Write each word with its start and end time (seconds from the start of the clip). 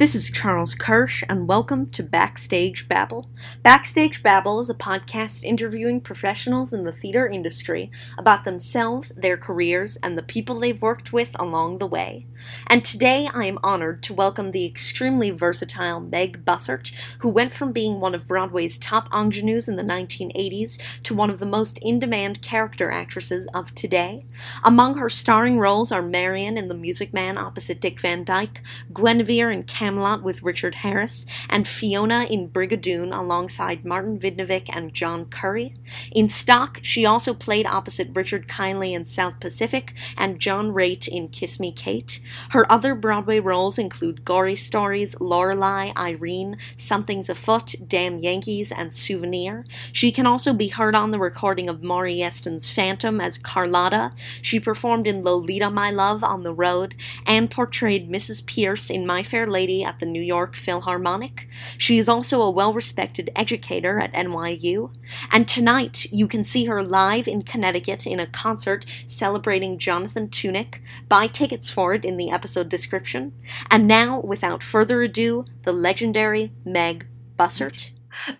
this 0.00 0.14
is 0.14 0.30
Charles 0.30 0.74
Kirsch, 0.74 1.22
and 1.28 1.46
welcome 1.46 1.90
to 1.90 2.02
Backstage 2.02 2.88
Babble. 2.88 3.28
Backstage 3.62 4.22
Babble 4.22 4.58
is 4.60 4.70
a 4.70 4.74
podcast 4.74 5.44
interviewing 5.44 6.00
professionals 6.00 6.72
in 6.72 6.84
the 6.84 6.90
theater 6.90 7.28
industry 7.28 7.90
about 8.16 8.44
themselves, 8.44 9.10
their 9.10 9.36
careers, 9.36 9.98
and 10.02 10.16
the 10.16 10.22
people 10.22 10.58
they've 10.58 10.80
worked 10.80 11.12
with 11.12 11.38
along 11.38 11.80
the 11.80 11.86
way. 11.86 12.24
And 12.66 12.82
today 12.82 13.28
I 13.34 13.44
am 13.44 13.58
honored 13.62 14.02
to 14.04 14.14
welcome 14.14 14.52
the 14.52 14.64
extremely 14.64 15.30
versatile 15.30 16.00
Meg 16.00 16.46
Bussert, 16.46 16.92
who 17.18 17.28
went 17.28 17.52
from 17.52 17.70
being 17.70 18.00
one 18.00 18.14
of 18.14 18.26
Broadway's 18.26 18.78
top 18.78 19.06
ingenues 19.12 19.68
in 19.68 19.76
the 19.76 19.82
1980s 19.82 20.78
to 21.02 21.14
one 21.14 21.28
of 21.28 21.40
the 21.40 21.44
most 21.44 21.78
in 21.82 21.98
demand 21.98 22.40
character 22.40 22.90
actresses 22.90 23.46
of 23.52 23.74
today. 23.74 24.24
Among 24.64 24.94
her 24.94 25.10
starring 25.10 25.58
roles 25.58 25.92
are 25.92 26.00
Marion 26.00 26.56
in 26.56 26.68
The 26.68 26.74
Music 26.74 27.12
Man 27.12 27.36
opposite 27.36 27.82
Dick 27.82 28.00
Van 28.00 28.24
Dyke, 28.24 28.62
Guinevere 28.94 29.50
in 29.52 29.64
Cam 29.64 29.89
Camelot 29.90 30.22
with 30.22 30.44
Richard 30.44 30.76
Harris, 30.76 31.26
and 31.48 31.66
Fiona 31.66 32.24
in 32.30 32.48
Brigadoon 32.48 33.12
alongside 33.12 33.84
Martin 33.84 34.20
Vidnovic 34.20 34.68
and 34.72 34.94
John 34.94 35.24
Curry. 35.24 35.74
In 36.12 36.28
Stock, 36.28 36.78
she 36.80 37.04
also 37.04 37.34
played 37.34 37.66
opposite 37.66 38.10
Richard 38.14 38.46
Kiley 38.46 38.92
in 38.92 39.04
South 39.04 39.40
Pacific 39.40 39.92
and 40.16 40.38
John 40.38 40.70
Raitt 40.70 41.08
in 41.08 41.26
Kiss 41.26 41.58
Me 41.58 41.72
Kate. 41.72 42.20
Her 42.50 42.70
other 42.70 42.94
Broadway 42.94 43.40
roles 43.40 43.78
include 43.78 44.24
Gorey 44.24 44.54
Stories, 44.54 45.20
Lorelei, 45.20 45.90
Irene, 45.96 46.56
Something's 46.76 47.28
Afoot, 47.28 47.74
Damn 47.84 48.18
Yankees, 48.18 48.70
and 48.70 48.94
Souvenir. 48.94 49.64
She 49.92 50.12
can 50.12 50.24
also 50.24 50.52
be 50.52 50.68
heard 50.68 50.94
on 50.94 51.10
the 51.10 51.18
recording 51.18 51.68
of 51.68 51.82
Maury 51.82 52.14
Yeston's 52.14 52.70
Phantom 52.70 53.20
as 53.20 53.38
Carlotta. 53.38 54.12
She 54.40 54.60
performed 54.60 55.08
in 55.08 55.24
Lolita 55.24 55.68
My 55.68 55.90
Love 55.90 56.22
on 56.22 56.44
the 56.44 56.54
road 56.54 56.94
and 57.26 57.50
portrayed 57.50 58.08
Mrs. 58.08 58.46
Pearce 58.46 58.88
in 58.88 59.04
My 59.04 59.24
Fair 59.24 59.48
Lady 59.48 59.79
at 59.84 59.98
the 59.98 60.06
New 60.06 60.22
York 60.22 60.54
Philharmonic. 60.54 61.48
She 61.78 61.98
is 61.98 62.08
also 62.08 62.42
a 62.42 62.50
well 62.50 62.72
respected 62.72 63.30
educator 63.34 64.00
at 64.00 64.12
NYU. 64.12 64.92
And 65.30 65.48
tonight, 65.48 66.06
you 66.10 66.28
can 66.28 66.44
see 66.44 66.64
her 66.64 66.82
live 66.82 67.26
in 67.26 67.42
Connecticut 67.42 68.06
in 68.06 68.20
a 68.20 68.26
concert 68.26 68.84
celebrating 69.06 69.78
Jonathan 69.78 70.28
Tunick. 70.28 70.80
Buy 71.08 71.26
tickets 71.26 71.70
for 71.70 71.94
it 71.94 72.04
in 72.04 72.16
the 72.16 72.30
episode 72.30 72.68
description. 72.68 73.32
And 73.70 73.86
now, 73.86 74.20
without 74.20 74.62
further 74.62 75.02
ado, 75.02 75.44
the 75.62 75.72
legendary 75.72 76.52
Meg 76.64 77.06
Bussert. 77.38 77.90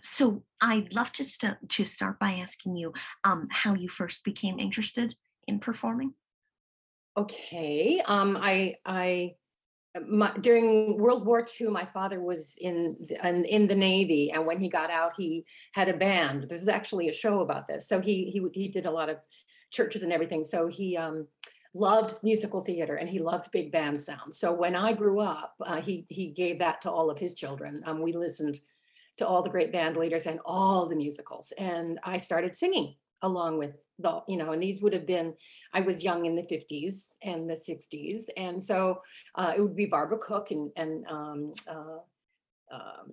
So 0.00 0.42
I'd 0.60 0.92
love 0.94 1.12
to 1.12 1.24
st- 1.24 1.68
to 1.68 1.84
start 1.84 2.18
by 2.18 2.32
asking 2.32 2.76
you 2.76 2.92
um, 3.24 3.48
how 3.50 3.74
you 3.74 3.88
first 3.88 4.24
became 4.24 4.58
interested 4.58 5.14
in 5.46 5.58
performing. 5.58 6.14
Okay. 7.16 8.00
Um, 8.06 8.38
I 8.40 8.76
I 8.84 9.34
my, 10.06 10.32
during 10.40 10.98
World 10.98 11.26
War 11.26 11.44
II, 11.60 11.68
my 11.68 11.84
father 11.84 12.20
was 12.20 12.56
in, 12.60 12.96
in 13.24 13.44
in 13.44 13.66
the 13.66 13.74
Navy, 13.74 14.30
and 14.30 14.46
when 14.46 14.60
he 14.60 14.68
got 14.68 14.90
out, 14.90 15.16
he 15.16 15.44
had 15.72 15.88
a 15.88 15.96
band. 15.96 16.46
There's 16.48 16.68
actually 16.68 17.08
a 17.08 17.12
show 17.12 17.40
about 17.40 17.66
this. 17.66 17.88
So 17.88 18.00
he 18.00 18.30
he 18.30 18.46
he 18.52 18.68
did 18.68 18.86
a 18.86 18.90
lot 18.90 19.08
of 19.08 19.18
churches 19.70 20.02
and 20.02 20.12
everything. 20.12 20.44
So 20.44 20.68
he 20.68 20.96
um, 20.96 21.26
loved 21.74 22.14
musical 22.22 22.60
theater 22.60 22.96
and 22.96 23.08
he 23.08 23.18
loved 23.18 23.50
big 23.52 23.70
band 23.70 24.00
sound. 24.00 24.34
So 24.34 24.52
when 24.52 24.74
I 24.74 24.92
grew 24.92 25.20
up, 25.20 25.54
uh, 25.60 25.80
he 25.80 26.06
he 26.08 26.28
gave 26.28 26.60
that 26.60 26.80
to 26.82 26.90
all 26.90 27.10
of 27.10 27.18
his 27.18 27.34
children. 27.34 27.82
Um, 27.84 28.00
we 28.00 28.12
listened 28.12 28.60
to 29.16 29.26
all 29.26 29.42
the 29.42 29.50
great 29.50 29.72
band 29.72 29.96
leaders 29.96 30.26
and 30.26 30.38
all 30.44 30.86
the 30.86 30.96
musicals, 30.96 31.52
and 31.58 31.98
I 32.04 32.18
started 32.18 32.56
singing 32.56 32.94
along 33.22 33.58
with 33.58 33.72
the 33.98 34.20
you 34.28 34.36
know 34.36 34.52
and 34.52 34.62
these 34.62 34.82
would 34.82 34.92
have 34.92 35.06
been 35.06 35.34
i 35.72 35.80
was 35.80 36.02
young 36.02 36.26
in 36.26 36.34
the 36.34 36.42
50s 36.42 37.16
and 37.22 37.48
the 37.48 37.54
60s 37.54 38.24
and 38.36 38.62
so 38.62 39.00
uh, 39.34 39.52
it 39.56 39.60
would 39.60 39.76
be 39.76 39.86
barbara 39.86 40.18
cook 40.18 40.50
and 40.50 40.70
and 40.76 41.06
um, 41.06 41.52
uh, 41.68 42.74
um, 42.74 43.12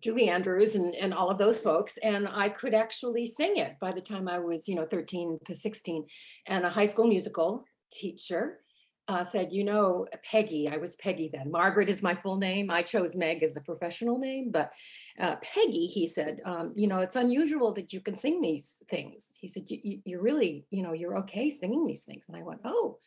julie 0.00 0.28
andrews 0.28 0.74
and, 0.74 0.94
and 0.96 1.14
all 1.14 1.30
of 1.30 1.38
those 1.38 1.60
folks 1.60 1.98
and 1.98 2.28
i 2.28 2.48
could 2.48 2.74
actually 2.74 3.26
sing 3.26 3.56
it 3.56 3.76
by 3.80 3.92
the 3.92 4.00
time 4.00 4.28
i 4.28 4.38
was 4.38 4.68
you 4.68 4.74
know 4.74 4.86
13 4.86 5.38
to 5.44 5.54
16 5.54 6.04
and 6.46 6.64
a 6.64 6.70
high 6.70 6.86
school 6.86 7.06
musical 7.06 7.64
teacher 7.90 8.60
uh, 9.08 9.22
said, 9.22 9.52
you 9.52 9.62
know, 9.62 10.06
Peggy, 10.24 10.68
I 10.68 10.78
was 10.78 10.96
Peggy 10.96 11.30
then. 11.32 11.50
Margaret 11.50 11.88
is 11.88 12.02
my 12.02 12.14
full 12.14 12.36
name. 12.36 12.70
I 12.70 12.82
chose 12.82 13.14
Meg 13.14 13.42
as 13.42 13.56
a 13.56 13.60
professional 13.60 14.18
name, 14.18 14.50
but 14.50 14.72
uh, 15.20 15.36
Peggy, 15.36 15.86
he 15.86 16.08
said, 16.08 16.40
um, 16.44 16.72
you 16.74 16.88
know, 16.88 17.00
it's 17.00 17.16
unusual 17.16 17.72
that 17.74 17.92
you 17.92 18.00
can 18.00 18.16
sing 18.16 18.40
these 18.40 18.82
things. 18.90 19.32
He 19.38 19.46
said, 19.46 19.64
you, 19.68 20.00
you're 20.04 20.22
really, 20.22 20.64
you 20.70 20.82
know, 20.82 20.92
you're 20.92 21.18
okay 21.18 21.50
singing 21.50 21.84
these 21.84 22.02
things. 22.02 22.28
And 22.28 22.36
I 22.36 22.42
went, 22.42 22.60
oh. 22.64 22.98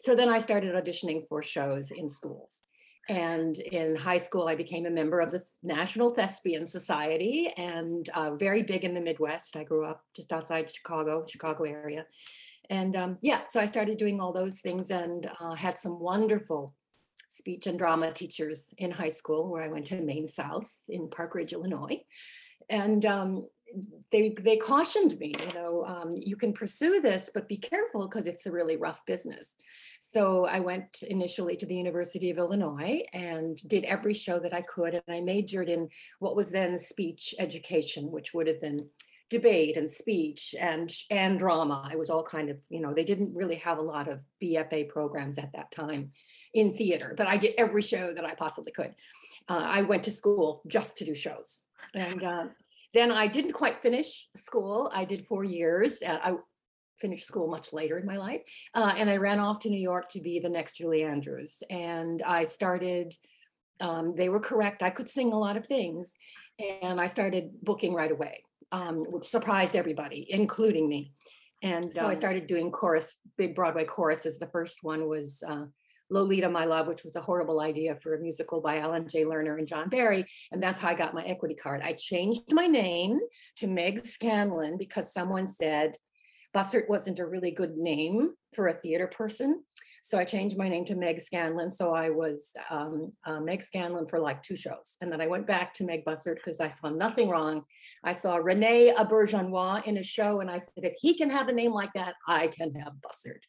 So 0.00 0.14
then 0.14 0.28
I 0.28 0.40
started 0.40 0.74
auditioning 0.74 1.26
for 1.28 1.42
shows 1.42 1.90
in 1.90 2.08
schools. 2.08 2.62
And 3.08 3.56
in 3.58 3.94
high 3.94 4.18
school, 4.18 4.48
I 4.48 4.56
became 4.56 4.84
a 4.84 4.90
member 4.90 5.20
of 5.20 5.30
the 5.30 5.40
National 5.62 6.10
Thespian 6.10 6.66
Society 6.66 7.52
and 7.56 8.08
uh, 8.14 8.34
very 8.34 8.64
big 8.64 8.82
in 8.82 8.94
the 8.94 9.00
Midwest. 9.00 9.56
I 9.56 9.62
grew 9.62 9.86
up 9.86 10.04
just 10.14 10.32
outside 10.32 10.74
Chicago, 10.74 11.24
Chicago 11.28 11.64
area 11.64 12.04
and 12.70 12.96
um, 12.96 13.18
yeah, 13.22 13.44
so 13.44 13.60
I 13.60 13.66
started 13.66 13.98
doing 13.98 14.20
all 14.20 14.32
those 14.32 14.60
things 14.60 14.90
and 14.90 15.28
uh, 15.40 15.54
had 15.54 15.78
some 15.78 16.00
wonderful 16.00 16.74
speech 17.28 17.66
and 17.66 17.78
drama 17.78 18.10
teachers 18.10 18.72
in 18.78 18.90
high 18.90 19.08
school 19.08 19.50
where 19.50 19.62
I 19.62 19.68
went 19.68 19.86
to 19.86 20.00
Maine 20.00 20.26
South 20.26 20.70
in 20.88 21.08
Park 21.08 21.34
Ridge, 21.34 21.52
Illinois. 21.52 22.00
And 22.68 23.04
um, 23.04 23.46
they 24.12 24.34
they 24.40 24.56
cautioned 24.56 25.18
me, 25.18 25.34
you 25.38 25.54
know, 25.54 25.84
um, 25.84 26.14
you 26.16 26.36
can 26.36 26.52
pursue 26.52 27.00
this, 27.00 27.30
but 27.34 27.48
be 27.48 27.56
careful 27.56 28.08
because 28.08 28.26
it's 28.26 28.46
a 28.46 28.52
really 28.52 28.76
rough 28.76 29.04
business. 29.06 29.56
So 30.00 30.46
I 30.46 30.60
went 30.60 31.02
initially 31.02 31.56
to 31.56 31.66
the 31.66 31.74
University 31.74 32.30
of 32.30 32.38
Illinois 32.38 33.02
and 33.12 33.56
did 33.68 33.84
every 33.84 34.14
show 34.14 34.38
that 34.38 34.54
I 34.54 34.62
could, 34.62 34.94
and 34.94 35.02
I 35.08 35.20
majored 35.20 35.68
in 35.68 35.88
what 36.20 36.36
was 36.36 36.50
then 36.50 36.78
speech 36.78 37.34
education, 37.38 38.10
which 38.10 38.34
would 38.34 38.46
have 38.46 38.60
been 38.60 38.88
debate 39.30 39.76
and 39.76 39.90
speech 39.90 40.54
and 40.58 40.92
and 41.10 41.38
drama. 41.38 41.88
It 41.92 41.98
was 41.98 42.10
all 42.10 42.22
kind 42.22 42.48
of, 42.48 42.58
you 42.68 42.80
know, 42.80 42.94
they 42.94 43.04
didn't 43.04 43.34
really 43.34 43.56
have 43.56 43.78
a 43.78 43.82
lot 43.82 44.08
of 44.08 44.22
BFA 44.42 44.88
programs 44.88 45.38
at 45.38 45.52
that 45.52 45.72
time 45.72 46.06
in 46.54 46.72
theater, 46.72 47.14
but 47.16 47.26
I 47.26 47.36
did 47.36 47.54
every 47.58 47.82
show 47.82 48.12
that 48.12 48.24
I 48.24 48.34
possibly 48.34 48.72
could. 48.72 48.94
Uh, 49.48 49.62
I 49.64 49.82
went 49.82 50.04
to 50.04 50.10
school 50.10 50.62
just 50.66 50.96
to 50.98 51.04
do 51.04 51.14
shows. 51.14 51.62
And 51.94 52.22
uh, 52.22 52.46
then 52.94 53.12
I 53.12 53.26
didn't 53.26 53.52
quite 53.52 53.78
finish 53.78 54.28
school. 54.34 54.90
I 54.92 55.04
did 55.04 55.24
four 55.24 55.44
years. 55.44 56.02
Uh, 56.02 56.18
I 56.22 56.34
finished 57.00 57.26
school 57.26 57.48
much 57.48 57.72
later 57.72 57.98
in 57.98 58.06
my 58.06 58.16
life. 58.16 58.40
Uh, 58.74 58.92
and 58.96 59.10
I 59.10 59.16
ran 59.18 59.38
off 59.38 59.60
to 59.60 59.70
New 59.70 59.80
York 59.80 60.08
to 60.10 60.20
be 60.20 60.40
the 60.40 60.48
next 60.48 60.78
Julie 60.78 61.04
Andrews. 61.04 61.62
And 61.68 62.22
I 62.22 62.44
started, 62.44 63.14
um, 63.80 64.14
they 64.16 64.28
were 64.28 64.40
correct. 64.40 64.82
I 64.82 64.90
could 64.90 65.08
sing 65.08 65.32
a 65.32 65.38
lot 65.38 65.56
of 65.56 65.66
things. 65.66 66.14
And 66.58 67.00
I 67.00 67.06
started 67.06 67.50
booking 67.62 67.92
right 67.92 68.10
away 68.10 68.42
um, 68.76 69.02
which 69.08 69.24
surprised 69.24 69.74
everybody, 69.74 70.26
including 70.28 70.88
me. 70.88 71.12
And 71.62 71.92
so 71.92 72.06
I 72.06 72.14
started 72.14 72.46
doing 72.46 72.70
chorus, 72.70 73.20
big 73.38 73.54
Broadway 73.54 73.84
choruses. 73.84 74.38
The 74.38 74.48
first 74.48 74.80
one 74.82 75.08
was 75.08 75.42
uh, 75.48 75.64
Lolita, 76.10 76.48
My 76.50 76.66
Love, 76.66 76.86
which 76.86 77.02
was 77.02 77.16
a 77.16 77.20
horrible 77.22 77.60
idea 77.60 77.96
for 77.96 78.14
a 78.14 78.20
musical 78.20 78.60
by 78.60 78.78
Alan 78.78 79.08
J. 79.08 79.24
Lerner 79.24 79.58
and 79.58 79.66
John 79.66 79.88
Barry. 79.88 80.26
And 80.52 80.62
that's 80.62 80.80
how 80.80 80.88
I 80.88 80.94
got 80.94 81.14
my 81.14 81.24
equity 81.24 81.54
card. 81.54 81.80
I 81.82 81.94
changed 81.94 82.52
my 82.52 82.66
name 82.66 83.18
to 83.56 83.66
Meg 83.66 84.04
Scanlon 84.04 84.76
because 84.76 85.12
someone 85.12 85.46
said 85.46 85.96
Bussert 86.54 86.88
wasn't 86.88 87.18
a 87.18 87.26
really 87.26 87.50
good 87.50 87.76
name 87.76 88.32
for 88.54 88.68
a 88.68 88.74
theater 88.74 89.06
person. 89.06 89.64
So 90.06 90.18
I 90.18 90.24
changed 90.24 90.56
my 90.56 90.68
name 90.68 90.84
to 90.84 90.94
Meg 90.94 91.20
Scanlon. 91.20 91.68
So 91.68 91.92
I 91.92 92.10
was 92.10 92.52
um, 92.70 93.10
uh, 93.24 93.40
Meg 93.40 93.60
Scanlon 93.60 94.06
for 94.06 94.20
like 94.20 94.40
two 94.40 94.54
shows. 94.54 94.98
And 95.00 95.10
then 95.10 95.20
I 95.20 95.26
went 95.26 95.48
back 95.48 95.74
to 95.74 95.84
Meg 95.84 96.04
Bussert 96.04 96.36
because 96.36 96.60
I 96.60 96.68
saw 96.68 96.90
nothing 96.90 97.28
wrong. 97.28 97.64
I 98.04 98.12
saw 98.12 98.36
Rene 98.36 98.94
Auberjonois 98.94 99.84
in 99.84 99.98
a 99.98 100.04
show 100.04 100.42
and 100.42 100.48
I 100.48 100.58
said, 100.58 100.84
if 100.84 100.94
he 101.00 101.14
can 101.14 101.28
have 101.28 101.48
a 101.48 101.52
name 101.52 101.72
like 101.72 101.92
that, 101.94 102.14
I 102.28 102.46
can 102.46 102.72
have 102.76 102.92
Bussert. 103.04 103.42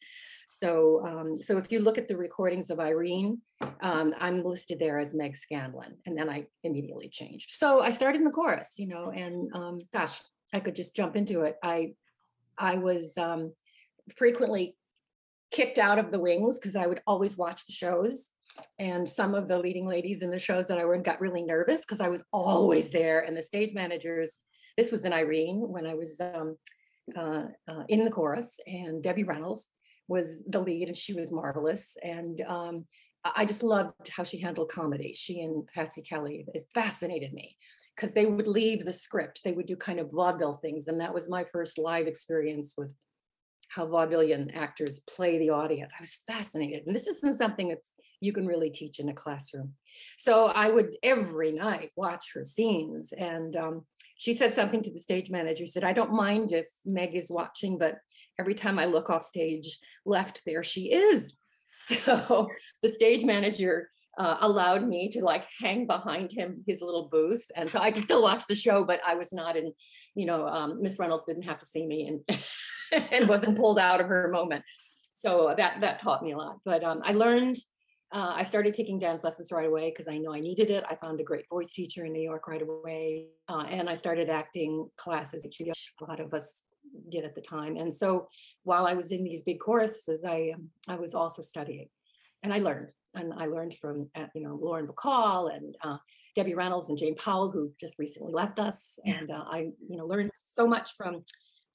So, 0.48 1.06
um, 1.06 1.40
so 1.40 1.58
if 1.58 1.70
you 1.70 1.78
look 1.78 1.96
at 1.96 2.08
the 2.08 2.16
recordings 2.16 2.70
of 2.70 2.80
Irene, 2.80 3.40
um, 3.80 4.12
I'm 4.18 4.42
listed 4.42 4.80
there 4.80 4.98
as 4.98 5.14
Meg 5.14 5.36
Scanlon, 5.36 5.96
and 6.06 6.18
then 6.18 6.28
I 6.28 6.48
immediately 6.64 7.08
changed. 7.08 7.50
So 7.52 7.82
I 7.82 7.90
started 7.90 8.18
in 8.18 8.24
the 8.24 8.32
chorus, 8.32 8.80
you 8.80 8.88
know, 8.88 9.12
and 9.12 9.48
um, 9.54 9.76
gosh, 9.92 10.20
I 10.52 10.58
could 10.58 10.74
just 10.74 10.96
jump 10.96 11.14
into 11.14 11.42
it. 11.42 11.54
I, 11.62 11.92
I 12.58 12.78
was 12.78 13.16
um, 13.16 13.52
frequently 14.16 14.74
kicked 15.50 15.78
out 15.78 15.98
of 15.98 16.10
the 16.10 16.18
wings 16.18 16.58
because 16.58 16.76
I 16.76 16.86
would 16.86 17.00
always 17.06 17.36
watch 17.36 17.66
the 17.66 17.72
shows. 17.72 18.30
and 18.78 19.08
some 19.08 19.34
of 19.34 19.46
the 19.46 19.58
leading 19.58 19.86
ladies 19.86 20.22
in 20.22 20.30
the 20.30 20.38
shows 20.38 20.66
that 20.68 20.78
I 20.78 20.84
were 20.84 20.94
in 20.94 21.02
got 21.02 21.20
really 21.20 21.44
nervous 21.44 21.82
because 21.82 22.00
I 22.00 22.08
was 22.08 22.24
always 22.32 22.90
there. 22.90 23.20
And 23.20 23.36
the 23.36 23.42
stage 23.42 23.74
managers, 23.74 24.42
this 24.76 24.90
was 24.90 25.04
in 25.04 25.12
Irene 25.12 25.60
when 25.68 25.86
I 25.86 25.94
was 25.94 26.20
um, 26.20 26.56
uh, 27.16 27.44
uh, 27.68 27.84
in 27.88 28.04
the 28.04 28.10
chorus, 28.10 28.58
and 28.66 29.02
Debbie 29.02 29.24
Reynolds 29.24 29.70
was 30.08 30.42
the 30.46 30.60
lead, 30.60 30.88
and 30.88 30.96
she 30.96 31.14
was 31.14 31.32
marvelous. 31.32 31.96
And 32.02 32.40
um, 32.48 32.84
I 33.24 33.44
just 33.44 33.62
loved 33.62 33.92
how 34.10 34.24
she 34.24 34.40
handled 34.40 34.70
comedy. 34.70 35.14
She 35.14 35.40
and 35.40 35.66
Patsy 35.66 36.02
Kelly, 36.02 36.46
it 36.54 36.66
fascinated 36.72 37.32
me 37.32 37.56
because 37.94 38.12
they 38.12 38.26
would 38.26 38.48
leave 38.48 38.84
the 38.84 38.92
script. 38.92 39.40
They 39.44 39.52
would 39.52 39.66
do 39.66 39.76
kind 39.76 40.00
of 40.00 40.10
vaudeville 40.10 40.54
things. 40.54 40.88
And 40.88 41.00
that 41.00 41.12
was 41.12 41.28
my 41.28 41.44
first 41.52 41.78
live 41.78 42.06
experience 42.06 42.74
with 42.78 42.94
how 43.68 43.86
vaudevillian 43.86 44.54
actors 44.56 45.00
play 45.00 45.38
the 45.38 45.50
audience. 45.50 45.92
I 45.96 46.02
was 46.02 46.18
fascinated. 46.26 46.86
And 46.86 46.94
this 46.94 47.06
isn't 47.06 47.38
something 47.38 47.68
that's 47.68 47.92
you 48.20 48.32
can 48.32 48.46
really 48.46 48.70
teach 48.70 48.98
in 48.98 49.08
a 49.08 49.14
classroom. 49.14 49.74
So 50.16 50.46
I 50.46 50.68
would 50.70 50.96
every 51.02 51.52
night 51.52 51.90
watch 51.96 52.32
her 52.34 52.42
scenes. 52.42 53.12
And 53.12 53.54
um, 53.56 53.84
she 54.16 54.32
said 54.32 54.54
something 54.54 54.82
to 54.82 54.92
the 54.92 55.00
stage 55.00 55.30
manager, 55.30 55.66
said, 55.66 55.84
I 55.84 55.92
don't 55.92 56.12
mind 56.12 56.52
if 56.52 56.66
Meg 56.84 57.14
is 57.14 57.30
watching, 57.30 57.78
but 57.78 57.98
every 58.38 58.54
time 58.54 58.78
I 58.78 58.86
look 58.86 59.10
off 59.10 59.22
stage 59.22 59.78
left, 60.04 60.42
there 60.44 60.64
she 60.64 60.92
is. 60.92 61.36
So 61.80 62.48
the 62.82 62.88
stage 62.88 63.24
manager 63.24 63.88
uh, 64.18 64.38
allowed 64.40 64.86
me 64.86 65.08
to 65.10 65.24
like 65.24 65.46
hang 65.60 65.86
behind 65.86 66.32
him 66.32 66.64
his 66.66 66.82
little 66.82 67.08
booth 67.08 67.46
and 67.54 67.70
so 67.70 67.78
i 67.78 67.92
could 67.92 68.02
still 68.02 68.20
watch 68.20 68.42
the 68.48 68.54
show 68.54 68.82
but 68.82 69.00
i 69.06 69.14
was 69.14 69.32
not 69.32 69.56
in 69.56 69.72
you 70.16 70.26
know 70.26 70.44
um, 70.48 70.82
miss 70.82 70.98
reynolds 70.98 71.24
didn't 71.24 71.44
have 71.44 71.60
to 71.60 71.66
see 71.66 71.86
me 71.86 72.08
and 72.08 72.38
and 73.12 73.28
wasn't 73.28 73.56
pulled 73.56 73.78
out 73.78 74.00
of 74.00 74.08
her 74.08 74.28
moment. 74.28 74.64
So 75.14 75.54
that 75.56 75.80
that 75.80 76.00
taught 76.00 76.22
me 76.22 76.32
a 76.32 76.36
lot. 76.36 76.58
But 76.64 76.84
um, 76.84 77.00
i 77.04 77.12
learned 77.12 77.56
uh, 78.12 78.32
i 78.36 78.42
started 78.42 78.72
taking 78.72 78.98
dance 78.98 79.24
lessons 79.24 79.52
right 79.52 79.66
away 79.66 79.90
because 79.90 80.08
i 80.08 80.18
know 80.18 80.32
i 80.34 80.40
needed 80.40 80.70
it. 80.70 80.84
I 80.88 80.94
found 80.94 81.20
a 81.20 81.24
great 81.24 81.48
voice 81.48 81.72
teacher 81.72 82.04
in 82.04 82.12
new 82.12 82.22
york 82.22 82.46
right 82.48 82.62
away 82.62 83.26
uh, 83.48 83.64
and 83.68 83.88
i 83.90 83.94
started 83.94 84.30
acting 84.30 84.88
classes 84.96 85.44
which 85.44 85.60
a 85.60 86.04
lot 86.04 86.20
of 86.20 86.32
us 86.32 86.64
did 87.10 87.24
at 87.24 87.34
the 87.34 87.42
time. 87.42 87.76
And 87.76 87.94
so 87.94 88.28
while 88.64 88.86
i 88.86 88.94
was 88.94 89.12
in 89.12 89.24
these 89.24 89.42
big 89.42 89.58
choruses 89.58 90.24
i 90.24 90.52
um, 90.54 90.70
i 90.88 90.94
was 90.94 91.14
also 91.14 91.42
studying. 91.42 91.88
And 92.42 92.52
I 92.52 92.60
learned, 92.60 92.92
and 93.14 93.34
I 93.34 93.46
learned 93.46 93.74
from 93.80 94.08
uh, 94.14 94.26
you 94.34 94.42
know 94.42 94.58
Lauren 94.60 94.86
Bacall 94.86 95.54
and 95.54 95.76
uh, 95.82 95.98
Debbie 96.36 96.54
Reynolds 96.54 96.88
and 96.88 96.96
Jane 96.96 97.16
Powell, 97.16 97.50
who 97.50 97.72
just 97.80 97.98
recently 97.98 98.32
left 98.32 98.60
us, 98.60 98.98
and 99.04 99.30
uh, 99.30 99.44
I 99.50 99.70
you 99.88 99.96
know 99.96 100.06
learned 100.06 100.30
so 100.34 100.66
much 100.66 100.92
from 100.96 101.24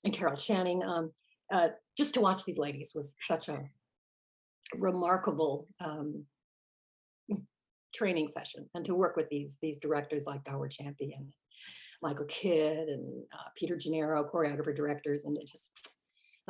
and 0.03 0.13
Carol 0.13 0.35
Channing. 0.35 0.83
Um, 0.83 1.11
uh, 1.51 1.69
just 1.97 2.13
to 2.15 2.21
watch 2.21 2.45
these 2.45 2.57
ladies 2.57 2.93
was 2.95 3.15
such 3.19 3.49
a 3.49 3.59
remarkable 4.75 5.67
um, 5.79 6.25
training 7.93 8.27
session, 8.27 8.69
and 8.73 8.85
to 8.85 8.95
work 8.95 9.15
with 9.15 9.29
these 9.29 9.57
these 9.61 9.79
directors 9.79 10.25
like 10.25 10.43
Gower 10.43 10.67
Champion, 10.67 11.31
Michael 12.01 12.25
Kidd, 12.25 12.89
and 12.89 13.23
uh, 13.33 13.49
Peter 13.55 13.75
Gennaro, 13.75 14.29
choreographer 14.29 14.75
directors, 14.75 15.25
and 15.25 15.37
it 15.37 15.47
just 15.47 15.71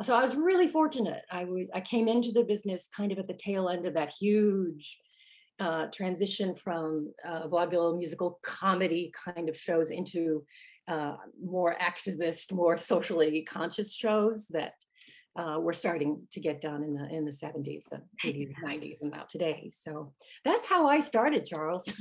so 0.02 0.14
I 0.14 0.22
was 0.22 0.34
really 0.34 0.66
fortunate. 0.66 1.22
I 1.30 1.44
was 1.44 1.70
I 1.74 1.80
came 1.80 2.08
into 2.08 2.32
the 2.32 2.42
business 2.42 2.88
kind 2.96 3.12
of 3.12 3.18
at 3.18 3.28
the 3.28 3.34
tail 3.34 3.68
end 3.68 3.86
of 3.86 3.94
that 3.94 4.12
huge 4.12 4.98
uh, 5.60 5.86
transition 5.92 6.54
from 6.54 7.12
uh, 7.24 7.46
vaudeville 7.46 7.96
musical 7.96 8.40
comedy 8.42 9.12
kind 9.24 9.48
of 9.48 9.56
shows 9.56 9.90
into 9.90 10.44
uh, 10.88 11.16
more 11.42 11.76
activist, 11.80 12.52
more 12.52 12.76
socially 12.76 13.42
conscious 13.42 13.94
shows 13.94 14.46
that 14.48 14.74
uh, 15.36 15.58
were 15.60 15.72
starting 15.72 16.22
to 16.30 16.40
get 16.40 16.60
done 16.60 16.84
in 16.84 16.94
the 16.94 17.08
in 17.08 17.24
the 17.24 17.30
70s 17.30 17.86
and 17.92 18.02
80s, 18.24 18.52
90s, 18.62 19.02
and 19.02 19.10
now 19.10 19.24
today. 19.28 19.70
So 19.72 20.12
that's 20.44 20.68
how 20.68 20.86
I 20.86 21.00
started, 21.00 21.44
Charles. 21.44 21.92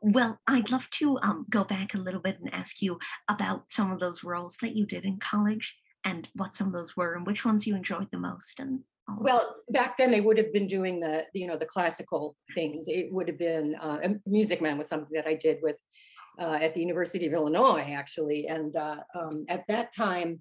Well, 0.00 0.38
I'd 0.46 0.70
love 0.70 0.88
to 0.90 1.18
um, 1.22 1.46
go 1.50 1.64
back 1.64 1.94
a 1.94 1.98
little 1.98 2.20
bit 2.20 2.38
and 2.40 2.52
ask 2.54 2.82
you 2.82 2.98
about 3.28 3.70
some 3.70 3.90
of 3.90 4.00
those 4.00 4.24
roles 4.24 4.56
that 4.62 4.76
you 4.76 4.86
did 4.86 5.04
in 5.04 5.18
college 5.18 5.76
and 6.04 6.28
what 6.34 6.54
some 6.54 6.68
of 6.68 6.72
those 6.72 6.96
were 6.96 7.14
and 7.14 7.26
which 7.26 7.44
ones 7.44 7.66
you 7.66 7.74
enjoyed 7.74 8.08
the 8.10 8.18
most 8.18 8.58
and 8.58 8.80
well 9.18 9.56
back 9.70 9.96
then 9.96 10.10
they 10.10 10.20
would 10.20 10.38
have 10.38 10.52
been 10.52 10.66
doing 10.66 11.00
the 11.00 11.24
you 11.34 11.46
know 11.46 11.56
the 11.56 11.66
classical 11.66 12.36
things. 12.54 12.86
It 12.88 13.12
would 13.12 13.28
have 13.28 13.38
been 13.38 13.74
uh, 13.76 13.98
music 14.26 14.60
man 14.60 14.78
was 14.78 14.88
something 14.88 15.10
that 15.14 15.26
i 15.26 15.34
did 15.34 15.58
with 15.62 15.76
uh, 16.40 16.58
at 16.60 16.74
the 16.74 16.80
university 16.80 17.26
of 17.26 17.32
illinois 17.32 17.92
actually. 17.92 18.46
And 18.46 18.74
uh, 18.76 18.96
um, 19.14 19.44
at 19.48 19.64
that 19.68 19.94
time 19.94 20.40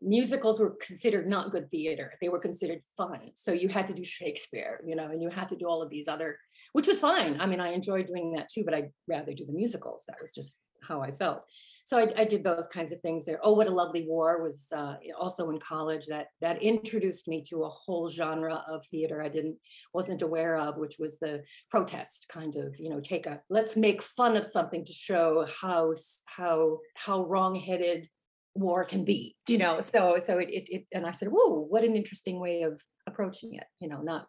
musicals 0.00 0.60
were 0.60 0.76
considered 0.80 1.26
not 1.26 1.50
good 1.50 1.68
theater. 1.72 2.12
They 2.20 2.28
were 2.28 2.38
considered 2.38 2.78
fun. 2.96 3.32
So 3.34 3.52
you 3.52 3.68
had 3.68 3.88
to 3.88 3.94
do 3.94 4.04
shakespeare 4.04 4.80
you 4.86 4.96
know 4.96 5.06
and 5.10 5.20
you 5.20 5.30
had 5.30 5.48
to 5.48 5.56
do 5.56 5.66
all 5.66 5.82
of 5.82 5.90
these 5.90 6.08
other 6.08 6.38
which 6.72 6.86
was 6.86 7.00
fine. 7.00 7.40
I 7.40 7.46
mean 7.46 7.60
i 7.60 7.72
enjoyed 7.72 8.06
doing 8.06 8.32
that 8.32 8.48
too 8.48 8.64
but 8.64 8.74
i'd 8.74 8.90
rather 9.08 9.34
do 9.34 9.44
the 9.44 9.52
musicals. 9.52 10.04
That 10.06 10.18
was 10.20 10.32
just 10.32 10.58
how 10.88 11.02
i 11.02 11.10
felt. 11.10 11.44
So 11.84 11.98
i, 11.98 12.12
I 12.16 12.24
did 12.24 12.42
those 12.42 12.66
kinds 12.68 12.92
of 12.92 13.00
things 13.00 13.26
there. 13.26 13.38
Oh 13.42 13.52
what 13.52 13.66
a 13.66 13.70
lovely 13.70 14.06
war 14.08 14.42
was 14.42 14.72
uh, 14.74 14.94
also 15.18 15.50
in 15.50 15.58
college 15.58 16.06
that 16.06 16.28
that 16.40 16.62
introduced 16.62 17.28
me 17.28 17.42
to 17.48 17.64
a 17.64 17.68
whole 17.68 18.08
genre 18.08 18.64
of 18.66 18.84
theater 18.86 19.22
i 19.22 19.28
didn't 19.28 19.56
wasn't 19.92 20.22
aware 20.22 20.56
of 20.56 20.76
which 20.76 20.96
was 20.98 21.18
the 21.18 21.42
protest 21.70 22.26
kind 22.28 22.56
of 22.56 22.78
you 22.78 22.90
know 22.90 23.00
take 23.00 23.26
a 23.26 23.40
let's 23.50 23.76
make 23.76 24.02
fun 24.02 24.36
of 24.36 24.46
something 24.46 24.84
to 24.84 24.92
show 24.92 25.46
how 25.60 25.92
how 26.26 26.78
how 26.96 27.24
wrong-headed 27.24 28.08
war 28.54 28.84
can 28.84 29.04
be 29.04 29.36
you 29.48 29.58
know? 29.58 29.80
So 29.80 30.18
so 30.18 30.38
it, 30.38 30.50
it, 30.50 30.68
it 30.74 30.86
and 30.92 31.06
i 31.06 31.12
said 31.12 31.28
whoa 31.28 31.60
what 31.60 31.84
an 31.84 31.94
interesting 31.94 32.40
way 32.40 32.62
of 32.62 32.82
approaching 33.06 33.54
it 33.54 33.64
you 33.80 33.88
know 33.88 34.00
not 34.00 34.26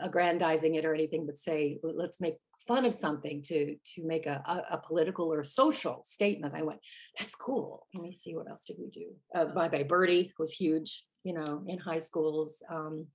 aggrandizing 0.00 0.74
it 0.74 0.84
or 0.84 0.94
anything 0.94 1.26
but 1.26 1.38
say 1.38 1.78
let's 1.82 2.20
make 2.20 2.34
fun 2.66 2.84
of 2.84 2.94
something 2.94 3.42
to 3.42 3.76
to 3.94 4.06
make 4.06 4.26
a, 4.26 4.42
a, 4.46 4.74
a 4.76 4.82
political 4.86 5.32
or 5.32 5.42
social 5.42 6.02
statement. 6.04 6.54
I 6.56 6.62
went 6.62 6.80
that's 7.18 7.34
cool. 7.34 7.86
Let 7.94 8.02
me 8.02 8.12
see 8.12 8.34
what 8.34 8.48
else 8.48 8.64
did 8.64 8.76
we 8.78 8.90
do? 8.90 9.14
Uh, 9.34 9.46
bye 9.46 9.68
bye 9.68 9.84
birdie 9.84 10.32
was 10.38 10.52
huge 10.52 11.04
you 11.24 11.32
know 11.32 11.64
in 11.66 11.78
high 11.78 11.98
schools 11.98 12.62
um 12.70 13.06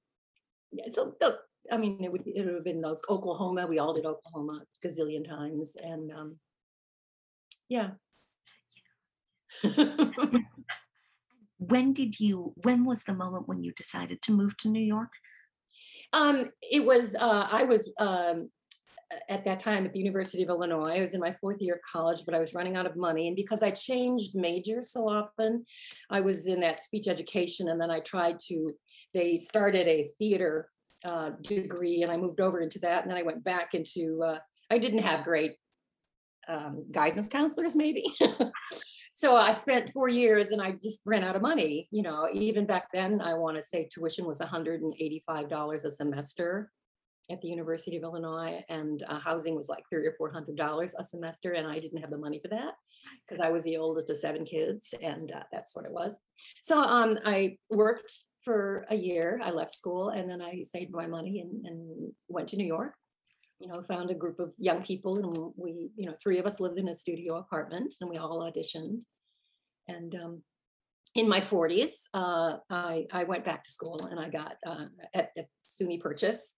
yeah 0.73 0.85
so 0.89 1.15
i 1.71 1.77
mean 1.77 2.03
it 2.03 2.11
would 2.11 2.23
it 2.27 2.45
would 2.45 2.55
have 2.55 2.63
been 2.63 2.81
those 2.81 3.01
oklahoma 3.07 3.65
we 3.65 3.79
all 3.79 3.93
did 3.93 4.05
oklahoma 4.05 4.61
gazillion 4.85 5.25
times 5.25 5.77
and 5.81 6.11
um 6.11 6.35
yeah. 7.71 7.91
When 11.57 11.93
did 11.93 12.19
you 12.19 12.53
when 12.63 12.83
was 12.85 13.03
the 13.03 13.13
moment 13.13 13.47
when 13.47 13.63
you 13.63 13.71
decided 13.71 14.21
to 14.23 14.33
move 14.33 14.57
to 14.57 14.67
new 14.67 14.81
york? 14.81 15.11
Um 16.11 16.51
it 16.61 16.83
was 16.83 17.15
uh 17.15 17.47
i 17.49 17.63
was 17.63 17.93
um 17.97 18.49
at 19.29 19.43
that 19.45 19.59
time 19.59 19.85
at 19.85 19.93
the 19.93 19.99
University 19.99 20.43
of 20.43 20.49
Illinois. 20.49 20.97
I 20.97 20.99
was 20.99 21.13
in 21.13 21.19
my 21.19 21.35
fourth 21.41 21.61
year 21.61 21.75
of 21.75 21.81
college, 21.81 22.23
but 22.25 22.33
I 22.33 22.39
was 22.39 22.53
running 22.53 22.75
out 22.75 22.85
of 22.85 22.95
money. 22.95 23.27
And 23.27 23.35
because 23.35 23.63
I 23.63 23.71
changed 23.71 24.35
majors 24.35 24.91
so 24.91 25.07
often, 25.07 25.65
I 26.09 26.21
was 26.21 26.47
in 26.47 26.59
that 26.61 26.81
speech 26.81 27.07
education. 27.07 27.69
And 27.69 27.79
then 27.79 27.91
I 27.91 27.99
tried 27.99 28.39
to, 28.47 28.67
they 29.13 29.37
started 29.37 29.87
a 29.87 30.09
theater 30.17 30.69
uh, 31.05 31.31
degree 31.41 32.03
and 32.03 32.11
I 32.11 32.17
moved 32.17 32.39
over 32.39 32.61
into 32.61 32.79
that. 32.79 33.01
And 33.01 33.11
then 33.11 33.17
I 33.17 33.23
went 33.23 33.43
back 33.43 33.73
into, 33.73 34.21
uh, 34.23 34.37
I 34.69 34.77
didn't 34.77 34.99
have 34.99 35.23
great 35.23 35.53
um, 36.47 36.85
guidance 36.91 37.27
counselors, 37.27 37.75
maybe. 37.75 38.05
so 39.13 39.35
I 39.35 39.53
spent 39.53 39.91
four 39.91 40.09
years 40.09 40.51
and 40.51 40.61
I 40.61 40.71
just 40.81 41.01
ran 41.05 41.23
out 41.23 41.35
of 41.35 41.41
money. 41.41 41.87
You 41.91 42.03
know, 42.03 42.29
even 42.33 42.65
back 42.65 42.87
then, 42.93 43.21
I 43.21 43.33
want 43.33 43.57
to 43.57 43.63
say 43.63 43.89
tuition 43.91 44.25
was 44.25 44.39
$185 44.39 45.73
a 45.73 45.91
semester 45.91 46.71
at 47.31 47.41
the 47.41 47.47
University 47.47 47.97
of 47.97 48.03
Illinois, 48.03 48.63
and 48.69 49.03
uh, 49.07 49.19
housing 49.19 49.55
was 49.55 49.69
like 49.69 49.83
three 49.89 50.05
or 50.05 50.13
four 50.17 50.31
hundred 50.31 50.57
dollars 50.57 50.95
a 50.97 51.03
semester, 51.03 51.53
and 51.53 51.67
I 51.67 51.79
didn't 51.79 52.01
have 52.01 52.11
the 52.11 52.17
money 52.17 52.39
for 52.41 52.49
that 52.49 52.73
because 53.27 53.41
I 53.43 53.51
was 53.51 53.63
the 53.63 53.77
oldest 53.77 54.09
of 54.09 54.17
seven 54.17 54.45
kids, 54.45 54.93
and 55.01 55.31
uh, 55.31 55.43
that's 55.51 55.75
what 55.75 55.85
it 55.85 55.91
was. 55.91 56.17
So 56.61 56.79
um, 56.79 57.19
I 57.25 57.57
worked 57.69 58.13
for 58.43 58.85
a 58.89 58.95
year. 58.95 59.39
I 59.43 59.51
left 59.51 59.71
school, 59.71 60.09
and 60.09 60.29
then 60.29 60.41
I 60.41 60.63
saved 60.63 60.91
my 60.91 61.07
money 61.07 61.41
and, 61.41 61.65
and 61.65 62.11
went 62.27 62.49
to 62.49 62.57
New 62.57 62.67
York 62.67 62.93
you 63.61 63.67
know, 63.67 63.81
found 63.83 64.09
a 64.09 64.15
group 64.15 64.39
of 64.39 64.51
young 64.57 64.81
people 64.81 65.17
and 65.17 65.53
we, 65.55 65.91
you 65.95 66.07
know, 66.07 66.15
three 66.21 66.39
of 66.39 66.47
us 66.47 66.59
lived 66.59 66.79
in 66.79 66.89
a 66.89 66.95
studio 66.95 67.35
apartment 67.35 67.93
and 68.01 68.09
we 68.09 68.17
all 68.17 68.39
auditioned. 68.39 69.01
And 69.87 70.15
um, 70.15 70.41
in 71.13 71.29
my 71.29 71.41
40s, 71.41 72.05
uh, 72.13 72.57
I, 72.69 73.05
I 73.11 73.23
went 73.25 73.45
back 73.45 73.63
to 73.63 73.71
school 73.71 74.07
and 74.09 74.19
I 74.19 74.29
got 74.29 74.55
uh, 74.65 74.85
at, 75.13 75.29
at 75.37 75.45
SUNY 75.69 75.99
Purchase 75.99 76.57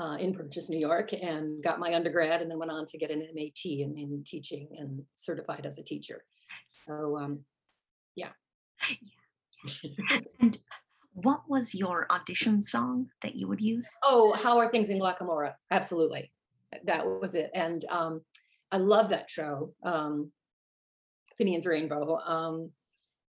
uh, 0.00 0.16
in 0.18 0.34
Purchase, 0.34 0.70
New 0.70 0.78
York, 0.78 1.12
and 1.12 1.62
got 1.62 1.78
my 1.78 1.94
undergrad 1.94 2.42
and 2.42 2.50
then 2.50 2.58
went 2.58 2.70
on 2.70 2.86
to 2.86 2.98
get 2.98 3.10
an 3.10 3.26
MAT 3.34 3.64
in, 3.64 3.96
in 3.96 4.22
teaching 4.26 4.68
and 4.78 5.02
certified 5.14 5.66
as 5.66 5.78
a 5.78 5.84
teacher. 5.84 6.24
So, 6.72 7.18
um, 7.18 7.40
yeah. 8.14 8.30
yeah. 9.82 10.20
and 10.40 10.58
what 11.14 11.42
was 11.48 11.74
your 11.74 12.06
audition 12.10 12.62
song 12.62 13.08
that 13.22 13.34
you 13.34 13.46
would 13.48 13.60
use? 13.60 13.88
Oh, 14.02 14.32
How 14.32 14.58
Are 14.58 14.70
Things 14.70 14.90
in 14.90 14.98
Glocca 14.98 15.22
Morra? 15.22 15.54
Absolutely. 15.70 16.32
That 16.84 17.06
was 17.06 17.34
it. 17.34 17.50
And 17.54 17.84
um, 17.90 18.22
I 18.70 18.78
love 18.78 19.10
that 19.10 19.30
show, 19.30 19.74
um, 19.84 20.32
Finian's 21.36 21.66
Rainbow. 21.66 22.18
Um, 22.18 22.70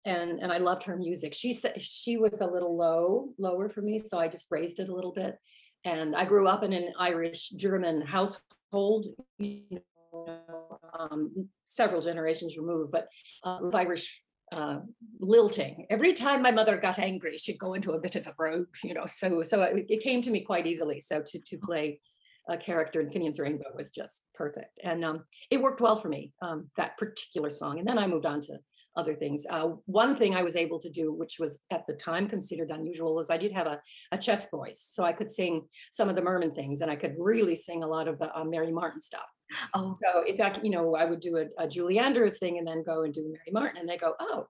and 0.04 0.40
and 0.40 0.52
I 0.52 0.58
loved 0.58 0.84
her 0.84 0.96
music. 0.96 1.34
She 1.34 1.52
said 1.52 1.80
she 1.80 2.16
was 2.16 2.40
a 2.40 2.46
little 2.46 2.76
low, 2.76 3.28
lower 3.38 3.68
for 3.68 3.82
me, 3.82 3.98
so 3.98 4.18
I 4.18 4.28
just 4.28 4.48
raised 4.50 4.80
it 4.80 4.88
a 4.88 4.94
little 4.94 5.12
bit. 5.12 5.36
And 5.84 6.14
I 6.14 6.24
grew 6.24 6.46
up 6.46 6.62
in 6.62 6.72
an 6.72 6.92
Irish 6.98 7.50
German 7.50 8.02
household, 8.02 9.06
you 9.38 9.62
know, 9.70 10.78
um, 10.98 11.48
several 11.66 12.00
generations 12.00 12.56
removed, 12.56 12.92
but 12.92 13.08
uh, 13.44 13.60
Irish 13.72 14.22
uh, 14.52 14.80
lilting. 15.18 15.86
Every 15.90 16.12
time 16.12 16.42
my 16.42 16.50
mother 16.50 16.76
got 16.76 16.98
angry, 16.98 17.38
she'd 17.38 17.58
go 17.58 17.74
into 17.74 17.92
a 17.92 18.00
bit 18.00 18.16
of 18.16 18.26
a 18.26 18.32
brogue, 18.32 18.66
you 18.84 18.94
know. 18.94 19.06
So 19.06 19.42
so 19.42 19.62
it, 19.62 19.86
it 19.88 20.02
came 20.02 20.22
to 20.22 20.30
me 20.30 20.42
quite 20.42 20.66
easily. 20.66 21.00
So 21.00 21.22
to 21.22 21.38
to 21.38 21.58
play 21.58 22.00
a 22.48 22.56
character 22.56 23.00
in 23.00 23.08
Finian's 23.08 23.38
Rainbow 23.38 23.70
was 23.74 23.90
just 23.90 24.26
perfect, 24.34 24.80
and 24.84 25.04
um, 25.04 25.24
it 25.50 25.60
worked 25.60 25.80
well 25.80 25.96
for 25.96 26.08
me 26.08 26.32
um, 26.42 26.68
that 26.76 26.98
particular 26.98 27.50
song. 27.50 27.78
And 27.78 27.88
then 27.88 27.98
I 27.98 28.06
moved 28.06 28.26
on 28.26 28.40
to 28.42 28.58
other 28.96 29.14
things. 29.14 29.46
Uh, 29.48 29.70
one 29.86 30.16
thing 30.16 30.34
I 30.34 30.42
was 30.42 30.56
able 30.56 30.78
to 30.80 30.90
do, 30.90 31.12
which 31.12 31.38
was 31.38 31.60
at 31.70 31.86
the 31.86 31.94
time 31.94 32.28
considered 32.28 32.70
unusual, 32.70 33.14
was 33.14 33.30
I 33.30 33.38
did 33.38 33.52
have 33.52 33.66
a, 33.66 33.80
a 34.10 34.18
chest 34.18 34.50
voice. 34.50 34.80
So 34.82 35.04
I 35.04 35.12
could 35.12 35.30
sing 35.30 35.66
some 35.90 36.08
of 36.08 36.16
the 36.16 36.22
Merman 36.22 36.54
things 36.54 36.80
and 36.80 36.90
I 36.90 36.96
could 36.96 37.14
really 37.18 37.54
sing 37.54 37.82
a 37.82 37.86
lot 37.86 38.08
of 38.08 38.18
the 38.18 38.36
uh, 38.36 38.44
Mary 38.44 38.72
Martin 38.72 39.00
stuff. 39.00 39.30
Oh. 39.74 39.96
So 40.02 40.24
in 40.24 40.36
fact, 40.36 40.60
you 40.62 40.70
know, 40.70 40.94
I 40.94 41.04
would 41.04 41.20
do 41.20 41.38
a, 41.38 41.46
a 41.62 41.68
Julie 41.68 41.98
Andrews 41.98 42.38
thing 42.38 42.58
and 42.58 42.66
then 42.66 42.82
go 42.82 43.02
and 43.02 43.12
do 43.12 43.22
Mary 43.22 43.50
Martin 43.52 43.80
and 43.80 43.88
they 43.88 43.98
go, 43.98 44.14
oh, 44.18 44.46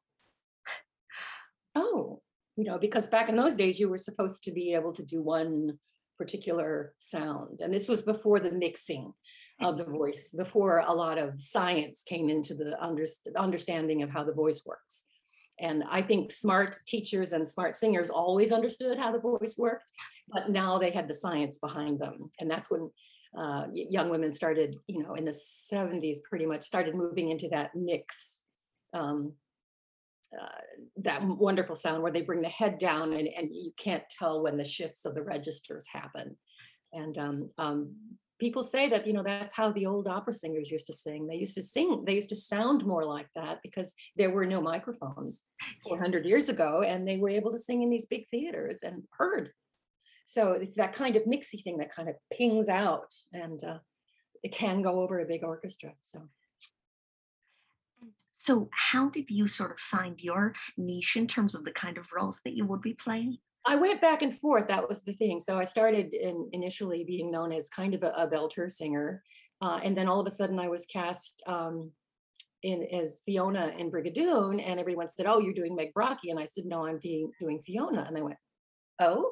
oh, 1.75 2.21
you 2.57 2.65
know, 2.65 2.79
because 2.79 3.07
back 3.07 3.29
in 3.29 3.37
those 3.37 3.57
days 3.57 3.81
you 3.81 3.89
were 3.89 3.99
supposed 3.99 4.45
to 4.45 4.53
be 4.53 4.75
able 4.75 4.93
to 4.93 5.05
do 5.05 5.23
one 5.23 5.79
particular 6.19 6.95
sound. 6.99 7.61
And 7.61 7.73
this 7.73 7.89
was 7.89 8.03
before 8.03 8.39
the 8.39 8.53
mixing 8.53 9.13
of 9.63 9.79
the 9.79 9.85
voice, 9.85 10.35
before 10.37 10.85
a 10.87 10.93
lot 10.93 11.19
of 11.19 11.41
science 11.41 12.03
came 12.03 12.29
into 12.29 12.55
the 12.55 12.77
understanding 13.37 14.03
of 14.03 14.11
how 14.11 14.25
the 14.25 14.33
voice 14.33 14.63
works. 14.67 15.05
And 15.61 15.85
I 15.89 16.03
think 16.03 16.33
smart 16.33 16.79
teachers 16.87 17.33
and 17.33 17.47
smart 17.47 17.77
singers 17.77 18.11
always 18.11 18.53
understood 18.53 18.99
how 18.99 19.13
the 19.13 19.21
voice 19.21 19.57
worked, 19.59 19.91
but 20.29 20.51
now 20.51 20.79
they 20.79 20.91
had 20.91 21.09
the 21.09 21.15
science 21.15 21.59
behind 21.59 22.01
them. 22.01 22.31
And 22.41 22.51
that's 22.51 22.71
when 22.71 22.91
uh, 23.37 23.67
young 23.73 24.11
women 24.11 24.33
started, 24.33 24.75
you 24.89 25.03
know, 25.03 25.15
in 25.15 25.25
the 25.25 25.31
70s, 25.31 26.19
pretty 26.29 26.47
much 26.47 26.63
started 26.63 26.95
moving 26.95 27.31
into 27.31 27.49
that 27.49 27.75
mix 27.75 28.45
um, 28.93 29.33
uh, 30.39 30.47
that 30.97 31.23
wonderful 31.23 31.77
sound 31.77 32.03
where 32.03 32.13
they 32.13 32.23
bring 32.23 32.41
the 32.41 32.49
head 32.49 32.79
down 32.79 33.13
and, 33.13 33.29
and 33.29 33.53
you 33.53 33.71
can't 33.77 34.05
tell 34.09 34.43
when 34.43 34.57
the 34.57 34.65
shifts 34.65 35.05
of 35.05 35.15
the 35.15 35.23
registers 35.23 35.87
happen. 35.93 36.37
And 36.95 37.19
um, 37.19 37.51
um, 37.59 37.97
people 38.43 38.65
say 38.65 38.89
that, 38.89 39.07
you 39.07 39.13
know, 39.13 39.23
that's 39.23 39.55
how 39.55 39.71
the 39.71 39.87
old 39.87 40.09
opera 40.09 40.33
singers 40.33 40.69
used 40.69 40.89
to 40.89 40.93
sing. 40.93 41.29
They 41.29 41.37
used 41.37 41.55
to 41.55 41.63
sing, 41.63 42.05
they 42.05 42.15
used 42.15 42.31
to 42.31 42.35
sound 42.35 42.85
more 42.85 43.05
like 43.05 43.29
that 43.37 43.61
because 43.63 43.95
there 44.17 44.33
were 44.33 44.45
no 44.45 44.61
microphones 44.61 45.45
400 45.85 46.27
years 46.27 46.49
ago 46.49 46.83
and 46.83 47.07
they 47.07 47.19
were 47.19 47.29
able 47.29 47.53
to 47.53 47.59
sing 47.61 47.83
in 47.83 47.89
these 47.91 48.07
big 48.07 48.29
theaters 48.33 48.83
and 48.83 49.05
heard. 49.13 49.53
So 50.27 50.55
it's 50.55 50.75
that 50.75 50.93
kind 50.93 51.15
of 51.15 51.23
mixy 51.23 51.63
thing 51.63 51.79
that 51.79 51.95
kind 51.95 52.09
of 52.09 52.17
pings 52.37 52.69
out 52.69 53.15
and 53.33 53.63
uh, 53.63 53.79
it 54.43 54.51
can 54.51 54.83
go 54.83 55.03
over 55.03 55.21
a 55.21 55.25
big 55.25 55.45
orchestra. 55.45 55.93
So. 56.01 56.23
So, 58.33 58.71
how 58.73 59.09
did 59.09 59.31
you 59.31 59.47
sort 59.47 59.71
of 59.71 59.79
find 59.79 60.21
your 60.21 60.55
niche 60.77 61.15
in 61.15 61.29
terms 61.29 61.55
of 61.55 61.65
the 61.65 61.71
kind 61.71 61.97
of 61.97 62.09
roles 62.13 62.41
that 62.45 62.57
you 62.57 62.67
would 62.67 62.83
be 62.83 62.93
playing? 62.93 63.39
I 63.65 63.77
went 63.77 64.01
back 64.01 64.23
and 64.23 64.37
forth. 64.37 64.69
That 64.69 64.89
was 64.89 65.03
the 65.03 65.13
thing. 65.13 65.39
So 65.39 65.59
I 65.59 65.65
started 65.65 66.15
in 66.15 66.49
initially 66.53 67.05
being 67.05 67.31
known 67.31 67.53
as 67.53 67.69
kind 67.69 67.95
of 67.95 68.03
a, 68.03 68.13
a 68.17 68.29
belter 68.29 68.71
singer, 68.71 69.23
uh, 69.61 69.79
and 69.83 69.97
then 69.97 70.09
all 70.09 70.21
of 70.21 70.27
a 70.27 70.31
sudden 70.31 70.59
I 70.59 70.69
was 70.69 70.87
cast 70.87 71.43
um, 71.47 71.93
in 72.63 72.85
as 72.93 73.23
Fiona 73.25 73.73
in 73.79 73.91
Brigadoon, 73.91 74.63
and 74.65 74.81
everyone 74.81 75.09
said, 75.09 75.27
"Oh, 75.27 75.39
you're 75.39 75.55
doing 75.55 75.77
Meg 75.77 75.93
Brockie," 75.95 76.31
and 76.31 76.39
I 76.39 76.45
said, 76.45 76.65
"No, 76.67 76.87
I'm 76.87 76.99
being, 76.99 77.31
doing 77.39 77.63
Fiona," 77.65 78.05
and 78.07 78.17
they 78.17 78.23
went, 78.23 78.39
"Oh." 78.99 79.31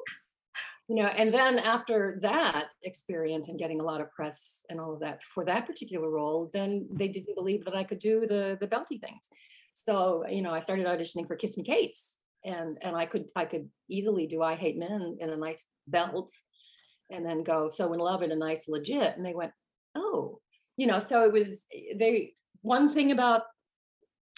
you 0.91 1.01
know 1.01 1.07
and 1.07 1.33
then 1.33 1.57
after 1.59 2.17
that 2.21 2.69
experience 2.83 3.47
and 3.47 3.57
getting 3.57 3.79
a 3.79 3.83
lot 3.83 4.01
of 4.01 4.11
press 4.11 4.65
and 4.69 4.79
all 4.79 4.93
of 4.93 4.99
that 4.99 5.23
for 5.23 5.45
that 5.45 5.65
particular 5.65 6.09
role 6.09 6.49
then 6.53 6.87
they 6.91 7.07
didn't 7.07 7.35
believe 7.35 7.63
that 7.63 7.75
i 7.75 7.83
could 7.83 7.99
do 7.99 8.25
the 8.27 8.57
the 8.59 8.67
belty 8.67 8.99
things 8.99 9.29
so 9.73 10.25
you 10.27 10.41
know 10.41 10.51
i 10.51 10.59
started 10.59 10.85
auditioning 10.85 11.27
for 11.27 11.35
kiss 11.35 11.57
me 11.57 11.63
kate's 11.63 12.20
and 12.43 12.77
and 12.81 12.95
i 12.95 13.05
could 13.05 13.25
i 13.35 13.45
could 13.45 13.69
easily 13.89 14.25
do 14.27 14.41
i 14.41 14.55
hate 14.55 14.77
men 14.77 15.17
in 15.19 15.29
a 15.29 15.37
nice 15.37 15.67
belt 15.87 16.31
and 17.11 17.25
then 17.25 17.43
go 17.43 17.69
so 17.69 17.93
in 17.93 17.99
love 17.99 18.23
in 18.23 18.31
a 18.31 18.35
nice 18.35 18.67
legit 18.67 19.15
and 19.15 19.25
they 19.25 19.33
went 19.33 19.51
oh. 19.95 20.39
You 20.77 20.87
know 20.87 20.99
so 20.99 21.25
it 21.25 21.33
was 21.33 21.67
eh, 21.73 21.93
they 21.97 22.33
one 22.61 22.89
thing 22.89 23.11
about 23.11 23.43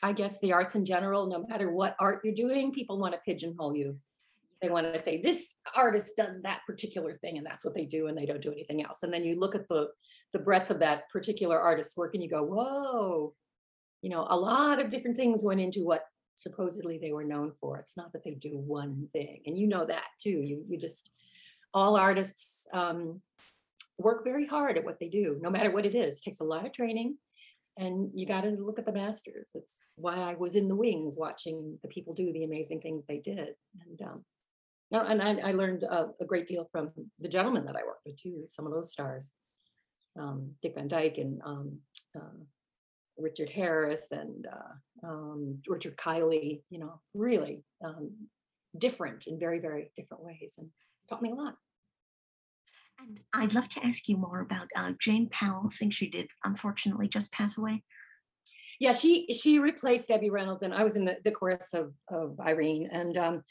i 0.02 0.12
guess 0.12 0.40
the 0.40 0.52
arts 0.52 0.76
in 0.76 0.84
general 0.86 1.28
no 1.28 1.46
matter 1.48 1.72
what 1.72 1.96
art 2.00 2.22
you're 2.24 2.34
doing 2.34 2.74
people 2.74 3.00
want 3.00 3.14
to 3.14 3.20
pigeonhole 3.26 3.76
you. 3.76 3.98
They 4.62 4.70
want 4.70 4.92
to 4.94 5.00
say 5.00 5.22
this 5.22 5.56
artist 5.76 6.16
does 6.16 6.42
that 6.42 6.62
particular 6.66 7.18
thing 7.18 7.38
and 7.38 7.46
that's 7.46 7.66
what 7.66 7.76
they 7.76 7.86
do 7.86 8.08
and 8.08 8.18
they 8.18 8.26
don't 8.26 8.42
do 8.42 8.52
anything 8.52 8.84
else. 8.84 9.04
And 9.04 9.14
then 9.14 9.24
you 9.24 9.40
look 9.40 9.56
at 9.56 9.68
the 9.68 9.90
the 10.32 10.40
breadth 10.40 10.72
of 10.72 10.80
that 10.80 11.10
particular 11.12 11.60
artist's 11.60 11.96
work 11.98 12.14
and 12.14 12.24
you 12.24 12.30
go 12.30 12.44
whoa. 12.44 13.34
You 14.02 14.10
know 14.10 14.26
a 14.30 14.36
lot 14.36 14.80
of 14.80 14.90
different 14.90 15.16
things 15.16 15.44
went 15.44 15.62
into 15.62 15.84
what 15.86 16.04
supposedly 16.36 16.98
they 16.98 17.12
were 17.12 17.24
known 17.24 17.52
for 17.60 17.80
it's 17.80 17.98
not 17.98 18.12
that 18.14 18.24
they 18.24 18.34
do 18.34 18.58
one 18.58 19.08
thing 19.14 19.42
and 19.46 19.58
you 19.58 19.68
know 19.68 19.86
that 19.86 20.08
too 20.22 20.30
you 20.30 20.64
you 20.68 20.78
just 20.78 21.10
all 21.74 21.96
artists 21.96 22.68
um, 22.74 23.22
work 23.98 24.24
very 24.24 24.46
hard 24.46 24.78
at 24.78 24.84
what 24.84 25.00
they 25.00 25.10
do 25.10 25.40
no 25.42 25.50
matter 25.50 25.72
what 25.72 25.86
it 25.86 25.96
is 25.96 26.16
it 26.16 26.24
takes 26.24 26.40
a 26.40 26.46
lot 26.46 26.66
of 26.66 26.74
training 26.74 27.18
and 27.78 28.12
you 28.14 28.26
got 28.26 28.44
to 28.44 28.52
look 28.52 28.80
at 28.80 28.86
the 28.86 28.92
masters 28.92 29.52
it's 29.56 29.80
why 29.96 30.18
i 30.18 30.34
was 30.34 30.56
in 30.56 30.68
the 30.68 30.76
wings 30.76 31.16
watching 31.18 31.78
the 31.82 31.88
people 31.88 32.14
do 32.14 32.32
the 32.34 32.44
amazing 32.44 32.80
things 32.82 33.04
they 33.08 33.20
did 33.20 33.50
and 33.86 34.02
um, 34.02 34.24
and 34.94 35.22
I, 35.22 35.50
I 35.50 35.52
learned 35.54 35.84
a, 35.84 36.10
a, 36.20 36.26
great 36.26 36.48
deal 36.48 36.68
from 36.72 36.92
the 37.20 37.28
gentlemen 37.28 37.66
that 37.66 37.76
I 37.76 37.84
worked 37.84 38.06
with 38.06 38.18
too. 38.18 38.46
Some 38.48 38.68
of 38.68 38.72
those 38.72 38.92
stars, 38.92 39.34
um, 40.20 40.52
Dick 40.62 40.76
Van 40.76 40.88
Dyke 40.88 41.18
and 41.18 41.42
um, 41.44 41.80
uh, 42.16 42.44
Richard 43.18 43.50
Harris 43.50 44.12
and 44.12 44.48
uh, 44.48 45.08
um, 45.08 45.62
Richard 45.68 45.98
Kiley. 45.98 46.62
You 46.70 46.80
know, 46.80 47.02
really 47.14 47.64
um, 47.84 48.12
different 48.78 49.28
in 49.28 49.40
very 49.40 49.60
very 49.60 49.92
different 49.96 50.24
ways, 50.24 50.56
and 50.58 50.70
taught 51.10 51.22
me 51.22 51.32
a 51.32 51.36
lot. 51.36 51.56
And 53.00 53.20
I'd 53.34 53.54
love 53.54 53.70
to 53.70 53.86
ask 53.86 54.08
you 54.08 54.18
more 54.18 54.40
about 54.40 54.68
uh, 54.76 54.94
Jane 55.00 55.30
Powell, 55.32 55.70
since 55.70 55.96
she 55.96 56.10
did 56.10 56.28
unfortunately 56.44 57.08
just 57.08 57.32
pass 57.32 57.58
away. 57.58 57.84
Yeah, 58.80 58.94
she 58.94 59.28
she 59.34 59.60
replaced 59.60 60.08
Debbie 60.08 60.30
Reynolds, 60.30 60.64
and 60.64 60.74
I 60.74 60.84
was 60.84 60.96
in 60.96 61.06
the, 61.06 61.18
the 61.24 61.32
chorus 61.32 61.74
of 61.74 61.94
of 62.10 62.40
Irene, 62.40 62.90
and 62.92 63.18
um, 63.18 63.44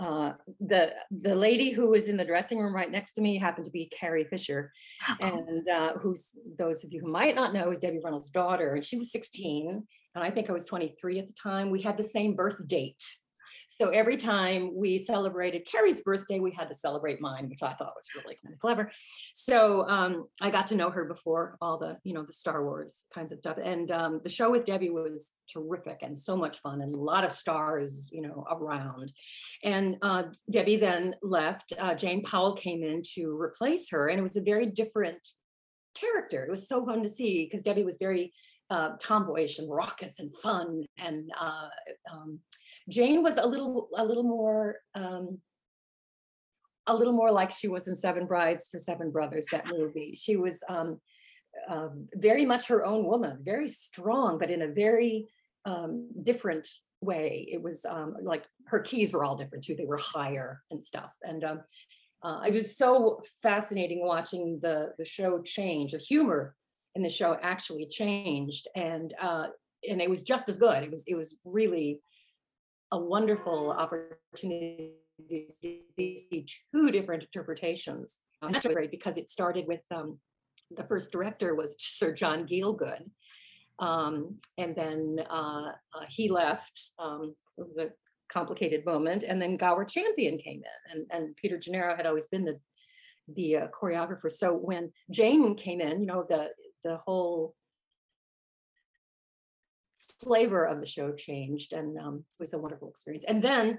uh, 0.00 0.32
the 0.60 0.94
the 1.10 1.34
lady 1.34 1.70
who 1.70 1.90
was 1.90 2.08
in 2.08 2.16
the 2.16 2.24
dressing 2.24 2.58
room 2.58 2.74
right 2.74 2.90
next 2.90 3.12
to 3.14 3.20
me 3.20 3.36
happened 3.38 3.66
to 3.66 3.70
be 3.70 3.86
Carrie 3.86 4.24
Fisher, 4.24 4.72
and 5.20 5.68
uh, 5.68 5.92
who's 5.98 6.30
those 6.58 6.84
of 6.84 6.92
you 6.92 7.00
who 7.00 7.10
might 7.10 7.34
not 7.34 7.52
know 7.52 7.70
is 7.70 7.78
Debbie 7.78 8.00
Reynolds' 8.02 8.30
daughter, 8.30 8.74
and 8.74 8.84
she 8.84 8.96
was 8.96 9.12
16, 9.12 9.86
and 10.14 10.24
I 10.24 10.30
think 10.30 10.48
I 10.48 10.52
was 10.52 10.66
23 10.66 11.18
at 11.18 11.26
the 11.26 11.34
time. 11.34 11.70
We 11.70 11.82
had 11.82 11.96
the 11.96 12.02
same 12.02 12.34
birth 12.34 12.66
date, 12.66 13.02
so 13.68 13.90
every 13.90 14.16
time 14.16 14.70
we 14.74 14.98
celebrated 14.98 15.66
Carrie's 15.70 16.02
birthday, 16.02 16.38
we 16.38 16.52
had 16.52 16.68
to 16.68 16.74
celebrate 16.74 17.20
mine, 17.20 17.48
which 17.48 17.62
I 17.62 17.72
thought 17.72 17.94
was 17.96 18.06
really 18.16 18.36
kind 18.42 18.52
of 18.52 18.58
clever. 18.60 18.90
So 19.34 19.88
um, 19.88 20.26
I 20.40 20.50
got 20.50 20.66
to 20.68 20.76
know 20.76 20.90
her 20.90 21.04
before 21.04 21.56
all 21.60 21.78
the, 21.78 21.98
you 22.04 22.12
know, 22.12 22.22
the 22.22 22.32
Star 22.32 22.64
Wars 22.64 23.06
kinds 23.14 23.32
of 23.32 23.38
stuff. 23.38 23.58
And 23.62 23.90
um, 23.90 24.20
the 24.22 24.28
show 24.28 24.50
with 24.50 24.64
Debbie 24.64 24.90
was 24.90 25.30
terrific 25.48 25.98
and 26.02 26.16
so 26.16 26.36
much 26.36 26.60
fun 26.60 26.80
and 26.80 26.94
a 26.94 26.98
lot 26.98 27.24
of 27.24 27.32
stars, 27.32 28.08
you 28.12 28.22
know, 28.22 28.44
around. 28.50 29.12
And 29.62 29.96
uh, 30.02 30.24
Debbie 30.50 30.76
then 30.76 31.16
left. 31.22 31.72
Uh, 31.78 31.94
Jane 31.94 32.22
Powell 32.22 32.54
came 32.54 32.82
in 32.82 33.02
to 33.14 33.38
replace 33.40 33.90
her, 33.90 34.08
and 34.08 34.18
it 34.18 34.22
was 34.22 34.36
a 34.36 34.42
very 34.42 34.66
different 34.66 35.26
character. 35.94 36.44
It 36.44 36.50
was 36.50 36.68
so 36.68 36.84
fun 36.84 37.02
to 37.02 37.08
see 37.08 37.44
because 37.44 37.62
Debbie 37.62 37.84
was 37.84 37.98
very 37.98 38.32
uh, 38.70 38.90
tomboyish 39.00 39.58
and 39.58 39.70
raucous 39.70 40.20
and 40.20 40.30
fun 40.32 40.84
and 40.98 41.30
uh, 41.38 41.68
um, 42.12 42.38
Jane 42.90 43.22
was 43.22 43.38
a 43.38 43.46
little 43.46 43.88
a 43.96 44.04
little 44.04 44.24
more 44.24 44.76
um, 44.94 45.38
a 46.86 46.94
little 46.94 47.12
more 47.12 47.30
like 47.30 47.50
she 47.50 47.68
was 47.68 47.88
in 47.88 47.96
Seven 47.96 48.26
Brides 48.26 48.68
for 48.70 48.78
Seven 48.78 49.10
Brothers, 49.10 49.46
that 49.52 49.66
movie. 49.68 50.14
She 50.14 50.36
was 50.36 50.62
um, 50.68 51.00
uh, 51.68 51.88
very 52.14 52.44
much 52.44 52.66
her 52.66 52.84
own 52.84 53.06
woman, 53.06 53.38
very 53.42 53.68
strong, 53.68 54.38
but 54.38 54.50
in 54.50 54.62
a 54.62 54.68
very 54.68 55.28
um, 55.64 56.08
different 56.22 56.66
way. 57.00 57.48
It 57.50 57.62
was 57.62 57.84
um, 57.84 58.16
like 58.22 58.44
her 58.66 58.80
keys 58.80 59.12
were 59.12 59.24
all 59.24 59.36
different 59.36 59.64
too. 59.64 59.74
They 59.74 59.86
were 59.86 59.98
higher 59.98 60.62
and 60.70 60.84
stuff. 60.84 61.16
And 61.22 61.44
um, 61.44 61.60
uh, 62.22 62.42
it 62.46 62.52
was 62.52 62.76
so 62.76 63.22
fascinating 63.42 64.04
watching 64.04 64.58
the 64.60 64.92
the 64.98 65.04
show 65.04 65.40
change. 65.42 65.92
The 65.92 65.98
humor 65.98 66.54
in 66.94 67.02
the 67.02 67.08
show 67.08 67.38
actually 67.40 67.86
changed, 67.86 68.68
and 68.74 69.14
uh, 69.20 69.46
and 69.88 70.02
it 70.02 70.10
was 70.10 70.24
just 70.24 70.48
as 70.48 70.58
good. 70.58 70.82
It 70.82 70.90
was 70.90 71.04
it 71.06 71.14
was 71.14 71.38
really 71.44 72.00
a 72.92 72.98
wonderful 72.98 73.70
opportunity 73.70 74.92
to 75.28 75.46
see 75.58 76.46
two 76.74 76.90
different 76.90 77.22
interpretations. 77.24 78.20
And 78.42 78.54
that's 78.54 78.66
great 78.66 78.90
because 78.90 79.18
it 79.18 79.28
started 79.28 79.66
with 79.66 79.82
um, 79.90 80.18
the 80.76 80.84
first 80.84 81.12
director 81.12 81.54
was 81.54 81.76
Sir 81.78 82.12
John 82.12 82.46
Gielgud. 82.46 83.02
Um, 83.78 84.38
and 84.58 84.74
then 84.74 85.20
uh, 85.30 85.72
uh, 85.94 86.04
he 86.08 86.28
left. 86.28 86.90
Um, 86.98 87.34
it 87.58 87.66
was 87.66 87.78
a 87.78 87.88
complicated 88.30 88.84
moment. 88.84 89.24
And 89.24 89.40
then 89.40 89.56
Gower 89.56 89.84
Champion 89.84 90.38
came 90.38 90.62
in, 90.62 90.92
and, 90.92 91.06
and 91.10 91.36
Peter 91.36 91.58
Gennaro 91.58 91.96
had 91.96 92.06
always 92.06 92.28
been 92.28 92.44
the 92.44 92.58
the 93.36 93.56
uh, 93.56 93.66
choreographer. 93.68 94.30
So 94.30 94.52
when 94.54 94.90
Jane 95.10 95.54
came 95.54 95.80
in, 95.80 96.00
you 96.00 96.06
know, 96.06 96.24
the 96.28 96.50
the 96.84 96.98
whole 97.06 97.54
flavor 100.22 100.64
of 100.64 100.80
the 100.80 100.86
show 100.86 101.12
changed, 101.12 101.72
and 101.72 101.98
um, 101.98 102.24
it 102.34 102.40
was 102.40 102.54
a 102.54 102.58
wonderful 102.58 102.88
experience. 102.88 103.24
And 103.24 103.42
then 103.42 103.78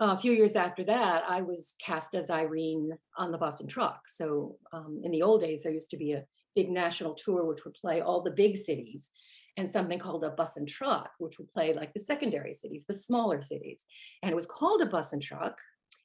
a 0.00 0.18
few 0.18 0.32
years 0.32 0.56
after 0.56 0.84
that, 0.84 1.22
I 1.28 1.42
was 1.42 1.74
cast 1.80 2.14
as 2.14 2.30
Irene 2.30 2.90
on 3.16 3.30
the 3.30 3.38
bus 3.38 3.60
and 3.60 3.70
truck. 3.70 4.00
So 4.08 4.56
um, 4.72 5.00
in 5.04 5.12
the 5.12 5.22
old 5.22 5.40
days, 5.40 5.62
there 5.62 5.72
used 5.72 5.90
to 5.90 5.96
be 5.96 6.12
a 6.12 6.24
big 6.54 6.70
national 6.70 7.14
tour 7.14 7.44
which 7.44 7.64
would 7.64 7.74
play 7.74 8.00
all 8.00 8.22
the 8.22 8.30
big 8.30 8.56
cities 8.56 9.10
and 9.56 9.70
something 9.70 9.98
called 9.98 10.24
a 10.24 10.30
bus 10.30 10.56
and 10.56 10.68
truck, 10.68 11.10
which 11.18 11.38
would 11.38 11.50
play 11.52 11.74
like 11.74 11.92
the 11.92 12.00
secondary 12.00 12.52
cities, 12.52 12.84
the 12.86 12.94
smaller 12.94 13.42
cities. 13.42 13.84
And 14.22 14.32
it 14.32 14.34
was 14.34 14.46
called 14.46 14.80
a 14.80 14.86
bus 14.86 15.12
and 15.12 15.22
truck 15.22 15.60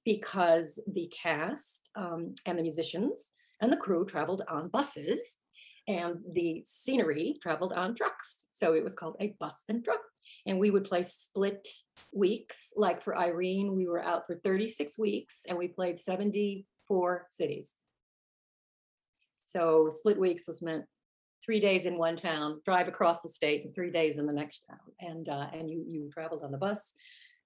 because 0.06 0.82
the 0.94 1.12
cast 1.22 1.90
um, 1.96 2.36
and 2.46 2.58
the 2.58 2.64
musicians 2.64 3.34
and 3.62 3.72
the 3.72 3.78
crew 3.78 4.06
traveled 4.06 4.44
on 4.50 4.70
buses 4.70 5.38
and 5.88 6.18
the 6.34 6.64
scenery 6.66 7.38
traveled 7.42 7.74
on 7.74 7.96
trucks. 7.96 8.48
So 8.52 8.74
it 8.74 8.84
was 8.84 8.94
called 8.94 9.16
a 9.20 9.36
bus 9.40 9.64
and 9.70 9.84
truck. 9.84 10.02
And 10.46 10.60
we 10.60 10.72
would 10.72 10.86
play 10.86 11.04
split 11.04 11.68
weeks. 12.14 12.74
Like 12.76 13.04
for 13.04 13.18
Irene, 13.18 13.76
we 13.76 13.88
were 13.88 14.04
out 14.04 14.24
for 14.28 14.36
36 14.44 14.98
weeks 14.98 15.44
and 15.48 15.58
we 15.58 15.68
played 15.68 15.98
74 15.98 17.28
cities. 17.30 17.76
So 19.38 19.90
split 19.90 20.20
weeks 20.20 20.48
was 20.48 20.62
meant 20.62 20.86
three 21.46 21.62
days 21.62 21.86
in 21.86 21.98
one 21.98 22.18
town, 22.18 22.62
drive 22.66 22.90
across 22.90 23.22
the 23.22 23.30
state, 23.30 23.64
and 23.64 23.74
three 23.74 23.92
days 23.92 24.18
in 24.18 24.26
the 24.26 24.34
next 24.34 24.66
town. 24.70 24.80
And 25.00 25.30
uh, 25.30 25.48
and 25.54 25.70
you 25.70 25.86
you 25.88 26.10
traveled 26.12 26.44
on 26.44 26.52
the 26.52 26.58
bus. 26.58 26.94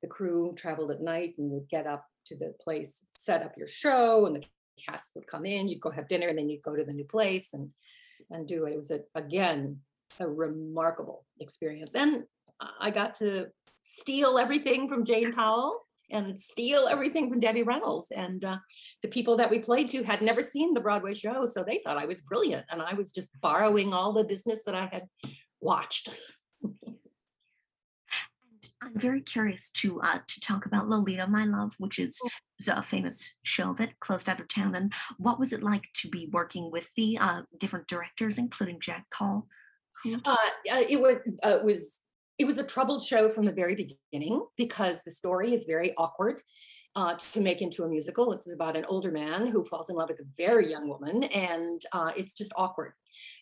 The 0.01 0.07
crew 0.07 0.55
traveled 0.57 0.89
at 0.89 1.01
night 1.01 1.36
and 1.38 1.51
would 1.51 1.69
get 1.69 1.86
up 1.86 2.03
to 2.25 2.36
the 2.36 2.55
place, 2.60 3.05
set 3.12 3.43
up 3.43 3.53
your 3.55 3.67
show, 3.67 4.25
and 4.25 4.36
the 4.36 4.43
cast 4.83 5.12
would 5.13 5.27
come 5.27 5.45
in. 5.45 5.67
You'd 5.67 5.81
go 5.81 5.91
have 5.91 6.07
dinner, 6.07 6.29
and 6.29 6.38
then 6.38 6.50
you'd 6.50 6.63
go 6.63 6.75
to 6.75 6.83
the 6.83 6.93
new 6.93 7.05
place 7.05 7.53
and 7.53 7.69
and 8.31 8.47
do 8.47 8.65
it. 8.65 8.73
It 8.73 8.77
was 8.77 8.91
a, 8.91 9.01
again 9.15 9.79
a 10.19 10.27
remarkable 10.27 11.25
experience, 11.39 11.95
and 11.95 12.23
I 12.79 12.91
got 12.91 13.15
to 13.15 13.47
steal 13.81 14.38
everything 14.38 14.88
from 14.88 15.05
Jane 15.05 15.33
Powell 15.35 15.81
and 16.11 16.39
steal 16.39 16.88
everything 16.88 17.29
from 17.29 17.39
Debbie 17.39 17.63
Reynolds. 17.63 18.11
And 18.11 18.43
uh, 18.43 18.57
the 19.01 19.07
people 19.07 19.38
that 19.38 19.50
we 19.50 19.59
played 19.59 19.89
to 19.91 20.03
had 20.03 20.21
never 20.21 20.43
seen 20.43 20.73
the 20.73 20.81
Broadway 20.81 21.13
show, 21.13 21.45
so 21.45 21.63
they 21.63 21.79
thought 21.83 21.97
I 21.97 22.05
was 22.05 22.21
brilliant. 22.21 22.65
And 22.69 22.81
I 22.81 22.93
was 22.93 23.11
just 23.11 23.29
borrowing 23.39 23.93
all 23.93 24.13
the 24.13 24.25
business 24.25 24.63
that 24.65 24.75
I 24.75 24.88
had 24.91 25.03
watched. 25.61 26.09
I'm 28.81 28.97
very 29.00 29.21
curious 29.21 29.69
to 29.75 30.01
uh, 30.01 30.19
to 30.27 30.39
talk 30.39 30.65
about 30.65 30.89
Lolita, 30.89 31.27
My 31.27 31.45
Love, 31.45 31.73
which 31.77 32.00
is, 32.00 32.19
is 32.59 32.67
a 32.67 32.81
famous 32.81 33.35
show 33.43 33.73
that 33.73 34.00
closed 34.00 34.27
out 34.27 34.39
of 34.39 34.47
town. 34.47 34.73
And 34.75 34.91
what 35.17 35.39
was 35.39 35.53
it 35.53 35.61
like 35.61 35.88
to 36.01 36.09
be 36.09 36.29
working 36.31 36.71
with 36.71 36.88
the 36.95 37.17
uh, 37.19 37.43
different 37.59 37.88
directors, 37.88 38.38
including 38.38 38.79
Jack 38.81 39.05
Cole? 39.11 39.47
Uh, 40.25 40.35
it 40.65 41.00
was 41.00 41.17
uh, 41.43 41.59
was 41.63 42.01
it 42.39 42.45
was 42.45 42.57
a 42.57 42.63
troubled 42.63 43.03
show 43.03 43.29
from 43.29 43.45
the 43.45 43.51
very 43.51 43.75
beginning 43.75 44.43
because 44.57 45.03
the 45.03 45.11
story 45.11 45.53
is 45.53 45.65
very 45.65 45.93
awkward 45.95 46.41
uh, 46.95 47.15
to 47.15 47.41
make 47.41 47.62
into 47.62 47.83
a 47.83 47.88
musical. 47.88 48.33
It's 48.33 48.51
about 48.51 48.75
an 48.75 48.86
older 48.86 49.12
man 49.12 49.48
who 49.48 49.63
falls 49.63 49.89
in 49.89 49.95
love 49.95 50.10
with 50.10 50.19
a 50.19 50.27
very 50.38 50.69
young 50.69 50.88
woman, 50.88 51.24
and 51.24 51.81
uh, 51.93 52.12
it's 52.15 52.33
just 52.33 52.51
awkward. 52.55 52.93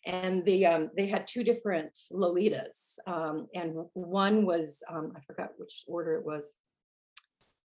And 0.05 0.45
the 0.45 0.65
um, 0.65 0.91
they 0.95 1.07
had 1.07 1.27
two 1.27 1.43
different 1.43 1.97
Lolitas, 2.11 2.99
um, 3.07 3.47
and 3.55 3.73
one 3.93 4.45
was 4.45 4.83
um, 4.89 5.13
I 5.15 5.19
forgot 5.21 5.49
which 5.57 5.83
order 5.87 6.15
it 6.15 6.25
was. 6.25 6.53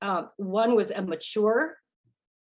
Uh, 0.02 0.24
one 0.36 0.74
was 0.74 0.90
a 0.90 1.02
mature 1.02 1.76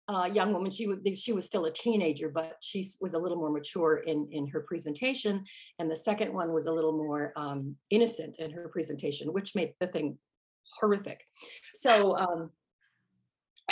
uh, 0.07 0.29
young 0.31 0.53
woman. 0.53 0.71
She 0.71 0.87
was 0.87 0.99
she 1.19 1.33
was 1.33 1.45
still 1.45 1.65
a 1.65 1.71
teenager, 1.71 2.29
but 2.29 2.55
she 2.61 2.85
was 3.01 3.13
a 3.13 3.19
little 3.19 3.37
more 3.37 3.51
mature 3.51 3.97
in 3.97 4.27
in 4.31 4.47
her 4.47 4.61
presentation. 4.61 5.43
And 5.79 5.91
the 5.91 5.97
second 5.97 6.33
one 6.33 6.53
was 6.53 6.65
a 6.65 6.71
little 6.71 6.93
more 6.93 7.33
um, 7.35 7.75
innocent 7.89 8.37
in 8.39 8.51
her 8.51 8.69
presentation, 8.69 9.33
which 9.33 9.55
made 9.55 9.73
the 9.79 9.87
thing 9.87 10.17
horrific. 10.79 11.21
So 11.73 12.17
um, 12.17 12.51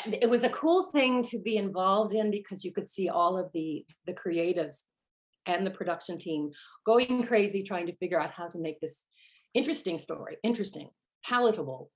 it 0.05 0.29
was 0.29 0.43
a 0.43 0.49
cool 0.49 0.83
thing 0.83 1.23
to 1.23 1.39
be 1.39 1.57
involved 1.57 2.13
in 2.13 2.29
because 2.29 2.65
you 2.65 2.71
could 2.71 2.87
see 2.87 3.09
all 3.09 3.37
of 3.37 3.51
the 3.53 3.85
the 4.05 4.13
creatives 4.13 4.83
and 5.45 5.65
the 5.65 5.71
production 5.71 6.17
team 6.17 6.51
going 6.85 7.25
crazy 7.25 7.63
trying 7.63 7.85
to 7.85 7.95
figure 7.97 8.19
out 8.19 8.31
how 8.31 8.47
to 8.47 8.59
make 8.59 8.79
this 8.81 9.05
interesting 9.53 9.97
story 9.97 10.37
interesting 10.43 10.89
palatable 11.23 11.89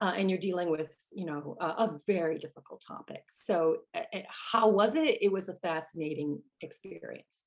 uh, 0.00 0.12
and 0.16 0.28
you're 0.28 0.38
dealing 0.38 0.70
with 0.70 0.94
you 1.12 1.24
know 1.24 1.56
a, 1.60 1.66
a 1.66 2.00
very 2.06 2.38
difficult 2.38 2.82
topic. 2.86 3.22
So 3.28 3.78
uh, 3.94 4.02
how 4.52 4.68
was 4.68 4.96
it? 4.96 5.22
It 5.22 5.32
was 5.32 5.48
a 5.48 5.54
fascinating 5.54 6.42
experience. 6.60 7.46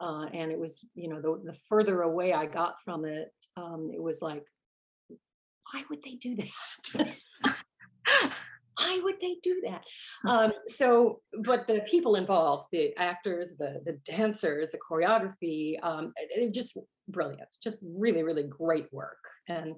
Uh, 0.00 0.26
and 0.32 0.50
it 0.50 0.58
was 0.58 0.84
you 0.94 1.08
know 1.08 1.20
the, 1.20 1.40
the 1.44 1.56
further 1.68 2.02
away 2.02 2.32
i 2.32 2.44
got 2.44 2.74
from 2.84 3.04
it 3.04 3.30
um, 3.56 3.88
it 3.94 4.02
was 4.02 4.20
like 4.20 4.44
why 5.70 5.84
would 5.88 6.02
they 6.02 6.14
do 6.14 6.34
that 6.34 7.14
why 8.82 9.00
would 9.02 9.20
they 9.20 9.36
do 9.42 9.62
that 9.64 9.84
um, 10.26 10.52
so 10.66 11.20
but 11.44 11.66
the 11.66 11.80
people 11.90 12.16
involved 12.16 12.66
the 12.72 12.94
actors 12.96 13.56
the 13.56 13.80
the 13.84 13.98
dancers 14.04 14.70
the 14.70 14.78
choreography 14.78 15.76
um, 15.82 16.12
just 16.52 16.78
brilliant 17.08 17.48
just 17.62 17.84
really 17.98 18.22
really 18.22 18.44
great 18.44 18.86
work 18.92 19.24
and 19.48 19.74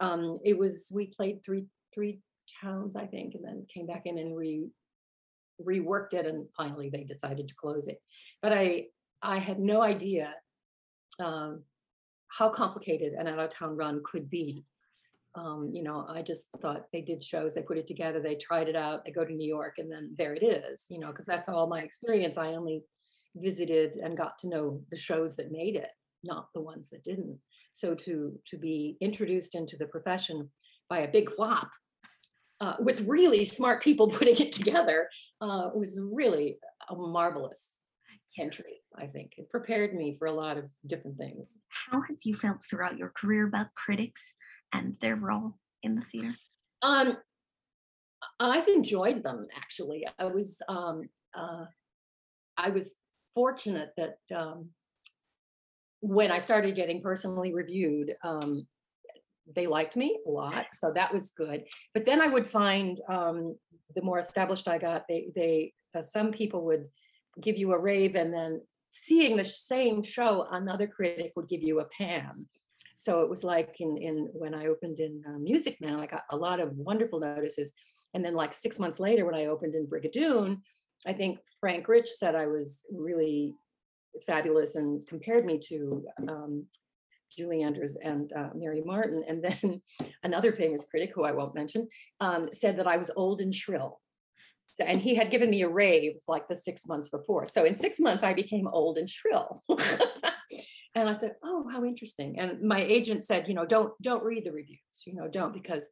um, 0.00 0.38
it 0.44 0.58
was 0.58 0.90
we 0.94 1.06
played 1.06 1.40
three 1.44 1.66
three 1.94 2.20
towns 2.62 2.96
I 2.96 3.06
think, 3.06 3.34
and 3.34 3.44
then 3.44 3.66
came 3.72 3.86
back 3.86 4.02
in 4.04 4.18
and 4.18 4.36
re 4.36 4.68
reworked 5.62 6.14
it, 6.14 6.26
and 6.26 6.46
finally 6.56 6.90
they 6.90 7.04
decided 7.04 7.48
to 7.48 7.54
close 7.54 7.88
it. 7.88 7.98
But 8.42 8.52
I 8.52 8.86
I 9.22 9.38
had 9.38 9.58
no 9.58 9.82
idea 9.82 10.34
um, 11.20 11.62
how 12.28 12.50
complicated 12.50 13.14
an 13.14 13.28
out 13.28 13.38
of 13.38 13.50
town 13.50 13.76
run 13.76 14.02
could 14.04 14.28
be. 14.28 14.64
Um, 15.36 15.70
you 15.72 15.82
know, 15.82 16.06
I 16.08 16.22
just 16.22 16.48
thought 16.62 16.86
they 16.92 17.02
did 17.02 17.22
shows, 17.22 17.54
they 17.54 17.62
put 17.62 17.76
it 17.78 17.86
together, 17.86 18.20
they 18.20 18.36
tried 18.36 18.68
it 18.68 18.76
out, 18.76 19.04
they 19.04 19.12
go 19.12 19.24
to 19.24 19.32
New 19.32 19.46
York, 19.46 19.74
and 19.78 19.92
then 19.92 20.14
there 20.16 20.34
it 20.34 20.42
is. 20.42 20.86
You 20.88 20.98
know, 20.98 21.08
because 21.08 21.26
that's 21.26 21.48
all 21.48 21.66
my 21.68 21.82
experience. 21.82 22.38
I 22.38 22.54
only 22.54 22.82
visited 23.34 23.96
and 23.96 24.16
got 24.16 24.38
to 24.38 24.48
know 24.48 24.80
the 24.90 24.96
shows 24.96 25.36
that 25.36 25.52
made 25.52 25.76
it, 25.76 25.90
not 26.24 26.48
the 26.54 26.62
ones 26.62 26.88
that 26.90 27.04
didn't. 27.04 27.38
So 27.72 27.94
to 27.94 28.38
to 28.46 28.58
be 28.58 28.96
introduced 29.00 29.54
into 29.54 29.76
the 29.76 29.86
profession 29.86 30.50
by 30.88 31.00
a 31.00 31.12
big 31.12 31.30
flop 31.30 31.70
uh, 32.60 32.76
with 32.78 33.02
really 33.02 33.44
smart 33.44 33.82
people 33.82 34.08
putting 34.18 34.36
it 34.36 34.52
together 34.52 35.08
uh, 35.40 35.70
was 35.74 36.00
really 36.12 36.58
a 36.88 36.94
marvelous 36.94 37.82
entry. 38.38 38.80
I 38.98 39.06
think 39.06 39.32
it 39.36 39.50
prepared 39.50 39.94
me 39.94 40.14
for 40.18 40.26
a 40.26 40.32
lot 40.32 40.58
of 40.58 40.64
different 40.86 41.16
things. 41.16 41.58
How 41.68 42.00
have 42.02 42.18
you 42.24 42.34
felt 42.34 42.58
throughout 42.64 42.98
your 42.98 43.12
career 43.16 43.46
about 43.46 43.74
critics 43.74 44.34
and 44.72 44.96
their 45.00 45.16
role 45.16 45.54
in 45.82 45.96
the 45.96 46.02
theater? 46.02 46.34
Um, 46.82 47.16
I've 48.40 48.68
enjoyed 48.68 49.22
them 49.22 49.46
actually. 49.56 50.06
I 50.18 50.26
was 50.26 50.60
um, 50.68 51.08
uh, 51.34 51.64
I 52.56 52.70
was 52.70 52.96
fortunate 53.34 53.92
that 53.96 54.18
um, 54.34 54.70
when 56.00 56.30
I 56.30 56.38
started 56.38 56.76
getting 56.76 57.02
personally 57.02 57.52
reviewed, 57.52 58.14
um, 58.22 58.66
they 59.54 59.66
liked 59.66 59.96
me 59.96 60.18
a 60.26 60.30
lot, 60.30 60.66
so 60.72 60.92
that 60.92 61.12
was 61.12 61.32
good. 61.36 61.64
But 61.94 62.04
then 62.04 62.20
I 62.20 62.26
would 62.26 62.46
find 62.46 63.00
um, 63.08 63.56
the 63.94 64.02
more 64.02 64.18
established 64.18 64.68
I 64.68 64.78
got, 64.78 65.04
they 65.08 65.28
they 65.34 65.72
uh, 65.96 66.02
some 66.02 66.32
people 66.32 66.64
would 66.66 66.86
give 67.40 67.56
you 67.56 67.72
a 67.72 67.78
rave, 67.78 68.16
and 68.16 68.32
then 68.32 68.60
seeing 68.90 69.36
the 69.36 69.44
same 69.44 70.02
show, 70.02 70.46
another 70.50 70.86
critic 70.86 71.32
would 71.36 71.48
give 71.48 71.62
you 71.62 71.80
a 71.80 71.84
pan. 71.84 72.46
So 72.96 73.20
it 73.20 73.30
was 73.30 73.44
like 73.44 73.76
in 73.80 73.96
in 73.96 74.28
when 74.32 74.54
I 74.54 74.66
opened 74.66 74.98
in 74.98 75.22
uh, 75.26 75.38
Music 75.38 75.80
Man, 75.80 76.00
I 76.00 76.06
got 76.06 76.24
a 76.30 76.36
lot 76.36 76.60
of 76.60 76.76
wonderful 76.76 77.20
notices, 77.20 77.72
and 78.14 78.24
then 78.24 78.34
like 78.34 78.52
six 78.52 78.78
months 78.78 78.98
later, 78.98 79.24
when 79.24 79.34
I 79.34 79.46
opened 79.46 79.74
in 79.74 79.86
Brigadoon, 79.86 80.58
I 81.06 81.12
think 81.12 81.38
Frank 81.60 81.86
Rich 81.88 82.08
said 82.08 82.34
I 82.34 82.46
was 82.46 82.84
really 82.90 83.54
fabulous 84.26 84.76
and 84.76 85.06
compared 85.06 85.44
me 85.44 85.58
to 85.68 86.04
um, 86.28 86.66
Julie 87.36 87.62
Andrews 87.62 87.96
and 87.96 88.32
uh, 88.32 88.48
Mary 88.54 88.82
Martin. 88.84 89.22
And 89.28 89.44
then 89.44 89.82
another 90.22 90.52
famous 90.52 90.86
critic, 90.86 91.12
who 91.14 91.24
I 91.24 91.32
won't 91.32 91.54
mention, 91.54 91.88
um, 92.20 92.48
said 92.52 92.78
that 92.78 92.86
I 92.86 92.96
was 92.96 93.10
old 93.14 93.40
and 93.40 93.54
shrill. 93.54 94.00
So, 94.68 94.84
and 94.84 95.00
he 95.00 95.14
had 95.14 95.30
given 95.30 95.50
me 95.50 95.62
a 95.62 95.68
rave 95.68 96.16
like 96.28 96.48
the 96.48 96.56
six 96.56 96.86
months 96.86 97.08
before. 97.08 97.46
So 97.46 97.64
in 97.64 97.74
six 97.74 98.00
months, 98.00 98.22
I 98.22 98.34
became 98.34 98.66
old 98.66 98.98
and 98.98 99.08
shrill. 99.08 99.62
and 100.96 101.08
I 101.08 101.12
said, 101.12 101.36
"Oh, 101.44 101.68
how 101.70 101.84
interesting!" 101.84 102.40
And 102.40 102.62
my 102.62 102.80
agent 102.80 103.22
said, 103.22 103.48
"You 103.48 103.54
know, 103.54 103.66
don't 103.66 103.92
don't 104.02 104.24
read 104.24 104.44
the 104.44 104.52
reviews. 104.52 105.04
You 105.06 105.14
know, 105.14 105.28
don't 105.28 105.52
because." 105.52 105.88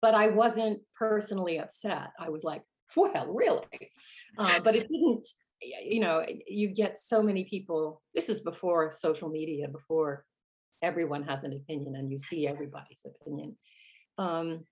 But 0.00 0.14
I 0.14 0.28
wasn't 0.28 0.80
personally 0.96 1.58
upset. 1.58 2.12
I 2.18 2.30
was 2.30 2.44
like, 2.44 2.62
"Well, 2.96 3.26
really?" 3.26 3.90
Uh, 4.38 4.60
but 4.60 4.76
it 4.76 4.88
didn't 4.92 5.26
you 5.60 6.00
know 6.00 6.24
you 6.46 6.68
get 6.68 7.00
so 7.00 7.20
many 7.20 7.42
people 7.44 8.00
this 8.14 8.28
is 8.28 8.38
before 8.38 8.92
social 8.92 9.28
media 9.28 9.66
before 9.66 10.24
everyone 10.82 11.24
has 11.24 11.42
an 11.42 11.52
opinion 11.52 11.96
and 11.96 12.12
you 12.12 12.16
see 12.16 12.46
everybody's 12.46 13.04
opinion 13.04 13.56
um, 14.18 14.64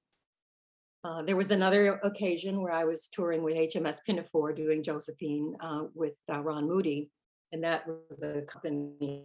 uh, 1.06 1.22
there 1.22 1.36
was 1.36 1.52
another 1.52 2.00
occasion 2.02 2.60
where 2.60 2.72
I 2.72 2.84
was 2.84 3.06
touring 3.06 3.44
with 3.44 3.54
HMS 3.54 3.98
Pinafore 4.04 4.52
doing 4.52 4.82
Josephine 4.82 5.56
uh, 5.60 5.84
with 5.94 6.16
uh, 6.28 6.40
Ron 6.40 6.66
Moody, 6.66 7.10
and 7.52 7.62
that 7.64 7.86
was 7.86 8.22
a 8.22 8.42
company 8.42 9.24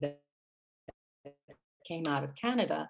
that 0.00 0.20
came 1.86 2.06
out 2.06 2.24
of 2.24 2.34
Canada. 2.34 2.88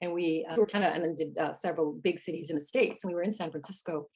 And 0.00 0.12
we 0.12 0.46
uh, 0.48 0.54
toured 0.54 0.70
Canada 0.70 0.94
and 0.94 1.04
then 1.04 1.16
did 1.16 1.38
uh, 1.38 1.52
several 1.52 1.92
big 1.92 2.18
cities 2.18 2.50
in 2.50 2.56
the 2.56 2.64
States. 2.64 3.04
And 3.04 3.12
we 3.12 3.14
were 3.14 3.22
in 3.22 3.32
San 3.32 3.50
Francisco. 3.50 4.08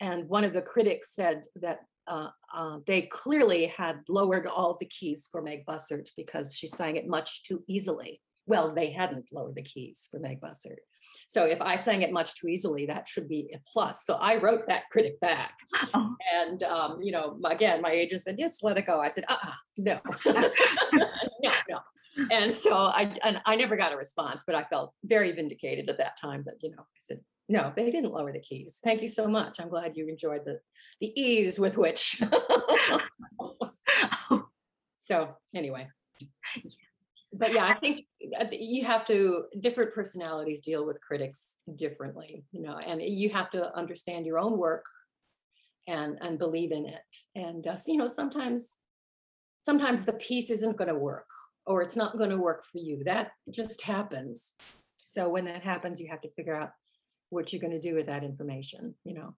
And 0.00 0.28
one 0.28 0.44
of 0.44 0.52
the 0.52 0.62
critics 0.62 1.14
said 1.14 1.44
that 1.56 1.80
uh, 2.06 2.28
uh, 2.54 2.78
they 2.86 3.02
clearly 3.02 3.66
had 3.66 4.00
lowered 4.08 4.46
all 4.46 4.76
the 4.78 4.86
keys 4.86 5.28
for 5.30 5.42
Meg 5.42 5.64
Bussert 5.66 6.08
because 6.16 6.56
she 6.56 6.66
sang 6.66 6.96
it 6.96 7.06
much 7.06 7.44
too 7.44 7.62
easily. 7.68 8.20
Well, 8.46 8.72
they 8.72 8.90
hadn't 8.90 9.32
lowered 9.32 9.54
the 9.54 9.62
keys 9.62 10.08
for 10.10 10.18
Meg 10.18 10.40
Bussert. 10.40 10.78
So 11.28 11.44
if 11.44 11.60
I 11.60 11.76
sang 11.76 12.02
it 12.02 12.12
much 12.12 12.34
too 12.34 12.48
easily, 12.48 12.86
that 12.86 13.08
should 13.08 13.28
be 13.28 13.50
a 13.54 13.60
plus. 13.72 14.04
So 14.04 14.14
I 14.14 14.36
wrote 14.36 14.66
that 14.68 14.84
critic 14.90 15.20
back. 15.20 15.54
Oh. 15.94 16.14
And, 16.52 16.62
um, 16.64 17.02
you 17.02 17.12
know, 17.12 17.38
again, 17.46 17.80
my 17.80 17.90
agent 17.90 18.20
said, 18.20 18.36
just 18.36 18.62
let 18.62 18.76
it 18.76 18.84
go. 18.84 19.00
I 19.00 19.08
said, 19.08 19.24
uh-uh, 19.26 19.52
no, 19.78 20.00
no, 20.92 21.52
no. 21.68 21.80
And 22.30 22.54
so 22.54 22.76
I, 22.76 23.16
and 23.22 23.40
I 23.46 23.56
never 23.56 23.74
got 23.74 23.92
a 23.92 23.96
response, 23.96 24.44
but 24.46 24.54
I 24.54 24.64
felt 24.64 24.92
very 25.02 25.32
vindicated 25.32 25.88
at 25.88 25.96
that 25.96 26.18
time 26.20 26.42
that, 26.44 26.56
you 26.60 26.70
know, 26.70 26.82
I 26.82 27.00
said, 27.00 27.20
no, 27.48 27.72
they 27.74 27.90
didn't 27.90 28.12
lower 28.12 28.32
the 28.32 28.40
keys. 28.40 28.80
Thank 28.84 29.00
you 29.00 29.08
so 29.08 29.26
much. 29.26 29.60
I'm 29.60 29.70
glad 29.70 29.96
you 29.96 30.08
enjoyed 30.08 30.44
the, 30.44 30.60
the 31.00 31.18
ease 31.18 31.58
with 31.58 31.78
which. 31.78 32.22
so 34.98 35.30
anyway. 35.54 35.88
But 37.32 37.54
yeah, 37.54 37.64
I 37.64 37.74
think 37.74 38.04
uh, 38.38 38.44
you 38.52 38.84
have 38.84 39.06
to, 39.06 39.44
different 39.58 39.94
personalities 39.94 40.60
deal 40.60 40.84
with 40.84 41.00
critics 41.00 41.60
differently, 41.76 42.44
you 42.52 42.60
know, 42.60 42.76
and 42.76 43.02
you 43.02 43.30
have 43.30 43.50
to 43.52 43.74
understand 43.74 44.26
your 44.26 44.38
own 44.38 44.58
work 44.58 44.84
and, 45.86 46.18
and 46.20 46.38
believe 46.38 46.72
in 46.72 46.86
it. 46.86 47.00
And, 47.34 47.66
uh, 47.66 47.76
so, 47.76 47.92
you 47.92 47.98
know, 47.98 48.08
sometimes, 48.08 48.78
sometimes 49.64 50.04
the 50.04 50.12
piece 50.14 50.50
isn't 50.50 50.76
going 50.76 50.88
to 50.88 50.94
work 50.94 51.26
or 51.66 51.82
it's 51.82 51.96
not 51.96 52.18
going 52.18 52.30
to 52.30 52.38
work 52.38 52.64
for 52.64 52.78
you. 52.78 53.02
That 53.04 53.32
just 53.50 53.82
happens. 53.82 54.54
So 55.04 55.28
when 55.28 55.44
that 55.46 55.62
happens, 55.62 56.00
you 56.00 56.08
have 56.08 56.20
to 56.22 56.30
figure 56.30 56.56
out 56.56 56.70
what 57.30 57.52
you're 57.52 57.60
going 57.60 57.72
to 57.72 57.80
do 57.80 57.94
with 57.94 58.06
that 58.06 58.24
information, 58.24 58.94
you 59.04 59.14
know. 59.14 59.34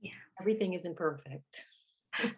Yeah. 0.00 0.12
Everything 0.40 0.74
isn't 0.74 0.96
perfect. 0.96 1.64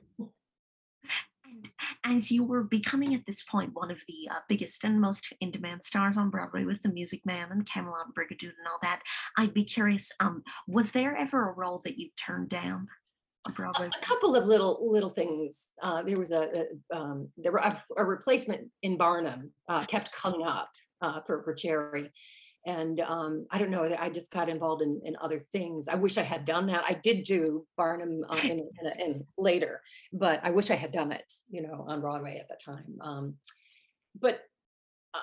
And 2.04 2.16
as 2.16 2.30
you 2.30 2.44
were 2.44 2.62
becoming 2.62 3.14
at 3.14 3.26
this 3.26 3.42
point 3.42 3.74
one 3.74 3.90
of 3.90 4.00
the 4.08 4.28
uh, 4.30 4.40
biggest 4.48 4.84
and 4.84 5.00
most 5.00 5.32
in-demand 5.40 5.84
stars 5.84 6.16
on 6.16 6.30
Broadway 6.30 6.64
with 6.64 6.82
The 6.82 6.88
Music 6.88 7.24
Man 7.24 7.48
and 7.50 7.66
Camelot 7.66 8.06
and 8.06 8.14
Brigadoon 8.14 8.54
and 8.58 8.66
all 8.70 8.78
that, 8.82 9.02
I'd 9.36 9.54
be 9.54 9.64
curious, 9.64 10.10
um, 10.20 10.42
was 10.66 10.92
there 10.92 11.16
ever 11.16 11.48
a 11.48 11.52
role 11.52 11.80
that 11.84 11.98
you 11.98 12.10
turned 12.16 12.48
down 12.48 12.88
Broadway? 13.50 13.88
a 13.88 14.06
couple 14.06 14.36
of 14.36 14.44
little 14.44 14.78
little 14.90 15.10
things. 15.10 15.68
Uh, 15.82 16.02
there 16.02 16.18
was 16.18 16.30
a, 16.30 16.66
a 16.92 16.96
um, 16.96 17.28
there 17.36 17.52
were 17.52 17.58
a, 17.58 17.82
a 17.96 18.04
replacement 18.04 18.68
in 18.82 18.96
Barnum 18.96 19.50
uh, 19.68 19.84
kept 19.84 20.12
coming 20.12 20.46
up 20.46 20.70
uh, 21.00 21.20
for 21.26 21.42
for 21.42 21.54
Chairy, 21.54 22.10
and 22.66 23.00
um, 23.00 23.46
I 23.50 23.58
don't 23.58 23.70
know. 23.70 23.84
I 23.98 24.10
just 24.10 24.30
got 24.30 24.48
involved 24.48 24.82
in, 24.82 25.00
in 25.04 25.16
other 25.20 25.40
things. 25.40 25.88
I 25.88 25.96
wish 25.96 26.18
I 26.18 26.22
had 26.22 26.44
done 26.44 26.66
that. 26.66 26.84
I 26.86 26.94
did 26.94 27.24
do 27.24 27.66
Barnum 27.76 28.24
uh, 28.28 28.36
in, 28.42 28.68
in, 28.80 29.00
in 29.00 29.26
later, 29.36 29.82
but 30.12 30.40
I 30.42 30.50
wish 30.50 30.70
I 30.70 30.76
had 30.76 30.92
done 30.92 31.12
it. 31.12 31.32
You 31.50 31.62
know, 31.62 31.84
on 31.88 32.00
Broadway 32.00 32.38
at 32.38 32.48
the 32.48 32.56
time. 32.64 32.96
Um, 33.00 33.34
but 34.20 34.42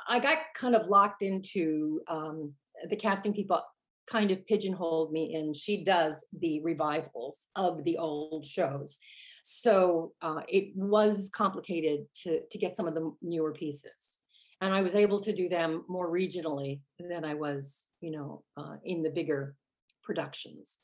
I 0.08 0.20
got 0.20 0.40
kind 0.56 0.76
of 0.76 0.88
locked 0.88 1.24
into 1.24 2.02
um, 2.08 2.54
the 2.90 2.96
casting 2.96 3.34
people 3.34 3.62
kind 4.10 4.32
of 4.32 4.46
pigeonholed 4.48 5.12
me 5.12 5.36
in 5.36 5.54
she 5.54 5.84
does 5.84 6.26
the 6.40 6.62
revivals 6.64 7.48
of 7.56 7.84
the 7.84 7.98
old 7.98 8.46
shows. 8.46 8.98
So 9.44 10.14
uh, 10.22 10.42
it 10.48 10.72
was 10.76 11.30
complicated 11.34 12.02
to 12.24 12.42
to 12.50 12.58
get 12.58 12.76
some 12.76 12.88
of 12.88 12.96
the 12.96 13.14
newer 13.22 13.54
pieces. 13.54 14.20
And 14.62 14.74
i 14.74 14.82
was 14.82 14.96
able 14.96 15.22
to 15.22 15.34
do 15.34 15.48
them 15.48 15.86
more 15.88 16.10
regionally 16.12 16.82
than 17.00 17.24
i 17.24 17.34
was 17.34 17.90
you 18.02 18.12
know 18.12 18.44
uh, 18.58 18.76
in 18.84 19.04
the 19.04 19.10
bigger 19.10 19.56
productions. 20.04 20.80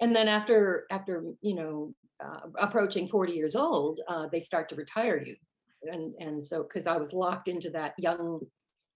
And 0.00 0.14
then 0.14 0.28
after 0.28 0.86
after 0.90 1.24
you 1.42 1.54
know 1.54 1.94
uh, 2.24 2.40
approaching 2.58 3.08
40 3.08 3.32
years 3.32 3.54
old 3.54 4.00
uh, 4.08 4.26
they 4.32 4.40
start 4.40 4.68
to 4.68 4.76
retire 4.76 5.22
you. 5.24 5.36
And 5.82 6.14
and 6.18 6.42
so 6.42 6.62
because 6.62 6.86
i 6.86 6.96
was 6.96 7.12
locked 7.12 7.48
into 7.48 7.70
that 7.70 7.92
young 7.98 8.40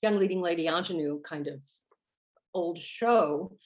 young 0.03 0.19
leading 0.19 0.41
lady 0.41 0.67
ingenue 0.67 1.21
kind 1.23 1.47
of 1.47 1.61
old 2.55 2.79
show 2.79 3.57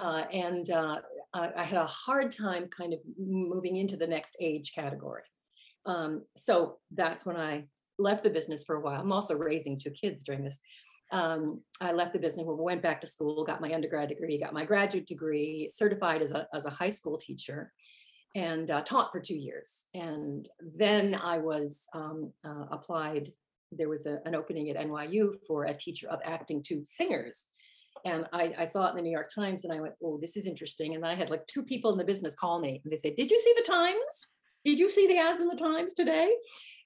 uh, 0.00 0.24
and 0.32 0.70
uh, 0.70 0.98
I, 1.34 1.50
I, 1.56 1.64
had 1.64 1.78
a 1.78 1.86
hard 1.86 2.32
time 2.32 2.68
kind 2.68 2.92
of 2.92 3.00
moving 3.18 3.76
into 3.76 3.96
the 3.96 4.06
next 4.06 4.36
age 4.40 4.72
category. 4.74 5.22
Um, 5.86 6.24
so 6.36 6.78
that's 6.90 7.26
when 7.26 7.36
I 7.36 7.66
left 7.98 8.22
the 8.22 8.30
business 8.30 8.64
for 8.64 8.76
a 8.76 8.80
while. 8.80 9.00
I'm 9.00 9.12
also 9.12 9.36
raising 9.36 9.78
two 9.78 9.90
kids 9.90 10.24
during 10.24 10.42
this. 10.42 10.60
Um, 11.12 11.60
I 11.80 11.92
left 11.92 12.12
the 12.12 12.18
business, 12.18 12.46
went 12.48 12.82
back 12.82 13.00
to 13.00 13.06
school, 13.06 13.44
got 13.44 13.60
my 13.60 13.74
undergrad 13.74 14.08
degree, 14.08 14.38
got 14.38 14.54
my 14.54 14.64
graduate 14.64 15.06
degree, 15.06 15.68
certified 15.70 16.22
as 16.22 16.32
a, 16.32 16.46
as 16.54 16.64
a 16.64 16.70
high 16.70 16.88
school 16.88 17.18
teacher, 17.18 17.72
and 18.34 18.70
uh, 18.70 18.80
taught 18.82 19.10
for 19.10 19.20
two 19.20 19.36
years. 19.36 19.86
And 19.92 20.48
then 20.76 21.18
I 21.20 21.38
was 21.38 21.86
um, 21.94 22.30
uh, 22.44 22.66
applied, 22.70 23.32
there 23.72 23.88
was 23.88 24.06
a, 24.06 24.20
an 24.24 24.34
opening 24.34 24.70
at 24.70 24.76
NYU 24.76 25.34
for 25.46 25.64
a 25.64 25.74
teacher 25.74 26.08
of 26.08 26.20
acting 26.24 26.62
to 26.64 26.84
singers 26.84 27.48
and 28.04 28.26
I, 28.32 28.52
I, 28.58 28.64
saw 28.64 28.86
it 28.86 28.90
in 28.90 28.96
the 28.96 29.02
New 29.02 29.10
York 29.10 29.30
Times 29.34 29.64
and 29.64 29.72
I 29.72 29.80
went, 29.80 29.94
oh, 30.02 30.18
this 30.20 30.36
is 30.36 30.46
interesting. 30.46 30.94
And 30.94 31.04
I 31.04 31.14
had 31.14 31.30
like 31.30 31.46
two 31.46 31.62
people 31.62 31.92
in 31.92 31.98
the 31.98 32.04
business 32.04 32.34
call 32.34 32.60
me 32.60 32.80
and 32.82 32.90
they 32.90 32.96
said, 32.96 33.16
did 33.16 33.30
you 33.30 33.38
see 33.38 33.54
the 33.56 33.70
Times? 33.70 34.34
Did 34.64 34.78
you 34.78 34.90
see 34.90 35.06
the 35.06 35.18
ads 35.18 35.40
in 35.40 35.48
the 35.48 35.56
Times 35.56 35.94
today? 35.94 36.32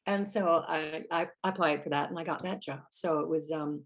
And 0.06 0.26
so 0.26 0.64
I, 0.68 1.04
I 1.10 1.28
applied 1.42 1.82
for 1.82 1.90
that 1.90 2.10
and 2.10 2.18
I 2.18 2.24
got 2.24 2.42
that 2.42 2.62
job. 2.62 2.80
So 2.90 3.20
it 3.20 3.28
was, 3.28 3.50
um, 3.50 3.82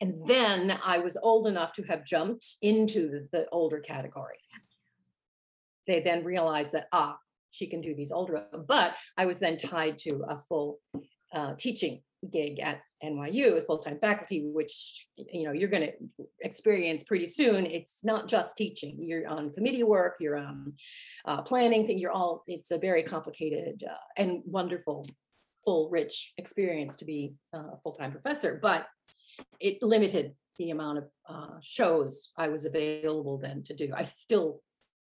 and 0.00 0.14
then 0.26 0.78
I 0.84 0.98
was 0.98 1.16
old 1.22 1.46
enough 1.46 1.72
to 1.74 1.82
have 1.84 2.04
jumped 2.04 2.56
into 2.62 3.26
the 3.32 3.46
older 3.50 3.80
category. 3.80 4.38
They 5.86 6.00
then 6.00 6.24
realized 6.24 6.72
that, 6.72 6.88
ah, 6.92 7.18
she 7.50 7.66
can 7.66 7.80
do 7.80 7.94
these 7.94 8.12
older, 8.12 8.44
but 8.66 8.94
I 9.16 9.26
was 9.26 9.38
then 9.38 9.56
tied 9.56 9.98
to 9.98 10.24
a 10.28 10.38
full 10.38 10.78
uh, 11.32 11.54
teaching 11.58 12.02
gig 12.30 12.60
at 12.60 12.80
NYU 13.02 13.56
as 13.56 13.64
full-time 13.64 13.98
faculty, 14.00 14.50
which 14.52 15.06
you 15.16 15.44
know 15.44 15.52
you're 15.52 15.68
going 15.68 15.88
to 15.88 16.26
experience 16.40 17.04
pretty 17.04 17.26
soon. 17.26 17.66
It's 17.66 18.00
not 18.02 18.28
just 18.28 18.56
teaching; 18.56 18.96
you're 18.98 19.28
on 19.28 19.52
committee 19.52 19.84
work, 19.84 20.16
you're 20.20 20.36
on 20.36 20.74
uh, 21.24 21.42
planning. 21.42 21.86
Thing 21.86 21.98
you're 21.98 22.12
all. 22.12 22.44
It's 22.46 22.70
a 22.70 22.78
very 22.78 23.02
complicated 23.02 23.84
uh, 23.88 23.94
and 24.16 24.42
wonderful, 24.44 25.06
full, 25.64 25.88
rich 25.90 26.32
experience 26.38 26.96
to 26.96 27.04
be 27.04 27.34
a 27.52 27.78
full-time 27.82 28.12
professor. 28.12 28.58
But 28.60 28.86
it 29.60 29.82
limited 29.82 30.34
the 30.58 30.70
amount 30.70 30.98
of 30.98 31.04
uh, 31.28 31.56
shows 31.60 32.30
I 32.36 32.48
was 32.48 32.64
available 32.64 33.38
then 33.38 33.62
to 33.64 33.74
do. 33.74 33.92
I 33.94 34.02
still 34.02 34.60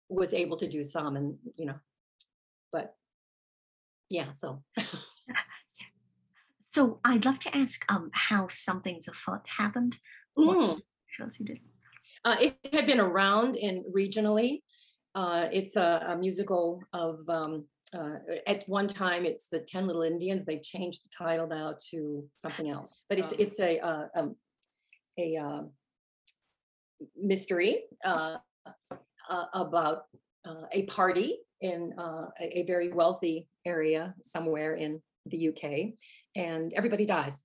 was 0.09 0.33
able 0.33 0.57
to 0.59 0.69
do 0.69 0.85
some, 0.85 1.17
and 1.17 1.37
you 1.57 1.67
know, 1.67 1.77
but 2.73 2.95
yeah. 4.09 4.31
So. 4.33 4.63
So 6.73 7.01
I'd 7.05 7.27
love 7.27 7.39
to 7.41 7.55
ask 7.55 7.85
um, 7.93 8.09
how 8.15 8.49
Something's 8.49 9.07
Afoot 9.07 9.43
happened. 9.59 9.99
Mm. 10.39 10.81
shows 11.07 11.39
you 11.39 11.45
did? 11.45 11.59
Uh, 12.25 12.37
it 12.41 12.57
had 12.73 12.87
been 12.87 12.99
around 12.99 13.57
in 13.57 13.85
regionally. 13.95 14.63
Uh, 15.15 15.49
it's 15.53 15.77
a, 15.77 16.03
a, 16.09 16.17
musical 16.17 16.83
of, 16.95 17.29
um, 17.29 17.67
uh, 17.95 18.15
at 18.47 18.65
one 18.69 18.89
time, 18.89 19.27
it's 19.27 19.49
the 19.49 19.59
10 19.59 19.87
Little 19.87 20.01
Indians. 20.01 20.47
They 20.47 20.61
changed 20.61 21.05
the 21.05 21.11
title 21.15 21.47
now 21.47 21.75
to 21.91 22.25
something 22.39 22.71
else. 22.71 22.95
But 23.11 23.19
it's, 23.19 23.33
oh. 23.33 23.37
it's 23.39 23.61
a, 23.61 23.79
uh, 23.81 24.07
um, 24.17 24.37
a 25.19 25.37
uh, 25.37 25.63
mystery 27.21 27.83
uh, 28.03 28.39
about 29.53 30.05
a 30.73 30.87
party 30.87 31.37
in 31.61 31.93
a, 31.99 32.29
a 32.41 32.65
very 32.67 32.91
wealthy 32.91 33.47
area 33.67 34.15
somewhere 34.23 34.75
in 34.77 35.03
the 35.27 35.49
UK, 35.49 35.95
and 36.35 36.73
everybody 36.73 37.07
dies 37.07 37.43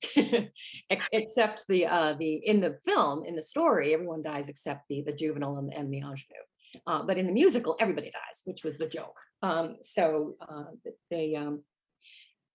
except 1.12 1.66
the 1.68 1.86
uh, 1.86 2.16
the 2.20 2.36
in 2.36 2.60
the 2.60 2.78
film 2.86 3.24
in 3.26 3.36
the 3.36 3.44
story 3.44 3.94
everyone 3.94 4.22
dies 4.22 4.50
except 4.50 4.88
the 4.90 5.02
the 5.06 5.14
juvenile 5.14 5.58
and, 5.58 5.74
and 5.74 5.94
the 5.94 6.00
ingenue. 6.00 6.46
Uh, 6.86 7.02
but 7.04 7.18
in 7.18 7.26
the 7.26 7.32
musical, 7.32 7.76
everybody 7.80 8.12
dies, 8.12 8.42
which 8.46 8.64
was 8.64 8.78
the 8.78 8.90
joke. 8.90 9.18
Um, 9.42 9.78
so 9.82 10.36
uh, 10.42 10.66
they 11.10 11.36
um, 11.36 11.64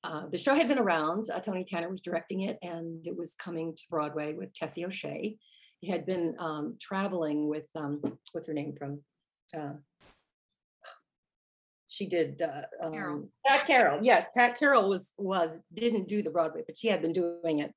uh, 0.04 0.26
the 0.30 0.38
show 0.38 0.54
had 0.54 0.68
been 0.68 0.78
around. 0.78 1.26
Uh, 1.30 1.40
Tony 1.40 1.64
Tanner 1.64 1.88
was 1.88 2.02
directing 2.02 2.42
it, 2.42 2.58
and 2.62 3.06
it 3.06 3.16
was 3.16 3.34
coming 3.34 3.74
to 3.74 3.82
Broadway 3.88 4.34
with 4.34 4.54
Tessie 4.54 4.84
O'Shea. 4.84 5.36
He 5.80 5.90
had 5.90 6.06
been 6.06 6.34
um, 6.38 6.76
traveling 6.80 7.48
with 7.48 7.68
um, 7.74 8.00
what's 8.32 8.48
her 8.48 8.54
name 8.54 8.74
from 8.78 9.00
uh, 9.56 9.74
she 11.92 12.06
did 12.06 12.40
uh, 12.40 12.62
Carol. 12.90 13.14
um, 13.14 13.28
Pat 13.46 13.66
Carroll. 13.66 13.98
Yes, 14.02 14.26
Pat 14.34 14.58
Carroll 14.58 14.88
was 14.88 15.12
was 15.18 15.60
didn't 15.74 16.08
do 16.08 16.22
the 16.22 16.30
Broadway, 16.30 16.62
but 16.66 16.78
she 16.78 16.88
had 16.88 17.02
been 17.02 17.12
doing 17.12 17.58
it 17.58 17.74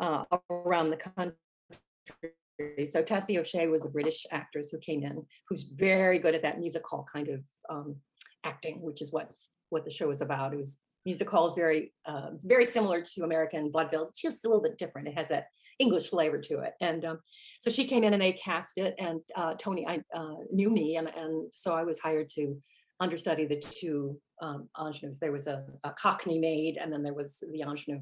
uh, 0.00 0.24
around 0.50 0.88
the 0.88 0.96
country 0.96 2.86
So 2.86 3.02
Tessie 3.02 3.38
O'Shea 3.38 3.66
was 3.66 3.84
a 3.84 3.90
British 3.90 4.24
actress 4.30 4.70
who 4.70 4.78
came 4.78 5.02
in, 5.02 5.22
who's 5.48 5.64
very 5.64 6.18
good 6.18 6.34
at 6.34 6.42
that 6.42 6.58
music 6.58 6.86
hall 6.86 7.06
kind 7.12 7.28
of 7.28 7.40
um, 7.68 7.96
acting, 8.44 8.80
which 8.80 9.02
is 9.02 9.12
what 9.12 9.30
what 9.68 9.84
the 9.84 9.90
show 9.90 10.10
is 10.10 10.22
about. 10.22 10.54
It 10.54 10.56
was 10.56 10.80
music 11.04 11.28
hall 11.28 11.46
is 11.46 11.54
very 11.54 11.92
uh, 12.06 12.30
very 12.42 12.64
similar 12.64 13.02
to 13.02 13.24
American 13.24 13.70
vaudeville, 13.70 14.12
just 14.18 14.46
a 14.46 14.48
little 14.48 14.62
bit 14.62 14.78
different. 14.78 15.08
It 15.08 15.18
has 15.18 15.28
that 15.28 15.48
English 15.78 16.08
flavor 16.08 16.38
to 16.38 16.60
it. 16.60 16.72
And 16.80 17.04
um, 17.04 17.18
so 17.60 17.70
she 17.70 17.84
came 17.84 18.02
in 18.02 18.14
and 18.14 18.22
they 18.22 18.32
cast 18.32 18.78
it, 18.78 18.94
and 18.98 19.20
uh, 19.34 19.54
Tony 19.58 19.86
I, 19.86 20.00
uh, 20.14 20.36
knew 20.50 20.70
me, 20.70 20.96
and 20.96 21.08
and 21.08 21.50
so 21.52 21.74
I 21.74 21.84
was 21.84 21.98
hired 21.98 22.30
to 22.30 22.56
understudy 23.00 23.46
the 23.46 23.60
two 23.60 24.20
um, 24.42 24.68
ingenues. 24.78 25.18
There 25.18 25.32
was 25.32 25.46
a, 25.46 25.64
a 25.84 25.90
Cockney 25.92 26.38
maid, 26.38 26.78
and 26.80 26.92
then 26.92 27.02
there 27.02 27.14
was 27.14 27.42
the 27.52 27.62
ingenue 27.62 28.00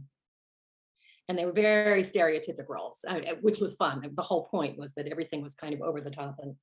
and 1.28 1.38
they 1.38 1.46
were 1.46 1.52
very 1.52 2.02
stereotypic 2.02 2.68
roles, 2.68 3.04
which 3.40 3.60
was 3.60 3.76
fun. 3.76 4.02
The 4.14 4.22
whole 4.22 4.44
point 4.44 4.78
was 4.78 4.92
that 4.94 5.08
everything 5.08 5.42
was 5.42 5.54
kind 5.54 5.72
of 5.74 5.80
over 5.80 6.00
the 6.00 6.10
top, 6.10 6.36
and 6.40 6.54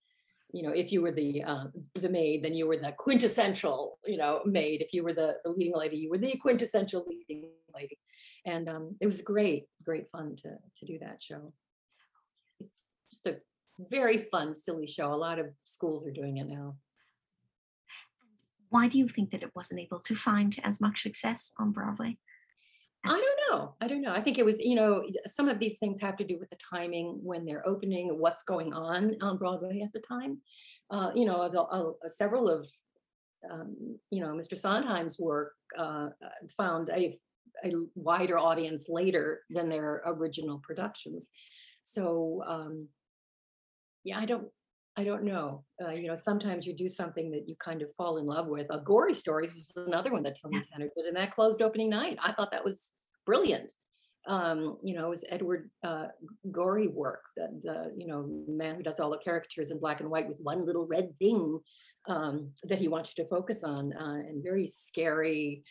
you 0.54 0.64
know, 0.64 0.72
if 0.72 0.92
you 0.92 1.02
were 1.02 1.12
the 1.12 1.44
uh, 1.44 1.66
the 1.96 2.10
maid, 2.10 2.44
then 2.44 2.54
you 2.54 2.68
were 2.68 2.78
the 2.78 2.92
quintessential, 2.98 3.98
you 4.06 4.18
know, 4.18 4.42
maid. 4.46 4.82
If 4.82 4.94
you 4.94 5.04
were 5.04 5.14
the, 5.14 5.38
the 5.44 5.52
leading 5.52 5.76
lady, 5.76 5.98
you 5.98 6.10
were 6.10 6.18
the 6.18 6.38
quintessential 6.38 7.06
leading 7.08 7.50
lady, 7.74 7.98
and 8.46 8.70
um, 8.70 8.96
it 9.00 9.06
was 9.06 9.22
great, 9.22 9.66
great 9.84 10.10
fun 10.12 10.36
to 10.38 10.50
to 10.50 10.86
do 10.86 11.00
that 11.00 11.24
show. 11.24 11.54
It's 12.60 12.84
just 13.10 13.28
a 13.28 13.38
very 13.80 14.20
fun, 14.20 14.54
silly 14.54 14.88
show. 14.88 15.14
A 15.14 15.16
lot 15.16 15.40
of 15.40 15.48
schools 15.66 16.06
are 16.06 16.12
doing 16.12 16.38
it 16.38 16.48
now. 16.48 16.76
Why 18.72 18.88
do 18.88 18.98
you 18.98 19.10
think 19.10 19.32
that 19.32 19.44
it 19.44 19.52
wasn't 19.54 19.82
able 19.82 20.00
to 20.00 20.16
find 20.16 20.58
as 20.64 20.80
much 20.80 21.04
success 21.04 21.52
on 21.60 21.72
Broadway? 21.72 22.18
I 23.06 23.10
don't 23.10 23.60
know. 23.60 23.76
I 23.82 23.88
don't 23.88 24.02
know. 24.02 24.14
I 24.14 24.22
think 24.22 24.38
it 24.38 24.46
was, 24.46 24.62
you 24.62 24.76
know, 24.76 25.04
some 25.26 25.50
of 25.50 25.60
these 25.60 25.78
things 25.78 26.00
have 26.00 26.16
to 26.18 26.24
do 26.24 26.38
with 26.40 26.50
the 26.50 26.58
timing 26.74 27.20
when 27.22 27.46
they're 27.46 27.68
opening, 27.68 28.08
what's 28.18 28.44
going 28.44 28.74
on 28.74 29.18
on 29.22 29.38
Broadway 29.38 29.82
at 29.84 29.92
the 29.92 30.00
time. 30.00 30.40
Uh, 30.90 31.12
you 31.14 31.26
know, 31.26 31.50
the, 31.50 31.62
uh, 31.62 31.92
several 32.08 32.50
of, 32.50 32.66
um, 33.52 33.98
you 34.10 34.22
know, 34.22 34.30
Mr. 34.30 34.58
Sondheim's 34.58 35.20
work 35.20 35.52
uh, 35.78 36.10
found 36.56 36.90
a, 36.90 37.20
a 37.66 37.74
wider 37.96 38.38
audience 38.38 38.88
later 38.88 39.42
than 39.50 39.68
their 39.68 40.02
original 40.06 40.60
productions. 40.60 41.30
So, 41.84 42.42
um, 42.48 42.88
yeah, 44.06 44.18
I 44.18 44.26
don't, 44.26 44.48
I 44.98 45.04
don't 45.06 45.24
know. 45.24 45.64
Uh, 45.82 45.92
you 45.92 46.08
know, 46.08 46.16
sometimes 46.16 46.68
you 46.68 46.74
do 46.74 46.90
something 46.90 47.32
that 47.32 47.48
you 47.48 47.56
kind 47.64 47.82
of 47.82 47.94
fall 47.94 48.18
in 48.18 48.26
love 48.26 48.48
with. 48.48 48.68
A 48.72 48.80
Gorey 48.80 49.14
Stories 49.14 49.54
was 49.54 49.72
another 49.78 50.12
one 50.12 50.24
that 50.24 50.38
Tony 50.42 50.58
yeah. 50.58 50.64
Tanner 50.72 50.90
did, 50.96 51.06
and 51.06 51.16
that 51.16 51.32
closed 51.32 51.62
opening 51.62 51.90
night. 51.90 52.18
I 52.22 52.34
thought 52.34 52.52
that 52.52 52.66
was 52.66 52.94
brilliant. 53.26 53.72
Um, 54.28 54.78
you 54.84 54.94
know, 54.94 55.08
it 55.08 55.10
was 55.10 55.26
Edward 55.30 55.72
uh, 55.84 56.08
Gorey 56.52 56.88
work, 56.88 57.24
that 57.38 57.62
the 57.64 57.94
you 57.98 58.08
know 58.08 58.30
man 58.48 58.76
who 58.76 58.84
does 58.84 59.00
all 59.00 59.10
the 59.10 59.18
caricatures 59.18 59.72
in 59.72 59.80
black 59.80 60.02
and 60.02 60.10
white 60.10 60.28
with 60.28 60.38
one 60.42 60.66
little 60.66 60.86
red 60.86 61.16
thing 61.18 61.60
um, 62.08 62.52
that 62.64 62.80
he 62.80 62.90
wants 62.90 63.14
you 63.16 63.24
to 63.24 63.30
focus 63.30 63.64
on, 63.64 63.94
uh, 63.94 64.20
and 64.28 64.44
very 64.44 64.68
scary, 64.68 65.64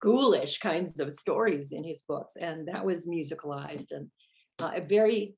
ghoulish 0.00 0.58
kinds 0.58 1.00
of 1.00 1.12
stories 1.12 1.72
in 1.72 1.82
his 1.82 2.02
books, 2.02 2.36
and 2.36 2.68
that 2.68 2.84
was 2.84 3.06
musicalized 3.06 3.90
and 3.90 4.08
uh, 4.60 4.70
a 4.74 4.80
very 4.80 5.34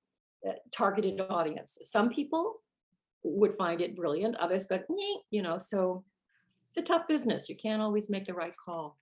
uh, 0.46 0.52
targeted 0.72 1.20
audience. 1.30 1.78
Some 1.82 2.10
people 2.10 2.60
would 3.36 3.54
find 3.54 3.80
it 3.80 3.96
brilliant. 3.96 4.36
Others 4.36 4.66
go, 4.66 4.80
you 5.30 5.42
know, 5.42 5.58
so 5.58 6.04
it's 6.70 6.78
a 6.78 6.82
tough 6.82 7.08
business. 7.08 7.48
You 7.48 7.56
can't 7.56 7.82
always 7.82 8.10
make 8.10 8.24
the 8.24 8.34
right 8.34 8.54
call. 8.64 8.98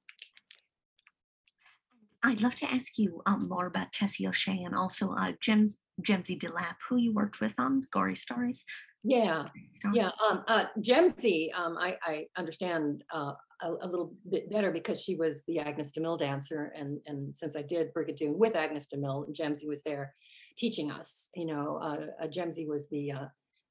I'd 2.22 2.40
love 2.40 2.56
to 2.56 2.72
ask 2.72 2.98
you 2.98 3.22
um, 3.26 3.48
more 3.48 3.66
about 3.66 3.92
Tessie 3.92 4.26
O'Shea 4.26 4.64
and 4.64 4.74
also 4.74 5.14
uh, 5.14 5.32
James 5.40 5.80
Gemze 6.02 6.38
de 6.38 6.48
Lappe, 6.48 6.76
who 6.88 6.96
you 6.96 7.12
worked 7.12 7.40
with 7.40 7.54
on 7.58 7.86
Gorey 7.92 8.16
Stories. 8.16 8.64
Yeah, 9.04 9.44
yeah. 9.92 10.10
Um, 10.28 10.42
uh, 10.48 10.64
Gemze, 10.80 11.54
um, 11.54 11.76
I, 11.78 11.96
I 12.02 12.26
understand 12.36 13.04
uh, 13.14 13.34
a, 13.62 13.70
a, 13.82 13.86
little 13.86 14.12
bit 14.28 14.50
better 14.50 14.72
because 14.72 15.00
she 15.00 15.14
was 15.14 15.44
the 15.46 15.60
Agnes 15.60 15.92
DeMille 15.92 16.18
dancer, 16.18 16.72
and 16.76 16.98
and 17.06 17.32
since 17.32 17.54
I 17.54 17.62
did 17.62 17.94
Brigadoon 17.94 18.34
with 18.34 18.56
Agnes 18.56 18.88
DeMille, 18.92 19.32
Gemze 19.32 19.64
was 19.64 19.82
there 19.84 20.12
teaching 20.58 20.90
us. 20.90 21.30
You 21.36 21.46
know, 21.46 21.78
uh, 21.80 22.24
uh 22.24 22.26
Gemze 22.26 22.66
was 22.66 22.88
the 22.88 23.12
uh, 23.12 23.26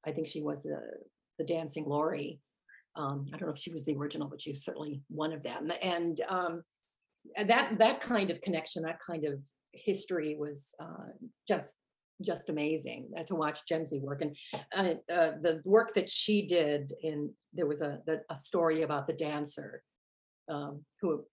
I 0.05 0.11
think 0.11 0.27
she 0.27 0.41
was 0.41 0.63
the 0.63 0.79
the 1.37 1.45
dancing 1.45 1.85
Laurey. 1.85 2.39
Um, 2.95 3.25
I 3.33 3.37
don't 3.37 3.47
know 3.47 3.53
if 3.53 3.59
she 3.59 3.71
was 3.71 3.83
the 3.83 3.95
original, 3.95 4.29
but 4.29 4.41
she 4.41 4.51
was 4.51 4.63
certainly 4.63 5.01
one 5.09 5.33
of 5.33 5.43
them. 5.43 5.71
And 5.81 6.21
um, 6.29 6.63
that 7.47 7.77
that 7.77 7.99
kind 7.99 8.29
of 8.29 8.41
connection, 8.41 8.83
that 8.83 8.99
kind 8.99 9.25
of 9.25 9.39
history 9.73 10.35
was 10.39 10.73
uh, 10.79 11.11
just 11.47 11.79
just 12.21 12.49
amazing 12.49 13.09
uh, 13.17 13.23
to 13.23 13.35
watch 13.35 13.59
Gemze 13.69 14.01
work 14.01 14.21
and 14.21 14.37
uh, 14.73 15.13
uh, 15.13 15.31
the 15.41 15.61
work 15.65 15.93
that 15.95 16.09
she 16.09 16.47
did 16.47 16.93
in 17.01 17.29
there 17.53 17.67
was 17.67 17.81
a 17.81 17.99
a 18.29 18.35
story 18.35 18.83
about 18.83 19.05
the 19.05 19.13
dancer 19.13 19.83
um, 20.49 20.83
who 21.01 21.25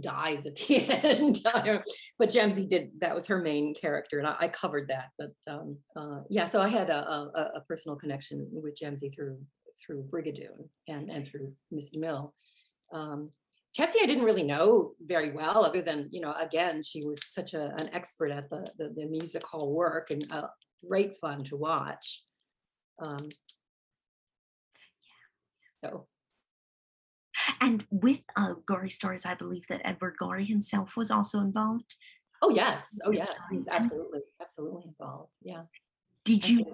dies 0.00 0.46
at 0.46 0.56
the 0.68 0.84
end 1.04 1.40
but 2.18 2.30
Gemze 2.30 2.68
did 2.68 2.90
that 3.00 3.14
was 3.14 3.26
her 3.26 3.40
main 3.40 3.74
character 3.74 4.18
and 4.18 4.26
I, 4.26 4.36
I 4.40 4.48
covered 4.48 4.88
that 4.88 5.10
but 5.18 5.32
um, 5.48 5.76
uh, 5.96 6.20
yeah 6.28 6.44
so 6.44 6.60
I 6.60 6.68
had 6.68 6.90
a, 6.90 7.08
a, 7.08 7.50
a, 7.56 7.60
personal 7.68 7.96
connection 7.96 8.48
with 8.50 8.78
Gemze 8.80 9.14
through 9.14 9.38
through 9.84 10.04
Brigadoon 10.10 10.68
and 10.88 11.08
and 11.08 11.26
through 11.26 11.52
Miss 11.70 11.94
Mill 11.94 12.34
um, 12.92 13.30
Tessie, 13.74 14.00
I 14.02 14.06
didn't 14.06 14.24
really 14.24 14.42
know 14.42 14.94
very 15.00 15.30
well, 15.30 15.64
other 15.64 15.80
than 15.80 16.08
you 16.10 16.20
know, 16.20 16.34
again, 16.34 16.82
she 16.82 17.04
was 17.04 17.20
such 17.24 17.54
a, 17.54 17.72
an 17.76 17.88
expert 17.94 18.32
at 18.32 18.50
the, 18.50 18.66
the, 18.78 18.92
the 18.96 19.06
music 19.06 19.44
hall 19.46 19.72
work 19.72 20.10
and 20.10 20.26
uh, 20.32 20.48
great 20.88 21.14
fun 21.18 21.44
to 21.44 21.56
watch. 21.56 22.24
Um, 22.98 23.28
yeah. 25.82 25.90
so, 25.90 26.06
and 27.60 27.84
with 27.90 28.20
uh, 28.36 28.54
Gorey 28.66 28.90
Stories, 28.90 29.26
I 29.26 29.34
believe 29.34 29.66
that 29.68 29.80
Edward 29.84 30.16
Gorey 30.18 30.44
himself 30.44 30.96
was 30.96 31.10
also 31.10 31.40
involved. 31.40 31.94
Oh 32.42 32.50
yes, 32.50 32.98
oh 33.04 33.10
yes, 33.10 33.32
he's 33.50 33.68
absolutely, 33.68 34.20
absolutely 34.40 34.84
involved. 34.86 35.30
Yeah. 35.42 35.62
Did 36.24 36.48
you 36.48 36.66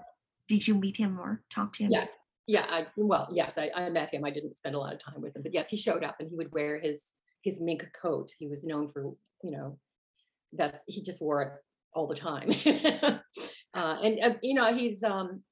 did 0.49 0.67
you 0.67 0.75
meet 0.75 0.97
him 0.97 1.21
or 1.21 1.43
talk 1.53 1.73
to 1.75 1.85
him? 1.85 1.91
Yes, 1.91 2.11
yeah, 2.47 2.67
I, 2.69 2.87
well, 2.97 3.29
yes, 3.33 3.59
I, 3.59 3.71
I 3.75 3.91
met 3.91 4.15
him. 4.15 4.25
I 4.25 4.31
didn't 4.31 4.57
spend 4.57 4.77
a 4.77 4.79
lot 4.79 4.93
of 4.93 5.01
time 5.01 5.21
with 5.21 5.35
him, 5.35 5.43
but 5.43 5.53
yes, 5.53 5.69
he 5.69 5.77
showed 5.77 6.05
up 6.05 6.17
and 6.21 6.29
he 6.31 6.37
would 6.37 6.53
wear 6.53 6.79
his 6.79 7.03
his 7.43 7.61
mink 7.61 7.85
coat. 8.01 8.33
He 8.39 8.47
was 8.47 8.65
known 8.65 8.89
for, 8.89 9.12
you 9.43 9.51
know, 9.51 9.79
that's 10.53 10.85
he 10.87 11.03
just 11.03 11.21
wore 11.21 11.43
it 11.43 11.53
all 11.93 12.07
the 12.07 12.15
time. 12.15 12.51
uh, 13.75 13.97
and 14.03 14.21
uh, 14.23 14.35
you 14.43 14.55
know, 14.55 14.73
he's 14.75 15.03
um 15.03 15.43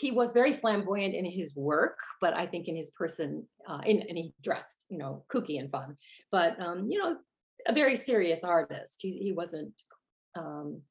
he 0.00 0.10
was 0.10 0.32
very 0.32 0.52
flamboyant 0.52 1.14
in 1.14 1.24
his 1.24 1.54
work, 1.56 1.98
but 2.20 2.36
I 2.36 2.46
think 2.46 2.68
in 2.68 2.76
his 2.76 2.90
person, 2.90 3.46
uh, 3.68 3.80
in, 3.86 4.00
and 4.00 4.18
he 4.18 4.34
dressed, 4.42 4.84
you 4.88 4.98
know, 4.98 5.24
kooky 5.32 5.58
and 5.58 5.70
fun. 5.70 5.96
But 6.30 6.60
um, 6.60 6.90
you 6.90 6.98
know, 6.98 7.16
a 7.66 7.72
very 7.72 7.96
serious 7.96 8.44
artist. 8.44 8.98
He 9.00 9.10
he 9.12 9.32
wasn't 9.32 9.72
um, 10.36 10.82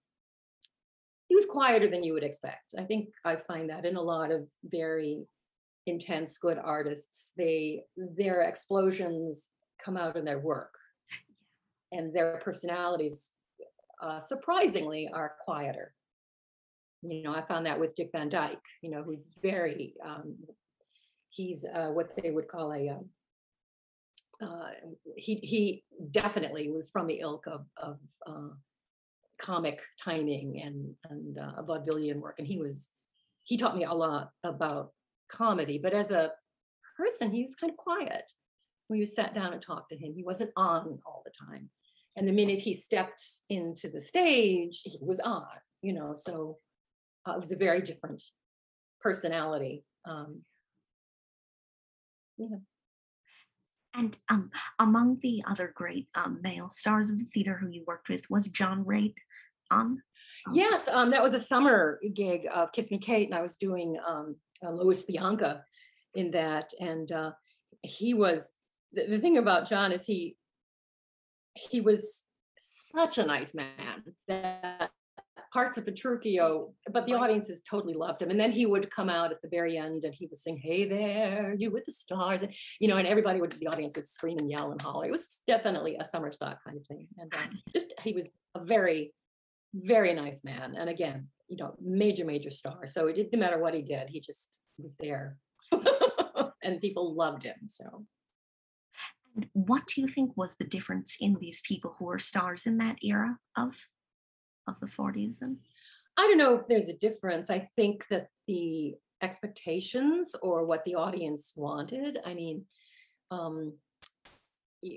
he 1.27 1.35
was 1.35 1.45
quieter 1.45 1.89
than 1.89 2.03
you 2.03 2.13
would 2.13 2.23
expect. 2.23 2.73
I 2.77 2.83
think 2.83 3.09
I 3.23 3.35
find 3.35 3.69
that 3.69 3.85
in 3.85 3.95
a 3.95 4.01
lot 4.01 4.31
of 4.31 4.47
very 4.63 5.25
intense 5.85 6.37
good 6.37 6.57
artists, 6.57 7.31
they 7.37 7.83
their 7.95 8.41
explosions 8.41 9.51
come 9.83 9.97
out 9.97 10.17
in 10.17 10.25
their 10.25 10.39
work, 10.39 10.73
and 11.91 12.13
their 12.13 12.39
personalities 12.43 13.31
uh, 14.01 14.19
surprisingly 14.19 15.09
are 15.13 15.35
quieter. 15.43 15.93
You 17.09 17.23
know, 17.23 17.35
I 17.35 17.41
found 17.41 17.65
that 17.65 17.79
with 17.79 17.95
Dick 17.95 18.09
Van 18.11 18.29
Dyke. 18.29 18.61
You 18.81 18.91
know, 18.91 19.03
who 19.03 19.17
very 19.41 19.93
um, 20.03 20.35
he's 21.29 21.65
uh, 21.65 21.87
what 21.87 22.11
they 22.21 22.31
would 22.31 22.47
call 22.47 22.73
a 22.73 22.89
um, 22.89 23.09
uh, 24.41 24.69
he 25.15 25.35
he 25.35 25.83
definitely 26.11 26.69
was 26.69 26.89
from 26.89 27.07
the 27.07 27.19
ilk 27.19 27.47
of 27.47 27.65
of 27.77 27.97
uh, 28.27 28.53
comic 29.39 29.81
timing 30.03 30.61
and 30.61 30.93
and 31.09 31.37
uh, 31.37 31.61
vaudevillian 31.63 32.19
work, 32.19 32.35
and 32.39 32.47
he 32.47 32.57
was 32.57 32.91
he 33.43 33.57
taught 33.57 33.77
me 33.77 33.85
a 33.85 33.93
lot 33.93 34.31
about 34.43 34.91
comedy. 35.29 35.79
But 35.81 35.93
as 35.93 36.11
a 36.11 36.31
person, 36.97 37.31
he 37.31 37.43
was 37.43 37.55
kind 37.55 37.71
of 37.71 37.77
quiet. 37.77 38.31
When 38.87 38.99
you 38.99 39.05
sat 39.05 39.33
down 39.33 39.53
and 39.53 39.61
talked 39.61 39.89
to 39.89 39.97
him, 39.97 40.13
he 40.13 40.23
wasn't 40.23 40.51
on 40.55 40.99
all 41.05 41.23
the 41.25 41.31
time. 41.31 41.69
And 42.15 42.27
the 42.27 42.31
minute 42.31 42.59
he 42.59 42.73
stepped 42.73 43.21
into 43.49 43.89
the 43.89 43.99
stage, 43.99 44.81
he 44.83 44.99
was 45.01 45.19
on. 45.19 45.45
You 45.81 45.93
know, 45.93 46.13
so 46.15 46.57
uh, 47.27 47.33
it 47.33 47.39
was 47.39 47.51
a 47.51 47.57
very 47.57 47.81
different 47.81 48.23
personality. 49.01 49.83
Um, 50.05 50.41
yeah. 52.37 52.57
And 53.93 54.17
um, 54.29 54.51
among 54.77 55.19
the 55.21 55.43
other 55.47 55.71
great 55.73 56.07
um, 56.15 56.39
male 56.41 56.69
stars 56.69 57.09
of 57.09 57.17
the 57.17 57.25
theater 57.25 57.57
who 57.57 57.69
you 57.69 57.83
worked 57.87 58.09
with 58.09 58.29
was 58.29 58.47
John 58.47 58.83
Raitt 58.83 59.13
on? 59.71 60.01
Um, 60.47 60.53
yes, 60.53 60.87
um, 60.89 61.11
that 61.11 61.23
was 61.23 61.33
a 61.33 61.39
summer 61.39 61.99
gig 62.13 62.47
of 62.53 62.71
Kiss 62.73 62.91
Me 62.91 62.97
Kate, 62.97 63.27
and 63.27 63.37
I 63.37 63.41
was 63.41 63.57
doing 63.57 63.97
um, 64.05 64.35
uh, 64.65 64.71
Lois 64.71 65.05
Bianca 65.05 65.63
in 66.13 66.31
that. 66.31 66.71
And 66.79 67.09
uh, 67.11 67.31
he 67.83 68.13
was 68.13 68.51
the, 68.91 69.07
the 69.07 69.19
thing 69.19 69.37
about 69.37 69.69
John 69.69 69.91
is 69.91 70.05
he 70.05 70.35
he 71.69 71.79
was 71.79 72.27
such 72.57 73.17
a 73.17 73.25
nice 73.25 73.55
man 73.55 74.03
that 74.27 74.91
parts 75.55 75.77
of 75.77 75.85
Petruchio, 75.85 76.73
but 76.91 77.05
the 77.05 77.13
audiences 77.13 77.61
totally 77.61 77.93
loved 77.93 78.21
him. 78.21 78.29
And 78.29 78.37
then 78.37 78.51
he 78.51 78.65
would 78.65 78.91
come 78.91 79.09
out 79.09 79.31
at 79.31 79.41
the 79.41 79.47
very 79.47 79.77
end 79.77 80.03
and 80.03 80.13
he 80.13 80.27
would 80.27 80.37
sing, 80.37 80.57
Hey 80.57 80.83
there, 80.83 81.55
you 81.57 81.71
with 81.71 81.85
the 81.85 81.93
stars. 81.93 82.41
And, 82.41 82.53
you 82.81 82.89
know, 82.89 82.97
and 82.97 83.07
everybody 83.07 83.39
would, 83.39 83.53
the 83.53 83.67
audience 83.67 83.95
would 83.95 84.05
scream 84.05 84.35
and 84.41 84.51
yell 84.51 84.73
and 84.73 84.81
holler. 84.81 85.05
It 85.05 85.11
was 85.11 85.39
definitely 85.47 85.95
a 85.95 86.05
summer 86.05 86.29
stock 86.29 86.61
kind 86.65 86.75
of 86.75 86.85
thing. 86.85 87.07
And 87.17 87.33
um, 87.33 87.61
just, 87.73 87.93
he 88.03 88.11
was 88.11 88.37
a 88.53 88.65
very, 88.65 89.13
very 89.73 90.13
nice 90.13 90.43
man. 90.43 90.75
And 90.77 90.89
again, 90.89 91.29
you 91.47 91.55
know, 91.55 91.75
major, 91.81 92.25
major 92.25 92.49
star. 92.49 92.85
So 92.85 93.07
it 93.07 93.15
didn't 93.15 93.39
matter 93.39 93.57
what 93.57 93.73
he 93.73 93.81
did, 93.81 94.09
he 94.09 94.19
just 94.19 94.59
was 94.77 94.95
there. 94.99 95.37
and 96.63 96.81
people 96.81 97.15
loved 97.15 97.43
him. 97.43 97.55
So. 97.67 98.05
What 99.51 99.83
do 99.87 99.99
you 99.99 100.07
think 100.07 100.31
was 100.37 100.55
the 100.57 100.65
difference 100.65 101.17
in 101.19 101.37
these 101.41 101.61
people 101.65 101.95
who 101.97 102.05
were 102.05 102.19
stars 102.19 102.65
in 102.65 102.77
that 102.77 102.97
era 103.03 103.37
of 103.57 103.75
of 104.67 104.79
the 104.79 104.87
40s 104.87 105.41
and 105.41 105.57
I 106.17 106.27
don't 106.27 106.37
know 106.37 106.55
if 106.55 106.67
there's 106.67 106.89
a 106.89 106.97
difference. 106.97 107.49
I 107.49 107.67
think 107.75 108.07
that 108.07 108.27
the 108.47 108.95
expectations 109.21 110.35
or 110.41 110.65
what 110.65 110.83
the 110.85 110.95
audience 110.95 111.53
wanted. 111.55 112.19
I 112.25 112.33
mean, 112.33 112.65
um, 113.31 113.73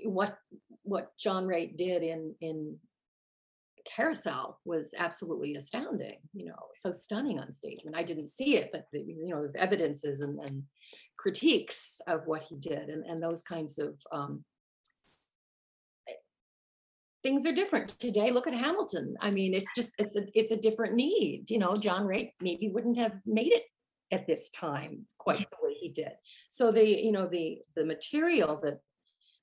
what 0.05 0.37
what 0.83 1.17
John 1.17 1.45
Raitt 1.45 1.77
did 1.77 2.03
in 2.03 2.35
in 2.41 2.77
Carousel 3.85 4.59
was 4.65 4.93
absolutely 4.97 5.55
astounding. 5.55 6.17
You 6.33 6.45
know, 6.45 6.63
so 6.75 6.91
stunning 6.91 7.39
on 7.39 7.51
stage. 7.51 7.79
I 7.81 7.85
mean, 7.85 7.95
I 7.95 8.03
didn't 8.03 8.29
see 8.29 8.55
it, 8.55 8.69
but 8.71 8.85
the, 8.93 8.99
you 8.99 9.29
know, 9.29 9.39
there's 9.39 9.55
evidences 9.55 10.21
and, 10.21 10.39
and 10.39 10.63
critiques 11.17 12.01
of 12.07 12.27
what 12.27 12.43
he 12.43 12.55
did, 12.55 12.89
and 12.89 13.05
and 13.05 13.21
those 13.21 13.43
kinds 13.43 13.77
of 13.79 13.95
um, 14.11 14.43
things 17.23 17.45
are 17.45 17.51
different 17.51 17.89
today. 17.99 18.31
Look 18.31 18.47
at 18.47 18.53
Hamilton. 18.53 19.15
I 19.19 19.31
mean, 19.31 19.53
it's 19.53 19.73
just 19.75 19.93
it's 19.97 20.15
a 20.15 20.25
it's 20.33 20.51
a 20.51 20.57
different 20.57 20.95
need. 20.95 21.45
You 21.49 21.59
know, 21.59 21.75
John 21.75 22.05
Raitt 22.05 22.31
maybe 22.41 22.69
wouldn't 22.69 22.97
have 22.97 23.13
made 23.25 23.51
it 23.53 23.63
at 24.11 24.25
this 24.25 24.49
time 24.51 25.05
quite 25.17 25.37
the 25.37 25.57
way 25.61 25.73
he 25.79 25.89
did. 25.89 26.11
So 26.49 26.71
the 26.71 26.85
you 26.85 27.11
know 27.11 27.27
the 27.27 27.59
the 27.75 27.85
material 27.85 28.59
that 28.63 28.79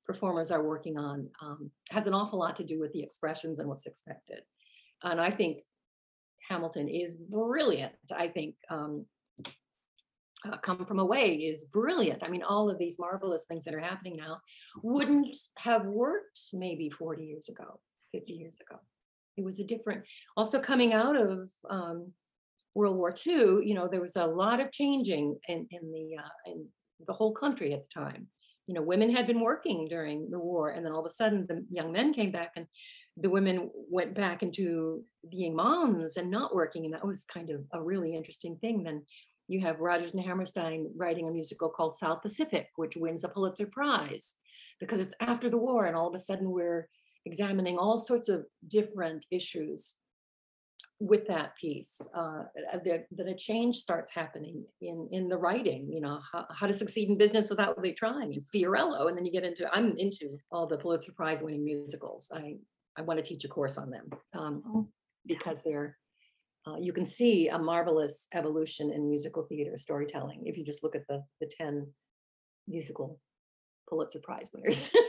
performers 0.07 0.51
are 0.51 0.63
working 0.63 0.97
on 0.99 1.29
um, 1.43 1.71
has 1.91 2.07
an 2.07 2.15
awful 2.15 2.39
lot 2.39 2.57
to 2.57 2.65
do 2.65 2.79
with 2.79 2.93
the 2.93 3.03
expressions 3.03 3.59
and 3.59 3.69
what's 3.69 3.87
expected. 3.87 4.41
And 5.03 5.21
I 5.21 5.31
think 5.31 5.63
Hamilton 6.49 6.89
is 6.89 7.17
brilliant. 7.17 7.95
I 8.17 8.29
think 8.29 8.55
um, 8.71 9.07
uh, 10.45 10.57
Come 10.59 10.85
From 10.85 10.99
Away 10.99 11.35
is 11.35 11.65
brilliant. 11.65 12.23
I 12.23 12.29
mean, 12.29 12.43
all 12.43 12.71
of 12.71 12.79
these 12.79 12.99
marvelous 12.99 13.47
things 13.47 13.65
that 13.65 13.75
are 13.75 13.81
happening 13.81 14.17
now 14.17 14.37
wouldn't 14.83 15.37
have 15.59 15.87
worked 15.87 16.41
maybe 16.53 16.91
40 16.91 17.25
years 17.25 17.49
ago, 17.49 17.81
50 18.13 18.33
years 18.33 18.55
ago. 18.61 18.81
It 19.37 19.45
was 19.45 19.61
a 19.61 19.65
different, 19.65 20.05
also 20.37 20.61
coming 20.61 20.93
out 20.93 21.17
of 21.17 21.51
um, 21.69 22.13
World 22.77 22.97
War 22.97 23.15
II, 23.27 23.67
you 23.67 23.75
know, 23.75 23.89
there 23.89 24.03
was 24.03 24.17
a 24.17 24.27
lot 24.27 24.61
of 24.61 24.71
changing 24.71 25.39
in, 25.49 25.67
in 25.71 25.93
the 25.93 26.19
uh, 26.23 26.53
in 26.53 26.67
the 27.07 27.13
whole 27.15 27.33
country 27.33 27.73
at 27.73 27.89
the 27.89 28.01
time. 28.01 28.29
You 28.67 28.75
know, 28.75 28.83
women 28.83 29.15
had 29.15 29.27
been 29.27 29.41
working 29.41 29.89
during 29.89 30.29
the 30.31 30.39
war, 30.39 30.71
and 30.71 30.85
then 30.85 30.93
all 30.93 31.01
of 31.01 31.07
a 31.07 31.15
sudden 31.15 31.47
the 31.49 31.65
young 31.71 31.91
men 31.91 32.13
came 32.13 32.31
back, 32.31 32.53
and 32.55 32.67
the 33.17 33.31
women 33.31 33.71
went 33.91 34.15
back 34.15 34.43
into 34.43 35.03
being 35.31 35.57
moms 35.57 36.19
and 36.19 36.31
not 36.31 36.55
working, 36.55 36.85
and 36.85 36.93
that 36.93 37.07
was 37.07 37.25
kind 37.25 37.49
of 37.49 37.67
a 37.73 37.83
really 37.83 38.15
interesting 38.15 38.57
thing. 38.57 38.83
Then 38.83 39.07
you 39.49 39.61
have 39.61 39.81
Rodgers 39.81 40.13
and 40.13 40.23
Hammerstein 40.23 40.91
writing 40.97 41.29
a 41.29 41.31
musical 41.31 41.69
called 41.69 41.97
South 41.97 42.23
Pacific, 42.23 42.69
which 42.77 42.97
wins 42.97 43.25
a 43.25 43.29
Pulitzer 43.29 43.67
Prize 43.67 44.35
because 44.81 45.01
it's 45.01 45.15
after 45.21 45.49
the 45.49 45.57
war, 45.57 45.87
and 45.87 45.97
all 45.97 46.09
of 46.09 46.15
a 46.15 46.19
sudden 46.19 46.51
we're 46.51 46.89
examining 47.25 47.79
all 47.79 47.99
sorts 47.99 48.29
of 48.29 48.45
different 48.69 49.27
issues 49.31 49.97
with 50.99 51.27
that 51.27 51.55
piece. 51.57 52.01
Uh, 52.15 52.45
that, 52.85 53.07
that 53.11 53.29
a 53.29 53.35
change 53.35 53.77
starts 53.77 54.11
happening 54.13 54.65
in 54.81 55.09
in 55.13 55.29
the 55.29 55.37
writing. 55.37 55.91
You 55.93 56.01
know 56.01 56.21
how, 56.33 56.47
how 56.55 56.67
to 56.67 56.73
succeed 56.73 57.09
in 57.09 57.19
business 57.19 57.51
without 57.51 57.77
really 57.77 57.95
trying. 57.95 58.33
And 58.33 58.43
Fiorello, 58.43 59.09
and 59.09 59.17
then 59.17 59.25
you 59.25 59.33
get 59.33 59.45
into 59.45 59.69
I'm 59.73 59.97
into 59.97 60.39
all 60.51 60.67
the 60.67 60.79
Pulitzer 60.79 61.13
Prize 61.13 61.43
winning 61.43 61.65
musicals. 61.65 62.31
I 62.35 62.57
I 62.97 63.03
want 63.03 63.19
to 63.19 63.25
teach 63.25 63.45
a 63.45 63.49
course 63.49 63.77
on 63.79 63.91
them 63.91 64.09
um, 64.35 64.63
oh, 64.67 64.89
because 65.27 65.63
they're 65.63 65.99
uh, 66.67 66.77
you 66.79 66.93
can 66.93 67.05
see 67.05 67.49
a 67.49 67.59
marvelous 67.59 68.27
evolution 68.35 68.91
in 68.91 69.09
musical 69.09 69.45
theater 69.45 69.77
storytelling 69.77 70.43
if 70.47 70.57
you 70.57 70.65
just 70.65 70.83
look 70.83 70.97
at 70.97 71.07
the 71.09 71.23
the 71.41 71.47
10 71.47 71.87
musical 72.67 73.21
Pulitzer 73.89 74.19
Prize 74.19 74.51
winners. 74.53 74.91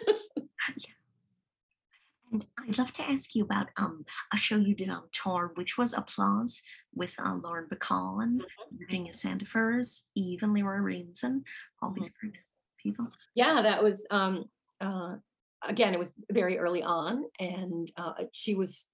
and 2.31 2.45
I'd 2.59 2.77
love 2.77 2.93
to 2.93 3.09
ask 3.09 3.33
you 3.33 3.43
about 3.43 3.67
um 3.77 4.05
a 4.33 4.37
show 4.37 4.57
you 4.57 4.75
did 4.75 4.89
on 4.89 5.03
tour, 5.11 5.51
which 5.55 5.77
was 5.77 5.93
Applause 5.93 6.61
with 6.93 7.13
uh, 7.17 7.35
Lauren 7.43 7.67
Bacall 7.67 8.21
and 8.23 8.45
Virginia 8.71 9.13
Sandefurs, 9.13 10.03
Eve 10.15 10.43
and 10.43 10.53
Leroy 10.53 10.83
Williamson, 10.83 11.43
all 11.81 11.91
these 11.91 12.09
great 12.09 12.35
people. 12.81 13.07
yeah, 13.33 13.61
that 13.61 13.83
was 13.83 14.05
um, 14.11 14.45
uh, 14.79 15.15
again, 15.63 15.93
it 15.93 15.99
was 15.99 16.13
very 16.31 16.59
early 16.59 16.83
on, 16.83 17.25
and 17.39 17.91
uh, 17.97 18.13
she 18.31 18.53
was 18.55 18.89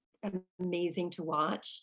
amazing 0.59 1.11
to 1.11 1.23
watch. 1.23 1.81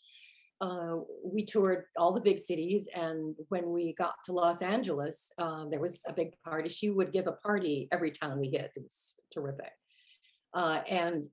Uh, 0.61 0.96
we 1.25 1.44
toured 1.44 1.85
all 1.96 2.12
the 2.12 2.20
big 2.20 2.38
cities, 2.38 2.88
and 2.94 3.35
when 3.49 3.70
we 3.70 3.94
got 3.94 4.14
to 4.25 4.33
Los 4.33 4.61
Angeles, 4.61 5.33
uh, 5.38 5.64
there 5.70 5.81
was 5.81 6.05
a 6.07 6.12
big 6.12 6.35
party. 6.44 6.68
She 6.68 6.90
would 6.90 7.12
give 7.12 7.27
a 7.27 7.33
party 7.33 7.88
every 7.92 8.11
town 8.11 8.38
we 8.38 8.49
hit. 8.49 8.70
It 8.77 8.83
was 8.83 9.18
terrific. 9.33 9.73
Uh, 10.53 10.83
and 10.88 11.25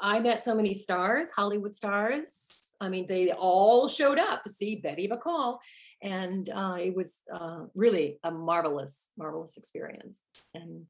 I 0.00 0.20
met 0.20 0.44
so 0.44 0.54
many 0.54 0.72
stars, 0.74 1.28
Hollywood 1.34 1.74
stars. 1.74 2.76
I 2.80 2.88
mean, 2.88 3.06
they 3.06 3.32
all 3.32 3.88
showed 3.88 4.18
up 4.18 4.42
to 4.44 4.50
see 4.50 4.76
Betty 4.76 5.08
Bacall, 5.08 5.58
and 6.02 6.48
uh, 6.48 6.76
it 6.78 6.94
was 6.94 7.18
uh, 7.32 7.64
really 7.74 8.18
a 8.22 8.30
marvelous, 8.30 9.12
marvelous 9.18 9.56
experience. 9.56 10.28
And 10.54 10.86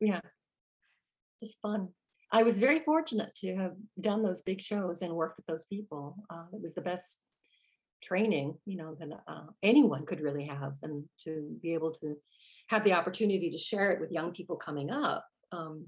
yeah, 0.00 0.20
just 1.40 1.58
fun. 1.60 1.88
I 2.32 2.42
was 2.42 2.58
very 2.58 2.80
fortunate 2.80 3.34
to 3.36 3.54
have 3.56 3.74
done 4.00 4.22
those 4.22 4.42
big 4.42 4.60
shows 4.60 5.02
and 5.02 5.14
worked 5.14 5.36
with 5.36 5.46
those 5.46 5.64
people. 5.64 6.16
Uh, 6.28 6.44
it 6.52 6.60
was 6.60 6.74
the 6.74 6.80
best 6.80 7.20
training, 8.02 8.56
you 8.66 8.76
know, 8.76 8.96
that 8.98 9.08
uh, 9.28 9.46
anyone 9.62 10.04
could 10.06 10.20
really 10.20 10.44
have, 10.46 10.74
and 10.82 11.04
to 11.24 11.56
be 11.62 11.74
able 11.74 11.92
to 11.92 12.16
have 12.68 12.82
the 12.82 12.92
opportunity 12.92 13.50
to 13.50 13.58
share 13.58 13.92
it 13.92 14.00
with 14.00 14.10
young 14.10 14.32
people 14.32 14.56
coming 14.56 14.90
up. 14.90 15.24
Um, 15.52 15.86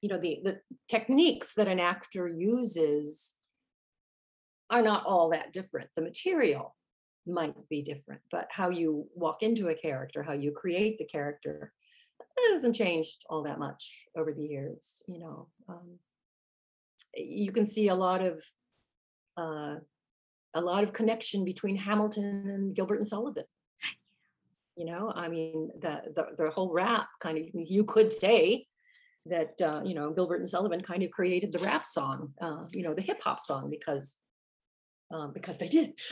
you 0.00 0.08
know, 0.08 0.18
the 0.18 0.40
the 0.44 0.60
techniques 0.88 1.54
that 1.54 1.68
an 1.68 1.80
actor 1.80 2.28
uses 2.28 3.34
are 4.70 4.82
not 4.82 5.04
all 5.06 5.30
that 5.30 5.52
different. 5.52 5.88
The 5.96 6.02
material 6.02 6.76
might 7.26 7.54
be 7.68 7.82
different, 7.82 8.20
but 8.30 8.48
how 8.50 8.70
you 8.70 9.06
walk 9.14 9.42
into 9.42 9.68
a 9.68 9.74
character, 9.74 10.22
how 10.22 10.32
you 10.32 10.50
create 10.50 10.98
the 10.98 11.04
character, 11.04 11.72
it 12.20 12.52
hasn't 12.52 12.76
changed 12.76 13.24
all 13.28 13.42
that 13.42 13.58
much 13.58 14.06
over 14.16 14.32
the 14.32 14.44
years. 14.44 15.02
You 15.06 15.18
know, 15.18 15.48
um, 15.68 15.98
you 17.14 17.52
can 17.52 17.66
see 17.66 17.88
a 17.88 17.94
lot 17.94 18.22
of 18.22 18.42
uh, 19.36 19.76
a 20.54 20.60
lot 20.60 20.82
of 20.82 20.92
connection 20.92 21.44
between 21.44 21.76
Hamilton 21.76 22.24
and 22.24 22.74
Gilbert 22.74 22.96
and 22.96 23.06
Sullivan. 23.06 23.44
You 24.76 24.86
know, 24.86 25.12
I 25.14 25.28
mean, 25.28 25.70
the 25.80 26.02
the, 26.14 26.26
the 26.44 26.50
whole 26.50 26.72
rap 26.72 27.08
kind 27.20 27.38
of 27.38 27.44
you 27.52 27.84
could 27.84 28.12
say 28.12 28.66
that 29.26 29.60
uh, 29.60 29.82
you 29.84 29.94
know 29.94 30.12
Gilbert 30.12 30.40
and 30.40 30.48
Sullivan 30.48 30.82
kind 30.82 31.02
of 31.02 31.10
created 31.10 31.52
the 31.52 31.58
rap 31.58 31.84
song, 31.84 32.32
uh, 32.40 32.64
you 32.72 32.82
know, 32.82 32.94
the 32.94 33.02
hip 33.02 33.22
hop 33.22 33.40
song 33.40 33.70
because 33.70 34.18
um, 35.12 35.32
because 35.32 35.58
they 35.58 35.68
did. 35.68 35.94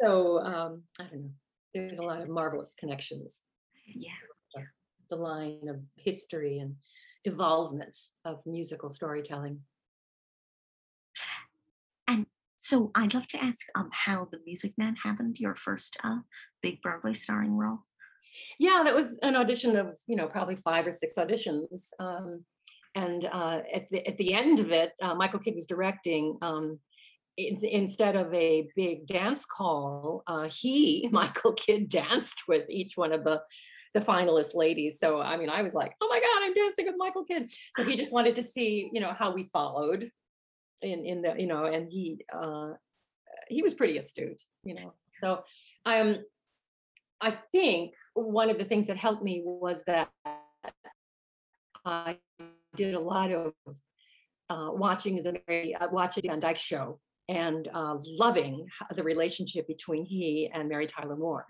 so 0.00 0.38
um, 0.40 0.82
I 1.00 1.04
don't 1.04 1.22
know. 1.22 1.30
There's 1.72 1.98
a 1.98 2.04
lot 2.04 2.20
of 2.20 2.28
marvelous 2.28 2.74
connections 2.78 3.42
Yeah. 3.86 4.12
The 5.10 5.16
line 5.16 5.68
of 5.68 5.80
history 5.96 6.58
and 6.58 6.76
evolvement 7.24 7.96
of 8.24 8.40
musical 8.46 8.90
storytelling. 8.90 9.60
And 12.06 12.26
so 12.56 12.90
I'd 12.94 13.14
love 13.14 13.28
to 13.28 13.42
ask 13.42 13.66
um 13.74 13.90
how 13.92 14.28
the 14.30 14.40
Music 14.46 14.72
Man 14.76 14.96
happened, 14.96 15.38
your 15.38 15.54
first 15.54 15.96
uh 16.04 16.18
big 16.62 16.82
Broadway 16.82 17.14
starring 17.14 17.56
role. 17.56 17.80
Yeah, 18.58 18.82
that 18.84 18.94
was 18.94 19.18
an 19.22 19.36
audition 19.36 19.76
of 19.76 19.96
you 20.06 20.16
know 20.16 20.26
probably 20.26 20.56
five 20.56 20.86
or 20.86 20.92
six 20.92 21.14
auditions, 21.16 21.88
um, 21.98 22.44
and 22.94 23.26
uh, 23.26 23.60
at 23.72 23.88
the 23.90 24.06
at 24.06 24.16
the 24.16 24.34
end 24.34 24.60
of 24.60 24.70
it, 24.70 24.92
uh, 25.02 25.14
Michael 25.14 25.40
Kidd 25.40 25.54
was 25.54 25.66
directing. 25.66 26.36
Um, 26.42 26.78
in- 27.36 27.64
instead 27.64 28.16
of 28.16 28.32
a 28.32 28.68
big 28.76 29.06
dance 29.06 29.44
call, 29.44 30.22
uh, 30.26 30.48
he 30.50 31.08
Michael 31.12 31.52
Kidd 31.52 31.88
danced 31.88 32.42
with 32.48 32.68
each 32.68 32.96
one 32.96 33.12
of 33.12 33.24
the 33.24 33.40
the 33.94 34.00
finalist 34.00 34.54
ladies. 34.54 34.98
So 34.98 35.22
I 35.22 35.36
mean, 35.36 35.48
I 35.48 35.62
was 35.62 35.72
like, 35.72 35.94
oh 36.00 36.08
my 36.08 36.20
god, 36.20 36.42
I'm 36.42 36.52
dancing 36.52 36.86
with 36.86 36.96
Michael 36.98 37.24
Kidd. 37.24 37.50
So 37.76 37.84
he 37.84 37.96
just 37.96 38.12
wanted 38.12 38.36
to 38.36 38.42
see 38.42 38.90
you 38.92 39.00
know 39.00 39.12
how 39.12 39.32
we 39.32 39.44
followed 39.44 40.10
in 40.82 41.06
in 41.06 41.22
the 41.22 41.34
you 41.38 41.46
know, 41.46 41.64
and 41.64 41.88
he 41.90 42.24
uh, 42.32 42.72
he 43.48 43.62
was 43.62 43.74
pretty 43.74 43.96
astute, 43.96 44.42
you 44.64 44.74
know. 44.74 44.92
So 45.20 45.44
um, 45.86 46.18
I 47.20 47.30
think 47.30 47.94
one 48.14 48.50
of 48.50 48.58
the 48.58 48.64
things 48.64 48.88
that 48.88 48.96
helped 48.96 49.22
me 49.22 49.42
was 49.44 49.84
that 49.86 50.10
I 51.84 52.18
did 52.76 52.94
a 52.94 53.00
lot 53.00 53.30
of 53.30 53.52
uh, 54.50 54.70
watching 54.72 55.22
the 55.22 55.40
Mary, 55.46 55.74
uh, 55.74 55.88
watching 55.90 56.22
the 56.22 56.28
Van 56.28 56.40
Dyke 56.40 56.56
show 56.56 57.00
and 57.28 57.68
uh, 57.72 57.96
loving 58.18 58.66
the 58.94 59.02
relationship 59.02 59.66
between 59.66 60.04
he 60.04 60.50
and 60.52 60.68
Mary 60.68 60.86
Tyler 60.86 61.16
Moore. 61.16 61.46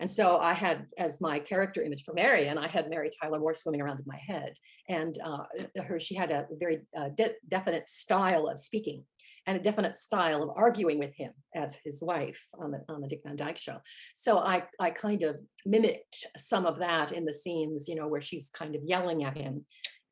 And 0.00 0.08
so 0.08 0.36
I 0.38 0.52
had, 0.52 0.86
as 0.98 1.20
my 1.20 1.38
character 1.38 1.82
image 1.82 2.04
for 2.04 2.12
Marion, 2.12 2.58
I 2.58 2.68
had 2.68 2.90
Mary 2.90 3.10
Tyler 3.20 3.38
Moore 3.38 3.54
swimming 3.54 3.80
around 3.80 4.00
in 4.00 4.04
my 4.06 4.18
head. 4.18 4.54
And 4.88 5.16
uh, 5.24 5.44
her, 5.82 5.98
she 5.98 6.14
had 6.14 6.30
a 6.30 6.46
very 6.52 6.80
uh, 6.96 7.08
de- 7.16 7.34
definite 7.48 7.88
style 7.88 8.48
of 8.48 8.60
speaking 8.60 9.04
and 9.46 9.56
a 9.56 9.62
definite 9.62 9.96
style 9.96 10.42
of 10.42 10.50
arguing 10.56 10.98
with 10.98 11.14
him 11.14 11.32
as 11.54 11.76
his 11.84 12.02
wife 12.02 12.42
on 12.58 12.70
the, 12.70 12.80
on 12.88 13.00
the 13.00 13.08
Dick 13.08 13.22
Van 13.24 13.36
Dyke 13.36 13.58
show. 13.58 13.78
So 14.14 14.38
I, 14.38 14.64
I 14.80 14.90
kind 14.90 15.22
of 15.22 15.36
mimicked 15.66 16.26
some 16.36 16.66
of 16.66 16.78
that 16.78 17.12
in 17.12 17.24
the 17.24 17.32
scenes, 17.32 17.88
you 17.88 17.94
know, 17.94 18.08
where 18.08 18.20
she's 18.20 18.50
kind 18.50 18.74
of 18.74 18.82
yelling 18.84 19.24
at 19.24 19.36
him. 19.36 19.64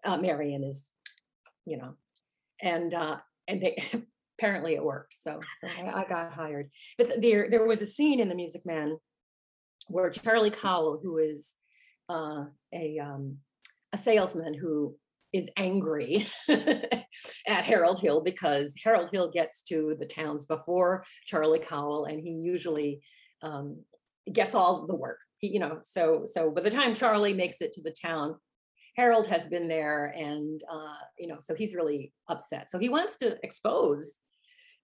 Uh, 0.05 0.19
Marion 0.19 0.65
is, 0.65 0.91
you 1.65 1.79
know, 1.79 1.95
and 2.61 2.93
uh, 2.93 3.19
and 3.49 3.61
they 3.63 3.77
apparently 4.43 4.75
it 4.75 4.85
worked. 4.85 5.15
So, 5.15 5.41
so 5.61 5.69
I, 5.69 6.03
I 6.03 6.05
got 6.09 6.33
hired. 6.33 6.71
But 6.99 7.21
there 7.21 7.49
there 7.49 7.65
was 7.65 7.81
a 7.81 7.87
scene 7.87 8.19
in 8.19 8.29
The 8.29 8.35
Music 8.35 8.63
Man 8.67 8.97
where 9.89 10.11
Charlie 10.11 10.51
Cowell, 10.51 11.01
who 11.03 11.19
is 11.19 11.55
uh, 12.09 12.45
a 12.75 12.99
um, 12.99 13.39
a 13.93 13.99
salesman 13.99 14.55
who 14.55 14.97
is 15.33 15.49
angry 15.57 16.27
at 16.49 17.65
Harold 17.65 18.01
Hill 18.01 18.21
because 18.21 18.75
Harold 18.85 19.11
Hill 19.11 19.31
gets 19.31 19.63
to 19.63 19.97
the 19.99 20.07
towns 20.07 20.47
before 20.47 21.05
Charlie 21.27 21.61
Cowell, 21.61 22.07
and 22.07 22.21
he 22.21 22.31
usually 22.31 23.01
um, 23.43 23.83
gets 24.31 24.55
all 24.55 24.87
the 24.87 24.97
work. 24.97 25.21
You 25.41 25.61
know, 25.61 25.79
so 25.83 26.25
so 26.27 26.51
by 26.51 26.63
the 26.63 26.71
time 26.71 26.97
Charlie 26.97 27.35
makes 27.35 27.61
it 27.61 27.73
to 27.75 27.83
the 27.83 27.95
town, 28.05 28.35
Harold 28.97 29.29
has 29.29 29.47
been 29.47 29.69
there, 29.69 30.13
and 30.17 30.61
uh, 30.69 30.95
you 31.17 31.29
know, 31.29 31.39
so 31.41 31.55
he's 31.55 31.77
really 31.77 32.13
upset. 32.29 32.73
So 32.73 32.81
he 32.81 32.89
wants 32.89 33.19
to 33.19 33.39
expose 33.45 34.22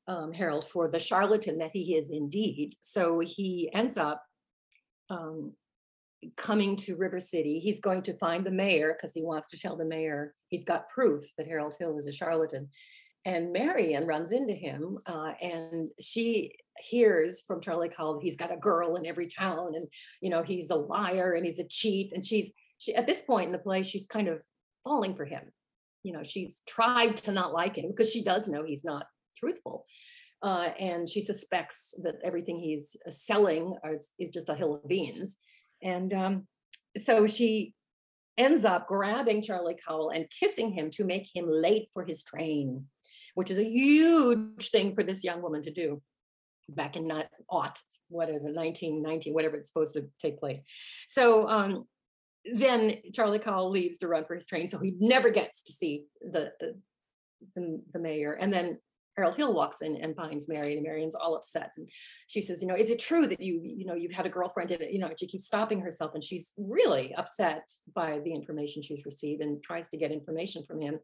um, 0.09 0.33
Harold 0.33 0.67
for 0.67 0.89
the 0.89 0.99
charlatan 0.99 1.59
that 1.59 1.71
he 1.73 1.95
is 1.95 2.11
indeed. 2.11 2.75
So 2.81 3.21
he 3.21 3.71
ends 3.73 3.97
up 3.97 4.25
um, 5.11 5.53
coming 6.37 6.77
to 6.77 6.97
River 6.97 7.21
City. 7.21 7.59
He's 7.59 7.81
going 7.81 8.03
to 8.03 8.17
find 8.19 8.45
the 8.45 8.51
mayor 8.51 8.97
because 8.97 9.13
he 9.13 9.23
wants 9.23 9.49
to 9.49 9.59
tell 9.59 9.77
the 9.77 9.85
mayor 9.85 10.35
he's 10.49 10.65
got 10.65 10.89
proof 10.89 11.25
that 11.37 11.47
Harold 11.47 11.77
Hill 11.79 11.99
is 11.99 12.09
a 12.09 12.13
charlatan. 12.13 12.69
And 13.25 13.53
Marion 13.53 14.07
runs 14.07 14.33
into 14.33 14.55
him 14.55 14.97
uh, 15.07 15.33
and 15.41 15.91
she 16.01 16.57
hears 16.79 17.43
from 17.43 17.61
Charlie 17.61 17.91
Cowell 17.91 18.21
he's 18.21 18.37
got 18.37 18.53
a 18.53 18.57
girl 18.57 18.97
in 18.97 19.05
every 19.05 19.27
town 19.27 19.75
and 19.75 19.87
you 20.21 20.31
know 20.31 20.43
he's 20.43 20.71
a 20.71 20.77
liar 20.77 21.33
and 21.33 21.45
he's 21.45 21.59
a 21.59 21.65
cheat 21.65 22.13
and 22.13 22.25
she's 22.25 22.53
she 22.79 22.95
at 22.95 23.07
this 23.07 23.21
point 23.21 23.47
in 23.47 23.53
the 23.53 23.59
play 23.59 23.83
she's 23.83 24.07
kind 24.07 24.29
of 24.29 24.41
falling 24.85 25.17
for 25.17 25.25
him 25.25 25.43
you 26.05 26.13
know 26.13 26.23
she's 26.23 26.63
tried 26.69 27.17
to 27.17 27.33
not 27.33 27.53
like 27.53 27.77
him 27.77 27.91
because 27.91 28.13
she 28.13 28.23
does 28.23 28.49
know 28.49 28.63
he's 28.63 28.85
not 28.85 29.07
truthful 29.39 29.87
uh, 30.43 30.71
and 30.79 31.09
she 31.09 31.21
suspects 31.21 31.95
that 32.03 32.17
everything 32.25 32.61
he's 32.61 32.97
uh, 33.07 33.11
selling 33.11 33.75
is, 33.91 34.13
is 34.19 34.31
just 34.31 34.49
a 34.49 34.55
hill 34.55 34.75
of 34.75 34.89
beans. 34.89 35.39
And 35.83 36.13
um, 36.15 36.47
so 36.97 37.27
she 37.27 37.75
ends 38.37 38.65
up 38.65 38.87
grabbing 38.87 39.43
charlie 39.43 39.77
cowell 39.87 40.11
and 40.11 40.31
kissing 40.31 40.71
him 40.71 40.91
to 40.91 41.05
make 41.05 41.29
him 41.35 41.47
late 41.49 41.89
for 41.93 42.05
his 42.05 42.23
train 42.23 42.85
which 43.35 43.51
is 43.51 43.59
a 43.59 43.65
huge 43.65 44.71
thing 44.71 44.95
for 44.95 45.03
this 45.03 45.25
young 45.25 45.43
woman 45.43 45.61
to 45.61 45.73
do 45.73 46.01
back 46.69 46.97
in 46.97 47.09
not 47.09 47.27
aught 47.51 47.81
what 48.09 48.29
is 48.29 48.45
it 48.45 48.55
1919 48.55 49.35
whatever 49.35 49.57
it's 49.57 49.69
supposed 49.69 49.95
to 49.95 50.09
take 50.21 50.39
place. 50.39 50.63
So 51.09 51.49
um 51.49 51.83
then 52.55 52.99
charlie 53.13 53.41
cowell 53.41 53.71
leaves 53.71 53.99
to 53.99 54.09
run 54.09 54.25
for 54.25 54.35
his 54.35 54.47
train 54.47 54.69
so 54.69 54.79
he 54.79 54.95
never 55.01 55.31
gets 55.31 55.63
to 55.63 55.73
see 55.73 56.05
the 56.21 56.53
the, 57.55 57.81
the 57.93 57.99
mayor. 57.99 58.33
And 58.33 58.53
then 58.53 58.79
Harold 59.19 59.35
Hill 59.35 59.53
walks 59.53 59.83
in 59.83 59.97
and 59.97 60.15
finds 60.15 60.49
Marion, 60.49 60.79
and 60.79 60.87
Marion's 60.87 61.17
all 61.17 61.35
upset. 61.35 61.75
And 61.77 61.89
she 62.29 62.41
says, 62.41 62.63
"You 62.63 62.69
know, 62.69 62.77
is 62.77 62.89
it 62.89 63.01
true 63.01 63.27
that 63.27 63.41
you, 63.41 63.61
you 63.63 63.85
know, 63.85 63.95
you've 63.95 64.13
had 64.13 64.27
a 64.27 64.31
girlfriend?" 64.31 64.71
And 64.71 64.93
you 64.93 65.01
know, 65.01 65.11
she 65.19 65.27
keeps 65.27 65.47
stopping 65.47 65.81
herself, 65.81 66.13
and 66.15 66.23
she's 66.23 66.53
really 66.57 67.13
upset 67.17 67.69
by 67.95 68.21
the 68.21 68.33
information 68.33 68.81
she's 68.81 69.05
received, 69.05 69.43
and 69.43 69.63
tries 69.63 69.89
to 69.89 69.99
get 69.99 70.13
information 70.13 70.63
from 70.65 70.81
him. 70.81 71.01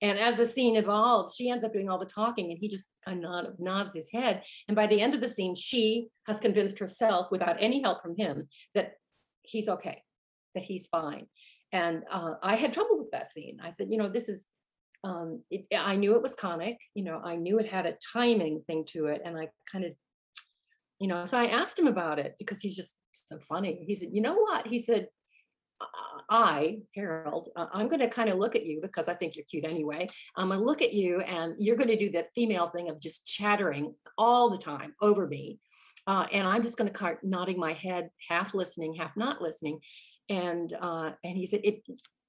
And 0.00 0.18
as 0.18 0.36
the 0.36 0.46
scene 0.46 0.74
evolves, 0.74 1.36
she 1.36 1.48
ends 1.48 1.64
up 1.64 1.72
doing 1.72 1.88
all 1.88 1.98
the 1.98 2.06
talking, 2.06 2.50
and 2.50 2.58
he 2.58 2.68
just 2.68 2.88
kind 3.04 3.18
of 3.18 3.22
nod, 3.22 3.54
nods 3.60 3.94
his 3.94 4.10
head. 4.12 4.42
And 4.66 4.74
by 4.74 4.88
the 4.88 5.00
end 5.00 5.14
of 5.14 5.20
the 5.20 5.28
scene, 5.28 5.54
she 5.54 6.08
has 6.26 6.40
convinced 6.40 6.80
herself, 6.80 7.28
without 7.30 7.56
any 7.60 7.80
help 7.80 8.02
from 8.02 8.16
him, 8.16 8.48
that 8.74 8.94
he's 9.42 9.68
okay, 9.68 10.02
that 10.56 10.64
he's 10.64 10.88
fine. 10.88 11.28
And 11.70 12.02
uh, 12.10 12.34
I 12.42 12.56
had 12.56 12.72
trouble 12.72 12.98
with 12.98 13.12
that 13.12 13.30
scene. 13.30 13.60
I 13.62 13.70
said, 13.70 13.86
you 13.90 13.96
know, 13.96 14.08
this 14.08 14.28
is 14.28 14.48
um, 15.04 15.42
it, 15.50 15.66
I 15.76 15.96
knew 15.96 16.14
it 16.14 16.22
was 16.22 16.34
comic, 16.34 16.78
you 16.94 17.04
know, 17.04 17.20
I 17.22 17.36
knew 17.36 17.58
it 17.58 17.68
had 17.68 17.86
a 17.86 17.96
timing 18.12 18.62
thing 18.66 18.84
to 18.90 19.06
it. 19.06 19.22
And 19.24 19.36
I 19.36 19.48
kind 19.70 19.84
of, 19.84 19.92
you 21.00 21.08
know, 21.08 21.24
so 21.24 21.38
I 21.38 21.46
asked 21.46 21.78
him 21.78 21.88
about 21.88 22.18
it 22.18 22.36
because 22.38 22.60
he's 22.60 22.76
just 22.76 22.96
so 23.12 23.38
funny. 23.40 23.84
He 23.86 23.94
said, 23.94 24.10
you 24.12 24.20
know 24.22 24.36
what? 24.38 24.66
He 24.66 24.78
said, 24.78 25.08
"I- 26.30 26.82
Harold, 26.94 27.48
uh, 27.56 27.66
I'm 27.72 27.88
going 27.88 28.00
to 28.00 28.08
kind 28.08 28.28
of 28.28 28.38
look 28.38 28.54
at 28.54 28.64
you 28.64 28.80
because 28.80 29.08
I 29.08 29.14
think 29.14 29.34
you're 29.34 29.44
cute 29.44 29.64
anyway. 29.64 30.08
I'm 30.36 30.48
going 30.48 30.60
to 30.60 30.64
look 30.64 30.82
at 30.82 30.92
you 30.92 31.20
and 31.20 31.54
you're 31.58 31.76
going 31.76 31.88
to 31.88 31.98
do 31.98 32.12
that 32.12 32.28
female 32.34 32.70
thing 32.70 32.88
of 32.88 33.00
just 33.00 33.26
chattering 33.26 33.94
all 34.16 34.50
the 34.50 34.58
time 34.58 34.94
over 35.00 35.26
me. 35.26 35.58
Uh, 36.06 36.26
and 36.32 36.46
I'm 36.46 36.62
just 36.62 36.78
going 36.78 36.90
to 36.90 36.96
start 36.96 37.20
nodding 37.22 37.58
my 37.58 37.72
head, 37.72 38.10
half 38.28 38.54
listening, 38.54 38.94
half 38.94 39.16
not 39.16 39.42
listening. 39.42 39.80
And 40.28 40.72
uh, 40.80 41.12
and 41.24 41.36
he 41.36 41.46
said, 41.46 41.60
it, 41.64 41.82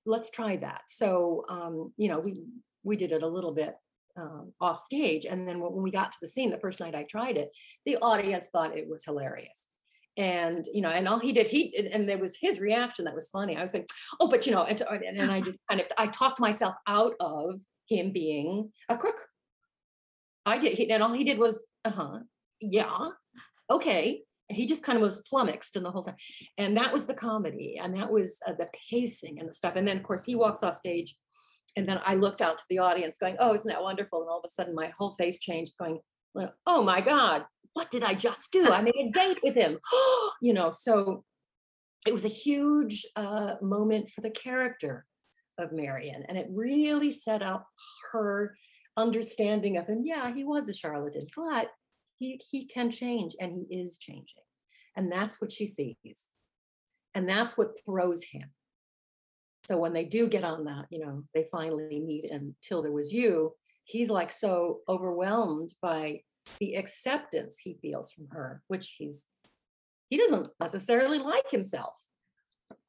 let's 0.06 0.30
try 0.30 0.58
that. 0.58 0.82
So 0.88 1.45
um, 1.49 1.93
you 1.97 2.10
know, 2.10 2.20
we 2.20 2.43
we 2.84 2.95
did 2.95 3.12
it 3.12 3.24
a 3.24 3.28
little 3.28 3.54
bit 3.54 3.76
um, 4.16 4.54
off 4.62 4.80
stage, 4.80 5.26
and 5.26 5.47
then 5.47 5.60
when, 5.60 5.82
we 5.82 5.91
got 5.91 6.12
to 6.12 6.18
the 6.22 6.28
scene, 6.28 6.51
the 6.51 6.60
first 6.60 6.80
night 6.80 6.95
I 6.95 7.04
tried 7.04 7.38
it, 7.38 7.49
the 7.86 7.97
audience 7.97 8.47
thought 8.51 8.78
it 8.78 8.88
was 8.88 9.06
hilarious. 9.06 9.70
And 10.16 10.64
you 10.72 10.82
know, 10.82 10.89
and 10.89 11.08
all 11.08 11.20
he 11.20 11.32
did, 11.32 11.47
he 11.47 11.76
and- 11.91 12.08
there 12.08 12.20
was 12.20 12.38
his 12.39 12.60
reaction 12.60 13.06
that 13.06 13.16
was 13.16 13.30
funny. 13.30 13.58
I 13.58 13.62
was 13.62 13.72
going, 13.72 13.86
oh, 14.20 14.28
but 14.28 14.45
you 14.45 14.51
know, 14.51 14.64
and 14.64 14.82
and 15.04 15.32
I 15.32 15.41
just 15.41 15.60
kind 15.70 15.82
of 15.82 15.88
I 15.97 16.08
talked 16.08 16.39
myself 16.39 16.76
out 16.88 17.14
of 17.20 17.62
him 17.89 18.12
being 18.12 18.72
a 18.89 18.97
crook. 18.97 19.26
I 20.45 20.58
did, 20.58 20.80
and 20.91 21.01
all 21.01 21.14
he 21.14 21.24
did 21.24 21.39
was, 21.39 21.66
uh 21.86 21.91
huh, 21.91 22.20
yeah, 22.60 23.10
okay. 23.72 24.22
He 24.54 24.66
just 24.66 24.84
kind 24.84 24.97
of 24.97 25.01
was 25.01 25.28
flummoxed 25.28 25.76
and 25.76 25.86
the 25.86 25.91
whole 25.91 26.04
time. 26.04 26.16
And 26.58 26.78
that 26.78 26.93
was 26.93 27.06
the 27.06 27.14
comedy, 27.14 27.80
and 27.82 27.95
that 27.95 28.12
was 28.12 28.39
uh, 28.47 28.54
the 28.54 28.70
pacing 28.89 29.39
and 29.39 29.49
the 29.49 29.54
stuff. 29.54 29.76
And 29.76 29.88
then, 29.88 29.97
of 29.97 30.04
course, 30.04 30.24
he 30.24 30.36
walks 30.36 30.64
off 30.64 30.78
stage, 30.78 31.16
and 31.76 31.88
then 31.88 31.99
I 32.06 32.16
looked 32.16 32.41
out 32.41 32.58
to 32.58 32.64
the 32.70 32.80
audience, 32.80 33.18
going, 33.18 33.38
"Oh, 33.39 33.54
isn't 33.54 33.68
that 33.68 33.84
wonderful?" 33.84 34.22
And 34.22 34.30
all 34.30 34.39
of 34.39 34.45
a 34.45 34.49
sudden, 34.49 34.76
my 34.76 34.88
whole 34.97 35.12
face 35.12 35.39
changed, 35.39 35.78
going, 35.78 35.99
"Oh 36.66 36.84
my 36.84 37.01
God, 37.01 37.45
what 37.74 37.91
did 37.91 38.04
I 38.04 38.14
just 38.14 38.51
do? 38.51 38.72
I 38.72 38.82
made 38.82 38.95
a 38.95 39.12
date 39.12 39.39
with 39.43 39.56
him." 39.56 39.80
you 40.41 40.54
know, 40.54 40.72
so 40.72 41.24
it 42.08 42.14
was 42.14 42.26
a 42.26 42.30
huge 42.30 43.06
uh, 43.16 43.56
moment 43.62 44.10
for 44.10 44.22
the 44.22 44.30
character 44.30 45.06
of 45.58 45.72
Marion, 45.72 46.24
and 46.28 46.38
it 46.38 46.47
really 46.51 47.12
set 47.12 47.41
up 47.41 47.68
her 48.12 48.56
understanding 48.97 49.78
of 49.78 49.88
him. 49.88 50.01
Yeah, 50.06 50.34
he 50.34 50.43
was 50.43 50.70
a 50.70 50.74
charlatan, 50.74 51.28
but 51.36 51.70
he 52.24 52.41
he 52.49 52.65
can 52.65 52.89
change, 52.89 53.36
and 53.39 53.53
he 53.53 53.82
is 53.82 53.97
changing, 53.97 54.43
and 54.95 55.11
that's 55.11 55.41
what 55.41 55.51
she 55.51 55.65
sees, 55.65 56.30
and 57.13 57.28
that's 57.28 57.57
what 57.57 57.78
throws 57.86 58.24
him. 58.24 58.49
So 59.65 59.78
when 59.78 59.93
they 59.93 60.05
do 60.05 60.28
get 60.28 60.43
on 60.43 60.65
that, 60.65 60.86
you 60.89 60.99
know, 60.99 61.24
they 61.34 61.45
finally 61.51 61.99
meet, 61.99 62.32
and 62.32 62.55
till 62.61 62.82
there 62.82 62.91
was 62.91 63.13
you, 63.13 63.53
he's 63.84 64.09
like 64.09 64.32
so 64.32 64.80
overwhelmed 64.88 65.74
by 65.82 66.21
the 66.59 66.76
acceptance 66.76 67.57
he 67.59 67.78
feels 67.82 68.11
from 68.11 68.28
her, 68.32 68.61
which 68.67 68.95
he's 68.97 69.28
he 70.09 70.17
doesn't 70.17 70.49
necessarily 70.59 71.17
like 71.17 71.49
himself. 71.49 71.97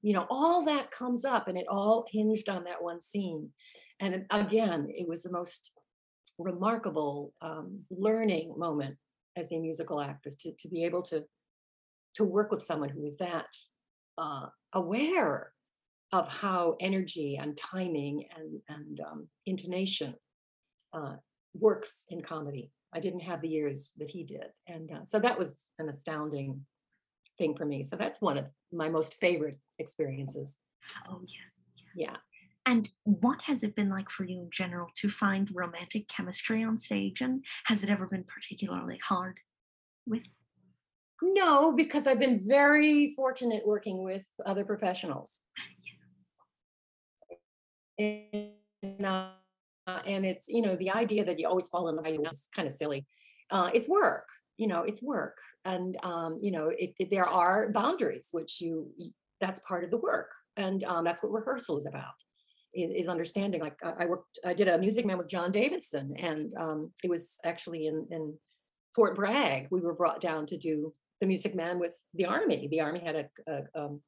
You 0.02 0.14
know 0.14 0.26
all 0.30 0.64
that 0.66 0.90
comes 0.90 1.24
up 1.24 1.48
and 1.48 1.58
it 1.58 1.66
all 1.68 2.06
hinged 2.10 2.48
on 2.48 2.64
that 2.64 2.82
one 2.82 3.00
scene. 3.00 3.50
And 4.00 4.26
again 4.30 4.88
it 4.90 5.08
was 5.08 5.22
the 5.22 5.32
most 5.32 5.72
remarkable 6.38 7.32
um, 7.40 7.80
learning 7.90 8.54
moment 8.56 8.96
as 9.36 9.52
a 9.52 9.58
musical 9.58 10.00
actress 10.00 10.34
to, 10.36 10.52
to 10.58 10.68
be 10.68 10.84
able 10.84 11.02
to 11.02 11.24
to 12.14 12.24
work 12.24 12.52
with 12.52 12.62
someone 12.62 12.88
who 12.88 13.04
is 13.04 13.16
that 13.16 13.46
uh, 14.18 14.46
aware 14.72 15.52
of 16.12 16.28
how 16.28 16.76
energy 16.80 17.36
and 17.40 17.56
timing 17.56 18.24
and 18.36 18.60
and 18.68 19.00
um, 19.00 19.28
intonation 19.46 20.14
uh, 20.92 21.16
works 21.54 22.06
in 22.10 22.20
comedy. 22.20 22.70
I 22.92 23.00
didn't 23.00 23.20
have 23.20 23.40
the 23.40 23.48
years 23.48 23.92
that 23.98 24.10
he 24.10 24.22
did 24.22 24.46
and 24.68 24.90
uh, 24.90 25.04
so 25.04 25.18
that 25.18 25.38
was 25.38 25.70
an 25.78 25.88
astounding 25.88 26.60
thing 27.36 27.56
for 27.56 27.64
me. 27.64 27.82
So 27.82 27.96
that's 27.96 28.20
one 28.20 28.38
of 28.38 28.46
my 28.72 28.88
most 28.88 29.14
favorite 29.14 29.56
experiences. 29.78 30.60
Oh 31.08 31.22
yeah. 31.96 32.10
yeah 32.10 32.16
And 32.66 32.88
what 33.04 33.42
has 33.42 33.62
it 33.62 33.76
been 33.76 33.90
like 33.90 34.08
for 34.08 34.24
you 34.24 34.40
in 34.40 34.50
general 34.50 34.88
to 34.96 35.10
find 35.10 35.50
romantic 35.54 36.08
chemistry 36.08 36.62
on 36.64 36.78
stage? 36.78 37.20
And 37.20 37.44
has 37.66 37.82
it 37.84 37.90
ever 37.90 38.06
been 38.06 38.24
particularly 38.24 38.98
hard 39.06 39.38
with? 40.06 40.24
No, 41.22 41.72
because 41.72 42.06
I've 42.06 42.18
been 42.18 42.40
very 42.46 43.10
fortunate 43.10 43.66
working 43.66 44.02
with 44.02 44.26
other 44.46 44.64
professionals. 44.64 45.40
And, 47.98 48.50
uh, 49.04 49.30
and 50.06 50.24
it's, 50.26 50.48
you 50.48 50.62
know, 50.62 50.76
the 50.76 50.90
idea 50.90 51.24
that 51.24 51.38
you 51.38 51.46
always 51.48 51.68
fall 51.68 51.88
in 51.88 51.96
love 51.96 52.06
is 52.32 52.48
kind 52.54 52.66
of 52.66 52.74
silly. 52.74 53.06
uh, 53.50 53.70
it's 53.74 53.88
work 53.88 54.28
you 54.56 54.68
know 54.68 54.82
it's 54.82 55.02
work 55.02 55.36
and 55.64 55.96
um, 56.04 56.38
you 56.40 56.50
know 56.52 56.68
it, 56.68 56.94
it- 56.98 57.10
there 57.10 57.28
are 57.28 57.70
boundaries 57.72 58.28
which 58.32 58.60
you 58.60 58.88
that's 59.40 59.58
part 59.60 59.82
of 59.84 59.90
the 59.90 59.96
work 59.98 60.30
and 60.56 60.84
um, 60.84 61.04
that's 61.04 61.22
what 61.22 61.32
rehearsal 61.32 61.76
is 61.76 61.86
about 61.86 62.14
is, 62.74 62.90
is 62.90 63.08
understanding 63.08 63.60
like 63.60 63.76
I, 63.82 64.06
worked 64.06 64.38
i 64.44 64.54
did 64.54 64.68
a 64.68 64.78
music 64.78 65.06
man 65.06 65.18
with 65.18 65.28
john 65.28 65.52
davidson 65.52 66.14
and 66.18 66.52
um, 66.58 66.90
it 67.02 67.10
was 67.10 67.38
actually 67.44 67.86
in 67.86 68.06
in 68.10 68.34
fort 68.94 69.14
bragg. 69.14 69.68
We 69.70 69.80
were 69.80 69.94
brought 69.94 70.20
down 70.20 70.46
to 70.46 70.56
do 70.56 70.94
the 71.20 71.26
music 71.26 71.54
man 71.54 71.78
with 71.78 71.94
the 72.14 72.26
army. 72.26 72.68
The 72.68 72.80
army 72.80 73.00
had 73.00 73.16
a 73.16 73.28
a, 73.48 73.80
um, 73.80 74.00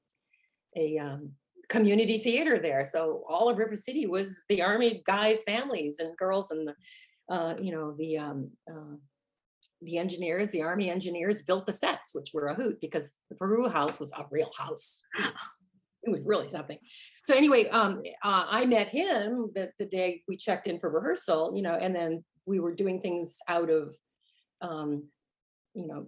a 0.76 0.98
um, 0.98 1.30
community 1.68 2.18
theater 2.18 2.58
there. 2.58 2.84
So 2.84 3.24
all 3.28 3.48
of 3.48 3.58
river 3.58 3.76
city 3.76 4.06
was 4.06 4.42
the 4.48 4.62
army 4.62 5.02
guys 5.06 5.42
families 5.42 5.96
and 5.98 6.16
girls 6.16 6.50
and 6.50 6.68
the 6.68 7.34
uh, 7.34 7.54
you 7.60 7.72
know 7.72 7.94
the 7.98 8.18
um, 8.18 8.50
uh, 8.70 8.96
the 9.82 9.98
engineers, 9.98 10.50
the 10.50 10.62
army 10.62 10.88
engineers 10.88 11.42
built 11.42 11.66
the 11.66 11.72
sets, 11.72 12.14
which 12.14 12.30
were 12.32 12.46
a 12.46 12.54
hoot 12.54 12.80
because 12.80 13.10
the 13.28 13.36
Paroo 13.36 13.70
house 13.70 14.00
was 14.00 14.12
a 14.12 14.24
real 14.30 14.50
house. 14.56 15.02
It 16.06 16.10
was, 16.10 16.22
really 16.24 16.48
something. 16.48 16.78
So 17.24 17.34
anyway, 17.34 17.68
um, 17.68 18.02
uh, 18.22 18.46
I 18.48 18.64
met 18.66 18.88
him 18.88 19.50
the, 19.54 19.70
the 19.78 19.86
day 19.86 20.22
we 20.28 20.36
checked 20.36 20.66
in 20.66 20.78
for 20.78 20.88
rehearsal, 20.88 21.52
you 21.54 21.62
know, 21.62 21.74
and 21.74 21.94
then 21.94 22.24
we 22.46 22.60
were 22.60 22.74
doing 22.74 23.00
things 23.00 23.38
out 23.48 23.70
of, 23.70 23.94
um, 24.60 25.08
you 25.74 25.86
know, 25.86 26.06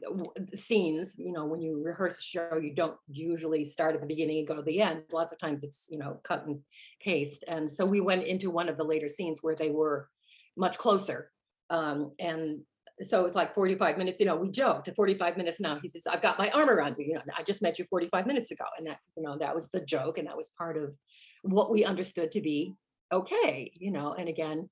scenes, 0.55 1.17
you 1.19 1.33
know, 1.33 1.45
when 1.45 1.61
you 1.61 1.83
rehearse 1.85 2.19
a 2.19 2.23
show, 2.23 2.59
you 2.63 2.75
don't 2.75 2.97
usually 3.09 3.65
start 3.65 3.95
at 3.95 4.01
the 4.01 4.07
beginning 4.07 4.39
and 4.39 4.49
go 4.49 4.57
to 4.57 4.63
the 4.63 4.81
end. 4.81 5.03
Lots 5.13 5.33
of 5.33 5.39
times 5.39 5.63
it's, 5.63 5.89
you 5.91 5.99
know, 5.99 6.21
cut 6.25 6.47
and 6.47 6.61
paste. 7.03 7.45
And 7.49 7.71
so 7.71 7.85
we 7.85 8.01
went 8.01 8.25
into 8.25 8.51
one 8.51 8.71
of 8.71 8.79
the 8.79 8.85
later 8.85 9.09
scenes 9.09 9.43
where 9.43 9.57
they 9.57 9.71
were 9.71 10.09
much 10.57 10.79
closer. 10.79 11.31
Um, 11.69 12.13
and 12.19 12.61
so 13.03 13.21
it 13.21 13.25
was 13.25 13.35
like 13.35 13.55
45 13.55 13.99
minutes, 13.99 14.21
you 14.21 14.27
know, 14.27 14.37
we 14.37 14.51
joked 14.51 14.89
at 14.89 14.97
45 14.97 15.37
minutes 15.37 15.61
now. 15.61 15.79
He 15.81 15.89
says, 15.89 16.07
I've 16.07 16.23
got 16.23 16.39
my 16.39 16.51
arm 16.51 16.69
around 16.69 16.97
you. 16.99 17.07
You 17.07 17.15
know, 17.15 17.23
I 17.37 17.43
just 17.43 17.63
met 17.63 17.79
you 17.79 17.85
45 17.85 18.27
minutes 18.27 18.51
ago. 18.51 18.65
And 18.77 18.87
that, 18.87 18.99
you 19.17 19.23
know, 19.23 19.37
that 19.39 19.55
was 19.55 19.69
the 19.69 19.81
joke. 19.81 20.19
And 20.19 20.27
that 20.27 20.37
was 20.37 20.51
part 20.59 20.77
of 20.77 20.97
what 21.43 21.71
we 21.71 21.85
understood 21.85 22.33
to 22.33 22.41
be 22.41 22.75
okay, 23.13 23.73
you 23.75 23.91
know, 23.91 24.15
and 24.15 24.29
again, 24.29 24.69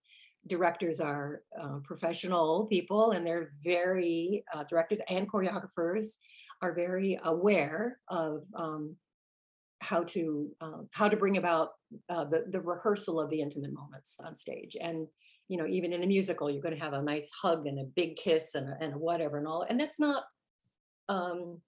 directors 0.47 1.01
are 1.01 1.43
uh, 1.61 1.79
professional 1.85 2.67
people 2.67 3.13
and 3.13 3.27
they're 3.27 3.53
very, 3.65 4.45
uh, 4.55 4.65
directors 4.65 5.01
and 5.09 5.31
choreographers 5.31 6.17
are 6.63 6.73
very 6.73 7.19
aware 7.25 7.99
of 8.09 8.45
um, 8.55 8.97
how 9.81 10.03
to 10.03 10.51
um, 10.61 10.89
how 10.93 11.09
to 11.09 11.17
bring 11.17 11.37
about 11.37 11.73
uh, 12.09 12.25
the 12.25 12.47
the 12.49 12.61
rehearsal 12.61 13.21
of 13.21 13.31
the 13.31 13.41
intimate 13.41 13.73
moments 13.73 14.19
on 14.25 14.35
stage 14.35 14.77
and 14.81 15.07
you 15.49 15.57
know 15.57 15.67
even 15.67 15.93
in 15.93 16.03
a 16.03 16.07
musical 16.07 16.51
you're 16.51 16.63
going 16.63 16.75
to 16.75 16.81
have 16.81 16.93
a 16.93 17.03
nice 17.03 17.31
hug 17.31 17.67
and 17.67 17.79
a 17.79 17.85
big 17.85 18.17
kiss 18.17 18.55
and 18.55 18.69
a, 18.69 18.77
and 18.81 18.95
a 18.95 18.99
whatever 18.99 19.39
and 19.39 19.47
all 19.47 19.65
and 19.69 19.79
that's 19.79 20.01
not 20.01 20.25
um 21.09 21.61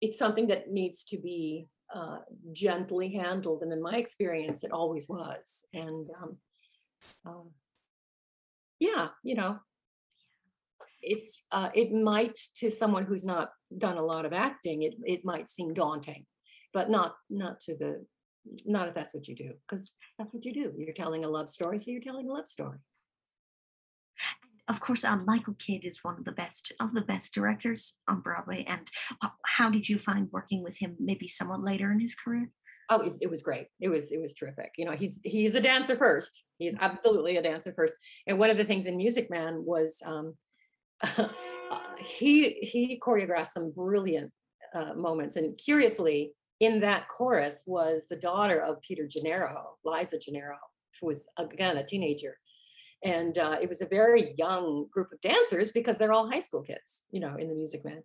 it's 0.00 0.18
something 0.18 0.46
that 0.48 0.70
needs 0.70 1.04
to 1.04 1.18
be 1.18 1.66
uh, 1.94 2.18
gently 2.52 3.12
handled 3.14 3.62
and 3.62 3.72
in 3.72 3.82
my 3.82 3.96
experience 3.96 4.62
it 4.62 4.72
always 4.72 5.08
was 5.08 5.64
and 5.72 6.08
um, 6.22 6.36
uh, 7.26 7.48
yeah 8.78 9.08
you 9.22 9.34
know. 9.34 9.58
It's 11.00 11.44
uh, 11.52 11.70
it 11.74 11.92
might 11.92 12.36
to 12.56 12.72
someone 12.72 13.04
who's 13.04 13.24
not 13.24 13.50
done 13.78 13.98
a 13.98 14.04
lot 14.04 14.26
of 14.26 14.32
acting 14.32 14.82
it, 14.82 14.94
it 15.04 15.24
might 15.24 15.48
seem 15.48 15.72
daunting 15.72 16.26
but 16.74 16.90
not 16.90 17.14
not 17.30 17.60
to 17.60 17.76
the 17.76 18.04
not 18.64 18.88
if 18.88 18.94
that's 18.94 19.14
what 19.14 19.28
you 19.28 19.34
do 19.34 19.52
because 19.66 19.92
that's 20.18 20.32
what 20.32 20.44
you 20.44 20.52
do 20.52 20.72
you're 20.78 20.94
telling 20.94 21.24
a 21.24 21.28
love 21.28 21.48
story 21.48 21.78
so 21.78 21.90
you're 21.90 22.00
telling 22.00 22.28
a 22.28 22.32
love 22.32 22.48
story 22.48 22.78
Of 24.68 24.80
course, 24.80 25.02
um, 25.02 25.24
Michael 25.26 25.54
Kidd 25.58 25.82
is 25.82 26.04
one 26.04 26.18
of 26.18 26.26
the 26.26 26.32
best 26.32 26.72
of 26.78 26.92
the 26.92 27.00
best 27.00 27.32
directors 27.32 27.94
on 28.06 28.20
Broadway. 28.20 28.66
And 28.68 28.86
how 29.46 29.70
did 29.70 29.88
you 29.88 29.98
find 29.98 30.28
working 30.30 30.62
with 30.62 30.76
him? 30.78 30.94
Maybe 31.00 31.26
somewhat 31.26 31.62
later 31.62 31.90
in 31.90 32.00
his 32.00 32.14
career. 32.14 32.50
oh 32.90 33.00
it, 33.00 33.14
it 33.22 33.30
was 33.30 33.42
great 33.42 33.66
it 33.80 33.88
was 33.88 34.12
it 34.12 34.20
was 34.20 34.34
terrific 34.34 34.72
you 34.76 34.84
know 34.84 34.92
he's 34.92 35.20
he's 35.24 35.54
a 35.54 35.60
dancer 35.60 35.96
first 35.96 36.44
he's 36.58 36.74
absolutely 36.80 37.36
a 37.36 37.42
dancer 37.42 37.72
first 37.72 37.94
and 38.26 38.38
one 38.38 38.50
of 38.50 38.58
the 38.58 38.64
things 38.64 38.86
in 38.86 38.96
music 38.96 39.30
man 39.30 39.62
was 39.64 40.02
um 40.06 40.34
he 41.98 42.50
he 42.62 43.00
choreographed 43.00 43.48
some 43.48 43.70
brilliant 43.70 44.32
uh, 44.74 44.94
moments 44.94 45.36
and 45.36 45.58
curiously 45.64 46.32
in 46.60 46.80
that 46.80 47.08
chorus 47.08 47.64
was 47.66 48.06
the 48.08 48.16
daughter 48.16 48.60
of 48.60 48.80
peter 48.82 49.06
gennaro 49.06 49.76
liza 49.84 50.18
gennaro 50.18 50.58
who 51.00 51.06
was 51.06 51.28
again 51.36 51.76
a 51.76 51.84
teenager. 51.84 52.36
And 53.04 53.38
uh, 53.38 53.58
it 53.62 53.68
was 53.68 53.80
a 53.80 53.86
very 53.86 54.34
young 54.36 54.88
group 54.90 55.12
of 55.12 55.20
dancers 55.20 55.70
because 55.70 55.98
they're 55.98 56.12
all 56.12 56.30
high 56.30 56.40
school 56.40 56.62
kids 56.62 57.04
you 57.10 57.20
know 57.20 57.36
in 57.36 57.48
the 57.48 57.54
music 57.54 57.84
man. 57.84 58.02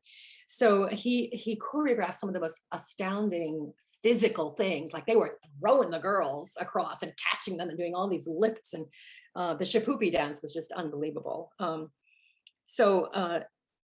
So 0.48 0.88
he 0.88 1.28
he 1.28 1.60
choreographed 1.60 2.16
some 2.16 2.30
of 2.30 2.34
the 2.34 2.42
most 2.42 2.62
astounding 2.72 3.74
physical 4.04 4.52
things 4.52 4.94
like 4.94 5.06
they 5.06 5.16
were 5.16 5.40
throwing 5.60 5.90
the 5.90 6.00
girls 6.00 6.58
across 6.60 7.02
and 7.02 7.14
catching 7.32 7.58
them 7.58 7.70
and 7.70 7.78
doing 7.78 7.96
all 7.96 8.10
these 8.10 8.28
lifts 8.28 8.74
and 8.74 8.86
uh, 9.36 9.56
the 9.56 9.64
Shipoopi 9.64 10.12
dance 10.12 10.42
was 10.44 10.54
just 10.54 10.72
unbelievable. 10.74 11.52
Um, 11.58 11.90
so 12.68 13.06
uh, 13.06 13.40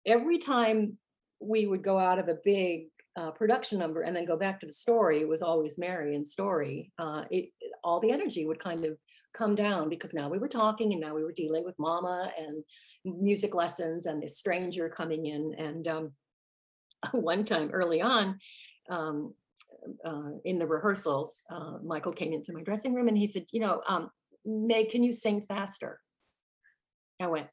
every 0.06 0.38
time 0.38 0.98
we 1.42 1.66
would 1.66 1.84
go 1.84 2.00
out 2.00 2.20
of 2.20 2.30
a 2.30 2.38
big 2.46 2.88
uh, 3.16 3.32
production 3.32 3.80
number 3.80 4.02
and 4.02 4.16
then 4.16 4.26
go 4.26 4.38
back 4.38 4.60
to 4.60 4.66
the 4.66 4.74
story 4.74 5.22
it 5.22 5.28
was 5.28 5.42
always 5.42 5.78
Marion's 5.78 6.32
story 6.32 6.92
uh, 7.00 7.24
it, 7.32 7.50
all 7.84 8.00
the 8.00 8.12
energy 8.12 8.46
would 8.46 8.60
kind 8.60 8.86
of 8.86 8.98
come 9.34 9.56
down 9.56 9.90
because 9.90 10.14
now 10.14 10.30
we 10.30 10.38
were 10.38 10.48
talking 10.48 10.92
and 10.92 11.02
now 11.02 11.14
we 11.14 11.24
were 11.24 11.32
dealing 11.32 11.64
with 11.64 11.76
mama 11.80 12.32
and 12.38 12.64
music 13.04 13.56
lessons 13.56 14.06
and 14.06 14.22
this 14.22 14.38
stranger 14.38 14.90
coming 14.90 15.26
in 15.26 15.54
and 15.58 15.88
um, 15.88 16.12
one 17.12 17.46
time 17.46 17.70
early 17.72 18.02
on 18.02 18.38
um, 18.90 19.34
uh, 20.04 20.32
in 20.44 20.60
the 20.60 20.68
rehearsals 20.68 21.46
uh, 21.50 21.78
michael 21.84 22.14
came 22.14 22.34
into 22.34 22.54
my 22.54 22.62
dressing 22.64 22.94
room 22.94 23.08
and 23.08 23.18
he 23.18 23.28
said 23.28 23.46
you 23.52 23.60
know 23.60 23.82
um, 23.88 24.10
meg 24.46 24.90
can 24.90 25.04
you 25.04 25.12
sing 25.12 25.46
faster? 25.48 26.00
I 27.20 27.28
went 27.28 27.48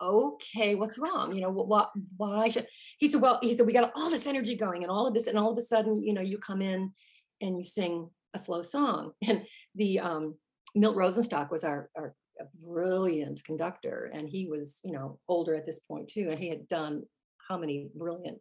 okay 0.00 0.74
what's 0.74 0.98
wrong? 0.98 1.34
You 1.34 1.42
know 1.42 1.50
what, 1.50 1.68
what 1.68 1.90
why 2.16 2.48
should 2.48 2.66
he 2.98 3.08
said 3.08 3.20
well 3.20 3.38
he 3.42 3.54
said 3.54 3.66
we 3.66 3.72
got 3.72 3.92
all 3.96 4.10
this 4.10 4.26
energy 4.26 4.56
going 4.56 4.82
and 4.82 4.90
all 4.90 5.06
of 5.06 5.14
this 5.14 5.26
and 5.26 5.38
all 5.38 5.52
of 5.52 5.58
a 5.58 5.62
sudden 5.62 6.02
you 6.02 6.12
know 6.14 6.20
you 6.20 6.38
come 6.38 6.62
in 6.62 6.92
and 7.40 7.58
you 7.58 7.64
sing 7.64 8.10
a 8.34 8.38
slow 8.38 8.62
song. 8.62 9.12
And 9.26 9.44
the 9.74 10.00
um 10.00 10.34
milt 10.74 10.96
rosenstock 10.96 11.50
was 11.50 11.64
our 11.64 11.90
our 11.96 12.14
brilliant 12.66 13.42
conductor 13.44 14.10
and 14.12 14.28
he 14.28 14.46
was 14.46 14.80
you 14.84 14.92
know 14.92 15.18
older 15.28 15.54
at 15.54 15.64
this 15.64 15.78
point 15.80 16.08
too 16.08 16.28
and 16.30 16.38
he 16.38 16.50
had 16.50 16.68
done 16.68 17.02
how 17.48 17.56
many 17.56 17.88
brilliant 17.94 18.38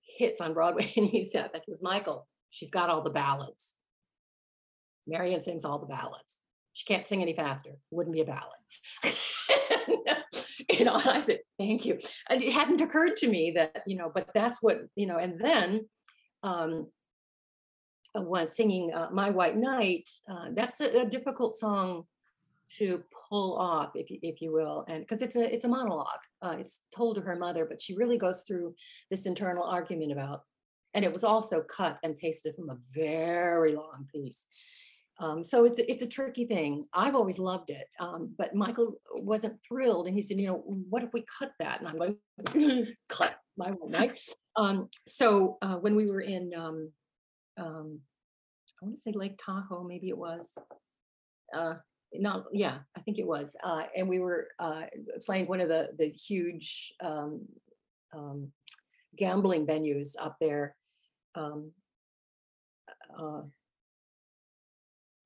hits 0.00 0.40
on 0.40 0.54
broadway 0.54 0.90
and 0.96 1.06
he 1.06 1.24
said 1.24 1.50
that 1.52 1.64
was 1.68 1.82
michael. 1.82 2.26
She's 2.50 2.70
got 2.70 2.88
all 2.88 3.02
the 3.02 3.10
ballads. 3.10 3.76
Marion 5.08 5.40
sings 5.40 5.64
all 5.64 5.80
the 5.80 5.86
ballads. 5.86 6.42
She 6.72 6.86
can't 6.86 7.04
sing 7.04 7.20
any 7.20 7.34
faster. 7.34 7.72
Wouldn't 7.90 8.14
be 8.14 8.20
a 8.20 8.24
ballad 8.24 8.62
you 10.78 10.84
know 10.84 10.94
and 10.94 11.08
i 11.08 11.20
said 11.20 11.40
thank 11.58 11.84
you. 11.84 11.98
And 12.28 12.42
it 12.42 12.52
hadn't 12.52 12.80
occurred 12.80 13.16
to 13.18 13.28
me 13.28 13.52
that 13.52 13.82
you 13.86 13.96
know 13.96 14.10
but 14.14 14.28
that's 14.34 14.62
what 14.62 14.82
you 14.96 15.06
know 15.06 15.18
and 15.18 15.40
then 15.40 15.88
um 16.42 16.86
was 18.16 18.54
singing 18.54 18.92
uh, 18.94 19.08
my 19.12 19.30
white 19.30 19.56
knight 19.56 20.08
uh, 20.30 20.46
that's 20.52 20.80
a, 20.80 21.00
a 21.00 21.04
difficult 21.04 21.56
song 21.56 22.04
to 22.66 23.02
pull 23.28 23.58
off 23.58 23.90
if 23.94 24.10
you, 24.10 24.18
if 24.22 24.40
you 24.40 24.52
will 24.52 24.84
and 24.88 25.00
because 25.00 25.20
it's 25.20 25.36
a 25.36 25.52
it's 25.52 25.64
a 25.64 25.68
monologue. 25.68 26.22
Uh, 26.40 26.56
it's 26.58 26.84
told 26.94 27.16
to 27.16 27.20
her 27.20 27.36
mother 27.36 27.66
but 27.68 27.82
she 27.82 27.94
really 27.94 28.16
goes 28.16 28.42
through 28.46 28.74
this 29.10 29.26
internal 29.26 29.64
argument 29.64 30.12
about 30.12 30.42
and 30.94 31.04
it 31.04 31.12
was 31.12 31.24
also 31.24 31.60
cut 31.62 31.98
and 32.04 32.16
pasted 32.18 32.54
from 32.54 32.70
a 32.70 32.78
very 32.94 33.74
long 33.74 34.06
piece 34.12 34.48
um, 35.18 35.44
so 35.44 35.64
it's 35.64 35.78
it's 35.78 36.02
a 36.02 36.08
tricky 36.08 36.44
thing. 36.44 36.86
I've 36.92 37.14
always 37.14 37.38
loved 37.38 37.70
it, 37.70 37.86
um, 38.00 38.34
but 38.36 38.54
Michael 38.54 38.94
wasn't 39.14 39.60
thrilled, 39.66 40.06
and 40.06 40.16
he 40.16 40.22
said, 40.22 40.40
"You 40.40 40.48
know, 40.48 40.64
what 40.66 41.04
if 41.04 41.12
we 41.12 41.24
cut 41.38 41.52
that?" 41.60 41.80
And 41.80 41.88
I'm 41.88 41.98
going, 41.98 42.94
"Cut 43.08 43.36
my 43.56 43.70
whole 43.70 43.88
night." 43.88 44.18
Um, 44.56 44.88
so 45.06 45.58
uh, 45.62 45.76
when 45.76 45.94
we 45.94 46.06
were 46.06 46.20
in, 46.20 46.52
um, 46.56 46.90
um, 47.56 48.00
I 48.82 48.86
want 48.86 48.96
to 48.96 49.00
say 49.00 49.12
Lake 49.12 49.38
Tahoe, 49.44 49.84
maybe 49.84 50.08
it 50.08 50.18
was. 50.18 50.52
Uh, 51.54 51.74
no, 52.12 52.44
yeah, 52.52 52.78
I 52.96 53.00
think 53.02 53.18
it 53.18 53.26
was, 53.26 53.54
uh, 53.62 53.84
and 53.96 54.08
we 54.08 54.18
were 54.18 54.48
uh, 54.58 54.82
playing 55.24 55.46
one 55.46 55.60
of 55.60 55.68
the 55.68 55.90
the 55.96 56.08
huge 56.08 56.92
um, 57.00 57.46
gambling 59.16 59.64
venues 59.64 60.16
up 60.20 60.36
there. 60.40 60.74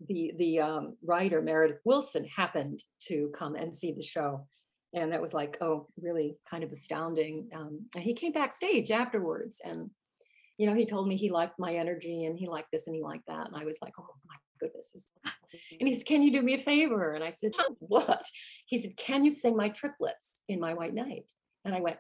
The 0.07 0.33
the 0.39 0.61
um, 0.61 0.97
writer 1.05 1.43
Meredith 1.43 1.81
Willson 1.85 2.27
happened 2.29 2.83
to 3.09 3.31
come 3.35 3.57
and 3.57 3.75
see 3.75 3.93
the 3.93 4.03
show, 4.03 4.47
and 4.95 5.13
that 5.13 5.23
was 5.23 5.35
like 5.35 5.59
oh 5.61 5.89
really 6.01 6.37
kind 6.49 6.63
of 6.63 6.71
astounding. 6.71 7.49
Um, 7.55 7.87
and 7.95 8.05
he 8.05 8.15
came 8.15 8.33
backstage 8.33 8.91
afterwards, 8.91 9.61
and 9.65 9.91
you 10.57 10.69
know 10.69 10.75
he 10.75 10.87
told 10.87 11.09
me 11.09 11.17
he 11.17 11.31
liked 11.31 11.59
my 11.59 11.75
energy 11.75 12.25
and 12.25 12.39
he 12.39 12.47
liked 12.47 12.69
this 12.73 12.87
and 12.87 12.95
he 12.95 13.03
liked 13.03 13.27
that, 13.27 13.47
and 13.47 13.57
I 13.57 13.65
was 13.65 13.79
like 13.83 13.95
oh 13.99 14.15
my 14.27 14.37
goodness. 14.61 15.11
And 15.81 15.89
he 15.89 15.95
said, 15.95 16.05
Can 16.05 16.23
you 16.23 16.31
do 16.31 16.43
me 16.43 16.55
a 16.55 16.59
favor? 16.59 17.15
And 17.15 17.25
I 17.25 17.31
said, 17.31 17.53
"Oh, 17.59 17.75
What? 17.79 18.27
He 18.67 18.83
said, 18.83 18.99
Can 18.99 19.25
you 19.25 19.31
sing 19.31 19.57
my 19.57 19.71
triplets 19.71 20.43
in 20.47 20.61
my 20.61 20.75
white 20.75 20.93
knight? 20.93 21.33
And 21.65 21.75
I 21.75 21.81
went, 21.81 21.97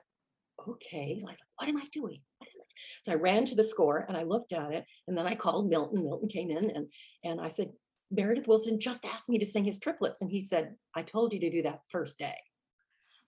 Okay. 0.68 1.18
Thought, 1.18 1.36
What 1.57 1.68
am 1.68 1.78
I 1.78 1.86
doing? 1.90 2.20
Am 2.42 2.46
I-" 2.46 2.59
So 3.03 3.12
I 3.12 3.14
ran 3.14 3.44
to 3.46 3.55
the 3.55 3.62
score 3.62 4.05
and 4.07 4.16
I 4.16 4.24
looked 4.24 4.53
at 4.53 4.72
it. 4.72 4.84
And 5.07 5.16
then 5.16 5.26
I 5.26 5.34
called 5.34 5.68
Milton. 5.68 6.05
Milton 6.05 6.28
came 6.28 6.51
in 6.51 6.70
and, 6.70 6.86
and 7.24 7.40
I 7.40 7.49
said, 7.49 7.70
Meredith 8.11 8.46
Willson 8.46 8.78
just 8.78 9.04
asked 9.04 9.28
me 9.28 9.38
to 9.38 9.46
sing 9.46 9.64
his 9.64 9.78
triplets. 9.78 10.22
And 10.22 10.30
he 10.30 10.40
said, 10.40 10.74
I 10.94 11.02
told 11.02 11.32
you 11.32 11.40
to 11.40 11.50
do 11.50 11.62
that 11.62 11.80
first 11.90 12.18
day. 12.18 12.36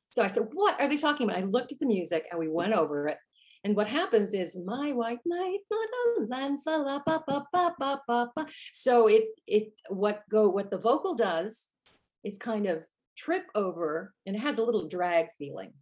So 0.07 0.22
I 0.22 0.28
said, 0.28 0.49
What 0.53 0.81
are 0.81 0.89
they 0.89 0.97
talking 0.97 1.28
about? 1.28 1.41
I 1.41 1.45
looked 1.45 1.72
at 1.72 1.78
the 1.78 1.87
music 1.87 2.26
and 2.31 2.39
we 2.39 2.49
went 2.49 2.72
over 2.72 3.09
it. 3.09 3.18
And 3.62 3.76
what 3.76 3.89
happens 3.89 4.33
is 4.33 4.59
my 4.64 4.93
white 4.93 5.20
knight. 5.26 5.59
So 8.72 9.07
it 9.07 9.24
it 9.47 9.72
what 9.89 10.22
go 10.31 10.49
what 10.49 10.70
the 10.70 10.78
vocal 10.78 11.14
does 11.14 11.68
is 12.24 12.39
kind 12.39 12.66
of 12.66 12.83
trip 13.16 13.45
over 13.55 14.14
and 14.26 14.35
it 14.35 14.41
has 14.41 14.59
a 14.59 14.64
little 14.64 14.89
drag 14.89 15.26
feeling. 15.39 15.72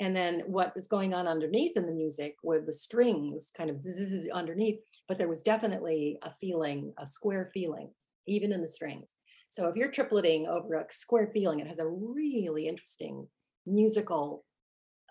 And 0.00 0.16
then 0.16 0.40
what 0.46 0.72
is 0.74 0.86
going 0.86 1.14
on 1.14 1.28
underneath 1.28 1.76
in 1.76 1.86
the 1.86 1.92
music 1.92 2.36
were 2.42 2.60
the 2.60 2.72
strings 2.72 3.52
kind 3.56 3.70
of 3.70 3.82
zzz 3.82 4.26
underneath, 4.32 4.80
but 5.06 5.18
there 5.18 5.28
was 5.28 5.42
definitely 5.42 6.18
a 6.22 6.32
feeling, 6.40 6.92
a 6.98 7.06
square 7.06 7.50
feeling, 7.52 7.90
even 8.26 8.52
in 8.52 8.60
the 8.60 8.68
strings. 8.68 9.16
So 9.48 9.68
if 9.68 9.76
you're 9.76 9.90
tripleting 9.90 10.46
over 10.46 10.74
a 10.74 10.86
square 10.90 11.30
feeling, 11.32 11.60
it 11.60 11.66
has 11.66 11.78
a 11.78 11.86
really 11.86 12.68
interesting 12.68 13.26
musical 13.66 14.44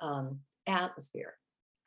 um, 0.02 0.40
atmosphere. 0.66 1.36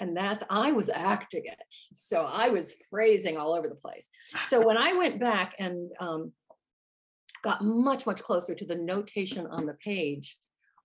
And 0.01 0.17
that's, 0.17 0.45
I 0.51 0.73
was 0.73 0.89
acting 0.89 1.43
it. 1.47 1.63
So 1.95 2.23
I 2.23 2.49
was 2.49 2.85
phrasing 2.91 3.37
all 3.37 3.55
over 3.55 3.69
the 3.69 3.75
place. 3.75 4.09
So 4.47 4.65
when 4.65 4.77
I 4.77 4.93
went 4.93 5.21
back 5.21 5.55
and 5.59 5.91
um, 6.01 6.33
got 7.43 7.63
much, 7.63 8.07
much 8.07 8.23
closer 8.23 8.55
to 8.55 8.67
the 8.67 8.77
notation 8.77 9.47
on 9.47 9.67
the 9.67 9.75
page, 9.75 10.37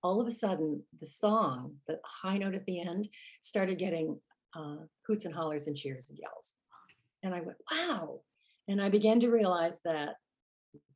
all 0.03 0.21
of 0.21 0.27
a 0.27 0.31
sudden 0.31 0.83
the 0.99 1.05
song, 1.05 1.75
the 1.87 1.99
high 2.05 2.37
note 2.37 2.55
at 2.55 2.65
the 2.65 2.81
end, 2.81 3.07
started 3.41 3.77
getting 3.77 4.19
uh, 4.55 4.77
hoots 5.05 5.25
and 5.25 5.35
hollers 5.35 5.67
and 5.67 5.75
cheers 5.75 6.09
and 6.09 6.19
yells. 6.19 6.55
And 7.23 7.33
I 7.33 7.41
went, 7.41 7.57
wow. 7.71 8.21
And 8.67 8.81
I 8.81 8.89
began 8.89 9.19
to 9.21 9.29
realize 9.29 9.79
that 9.83 10.15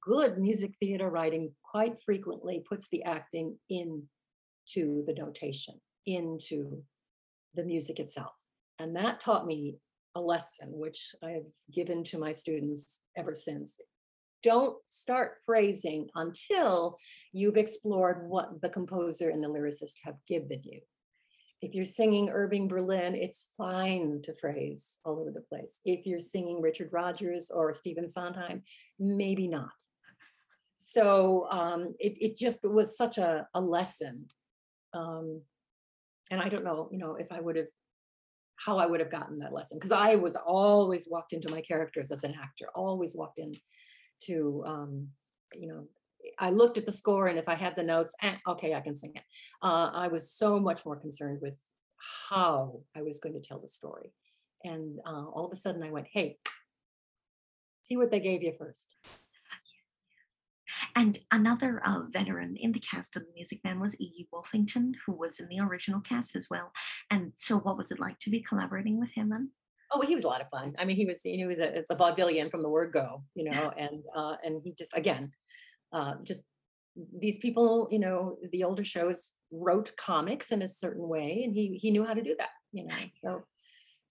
good 0.06 0.38
music 0.38 0.74
theater 0.80 1.10
writing 1.10 1.52
quite 1.64 2.02
frequently 2.06 2.64
puts 2.68 2.90
the 2.90 3.04
acting 3.04 3.58
into 3.70 5.06
the 5.06 5.14
notation, 5.18 5.76
into 6.06 6.84
the 7.56 7.64
music 7.64 8.00
itself. 8.00 8.34
And 8.80 8.96
that 8.96 9.22
taught 9.22 9.46
me 9.46 9.78
a 10.16 10.22
lesson, 10.22 10.70
which 10.74 11.16
I 11.24 11.32
have 11.32 11.46
given 11.74 12.04
to 12.06 12.18
my 12.18 12.32
students 12.32 13.02
ever 13.16 13.34
since. 13.34 13.80
Don't 14.42 14.76
start 14.90 15.38
phrasing 15.46 16.10
until 16.16 16.98
you've 17.32 17.58
explored 17.58 18.28
what 18.28 18.62
the 18.62 18.70
composer 18.70 19.30
and 19.30 19.42
the 19.42 19.48
lyricist 19.48 19.96
have 20.04 20.16
given 20.28 20.62
you. 20.64 20.82
If 21.62 21.74
you're 21.74 21.86
singing 21.86 22.30
Irving 22.30 22.68
Berlin, 22.68 23.16
it's 23.16 23.48
fine 23.58 24.20
to 24.24 24.36
phrase 24.36 25.00
all 25.06 25.22
over 25.22 25.32
the 25.32 25.40
place. 25.40 25.80
If 25.86 26.06
you're 26.06 26.20
singing 26.20 26.62
Richard 26.62 26.90
Rodgers 26.92 27.50
or 27.50 27.74
Stephen 27.74 28.06
Sondheim, 28.06 28.64
maybe 29.00 29.48
not. 29.48 29.72
So 30.86 31.48
um, 31.50 31.96
it, 32.00 32.18
it 32.20 32.38
just 32.38 32.68
was 32.68 32.98
such 32.98 33.18
a, 33.18 33.48
a 33.54 33.62
lesson. 33.62 34.28
Um, 34.94 35.42
and 36.32 36.42
I 36.42 36.50
don't 36.50 36.64
know, 36.64 36.90
you 36.92 36.98
know, 36.98 37.16
if 37.16 37.32
I 37.32 37.40
would 37.40 37.56
have, 37.56 37.68
how 38.58 38.78
I 38.78 38.86
would 38.86 39.00
have 39.00 39.12
gotten 39.12 39.40
that 39.40 39.54
lesson. 39.54 39.78
Because 39.78 39.92
I 39.92 40.16
was 40.16 40.36
always 40.36 41.08
walked 41.10 41.34
into 41.34 41.52
my 41.52 41.62
characters 41.62 42.12
as 42.12 42.24
an 42.24 42.36
actor, 42.42 42.68
always 42.76 43.16
walked 43.16 43.40
in 43.40 43.54
to, 44.26 44.64
um, 44.66 45.08
you 45.56 45.68
know, 45.68 45.88
I 46.40 46.52
looked 46.52 46.78
at 46.78 46.86
the 46.86 46.92
score 46.92 47.28
and 47.28 47.38
if 47.38 47.50
I 47.50 47.56
had 47.56 47.76
the 47.76 47.84
notes, 47.84 48.14
eh, 48.22 48.36
okay, 48.48 48.74
I 48.74 48.82
can 48.82 48.96
sing 48.96 49.12
it. 49.16 49.24
Uh, 49.62 49.92
I 49.94 50.08
was 50.08 50.32
so 50.32 50.60
much 50.60 50.86
more 50.86 50.96
concerned 50.96 51.40
with 51.42 51.60
how 52.30 52.82
I 52.96 53.02
was 53.02 53.20
going 53.20 53.34
to 53.36 53.42
tell 53.42 53.60
the 53.60 53.68
story. 53.68 54.14
And 54.64 55.00
uh, 55.06 55.26
all 55.26 55.46
of 55.46 55.52
a 55.52 55.58
sudden 55.58 55.84
I 55.84 55.92
went, 55.92 56.08
hey, 56.12 56.38
see 57.84 57.98
what 57.98 58.12
they 58.12 58.22
gave 58.22 58.42
you 58.42 58.54
first. 58.58 58.96
And 60.96 61.20
another 61.32 61.82
uh, 61.86 62.02
veteran 62.10 62.56
in 62.58 62.72
the 62.72 62.80
cast 62.80 63.16
of 63.16 63.24
The 63.24 63.34
Music 63.34 63.60
Man 63.64 63.80
was 63.80 63.96
Iggie 63.96 64.28
Wolfington, 64.34 64.94
who 65.06 65.14
was 65.14 65.40
in 65.40 65.48
the 65.48 65.60
original 65.60 66.02
cast 66.02 66.36
as 66.36 66.48
well. 66.50 66.72
And 67.10 67.34
so, 67.38 67.58
what 67.58 67.78
was 67.78 67.92
it 67.92 68.00
like 68.00 68.20
to 68.20 68.30
be 68.30 68.42
collaborating 68.42 69.00
with 69.00 69.12
him? 69.12 69.32
And 69.32 69.50
Oh, 69.94 70.02
he 70.02 70.16
was 70.16 70.24
a 70.24 70.28
lot 70.28 70.42
of 70.42 70.50
fun. 70.50 70.74
I 70.80 70.86
mean, 70.86 70.96
he 70.96 71.06
was 71.06 71.22
he 71.22 71.46
was 71.46 71.60
a 71.60 71.78
it's 71.78 71.92
a 71.92 71.96
vaudevillian 71.96 72.50
from 72.50 72.64
the 72.64 72.70
word 72.70 72.92
go, 72.92 73.24
you 73.36 73.50
know, 73.50 73.72
and 73.78 74.04
uh, 74.16 74.36
and 74.44 74.62
he 74.64 74.74
just 74.74 74.92
again, 74.96 75.32
uh, 75.92 76.16
just 76.24 76.44
these 77.20 77.38
people, 77.38 77.88
you 77.92 78.00
know, 78.00 78.38
the 78.52 78.64
older 78.64 78.84
shows 78.84 79.34
wrote 79.52 79.96
comics 79.98 80.52
in 80.52 80.62
a 80.64 80.68
certain 80.68 81.08
way, 81.08 81.44
and 81.44 81.54
he 81.54 81.78
he 81.80 81.92
knew 81.92 82.06
how 82.06 82.14
to 82.14 82.24
do 82.24 82.36
that, 82.40 82.50
you 82.72 82.86
know. 82.86 82.96
So 83.24 83.44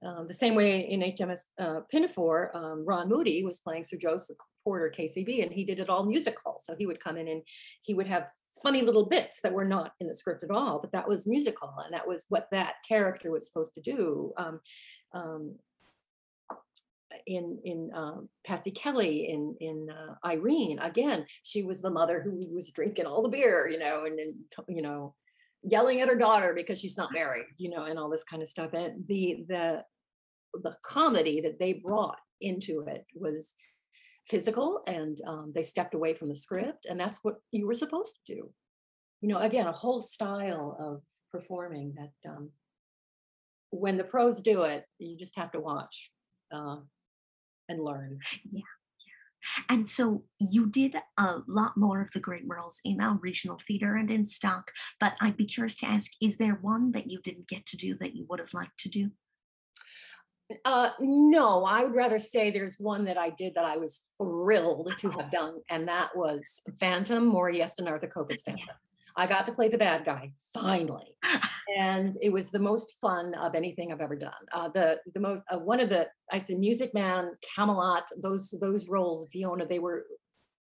uh, 0.06 0.24
the 0.24 0.34
same 0.34 0.54
way 0.54 0.80
in 0.80 1.00
HMS 1.00 1.40
uh, 1.58 1.80
Pinafore, 1.90 2.56
um, 2.56 2.84
Ron 2.86 3.08
Moody 3.08 3.44
was 3.44 3.60
playing 3.60 3.84
Sir 3.84 3.96
Joseph 4.00 4.36
Porter 4.64 4.92
KCB, 4.96 5.42
and 5.42 5.52
he 5.52 5.64
did 5.64 5.80
it 5.80 5.88
all 5.88 6.04
musical. 6.04 6.56
So 6.58 6.74
he 6.76 6.86
would 6.86 7.00
come 7.00 7.16
in 7.16 7.28
and 7.28 7.42
he 7.82 7.94
would 7.94 8.06
have 8.06 8.28
funny 8.62 8.82
little 8.82 9.06
bits 9.06 9.40
that 9.42 9.52
were 9.52 9.64
not 9.64 9.92
in 10.00 10.08
the 10.08 10.14
script 10.14 10.44
at 10.44 10.50
all, 10.50 10.78
but 10.78 10.92
that 10.92 11.08
was 11.08 11.26
musical, 11.26 11.74
and 11.84 11.94
that 11.94 12.06
was 12.06 12.24
what 12.28 12.48
that 12.52 12.74
character 12.86 13.30
was 13.30 13.46
supposed 13.46 13.74
to 13.74 13.80
do. 13.80 14.32
Um, 14.36 14.60
um, 15.14 15.56
in 17.26 17.58
in 17.64 17.90
um, 17.94 18.28
Patsy 18.44 18.70
Kelly 18.70 19.30
in 19.30 19.54
in 19.60 19.88
uh, 19.90 20.14
Irene 20.26 20.78
again 20.80 21.26
she 21.42 21.62
was 21.62 21.80
the 21.80 21.90
mother 21.90 22.22
who 22.22 22.46
was 22.52 22.70
drinking 22.72 23.06
all 23.06 23.22
the 23.22 23.28
beer 23.28 23.68
you 23.68 23.78
know 23.78 24.04
and, 24.06 24.18
and 24.18 24.34
you 24.68 24.82
know 24.82 25.14
yelling 25.62 26.00
at 26.00 26.08
her 26.08 26.16
daughter 26.16 26.52
because 26.54 26.80
she's 26.80 26.96
not 26.96 27.12
married 27.12 27.46
you 27.58 27.70
know 27.70 27.84
and 27.84 27.98
all 27.98 28.08
this 28.08 28.24
kind 28.24 28.42
of 28.42 28.48
stuff 28.48 28.72
and 28.72 29.06
the 29.08 29.44
the 29.48 29.84
the 30.62 30.76
comedy 30.84 31.40
that 31.40 31.58
they 31.58 31.74
brought 31.74 32.18
into 32.40 32.84
it 32.86 33.06
was 33.14 33.54
physical 34.26 34.82
and 34.86 35.20
um, 35.26 35.52
they 35.54 35.62
stepped 35.62 35.94
away 35.94 36.14
from 36.14 36.28
the 36.28 36.34
script 36.34 36.86
and 36.88 36.98
that's 36.98 37.20
what 37.22 37.36
you 37.50 37.66
were 37.66 37.74
supposed 37.74 38.20
to 38.26 38.34
do 38.34 38.50
you 39.20 39.28
know 39.28 39.38
again 39.38 39.66
a 39.66 39.72
whole 39.72 40.00
style 40.00 40.76
of 40.78 41.02
performing 41.30 41.94
that 41.96 42.30
um, 42.30 42.50
when 43.70 43.96
the 43.96 44.04
pros 44.04 44.40
do 44.42 44.62
it 44.62 44.84
you 44.98 45.16
just 45.16 45.36
have 45.36 45.50
to 45.50 45.60
watch 45.60 46.10
uh, 46.54 46.76
and 47.68 47.82
learn 47.82 48.18
yeah 48.50 48.60
and 49.68 49.88
so 49.88 50.24
you 50.38 50.66
did 50.66 50.96
a 51.18 51.40
lot 51.46 51.76
more 51.76 52.00
of 52.00 52.10
the 52.12 52.20
great 52.20 52.44
roles 52.46 52.80
in 52.84 53.00
our 53.00 53.18
regional 53.20 53.58
theater 53.66 53.96
and 53.96 54.10
in 54.10 54.26
stock. 54.26 54.70
But 55.00 55.14
I'd 55.20 55.36
be 55.36 55.46
curious 55.46 55.74
to 55.76 55.86
ask: 55.86 56.12
Is 56.20 56.36
there 56.36 56.58
one 56.60 56.92
that 56.92 57.10
you 57.10 57.20
didn't 57.20 57.48
get 57.48 57.66
to 57.66 57.76
do 57.76 57.94
that 57.96 58.14
you 58.14 58.24
would 58.28 58.38
have 58.38 58.54
liked 58.54 58.78
to 58.80 58.88
do? 58.88 59.10
Uh, 60.64 60.90
no, 61.00 61.64
I 61.64 61.84
would 61.84 61.94
rather 61.94 62.18
say 62.18 62.50
there's 62.50 62.76
one 62.78 63.04
that 63.04 63.18
I 63.18 63.30
did 63.30 63.54
that 63.54 63.64
I 63.64 63.76
was 63.76 64.04
thrilled 64.16 64.92
to 64.98 65.10
have 65.10 65.30
done, 65.30 65.60
and 65.70 65.86
that 65.88 66.16
was 66.16 66.62
Phantom, 66.80 67.34
Arthur 67.34 68.08
Kopit's 68.08 68.42
Yeah. 68.46 68.54
Phantom. 68.54 68.76
I 69.16 69.26
got 69.26 69.46
to 69.46 69.52
play 69.52 69.68
the 69.68 69.78
bad 69.78 70.04
guy 70.04 70.32
finally, 70.54 71.16
and 71.76 72.16
it 72.22 72.32
was 72.32 72.50
the 72.50 72.58
most 72.58 72.98
fun 73.00 73.34
of 73.34 73.54
anything 73.54 73.92
I've 73.92 74.00
ever 74.00 74.16
done. 74.16 74.32
Uh, 74.52 74.68
the 74.68 75.00
the 75.14 75.20
most 75.20 75.42
uh, 75.50 75.58
one 75.58 75.80
of 75.80 75.88
the 75.90 76.08
I 76.30 76.38
said 76.38 76.58
Music 76.58 76.94
Man, 76.94 77.32
Camelot, 77.54 78.08
those 78.22 78.54
those 78.60 78.88
roles, 78.88 79.26
Fiona, 79.32 79.66
they 79.66 79.78
were 79.78 80.06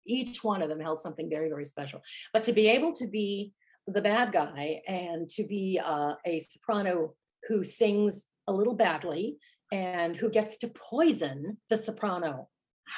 each 0.05 0.43
one 0.43 0.61
of 0.61 0.67
them 0.69 0.81
held 0.81 0.99
something 0.99 1.29
very 1.29 1.47
very 1.47 1.65
special. 1.65 2.01
But 2.33 2.43
to 2.45 2.53
be 2.53 2.67
able 2.67 2.93
to 2.95 3.07
be 3.07 3.53
the 3.87 4.01
bad 4.01 4.31
guy 4.31 4.81
and 4.87 5.29
to 5.29 5.43
be 5.43 5.79
uh, 5.83 6.15
a 6.25 6.39
soprano 6.39 7.15
who 7.47 7.63
sings 7.63 8.29
a 8.47 8.53
little 8.53 8.75
badly 8.75 9.37
and 9.73 10.15
who 10.15 10.29
gets 10.29 10.57
to 10.57 10.67
poison 10.67 11.57
the 11.69 11.75
soprano 11.75 12.47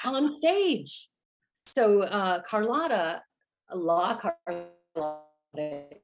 on 0.04 0.32
stage. 0.32 1.08
So 1.68 2.02
uh, 2.02 2.42
Carlotta, 2.42 3.22
La 3.74 4.18
Carlotta 4.18 5.20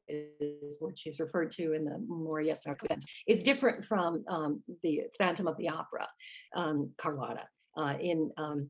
is 0.08 0.82
what 0.82 0.98
she's 0.98 1.20
referred 1.20 1.52
to 1.52 1.74
in 1.74 1.84
the 1.84 1.98
Maury 2.08 2.48
Yeston 2.48 2.68
document, 2.68 3.04
is 3.28 3.44
different 3.44 3.84
from 3.84 4.24
um, 4.30 4.64
the 4.82 5.02
Phantom 5.18 5.46
of 5.46 5.58
the 5.58 5.68
Opera, 5.68 6.08
um, 6.56 6.90
Carlotta. 6.98 7.44
Uh, 7.78 7.96
in 8.00 8.32
um, 8.38 8.70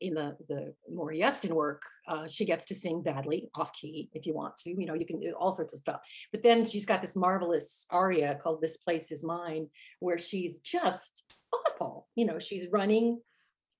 in 0.00 0.14
the 0.14 0.36
the 0.48 0.74
Maury 0.90 1.20
Yeston 1.20 1.52
work, 1.52 1.82
uh, 2.08 2.26
she 2.26 2.44
gets 2.44 2.66
to 2.66 2.74
sing 2.74 3.02
badly, 3.02 3.48
off 3.54 3.72
key, 3.72 4.10
if 4.12 4.26
you 4.26 4.34
want 4.34 4.56
to. 4.58 4.70
You 4.70 4.86
know, 4.86 4.94
you 4.94 5.06
can 5.06 5.20
do 5.20 5.32
all 5.38 5.52
sorts 5.52 5.72
of 5.72 5.80
stuff. 5.80 6.00
But 6.32 6.42
then 6.42 6.64
she's 6.66 6.86
got 6.86 7.00
this 7.00 7.16
marvelous 7.16 7.86
aria 7.90 8.38
called 8.42 8.60
"This 8.60 8.78
Place 8.78 9.10
Is 9.12 9.24
Mine," 9.24 9.68
where 10.00 10.18
she's 10.18 10.60
just 10.60 11.24
awful. 11.52 12.08
You 12.14 12.26
know, 12.26 12.38
she's 12.38 12.66
running 12.70 13.20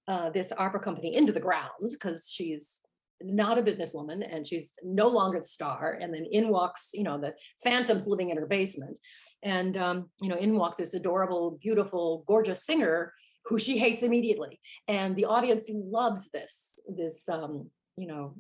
uh, 0.06 0.30
this 0.30 0.52
opera 0.56 0.80
company 0.80 1.14
into 1.14 1.32
the 1.32 1.40
ground 1.40 1.90
because 1.92 2.28
she's 2.30 2.80
not 3.20 3.58
a 3.58 3.62
businesswoman 3.62 4.24
and 4.32 4.46
she's 4.46 4.74
no 4.84 5.08
longer 5.08 5.38
the 5.38 5.44
star. 5.44 5.98
And 6.00 6.14
then 6.14 6.24
in 6.30 6.48
walks, 6.48 6.90
you 6.94 7.02
know, 7.02 7.18
the 7.20 7.34
phantom's 7.62 8.06
living 8.06 8.30
in 8.30 8.36
her 8.36 8.46
basement. 8.46 8.98
And, 9.42 9.76
um, 9.76 10.10
you 10.20 10.28
know, 10.28 10.36
in 10.36 10.56
walks 10.56 10.76
this 10.76 10.94
adorable, 10.94 11.58
beautiful, 11.60 12.24
gorgeous 12.26 12.64
singer 12.64 13.12
who 13.44 13.58
she 13.58 13.78
hates 13.78 14.02
immediately. 14.02 14.60
And 14.86 15.16
the 15.16 15.24
audience 15.24 15.66
loves 15.68 16.30
this, 16.30 16.78
this, 16.88 17.28
um, 17.28 17.70
you 17.96 18.06
know, 18.06 18.34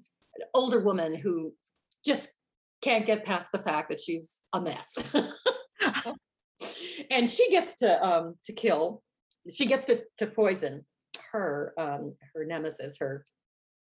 older 0.54 0.80
woman 0.80 1.18
who 1.18 1.54
just 2.04 2.34
can't 2.82 3.06
get 3.06 3.24
past 3.24 3.50
the 3.52 3.58
fact 3.58 3.88
that 3.88 4.00
she's 4.00 4.42
a 4.52 4.60
mess. 4.60 4.96
and 7.10 7.28
she 7.28 7.50
gets 7.50 7.76
to 7.78 8.04
um, 8.04 8.36
to 8.44 8.52
kill, 8.52 9.02
she 9.52 9.66
gets 9.66 9.86
to, 9.86 10.02
to 10.18 10.26
poison 10.26 10.84
her 11.32 11.72
um, 11.78 12.14
her 12.34 12.44
nemesis, 12.44 12.96
her 12.98 13.26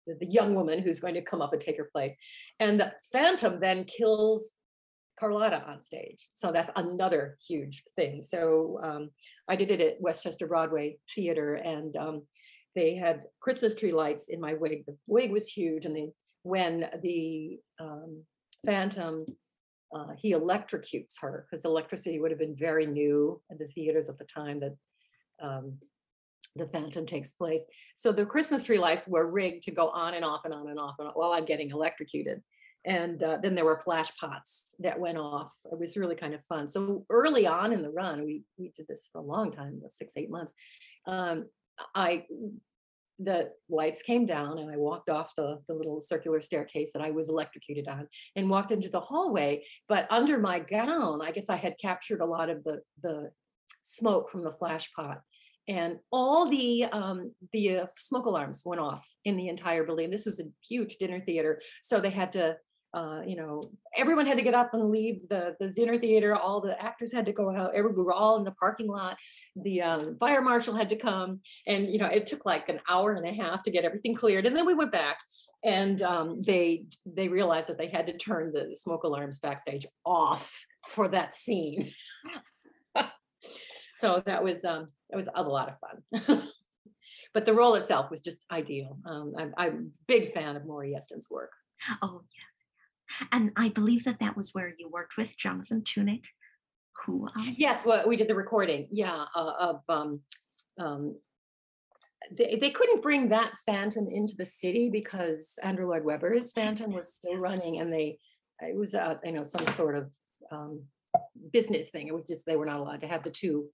the, 0.07 0.26
young 0.26 0.55
woman 0.55 0.82
who's 0.82 0.99
going 0.99 1.14
to 1.14 1.22
come 1.22 1.41
up 1.41 1.53
and 1.53 1.61
take 1.61 1.78
her 1.78 1.89
place. 1.91 2.16
And 2.59 2.80
the 2.80 2.93
Phantom 3.11 3.59
then 3.59 3.86
kills 3.86 4.51
Carlotta 5.20 5.64
on 5.68 5.82
stage. 5.82 6.28
So 6.34 6.51
that's 6.51 6.72
another 6.76 7.38
huge 7.47 7.84
thing. 7.95 8.22
So 8.22 8.80
um, 8.84 9.09
I 9.47 9.55
did 9.55 9.72
it 9.72 9.82
at 9.82 10.01
Westchester 10.01 10.47
Broadway 10.47 10.97
Theater, 11.14 11.55
and 11.55 11.95
um, 11.95 12.24
they 12.76 12.95
had 12.95 13.24
Christmas 13.39 13.76
tree 13.76 13.91
lights 13.91 14.30
in 14.30 14.41
my 14.41 14.53
wig. 14.53 14.86
The 14.86 14.97
wig 15.07 15.32
was 15.32 15.47
huge, 15.49 15.86
and 15.86 15.95
they, 15.95 16.09
when 16.43 16.89
the 17.01 17.59
um, 17.80 18.24
Phantom 18.66 19.26
uh, 19.93 20.14
he 20.18 20.34
electrocutes 20.34 21.14
her 21.22 21.45
because 21.45 21.66
electricity 21.66 22.20
would 22.20 22.32
have 22.32 22.39
been 22.39 22.55
very 22.55 22.86
new 22.86 23.39
at 23.51 23.59
the 23.59 23.68
theaters 23.68 24.09
at 24.09 24.18
the 24.18 24.26
time 24.26 24.59
that 24.59 24.76
um, 25.44 25.78
the 26.56 26.68
Phantom 26.68 27.06
takes 27.06 27.34
place. 27.34 27.64
So 27.96 28.12
the 28.12 28.26
Christmas 28.26 28.64
tree 28.64 28.78
lights 28.78 29.08
were 29.08 29.30
rigged 29.30 29.64
to 29.64 29.72
go 29.72 29.89
on 29.89 30.14
and 30.14 30.26
off 30.26 30.46
and 30.46 30.54
on 30.54 30.70
and 30.70 30.80
off 30.80 30.96
and 31.00 31.10
while 31.14 31.34
I'm 31.34 31.46
getting 31.46 31.72
electrocuted. 31.72 32.41
And 32.86 33.24
uh, 33.24 33.38
then 33.41 33.56
there 33.56 33.64
were 33.66 33.80
flash 33.80 34.16
pots 34.18 34.76
that 34.80 35.00
went 35.00 35.18
off. 35.18 35.54
It 35.72 35.80
was 35.80 35.96
really 35.96 36.16
kind 36.16 36.34
of 36.34 36.44
fun. 36.46 36.68
So 36.68 37.06
early 37.10 37.48
on 37.48 37.72
in 37.72 37.82
the 37.82 37.89
run, 37.89 38.26
we 38.26 38.44
we 38.58 38.74
did 38.76 38.88
this 38.88 39.10
for 39.12 39.20
a 39.20 39.26
long 39.26 39.52
time, 39.52 39.82
six 39.88 40.14
eight 40.18 40.30
months. 40.30 40.54
Um, 41.08 41.46
I 41.96 42.26
the 43.20 43.52
lights 43.70 44.02
came 44.02 44.26
down 44.26 44.58
and 44.58 44.70
I 44.70 44.78
walked 44.78 45.10
off 45.10 45.36
the, 45.36 45.60
the 45.68 45.74
little 45.74 46.02
circular 46.02 46.41
staircase 46.41 46.91
that 46.94 47.02
I 47.02 47.12
was 47.12 47.30
electrocuted 47.30 47.88
on 47.88 48.08
and 48.36 48.50
walked 48.50 48.72
into 48.72 48.89
the 48.89 49.00
hallway. 49.00 49.64
But 49.88 50.08
under 50.10 50.39
my 50.39 50.60
gown, 50.60 51.22
I 51.22 51.32
guess 51.32 51.50
I 51.50 51.56
had 51.56 51.78
captured 51.80 52.22
a 52.22 52.26
lot 52.26 52.50
of 52.50 52.64
the, 52.64 52.82
the 53.02 53.30
smoke 53.84 54.32
from 54.32 54.44
the 54.44 54.52
flash 54.52 54.91
pot. 54.94 55.22
And 55.68 55.99
all 56.11 56.49
the 56.49 56.86
um, 56.86 57.34
the 57.51 57.78
uh, 57.78 57.86
smoke 57.95 58.26
alarms 58.26 58.64
went 58.66 58.82
off 58.82 59.07
in 59.24 59.38
the 59.38 59.47
entire 59.47 59.84
building. 59.84 60.09
This 60.09 60.26
was 60.26 60.39
a 60.39 60.45
huge 60.68 60.97
dinner 60.97 61.22
theater, 61.22 61.61
so 61.82 62.01
they 62.01 62.09
had 62.09 62.34
to 62.34 62.57
uh, 62.93 63.22
you 63.26 63.36
know, 63.36 63.64
everyone 63.97 64.28
had 64.28 64.38
to 64.38 64.43
get 64.43 64.53
up 64.53 64.74
and 64.74 64.91
leave 64.91 65.28
the, 65.28 65.55
the 65.59 65.68
dinner 65.70 65.97
theater. 65.97 66.36
All 66.36 66.61
the 66.61 66.80
actors 66.82 67.11
had 67.11 67.26
to 67.26 67.32
go 67.32 67.49
out. 67.49 67.74
Every, 67.74 67.91
we 67.91 68.03
were 68.03 68.14
all 68.14 68.38
in 68.38 68.43
the 68.43 68.51
parking 68.51 68.88
lot. 68.88 69.18
The 69.55 69.82
um, 69.82 70.18
fire 70.20 70.41
marshal 70.41 70.76
had 70.76 70.89
to 70.89 70.95
come. 70.95 71.39
And, 71.66 71.88
you 71.88 71.97
know, 71.97 72.05
it 72.05 72.28
took 72.28 72.45
like 72.45 72.70
an 72.70 72.80
hour 72.88 73.14
and 73.14 73.28
a 73.28 73.34
half 73.34 73.64
to 73.64 73.72
get 73.72 73.84
everything 73.84 74.14
cleared. 74.14 74.45
And 74.45 74.55
then 74.55 74.68
we 74.68 74.76
went 74.76 74.91
back 74.91 75.18
and 75.64 76.03
um, 76.03 76.43
they, 76.43 76.86
they 77.03 77.30
realized 77.30 77.68
that 77.70 77.80
they 77.80 77.88
had 77.88 78.05
to 78.07 78.18
turn 78.18 78.51
the 78.53 78.76
smoke 78.76 79.05
alarms 79.05 79.39
backstage 79.39 79.88
off 80.05 80.64
for 80.88 81.07
that 81.07 81.34
scene. 81.34 81.89
so 83.95 84.22
that 84.28 84.43
was, 84.43 84.66
um, 84.66 84.86
that 85.14 85.18
was 85.18 85.30
a 85.36 85.43
lot 85.43 85.70
of 85.70 85.78
fun. 85.78 86.49
but 87.36 87.45
the 87.45 87.53
role 87.53 87.76
itself 87.76 88.09
was 88.09 88.20
just 88.20 88.45
ideal. 88.51 88.97
Um, 89.05 89.34
I'm, 89.38 89.53
I'm 89.57 89.91
a 89.93 90.03
big 90.07 90.32
fan 90.32 90.55
of 90.55 90.66
Maury 90.66 90.91
Yeston's 90.93 91.30
work. 91.30 91.51
Oh, 92.01 92.22
yeah. 92.24 93.28
And 93.32 93.51
I 93.55 93.70
believe 93.70 94.05
that 94.05 94.20
that 94.22 94.36
was 94.36 94.55
where 94.55 94.74
you 94.80 94.89
worked 94.89 95.16
with 95.16 95.38
Jonathan 95.38 95.82
Tunick, 95.82 96.24
who. 97.05 97.28
Um, 97.28 97.53
Yes, 97.55 97.86
well, 97.86 98.07
we 98.07 98.16
did 98.18 98.28
the 98.28 98.34
recording, 98.34 98.88
yeah, 98.89 99.26
uh, 99.36 99.53
of, 99.59 99.82
um, 99.88 100.22
um, 100.80 101.16
they, 102.36 102.57
they 102.59 102.72
couldn't 102.72 103.03
bring 103.03 103.30
that 103.30 103.55
Phantom 103.68 104.07
into 104.09 104.36
the 104.36 104.45
city 104.45 104.89
because 104.89 105.59
Andrew 105.61 105.88
Lloyd 105.88 106.05
Webber's 106.05 106.53
Phantom 106.53 106.91
was 106.91 107.14
still 107.14 107.36
running 107.36 107.82
and 107.82 107.93
they, 107.93 108.18
it 108.61 108.76
was, 108.76 108.95
uh, 108.95 109.16
you 109.24 109.34
know, 109.34 109.43
some 109.43 109.68
sort 109.68 109.95
of, 109.95 110.11
um, 110.51 110.82
business 111.51 111.91
thing. 111.91 112.07
It 112.07 112.16
was 112.16 112.26
just, 112.26 112.47
they 112.47 112.55
were 112.55 112.66
not 112.66 112.80
allowed 112.80 113.01
to 113.01 113.07
have 113.07 113.22
the 113.22 113.30
two. 113.30 113.70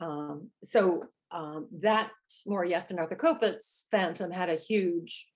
Um, 0.00 0.50
so, 0.62 1.02
um, 1.30 1.68
that 1.80 2.10
Maury 2.46 2.70
Yeston 2.70 2.98
Arthur 2.98 3.16
Kopit's 3.16 3.86
Phantom 3.90 4.30
had 4.30 4.48
a 4.48 4.54
huge 4.54 5.26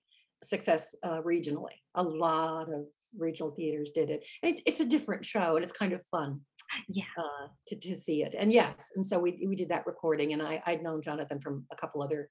success 0.43 0.95
uh, 1.03 1.21
regionally. 1.21 1.75
A 1.95 2.03
lot 2.03 2.69
of 2.73 2.85
regional 3.17 3.51
theaters 3.51 3.91
did 3.91 4.09
it. 4.09 4.25
And 4.41 4.51
it's, 4.51 4.61
it's 4.65 4.79
a 4.79 4.85
different 4.85 5.25
show 5.25 5.55
and 5.55 5.63
it's 5.63 5.73
kind 5.73 5.93
of 5.93 6.01
fun 6.03 6.41
yeah. 6.87 7.03
uh, 7.17 7.47
to, 7.67 7.75
to 7.75 7.95
see 7.95 8.23
it. 8.23 8.35
And 8.37 8.51
yes, 8.51 8.91
and 8.95 9.05
so 9.05 9.19
we, 9.19 9.45
we 9.47 9.55
did 9.55 9.69
that 9.69 9.85
recording 9.85 10.33
and 10.33 10.41
I, 10.41 10.61
I'd 10.65 10.81
known 10.81 11.01
Jonathan 11.01 11.39
from 11.39 11.65
a 11.71 11.75
couple 11.75 12.01
other 12.01 12.29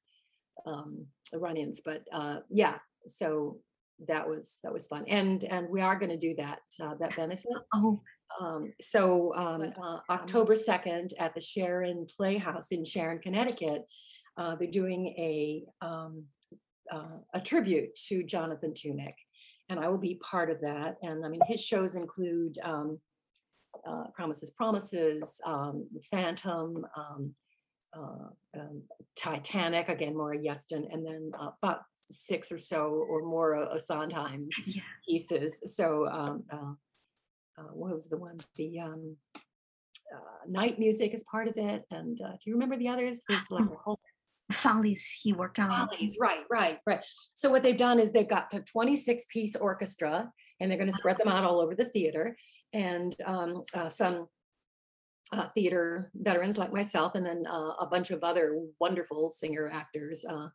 um, 0.66 1.06
run-ins, 1.34 1.82
but 1.84 2.02
uh, 2.12 2.38
yeah, 2.48 2.78
so 3.06 3.58
that 4.08 4.28
was, 4.28 4.58
that 4.64 4.72
was 4.72 4.86
fun. 4.86 5.04
And, 5.06 5.44
and 5.44 5.68
we 5.68 5.80
are 5.80 5.98
going 5.98 6.10
to 6.10 6.16
do 6.16 6.34
that, 6.36 6.60
uh, 6.82 6.94
that 7.00 7.14
benefit. 7.14 7.52
Oh, 7.74 8.00
Um, 8.38 8.72
so 8.80 9.34
um, 9.34 9.72
uh, 9.82 9.98
October 10.10 10.54
2nd 10.54 11.12
at 11.18 11.34
the 11.34 11.40
Sharon 11.40 12.06
Playhouse 12.16 12.72
in 12.72 12.84
Sharon, 12.84 13.18
Connecticut, 13.18 13.86
uh, 14.36 14.56
they're 14.56 14.70
doing 14.70 15.08
a 15.18 15.64
um, 15.84 16.24
uh, 16.90 17.18
a 17.34 17.40
tribute 17.40 17.94
to 17.94 18.22
Jonathan 18.24 18.72
Tunick, 18.72 19.14
and 19.68 19.78
I 19.78 19.88
will 19.88 19.98
be 19.98 20.16
part 20.16 20.50
of 20.50 20.60
that. 20.62 20.96
And 21.02 21.24
I 21.24 21.28
mean, 21.28 21.40
his 21.46 21.60
shows 21.60 21.94
include 21.94 22.56
um, 22.62 22.98
uh, 23.86 24.04
Promises, 24.14 24.50
Promises, 24.50 25.40
um, 25.46 25.86
Phantom, 26.10 26.84
um, 26.96 27.34
uh, 27.96 28.58
um, 28.58 28.82
Titanic, 29.16 29.88
again, 29.88 30.16
Maury 30.16 30.38
Yeston, 30.38 30.92
and 30.92 31.04
then 31.04 31.32
uh, 31.38 31.50
about 31.62 31.82
six 32.10 32.50
or 32.50 32.58
so 32.58 33.04
or 33.08 33.22
more 33.22 33.56
uh, 33.56 33.78
Sondheim 33.78 34.48
yeah. 34.66 34.82
pieces. 35.06 35.62
So, 35.76 36.08
um, 36.08 36.44
uh, 37.60 37.72
what 37.72 37.94
was 37.94 38.08
the 38.08 38.16
one? 38.16 38.38
The 38.56 38.80
um, 38.80 39.16
uh, 40.14 40.46
night 40.48 40.78
music 40.78 41.14
is 41.14 41.24
part 41.24 41.48
of 41.48 41.54
it. 41.56 41.84
And 41.90 42.20
uh, 42.20 42.32
do 42.32 42.38
you 42.46 42.54
remember 42.54 42.76
the 42.76 42.88
others? 42.88 43.22
There's 43.28 43.50
like 43.50 43.64
a 43.64 43.76
whole 43.76 44.00
Follies 44.52 45.08
he 45.22 45.32
worked 45.32 45.58
on. 45.58 45.70
Follies, 45.70 46.18
right, 46.20 46.40
right, 46.50 46.78
right. 46.86 47.04
So 47.34 47.50
what 47.50 47.62
they've 47.62 47.76
done 47.76 48.00
is 48.00 48.12
they've 48.12 48.28
got 48.28 48.52
a 48.52 48.60
26 48.60 49.26
piece 49.26 49.56
orchestra 49.56 50.30
and 50.58 50.70
they're 50.70 50.78
going 50.78 50.90
to 50.90 50.96
spread 50.96 51.18
them 51.18 51.28
out 51.28 51.44
all 51.44 51.60
over 51.60 51.74
the 51.74 51.84
theater 51.84 52.36
and 52.72 53.16
um, 53.26 53.62
uh, 53.74 53.88
some 53.88 54.26
uh, 55.32 55.48
theater 55.54 56.10
veterans 56.14 56.58
like 56.58 56.72
myself 56.72 57.14
and 57.14 57.24
then 57.24 57.44
uh, 57.48 57.74
a 57.80 57.86
bunch 57.90 58.10
of 58.10 58.22
other 58.24 58.60
wonderful 58.80 59.30
singer 59.30 59.70
actors 59.72 60.24
uh, 60.28 60.48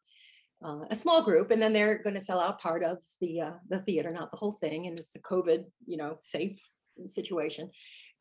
uh, 0.65 0.81
a 0.89 0.95
small 0.95 1.21
group 1.21 1.51
and 1.51 1.61
then 1.61 1.71
they're 1.71 1.99
going 1.99 2.13
to 2.13 2.19
sell 2.19 2.41
out 2.41 2.59
part 2.59 2.83
of 2.83 2.97
the 3.21 3.39
uh, 3.39 3.51
the 3.69 3.79
theater 3.79 4.11
not 4.11 4.31
the 4.31 4.37
whole 4.37 4.51
thing 4.51 4.87
and 4.87 4.99
it's 4.99 5.15
a 5.15 5.19
covid 5.19 5.63
you 5.85 5.95
know 5.95 6.17
safe 6.21 6.59
situation 7.05 7.69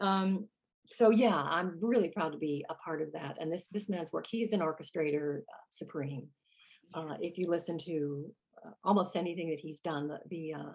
um, 0.01 0.49
so 0.87 1.11
yeah, 1.11 1.37
I'm 1.37 1.79
really 1.81 2.11
proud 2.11 2.33
to 2.33 2.39
be 2.39 2.65
a 2.69 2.75
part 2.75 3.01
of 3.01 3.13
that. 3.13 3.37
And 3.41 3.53
this 3.53 3.69
this 3.69 3.89
man's 3.89 4.13
work, 4.13 4.27
he's 4.29 4.53
an 4.53 4.61
orchestrator 4.61 5.39
uh, 5.39 5.65
supreme. 5.71 6.29
Uh, 6.93 7.15
if 7.21 7.39
you 7.39 7.47
listen 7.49 7.79
to 7.79 8.31
uh, 8.65 8.71
almost 8.85 9.17
anything 9.17 9.51
that 9.51 9.61
he's 9.61 9.81
done, 9.81 10.09
the, 10.09 10.19
the 10.29 10.55
uh, 10.55 10.73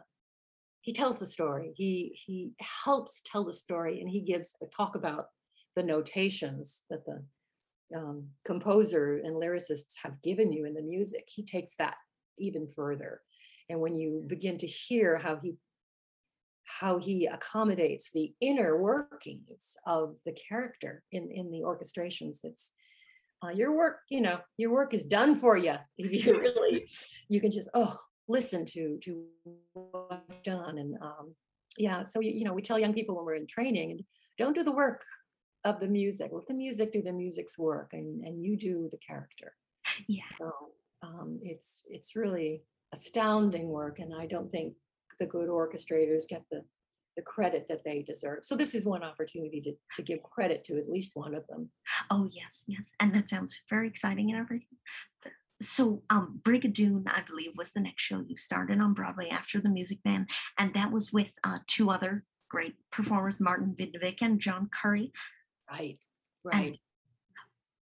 he 0.81 0.93
tells 0.93 1.19
the 1.19 1.25
story. 1.25 1.73
He 1.75 2.17
he 2.25 2.51
helps 2.59 3.21
tell 3.25 3.43
the 3.43 3.53
story, 3.53 4.01
and 4.01 4.09
he 4.09 4.21
gives 4.21 4.55
a 4.63 4.65
talk 4.65 4.95
about 4.95 5.27
the 5.75 5.83
notations 5.83 6.81
that 6.89 7.05
the 7.05 7.23
um, 7.95 8.27
composer 8.45 9.21
and 9.23 9.35
lyricists 9.35 9.93
have 10.03 10.21
given 10.23 10.51
you 10.51 10.65
in 10.65 10.73
the 10.73 10.81
music. 10.81 11.25
He 11.27 11.43
takes 11.43 11.75
that 11.75 11.95
even 12.39 12.67
further, 12.67 13.21
and 13.69 13.79
when 13.79 13.93
you 13.93 14.23
begin 14.25 14.57
to 14.57 14.67
hear 14.67 15.17
how 15.17 15.37
he 15.37 15.53
how 16.79 16.99
he 16.99 17.25
accommodates 17.25 18.11
the 18.11 18.31
inner 18.41 18.77
workings 18.77 19.75
of 19.87 20.17
the 20.25 20.33
character 20.33 21.03
in 21.11 21.31
in 21.31 21.51
the 21.51 21.61
orchestrations. 21.61 22.43
It's 22.43 22.73
uh, 23.43 23.49
your 23.49 23.75
work 23.75 23.99
you 24.09 24.21
know 24.21 24.39
your 24.57 24.71
work 24.71 24.93
is 24.93 25.05
done 25.05 25.33
for 25.33 25.57
you 25.57 25.75
if 25.97 26.25
you 26.25 26.39
really 26.39 26.87
you 27.27 27.41
can 27.41 27.51
just 27.51 27.69
oh 27.73 27.97
listen 28.27 28.65
to 28.67 28.99
to 29.03 29.23
what's 29.73 30.41
done. 30.41 30.77
And 30.77 30.95
um 31.01 31.33
yeah 31.77 32.03
so 32.03 32.19
you, 32.19 32.31
you 32.31 32.45
know 32.45 32.53
we 32.53 32.61
tell 32.61 32.79
young 32.79 32.93
people 32.93 33.15
when 33.15 33.25
we're 33.25 33.35
in 33.35 33.47
training 33.47 34.05
don't 34.37 34.55
do 34.55 34.63
the 34.63 34.71
work 34.71 35.03
of 35.65 35.79
the 35.79 35.87
music. 35.87 36.29
Let 36.31 36.47
the 36.47 36.53
music 36.53 36.93
do 36.93 37.01
the 37.01 37.11
music's 37.11 37.57
work 37.57 37.89
and 37.93 38.23
and 38.23 38.43
you 38.43 38.55
do 38.57 38.89
the 38.91 38.97
character. 38.97 39.53
Yeah. 40.07 40.23
so 40.37 40.53
um 41.01 41.39
it's 41.41 41.83
it's 41.89 42.15
really 42.15 42.61
astounding 42.91 43.69
work 43.69 43.99
and 43.99 44.13
i 44.13 44.25
don't 44.25 44.51
think 44.51 44.73
the 45.17 45.25
good 45.25 45.49
orchestrators 45.49 46.27
get 46.27 46.43
the 46.51 46.63
the 47.15 47.23
credit 47.23 47.65
that 47.67 47.83
they 47.83 48.01
deserve. 48.01 48.39
So 48.43 48.55
this 48.55 48.73
is 48.73 48.85
one 48.85 49.03
opportunity 49.03 49.59
to 49.61 49.73
to 49.95 50.01
give 50.01 50.21
credit 50.23 50.63
to 50.65 50.77
at 50.77 50.89
least 50.89 51.11
one 51.15 51.33
of 51.35 51.45
them. 51.47 51.69
Oh 52.09 52.29
yes, 52.31 52.63
yes. 52.67 52.91
And 52.99 53.13
that 53.13 53.27
sounds 53.29 53.59
very 53.69 53.87
exciting 53.87 54.29
and 54.31 54.39
everything. 54.39 54.77
So 55.61 56.03
um 56.09 56.39
Brigadoon, 56.43 57.03
I 57.07 57.21
believe, 57.27 57.51
was 57.57 57.71
the 57.71 57.81
next 57.81 58.03
show 58.03 58.23
you 58.25 58.37
started 58.37 58.79
on 58.79 58.93
Broadway 58.93 59.27
after 59.29 59.59
the 59.59 59.69
music 59.69 59.99
man. 60.05 60.27
And 60.57 60.73
that 60.75 60.91
was 60.91 61.11
with 61.11 61.31
uh 61.43 61.59
two 61.67 61.89
other 61.89 62.23
great 62.49 62.75
performers, 62.91 63.39
Martin 63.39 63.75
Vidnovic 63.77 64.19
and 64.21 64.39
John 64.39 64.69
Curry. 64.71 65.11
Right. 65.69 65.99
And 66.53 66.61
Right. 66.63 66.79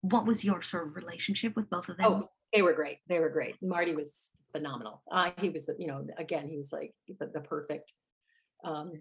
what 0.02 0.26
was 0.26 0.44
your 0.44 0.62
sort 0.64 0.88
of 0.88 0.96
relationship 0.96 1.56
with 1.56 1.70
both 1.70 1.90
of 1.90 1.98
them? 1.98 2.06
Oh, 2.08 2.30
they 2.54 2.62
were 2.62 2.74
great. 2.74 3.00
They 3.08 3.20
were 3.20 3.30
great. 3.30 3.56
Marty 3.62 3.96
was 3.96 4.32
phenomenal. 4.52 5.02
Uh, 5.12 5.32
he 5.40 5.50
was, 5.50 5.70
you 5.78 5.88
know, 5.88 6.06
again, 6.18 6.48
he 6.48 6.58
was 6.58 6.72
like 6.72 6.94
the, 7.20 7.28
the 7.28 7.42
perfect 7.42 7.94
um, 8.64 8.94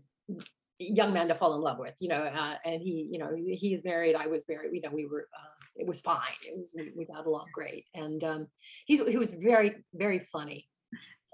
young 0.78 1.12
man 1.12 1.28
to 1.28 1.34
fall 1.34 1.54
in 1.54 1.60
love 1.60 1.78
with, 1.78 1.94
you 2.00 2.08
know, 2.08 2.22
uh, 2.22 2.56
and 2.64 2.82
he, 2.82 3.08
you 3.10 3.18
know, 3.18 3.34
he, 3.34 3.54
he 3.54 3.74
is 3.74 3.84
married. 3.84 4.16
I 4.16 4.26
was 4.26 4.44
married. 4.48 4.70
You 4.72 4.82
know, 4.82 4.90
we 4.92 5.06
were, 5.06 5.28
uh, 5.34 5.54
it 5.76 5.86
was 5.86 6.00
fine. 6.00 6.18
It 6.44 6.58
was, 6.58 6.74
we, 6.76 6.92
we 6.96 7.04
got 7.06 7.26
along 7.26 7.46
great. 7.54 7.86
And 7.94 8.22
um, 8.24 8.46
he's, 8.86 9.02
he 9.08 9.16
was 9.16 9.34
very, 9.34 9.76
very 9.94 10.18
funny 10.18 10.68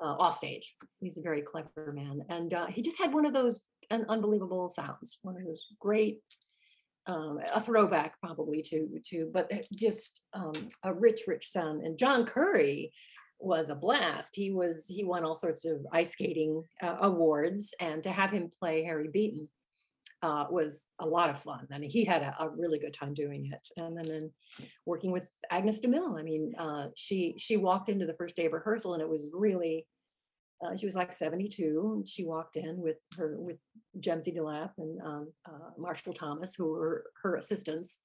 uh, 0.03 0.17
off 0.19 0.37
stage. 0.37 0.77
He's 1.01 1.19
a 1.19 1.23
very 1.23 1.43
clever 1.43 1.93
man. 1.93 2.23
And 2.29 2.53
uh, 2.55 2.67
he 2.67 2.83
just 2.83 2.99
had 2.99 3.15
one 3.15 3.27
of 3.27 3.33
those 3.33 3.67
un- 3.91 4.07
unbelievable 4.09 4.69
sounds, 4.69 5.19
one 5.23 5.37
of 5.37 5.45
those 5.45 5.67
great, 5.81 6.21
um, 7.07 7.41
a 7.53 7.61
throwback 7.61 8.19
probably 8.21 8.63
to, 8.63 9.01
to, 9.07 9.31
but 9.33 9.51
just 9.73 10.23
um, 10.35 10.53
a 10.85 10.93
rich, 10.93 11.23
rich 11.27 11.51
sound. 11.51 11.83
And 11.83 11.99
John 11.99 12.25
Curry, 12.25 12.93
was 13.43 13.71
a 13.71 13.75
blast. 13.75 14.35
He 14.37 14.53
was 14.53 14.87
he 14.89 15.05
won 15.05 15.25
all 15.25 15.35
sorts 15.35 15.65
of 15.65 15.85
ice 15.93 16.13
skating 16.13 16.63
uh, 16.81 16.99
awards, 17.01 17.75
and 17.81 18.03
to 18.05 18.11
have 18.11 18.31
him 18.31 18.51
play 18.59 18.85
Harry 18.85 19.09
Beaton 19.13 19.49
uh, 20.23 20.47
was 20.51 20.89
a 21.01 21.07
lot 21.07 21.31
of 21.31 21.39
fun. 21.39 21.67
I 21.73 21.79
mean, 21.79 21.91
he 21.91 22.05
had 22.05 22.23
a, 22.23 22.45
a 22.45 22.49
really 22.49 22.79
good 22.79 22.95
time 22.95 23.13
doing 23.13 23.51
it. 23.53 23.69
And 23.77 23.97
then, 23.97 24.07
then 24.07 24.31
working 24.87 25.11
with 25.11 25.29
Agnes 25.51 25.81
DeMille, 25.81 26.19
I 26.19 26.23
mean, 26.23 26.53
uh, 26.57 26.87
she 26.95 27.35
she 27.39 27.57
walked 27.57 27.89
into 27.89 28.07
the 28.07 28.15
first 28.15 28.37
day 28.37 28.47
of 28.47 28.53
rehearsal, 28.53 28.95
and 28.95 29.03
it 29.03 29.09
was 29.09 29.29
really. 29.33 29.87
Uh, 30.65 30.77
she 30.77 30.87
was 30.87 30.95
like 30.95 31.13
72 31.13 31.95
and 31.97 32.09
she 32.09 32.25
walked 32.25 32.57
in 32.57 32.81
with 32.81 32.97
her 33.17 33.37
with 33.39 33.57
Gemze 33.99 34.33
de 34.33 34.41
Lappe 34.41 34.71
and 34.79 35.01
um, 35.03 35.33
uh, 35.47 35.71
Marshall 35.77 36.13
Thomas 36.13 36.55
who 36.55 36.69
were 36.69 37.05
her 37.23 37.37
assistants 37.37 38.01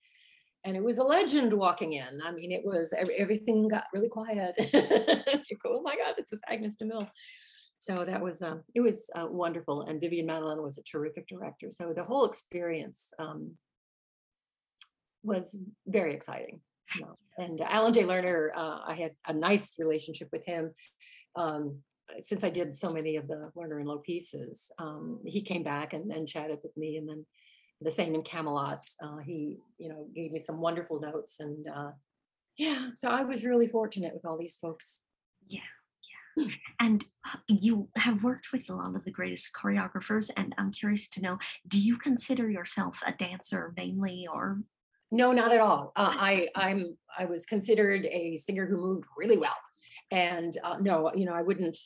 and 0.63 0.75
it 0.75 0.83
was 0.83 0.97
a 0.97 1.03
legend 1.03 1.53
walking 1.53 1.93
in. 1.93 2.19
I 2.25 2.31
mean, 2.31 2.51
it 2.51 2.65
was 2.65 2.93
everything 3.17 3.69
got 3.69 3.85
really 3.93 4.09
quiet. 4.09 4.55
you 4.57 5.57
go, 5.63 5.77
oh 5.77 5.81
my 5.81 5.95
God, 5.95 6.15
this 6.17 6.33
is 6.33 6.41
Agnes 6.49 6.75
DeMille. 6.81 7.09
So 7.77 8.03
that 8.03 8.21
was 8.21 8.41
um, 8.41 8.63
it 8.75 8.81
was 8.81 9.09
uh, 9.15 9.27
wonderful, 9.29 9.83
and 9.83 10.01
Vivian 10.01 10.27
Matalon 10.27 10.61
was 10.63 10.77
a 10.77 10.83
terrific 10.83 11.27
director. 11.27 11.69
So 11.69 11.93
the 11.93 12.03
whole 12.03 12.25
experience 12.25 13.13
um, 13.19 13.51
was 15.23 15.63
very 15.85 16.13
exciting. 16.13 16.59
You 16.95 17.01
know? 17.01 17.17
And 17.37 17.61
Alan 17.61 17.93
J. 17.93 18.03
Lerner, 18.03 18.49
uh, 18.55 18.79
I 18.87 18.95
had 18.95 19.11
a 19.27 19.33
nice 19.33 19.75
relationship 19.77 20.29
with 20.31 20.43
him. 20.45 20.71
Um, 21.35 21.77
since 22.19 22.43
I 22.43 22.49
did 22.49 22.75
so 22.75 22.91
many 22.91 23.15
of 23.15 23.27
the 23.27 23.51
Lerner 23.55 23.79
and 23.79 23.87
Loewe 23.87 24.03
pieces, 24.03 24.71
um, 24.79 25.19
he 25.25 25.41
came 25.41 25.63
back 25.63 25.93
and, 25.93 26.11
and 26.11 26.27
chatted 26.27 26.59
with 26.63 26.75
me, 26.77 26.97
and 26.97 27.07
then 27.07 27.25
the 27.81 27.91
same 27.91 28.15
in 28.15 28.23
Camelot. 28.23 28.85
Uh, 29.01 29.17
he, 29.17 29.57
you 29.77 29.89
know, 29.89 30.07
gave 30.15 30.31
me 30.31 30.39
some 30.39 30.59
wonderful 30.59 30.99
notes, 30.99 31.39
and 31.39 31.67
uh, 31.67 31.91
yeah, 32.57 32.89
so 32.95 33.09
I 33.09 33.23
was 33.23 33.43
really 33.43 33.67
fortunate 33.67 34.13
with 34.13 34.25
all 34.25 34.37
these 34.37 34.55
folks. 34.55 35.03
Yeah, 35.47 35.59
yeah. 36.37 36.47
And 36.79 37.05
uh, 37.25 37.37
you 37.47 37.89
have 37.95 38.23
worked 38.23 38.51
with 38.51 38.69
a 38.69 38.73
lot 38.73 38.95
of 38.95 39.03
the 39.03 39.11
greatest 39.11 39.51
choreographers, 39.53 40.31
and 40.35 40.55
I'm 40.57 40.71
curious 40.71 41.07
to 41.09 41.21
know: 41.21 41.37
Do 41.67 41.79
you 41.79 41.97
consider 41.97 42.49
yourself 42.49 42.99
a 43.05 43.11
dancer 43.11 43.73
mainly, 43.77 44.27
or? 44.31 44.59
No, 45.09 45.31
not 45.31 45.53
at 45.53 45.61
all. 45.61 45.93
Uh, 45.95 46.13
I 46.17 46.49
I'm 46.55 46.97
I 47.17 47.25
was 47.25 47.45
considered 47.45 48.05
a 48.05 48.37
singer 48.37 48.65
who 48.65 48.77
moved 48.77 49.05
really 49.17 49.37
well, 49.37 49.55
and 50.11 50.57
uh, 50.63 50.77
no, 50.79 51.11
you 51.13 51.25
know, 51.25 51.33
I 51.33 51.43
wouldn't 51.43 51.77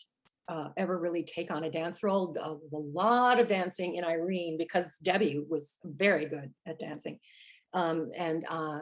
uh, 0.51 0.67
ever 0.75 0.97
really 0.97 1.23
take 1.23 1.49
on 1.49 1.63
a 1.63 1.71
dance 1.71 2.03
role. 2.03 2.35
A, 2.37 2.75
a 2.75 2.77
lot 2.77 3.39
of 3.39 3.47
dancing 3.47 3.95
in 3.95 4.03
Irene 4.03 4.57
because 4.57 4.97
Debbie 5.01 5.41
was 5.49 5.77
very 5.85 6.25
good 6.25 6.51
at 6.67 6.77
dancing. 6.77 7.19
Um, 7.73 8.11
and 8.17 8.43
uh, 8.49 8.79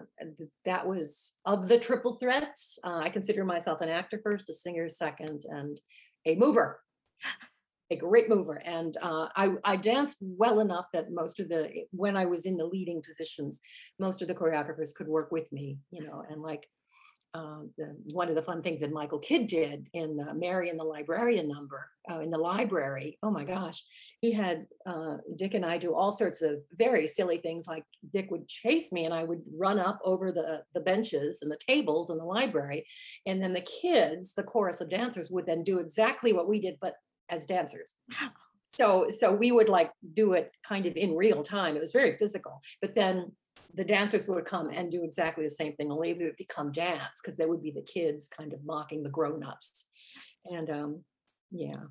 that 0.65 0.87
was 0.87 1.35
of 1.45 1.67
the 1.67 1.77
triple 1.77 2.13
threat. 2.13 2.57
Uh, 2.83 3.01
I 3.03 3.09
consider 3.09 3.45
myself 3.45 3.81
an 3.81 3.89
actor 3.89 4.19
first, 4.23 4.49
a 4.49 4.53
singer 4.53 4.89
second, 4.89 5.43
and 5.47 5.79
a 6.25 6.33
mover, 6.33 6.79
a 7.91 7.95
great 7.95 8.29
mover. 8.29 8.59
And 8.65 8.97
uh, 8.99 9.27
I, 9.35 9.51
I 9.63 9.75
danced 9.75 10.17
well 10.21 10.61
enough 10.61 10.85
that 10.93 11.11
most 11.11 11.39
of 11.39 11.49
the 11.49 11.69
when 11.91 12.17
I 12.17 12.25
was 12.25 12.47
in 12.47 12.57
the 12.57 12.65
leading 12.65 13.03
positions, 13.03 13.61
most 13.99 14.23
of 14.23 14.27
the 14.27 14.33
choreographers 14.33 14.95
could 14.95 15.07
work 15.07 15.31
with 15.31 15.51
me, 15.51 15.77
you 15.91 16.03
know, 16.03 16.23
and 16.27 16.41
like 16.41 16.67
uh, 17.33 17.59
the, 17.77 17.95
one 18.13 18.29
of 18.29 18.35
the 18.35 18.41
fun 18.41 18.61
things 18.61 18.79
that 18.79 18.91
Michael 18.91 19.19
Kidd 19.19 19.47
did 19.47 19.87
in 19.93 20.17
the 20.17 20.33
Marian 20.33 20.77
the 20.77 20.83
Librarian 20.83 21.47
number 21.47 21.89
uh, 22.09 22.19
in 22.19 22.31
the 22.31 22.37
library. 22.37 23.19
Oh 23.21 23.29
my 23.29 23.43
gosh, 23.43 23.83
he 24.21 24.31
had 24.31 24.65
uh, 24.85 25.17
Dick 25.35 25.53
and 25.53 25.65
I 25.65 25.77
do 25.77 25.93
all 25.93 26.11
sorts 26.11 26.41
of 26.41 26.59
very 26.73 27.05
silly 27.07 27.37
things. 27.37 27.67
Like 27.67 27.85
Dick 28.11 28.31
would 28.31 28.47
chase 28.47 28.91
me, 28.91 29.05
and 29.05 29.13
I 29.13 29.23
would 29.23 29.41
run 29.57 29.79
up 29.79 29.99
over 30.03 30.31
the 30.31 30.63
the 30.73 30.79
benches 30.79 31.39
and 31.41 31.51
the 31.51 31.59
tables 31.67 32.09
in 32.09 32.17
the 32.17 32.25
library, 32.25 32.85
and 33.27 33.41
then 33.41 33.53
the 33.53 33.61
kids, 33.61 34.33
the 34.33 34.43
chorus 34.43 34.81
of 34.81 34.89
dancers, 34.89 35.29
would 35.29 35.45
then 35.45 35.63
do 35.63 35.77
exactly 35.77 36.33
what 36.33 36.49
we 36.49 36.59
did, 36.59 36.77
but 36.81 36.95
as 37.29 37.45
dancers. 37.45 37.95
So 38.65 39.07
so 39.09 39.31
we 39.31 39.51
would 39.51 39.69
like 39.69 39.91
do 40.13 40.33
it 40.33 40.51
kind 40.67 40.85
of 40.85 40.95
in 40.95 41.15
real 41.15 41.43
time. 41.43 41.75
It 41.75 41.81
was 41.81 41.91
very 41.91 42.13
physical, 42.13 42.61
but 42.81 42.95
then 42.95 43.31
the 43.73 43.83
dancers 43.83 44.27
would 44.27 44.45
come 44.45 44.69
and 44.69 44.91
do 44.91 45.03
exactly 45.03 45.43
the 45.43 45.49
same 45.49 45.75
thing, 45.75 45.91
only 45.91 46.11
it 46.11 46.17
would 46.17 46.35
become 46.37 46.71
dance 46.71 47.21
because 47.21 47.37
they 47.37 47.45
would 47.45 47.61
be 47.61 47.71
the 47.71 47.81
kids 47.81 48.27
kind 48.27 48.53
of 48.53 48.65
mocking 48.65 49.03
the 49.03 49.09
grown-ups. 49.09 49.87
And 50.45 50.69
um, 50.69 51.03
yeah. 51.51 51.83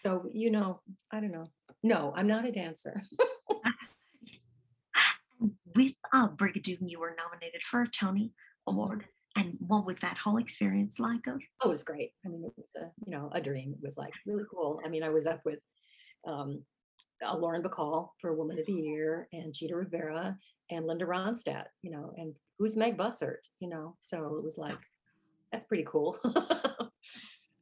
So, 0.00 0.28
you 0.32 0.50
know, 0.50 0.80
I 1.10 1.20
don't 1.20 1.32
know. 1.32 1.46
No, 1.82 2.12
I'm 2.14 2.26
not 2.26 2.44
a 2.44 2.52
dancer. 2.52 3.02
With 5.74 5.94
uh, 6.12 6.28
Brigadoon, 6.28 6.88
you 6.90 7.00
were 7.00 7.16
nominated 7.16 7.62
for 7.62 7.82
a 7.82 7.88
Tony 7.88 8.32
Award. 8.66 9.06
And 9.36 9.56
what 9.58 9.86
was 9.86 9.98
that 10.00 10.18
whole 10.18 10.36
experience 10.36 11.00
like? 11.00 11.26
Of? 11.26 11.40
Oh, 11.62 11.68
it 11.68 11.72
was 11.72 11.82
great. 11.82 12.12
I 12.24 12.28
mean, 12.28 12.44
it 12.44 12.52
was 12.56 12.70
a, 12.76 12.90
you 13.04 13.10
know, 13.10 13.30
a 13.32 13.40
dream. 13.40 13.72
It 13.72 13.82
was 13.82 13.96
like 13.96 14.12
really 14.26 14.44
cool. 14.52 14.80
I 14.84 14.88
mean, 14.88 15.02
I 15.02 15.08
was 15.08 15.26
up 15.26 15.40
with 15.44 15.58
um, 16.26 16.62
uh, 17.24 17.36
Lauren 17.36 17.62
Bacall 17.62 18.10
for 18.20 18.34
Woman 18.34 18.58
of 18.58 18.66
the 18.66 18.72
Year 18.72 19.28
and 19.32 19.54
Chita 19.54 19.76
Rivera 19.76 20.36
and 20.70 20.86
Linda 20.86 21.06
Ronstadt, 21.06 21.66
you 21.82 21.90
know, 21.90 22.12
and 22.16 22.34
who's 22.58 22.76
Meg 22.76 22.96
Bussert, 22.96 23.38
you 23.60 23.68
know, 23.68 23.96
so 24.00 24.36
it 24.36 24.44
was 24.44 24.58
like, 24.58 24.78
that's 25.52 25.64
pretty 25.64 25.84
cool. 25.86 26.18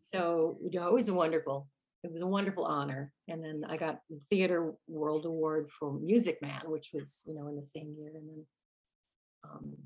so, 0.00 0.58
you 0.62 0.78
know, 0.78 0.86
it 0.88 0.92
was 0.92 1.10
wonderful. 1.10 1.68
It 2.02 2.10
was 2.12 2.20
a 2.20 2.26
wonderful 2.26 2.64
honor. 2.64 3.12
And 3.28 3.44
then 3.44 3.64
I 3.68 3.76
got 3.76 4.00
the 4.10 4.18
Theater 4.28 4.72
World 4.88 5.24
Award 5.24 5.70
for 5.70 5.92
Music 5.92 6.38
Man, 6.42 6.62
which 6.66 6.90
was, 6.92 7.22
you 7.26 7.34
know, 7.34 7.48
in 7.48 7.56
the 7.56 7.62
same 7.62 7.94
year. 7.96 8.10
And 8.14 8.28
then 8.28 8.46
um, 9.44 9.76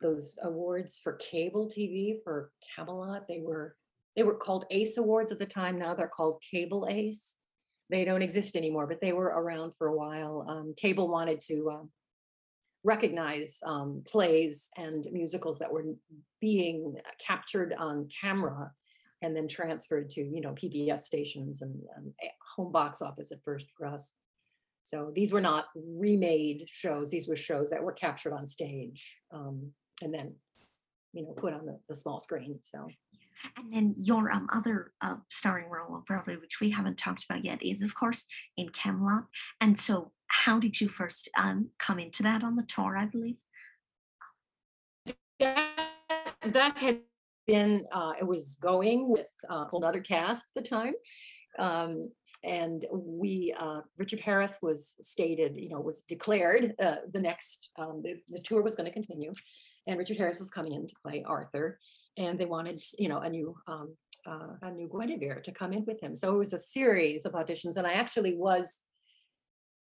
those 0.00 0.38
awards 0.42 0.98
for 1.02 1.14
cable 1.14 1.68
TV 1.68 2.22
for 2.22 2.50
Camelot, 2.74 3.26
they 3.28 3.40
were 3.42 3.76
they 4.16 4.22
were 4.22 4.34
called 4.34 4.64
ACE 4.70 4.96
Awards 4.96 5.30
at 5.30 5.38
the 5.38 5.46
time. 5.46 5.78
Now 5.78 5.94
they're 5.94 6.08
called 6.08 6.42
Cable 6.50 6.86
Ace 6.88 7.36
they 7.90 8.04
don't 8.04 8.22
exist 8.22 8.56
anymore, 8.56 8.86
but 8.86 9.00
they 9.00 9.12
were 9.12 9.26
around 9.26 9.74
for 9.76 9.88
a 9.88 9.96
while. 9.96 10.44
Um, 10.48 10.74
cable 10.76 11.08
wanted 11.08 11.40
to 11.42 11.70
uh, 11.70 11.84
recognize 12.82 13.58
um, 13.64 14.02
plays 14.06 14.70
and 14.76 15.06
musicals 15.12 15.58
that 15.58 15.72
were 15.72 15.84
being 16.40 16.96
captured 17.24 17.74
on 17.76 18.08
camera 18.20 18.70
and 19.22 19.34
then 19.34 19.48
transferred 19.48 20.10
to 20.10 20.20
you 20.20 20.40
know 20.40 20.52
PBS 20.52 21.00
stations 21.00 21.62
and, 21.62 21.74
and 21.96 22.12
home 22.56 22.72
box 22.72 23.02
office 23.02 23.32
at 23.32 23.42
first 23.44 23.66
for 23.76 23.86
us. 23.86 24.14
So 24.82 25.10
these 25.14 25.32
were 25.32 25.40
not 25.40 25.66
remade 25.74 26.64
shows; 26.68 27.10
these 27.10 27.28
were 27.28 27.36
shows 27.36 27.70
that 27.70 27.82
were 27.82 27.92
captured 27.92 28.32
on 28.32 28.46
stage 28.46 29.16
um, 29.32 29.72
and 30.02 30.12
then 30.12 30.34
you 31.12 31.22
know 31.22 31.34
put 31.36 31.52
on 31.52 31.66
the, 31.66 31.78
the 31.88 31.94
small 31.94 32.20
screen. 32.20 32.58
So 32.62 32.88
and 33.56 33.72
then 33.72 33.94
your 33.96 34.30
um, 34.30 34.48
other 34.52 34.92
uh, 35.00 35.16
starring 35.28 35.68
role 35.70 35.94
on 35.94 36.02
Broadway, 36.06 36.36
which 36.36 36.60
we 36.60 36.70
haven't 36.70 36.98
talked 36.98 37.24
about 37.24 37.44
yet, 37.44 37.62
is 37.62 37.82
of 37.82 37.94
course 37.94 38.26
in 38.56 38.68
Camelot. 38.70 39.24
And 39.60 39.78
so, 39.78 40.12
how 40.28 40.58
did 40.58 40.80
you 40.80 40.88
first 40.88 41.28
um, 41.38 41.70
come 41.78 41.98
into 41.98 42.22
that 42.22 42.42
on 42.42 42.56
the 42.56 42.64
tour? 42.64 42.96
I 42.96 43.06
believe. 43.06 43.36
That 45.38 46.78
had 46.78 47.00
been 47.46 47.84
uh, 47.92 48.14
it 48.18 48.26
was 48.26 48.56
going 48.56 49.08
with 49.08 49.26
uh, 49.48 49.66
another 49.72 50.00
cast 50.00 50.46
at 50.54 50.62
the 50.62 50.68
time. 50.68 50.94
Um, 51.58 52.10
and 52.44 52.84
we 52.92 53.54
uh, 53.58 53.80
Richard 53.96 54.20
Harris 54.20 54.58
was 54.60 54.96
stated, 55.00 55.56
you 55.56 55.70
know, 55.70 55.80
was 55.80 56.02
declared 56.02 56.74
uh, 56.82 56.96
the 57.12 57.20
next 57.20 57.70
um, 57.78 58.02
the, 58.02 58.16
the 58.28 58.40
tour 58.40 58.62
was 58.62 58.74
going 58.74 58.86
to 58.86 58.92
continue, 58.92 59.32
and 59.86 59.98
Richard 59.98 60.18
Harris 60.18 60.38
was 60.38 60.50
coming 60.50 60.74
in 60.74 60.86
to 60.86 60.94
play 61.02 61.24
Arthur, 61.26 61.78
and 62.16 62.38
they 62.38 62.46
wanted, 62.46 62.82
you 62.98 63.08
know, 63.08 63.18
a 63.18 63.28
new 63.28 63.54
um, 63.66 63.94
uh, 64.26 64.54
a 64.62 64.70
new 64.72 64.88
Guinevere 64.88 65.40
to 65.42 65.52
come 65.52 65.72
in 65.72 65.84
with 65.84 66.00
him. 66.00 66.16
So 66.16 66.34
it 66.34 66.38
was 66.38 66.52
a 66.52 66.58
series 66.58 67.24
of 67.24 67.32
auditions, 67.32 67.76
and 67.76 67.86
I 67.86 67.92
actually 67.92 68.34
was. 68.34 68.80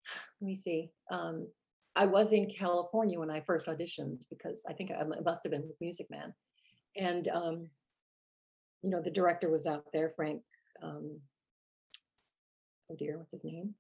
Let 0.42 0.48
me 0.48 0.56
see. 0.56 0.92
Um, 1.12 1.48
I 1.96 2.06
was 2.06 2.34
in 2.34 2.50
California 2.50 3.20
when 3.20 3.32
I 3.32 3.40
first 3.40 3.68
auditioned 3.68 4.24
because 4.30 4.64
I 4.70 4.74
think 4.74 4.92
I 4.92 5.04
must 5.24 5.44
have 5.44 5.52
been 5.52 5.68
with 5.68 5.80
Music 5.80 6.08
Man, 6.10 6.34
and 6.98 7.28
um, 7.30 7.70
you 8.84 8.90
know 8.90 9.02
the 9.02 9.12
director 9.12 9.50
was 9.50 9.66
out 9.66 9.86
there, 9.94 10.14
Frank. 10.16 10.42
Um, 10.84 11.20
oh 12.92 12.96
dear, 12.98 13.18
what's 13.18 13.32
his 13.32 13.46
name? 13.46 13.76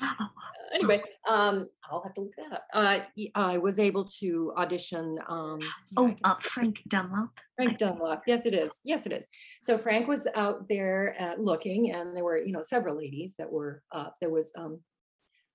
Anyway, 0.74 1.02
um, 1.28 1.68
I'll 1.90 2.02
have 2.02 2.14
to 2.14 2.22
look 2.22 2.32
that 2.36 2.52
up. 2.52 2.66
Uh, 2.72 3.00
I 3.34 3.58
was 3.58 3.78
able 3.78 4.04
to 4.20 4.52
audition. 4.56 5.18
Um, 5.28 5.60
oh 5.96 6.14
uh, 6.24 6.34
Frank 6.36 6.82
Dunlop. 6.88 7.30
Frank 7.56 7.78
Dunlop. 7.78 8.22
Yes, 8.26 8.46
it 8.46 8.54
is. 8.54 8.80
Yes, 8.84 9.06
it 9.06 9.12
is. 9.12 9.26
So 9.62 9.76
Frank 9.76 10.08
was 10.08 10.26
out 10.34 10.66
there 10.68 11.14
uh, 11.20 11.34
looking, 11.38 11.92
and 11.92 12.16
there 12.16 12.24
were, 12.24 12.38
you 12.38 12.52
know, 12.52 12.62
several 12.62 12.96
ladies 12.96 13.34
that 13.38 13.50
were. 13.50 13.82
Uh, 13.92 14.08
there 14.20 14.30
was. 14.30 14.52
Um, 14.56 14.80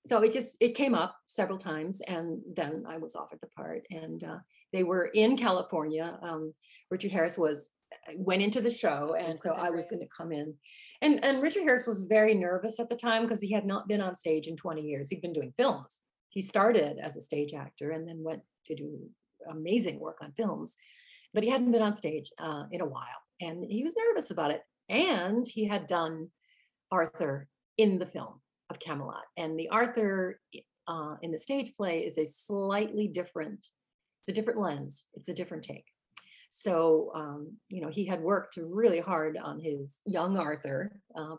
so 0.05 0.21
it 0.21 0.31
just 0.31 0.57
it 0.61 0.75
came 0.75 0.93
up 0.93 1.17
several 1.25 1.57
times, 1.57 1.99
and 2.01 2.41
then 2.55 2.85
I 2.87 2.97
was 2.97 3.15
offered 3.15 3.39
the 3.41 3.47
part, 3.47 3.81
and 3.89 4.23
uh, 4.23 4.37
they 4.71 4.83
were 4.83 5.05
in 5.13 5.35
California. 5.35 6.17
Um, 6.21 6.53
Richard 6.91 7.11
Harris 7.11 7.37
was 7.37 7.71
went 8.17 8.41
into 8.41 8.61
the 8.61 8.69
show, 8.69 9.15
and 9.15 9.35
so 9.35 9.51
I 9.51 9.69
was 9.69 9.87
going 9.87 10.01
to 10.01 10.07
come 10.15 10.31
in, 10.31 10.53
and 11.01 11.23
and 11.23 11.41
Richard 11.41 11.63
Harris 11.63 11.87
was 11.87 12.03
very 12.03 12.33
nervous 12.33 12.79
at 12.79 12.89
the 12.89 12.95
time 12.95 13.23
because 13.23 13.41
he 13.41 13.51
had 13.51 13.65
not 13.65 13.87
been 13.87 14.01
on 14.01 14.15
stage 14.15 14.47
in 14.47 14.55
20 14.55 14.81
years. 14.81 15.09
He'd 15.09 15.21
been 15.21 15.33
doing 15.33 15.53
films. 15.57 16.01
He 16.29 16.41
started 16.41 16.97
as 17.01 17.15
a 17.15 17.21
stage 17.21 17.53
actor 17.53 17.91
and 17.91 18.07
then 18.07 18.23
went 18.23 18.41
to 18.65 18.75
do 18.75 19.09
amazing 19.49 19.99
work 19.99 20.17
on 20.21 20.33
films 20.33 20.75
but 21.33 21.43
he 21.43 21.49
hadn't 21.49 21.71
been 21.71 21.81
on 21.81 21.93
stage 21.93 22.31
uh, 22.39 22.63
in 22.71 22.81
a 22.81 22.85
while 22.85 23.21
and 23.41 23.63
he 23.69 23.83
was 23.83 23.93
nervous 23.95 24.31
about 24.31 24.49
it. 24.49 24.61
And 24.89 25.45
he 25.47 25.67
had 25.67 25.85
done 25.85 26.29
arthur 26.91 27.47
in 27.77 27.99
the 27.99 28.07
film 28.07 28.41
of 28.69 28.79
camelot 28.79 29.23
and 29.37 29.59
the 29.59 29.69
arthur 29.69 30.39
uh, 30.87 31.15
in 31.21 31.31
the 31.31 31.37
stage 31.37 31.73
play 31.75 31.99
is 31.99 32.17
a 32.17 32.25
slightly 32.25 33.07
different 33.07 33.65
it's 34.25 34.35
a 34.35 34.41
different 34.41 34.59
lens. 34.59 35.05
It's 35.13 35.29
a 35.29 35.33
different 35.33 35.63
take 35.63 35.85
so 36.57 37.11
um, 37.13 37.51
you 37.69 37.81
know 37.81 37.89
he 37.89 38.03
had 38.03 38.21
worked 38.21 38.57
really 38.57 38.99
hard 38.99 39.37
on 39.37 39.59
his 39.59 40.01
young 40.05 40.37
arthur 40.37 40.91
uh, 41.15 41.35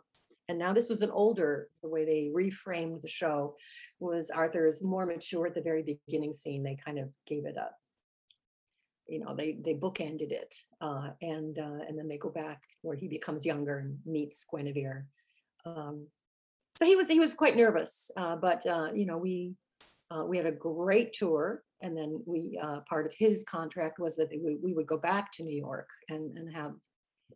and 0.48 0.58
now 0.58 0.72
this 0.72 0.88
was 0.88 1.02
an 1.02 1.10
older 1.10 1.68
the 1.82 1.88
way 1.88 2.04
they 2.04 2.30
reframed 2.32 3.00
the 3.02 3.08
show 3.08 3.56
was 3.98 4.30
arthur 4.30 4.64
is 4.64 4.82
more 4.82 5.06
mature 5.06 5.46
at 5.48 5.54
the 5.54 5.60
very 5.60 5.82
beginning 5.82 6.32
scene 6.32 6.62
they 6.62 6.76
kind 6.76 7.00
of 7.00 7.12
gave 7.26 7.46
it 7.46 7.58
up 7.58 7.74
you 9.08 9.18
know 9.18 9.34
they 9.34 9.58
they 9.64 9.74
bookended 9.74 10.30
it 10.30 10.54
uh, 10.80 11.08
and 11.20 11.58
uh, 11.58 11.80
and 11.88 11.98
then 11.98 12.06
they 12.06 12.18
go 12.18 12.28
back 12.28 12.62
where 12.82 12.96
he 12.96 13.08
becomes 13.08 13.44
younger 13.44 13.78
and 13.78 13.98
meets 14.06 14.46
Guinevere. 14.52 15.06
Um, 15.64 16.06
so 16.76 16.84
he 16.84 16.94
was 16.94 17.08
he 17.08 17.18
was 17.18 17.34
quite 17.34 17.56
nervous, 17.56 18.10
uh, 18.16 18.36
but 18.36 18.64
uh, 18.66 18.90
you 18.94 19.06
know 19.06 19.16
we 19.16 19.54
uh, 20.10 20.24
we 20.26 20.36
had 20.36 20.46
a 20.46 20.52
great 20.52 21.12
tour, 21.12 21.62
and 21.80 21.96
then 21.96 22.22
we 22.26 22.58
uh, 22.62 22.80
part 22.88 23.06
of 23.06 23.12
his 23.16 23.44
contract 23.44 23.98
was 23.98 24.16
that 24.16 24.30
we, 24.30 24.72
would 24.72 24.86
go 24.86 24.96
back 24.96 25.30
to 25.32 25.42
New 25.42 25.56
York 25.56 25.88
and 26.08 26.36
and 26.36 26.52
have 26.54 26.72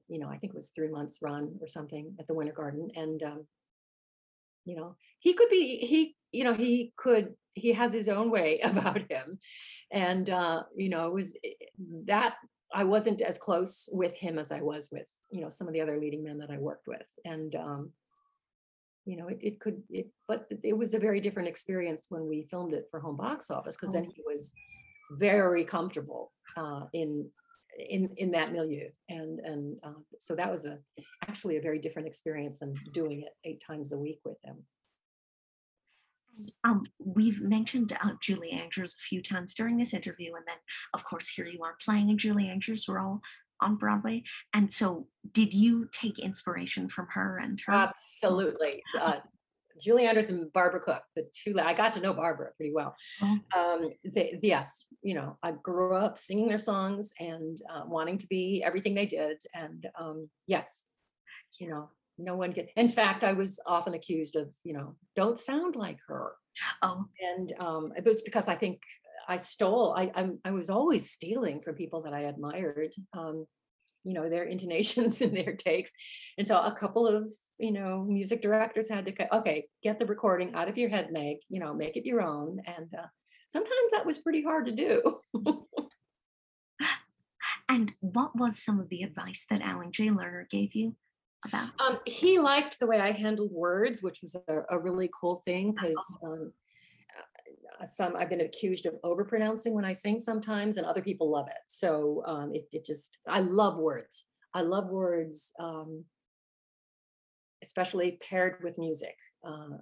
you 0.08 0.18
know 0.18 0.28
I 0.28 0.36
think 0.36 0.52
it 0.52 0.56
was 0.56 0.70
three 0.70 0.88
months 0.88 1.20
run 1.22 1.56
or 1.60 1.66
something 1.66 2.14
at 2.18 2.26
the 2.26 2.34
Winter 2.34 2.52
Garden, 2.52 2.90
and 2.96 3.22
um, 3.22 3.46
you 4.64 4.76
know 4.76 4.96
he 5.18 5.34
could 5.34 5.48
be 5.48 5.78
he 5.78 6.16
you 6.32 6.44
know 6.44 6.54
he 6.54 6.92
could 6.96 7.34
he 7.54 7.72
has 7.72 7.92
his 7.92 8.08
own 8.08 8.30
way 8.30 8.60
about 8.64 9.10
him. 9.10 9.38
And 9.90 10.28
uh 10.30 10.64
you 10.76 10.88
know 10.88 11.06
it 11.06 11.12
was 11.12 11.36
that 12.06 12.34
i 12.74 12.84
wasn't 12.84 13.20
as 13.20 13.36
close 13.36 13.88
with 13.92 14.14
him 14.14 14.38
as 14.38 14.50
i 14.50 14.62
was 14.62 14.88
with 14.90 15.10
you 15.30 15.42
know 15.42 15.50
some 15.50 15.66
of 15.66 15.74
the 15.74 15.80
other 15.82 15.98
leading 16.00 16.24
men 16.24 16.38
that 16.38 16.50
i 16.50 16.58
worked 16.58 16.86
with. 16.86 17.06
And 17.24 17.54
um 17.54 17.92
you 19.04 19.16
know 19.16 19.28
it, 19.28 19.38
it 19.40 19.60
could 19.60 19.82
it 19.90 20.08
but 20.28 20.46
it 20.62 20.76
was 20.76 20.94
a 20.94 20.98
very 20.98 21.20
different 21.20 21.48
experience 21.48 22.06
when 22.08 22.28
we 22.28 22.46
filmed 22.50 22.72
it 22.72 22.86
for 22.90 23.00
home 23.00 23.16
box 23.16 23.50
office 23.50 23.76
because 23.76 23.92
then 23.92 24.04
he 24.04 24.22
was 24.24 24.52
very 25.12 25.64
comfortable 25.64 26.32
uh 26.56 26.84
in 26.92 27.28
in 27.78 28.10
in 28.16 28.30
that 28.30 28.52
milieu 28.52 28.88
and 29.08 29.40
and 29.40 29.76
uh, 29.82 30.00
so 30.18 30.36
that 30.36 30.50
was 30.50 30.64
a 30.64 30.78
actually 31.28 31.56
a 31.56 31.62
very 31.62 31.78
different 31.78 32.06
experience 32.06 32.58
than 32.58 32.74
doing 32.92 33.22
it 33.22 33.32
eight 33.44 33.62
times 33.66 33.92
a 33.92 33.98
week 33.98 34.20
with 34.24 34.36
him. 34.44 34.56
Um, 36.64 36.84
we've 36.98 37.42
mentioned 37.42 37.96
uh, 38.02 38.12
Julie 38.22 38.52
Andrews 38.52 38.94
a 38.94 39.02
few 39.02 39.22
times 39.22 39.54
during 39.54 39.76
this 39.76 39.92
interview, 39.92 40.34
and 40.34 40.44
then, 40.46 40.56
of 40.94 41.04
course, 41.04 41.28
here 41.28 41.44
you 41.44 41.62
are 41.62 41.76
playing 41.84 42.10
a 42.10 42.14
Julie 42.14 42.48
Andrews 42.48 42.86
role 42.88 43.20
on 43.62 43.76
Broadway. 43.76 44.24
And 44.52 44.72
so, 44.72 45.06
did 45.32 45.54
you 45.54 45.88
take 45.92 46.18
inspiration 46.18 46.88
from 46.88 47.08
her 47.14 47.38
and 47.38 47.60
her? 47.66 47.72
Absolutely. 47.72 48.82
Uh, 49.00 49.18
Julie 49.80 50.06
Andrews 50.06 50.30
and 50.30 50.52
Barbara 50.52 50.80
Cook, 50.80 51.02
the 51.16 51.28
two. 51.32 51.58
I 51.58 51.74
got 51.74 51.92
to 51.94 52.00
know 52.00 52.12
Barbara 52.12 52.50
pretty 52.56 52.72
well. 52.74 52.94
Oh. 53.22 53.38
Um, 53.56 53.90
they, 54.04 54.38
yes, 54.42 54.86
you 55.02 55.14
know, 55.14 55.38
I 55.42 55.52
grew 55.52 55.96
up 55.96 56.18
singing 56.18 56.48
their 56.48 56.58
songs 56.58 57.12
and 57.18 57.58
uh, 57.72 57.82
wanting 57.86 58.18
to 58.18 58.26
be 58.26 58.62
everything 58.64 58.94
they 58.94 59.06
did. 59.06 59.42
And 59.54 59.86
um, 59.98 60.28
yes, 60.46 60.84
you 61.58 61.68
know, 61.68 61.90
no 62.18 62.36
one 62.36 62.52
can. 62.52 62.66
In 62.76 62.88
fact, 62.88 63.24
I 63.24 63.32
was 63.32 63.58
often 63.66 63.94
accused 63.94 64.36
of, 64.36 64.52
you 64.64 64.74
know, 64.74 64.94
don't 65.16 65.38
sound 65.38 65.76
like 65.76 65.98
her. 66.06 66.32
Oh, 66.82 67.04
And 67.36 67.52
um, 67.58 67.92
it 67.96 68.04
was 68.04 68.22
because 68.22 68.48
I 68.48 68.54
think 68.54 68.82
I 69.28 69.36
stole. 69.36 69.94
I 69.96 70.10
I'm, 70.14 70.38
I 70.44 70.50
was 70.50 70.70
always 70.70 71.10
stealing 71.10 71.60
from 71.60 71.74
people 71.74 72.02
that 72.02 72.14
I 72.14 72.22
admired. 72.22 72.94
Um, 73.12 73.46
you 74.04 74.14
know 74.14 74.28
their 74.28 74.44
intonations 74.52 75.20
and 75.20 75.36
their 75.36 75.54
takes 75.54 75.92
and 76.38 76.46
so 76.46 76.56
a 76.56 76.72
couple 76.72 77.06
of 77.06 77.30
you 77.58 77.72
know 77.72 78.04
music 78.04 78.42
directors 78.42 78.88
had 78.88 79.06
to 79.06 79.36
okay 79.36 79.66
get 79.82 79.98
the 79.98 80.06
recording 80.06 80.54
out 80.54 80.68
of 80.68 80.78
your 80.78 80.90
head 80.90 81.12
meg 81.12 81.38
you 81.48 81.60
know 81.60 81.74
make 81.74 81.96
it 81.96 82.06
your 82.06 82.22
own 82.22 82.60
and 82.66 82.92
uh, 82.98 83.06
sometimes 83.50 83.90
that 83.92 84.06
was 84.06 84.18
pretty 84.18 84.42
hard 84.42 84.66
to 84.66 84.72
do 84.72 85.02
and 87.68 87.92
what 88.00 88.36
was 88.36 88.58
some 88.58 88.80
of 88.80 88.88
the 88.88 89.02
advice 89.02 89.46
that 89.48 89.62
Alan 89.62 89.92
J. 89.92 90.08
Lerner 90.08 90.48
gave 90.50 90.74
you 90.74 90.94
about? 91.46 91.70
um, 91.80 91.98
he 92.06 92.38
liked 92.38 92.78
the 92.78 92.86
way 92.86 93.00
i 93.00 93.10
handled 93.10 93.52
words 93.52 94.02
which 94.02 94.20
was 94.22 94.36
a, 94.48 94.58
a 94.70 94.78
really 94.78 95.10
cool 95.18 95.36
thing 95.44 95.72
because 95.72 96.18
um, 96.24 96.32
uh, 96.32 96.48
some 97.84 98.16
I've 98.16 98.30
been 98.30 98.42
accused 98.42 98.86
of 98.86 98.94
overpronouncing 99.04 99.72
when 99.72 99.84
I 99.84 99.92
sing 99.92 100.18
sometimes, 100.18 100.76
and 100.76 100.86
other 100.86 101.02
people 101.02 101.30
love 101.30 101.48
it. 101.48 101.62
So 101.66 102.22
um, 102.26 102.52
it, 102.54 102.66
it 102.72 102.84
just 102.84 103.18
I 103.28 103.40
love 103.40 103.76
words. 103.76 104.24
I 104.54 104.62
love 104.62 104.88
words, 104.88 105.52
um, 105.58 106.04
especially 107.62 108.18
paired 108.28 108.56
with 108.62 108.78
music. 108.78 109.16
Uh, 109.46 109.78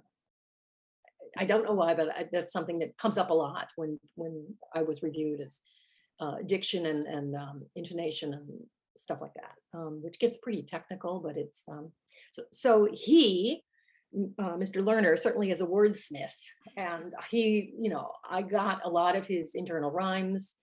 I 1.37 1.45
don't 1.45 1.63
know 1.63 1.73
why, 1.73 1.93
but 1.93 2.09
I, 2.09 2.29
that's 2.31 2.53
something 2.53 2.79
that 2.79 2.97
comes 2.97 3.17
up 3.17 3.29
a 3.29 3.33
lot 3.33 3.71
when 3.75 3.99
when 4.15 4.45
I 4.73 4.83
was 4.83 5.03
reviewed 5.03 5.41
as 5.41 5.61
uh, 6.19 6.37
diction 6.45 6.85
and 6.85 7.05
and 7.05 7.35
um, 7.35 7.65
intonation 7.75 8.33
and 8.33 8.49
stuff 8.97 9.19
like 9.21 9.33
that, 9.35 9.55
um, 9.73 10.01
which 10.03 10.19
gets 10.19 10.37
pretty 10.37 10.63
technical. 10.63 11.19
But 11.19 11.37
it's 11.37 11.63
um, 11.69 11.91
so 12.31 12.43
so 12.51 12.87
he 12.91 13.63
uh, 14.39 14.55
Mr. 14.57 14.83
Lerner 14.83 15.17
certainly 15.17 15.51
is 15.51 15.61
a 15.61 15.65
wordsmith, 15.65 16.35
and 16.75 17.13
he, 17.29 17.73
you 17.79 17.89
know, 17.89 18.11
I 18.29 18.41
got 18.41 18.81
a 18.83 18.89
lot 18.89 19.15
of 19.15 19.25
his 19.25 19.55
internal 19.55 19.91
rhymes 19.91 20.57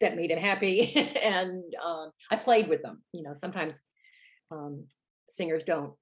that 0.00 0.16
made 0.16 0.30
him 0.30 0.38
happy, 0.38 0.92
and 1.22 1.62
um, 1.84 2.10
I 2.30 2.36
played 2.36 2.68
with 2.68 2.82
them. 2.82 3.02
You 3.12 3.24
know, 3.24 3.34
sometimes 3.34 3.82
um, 4.50 4.86
singers 5.28 5.64
don't 5.64 5.92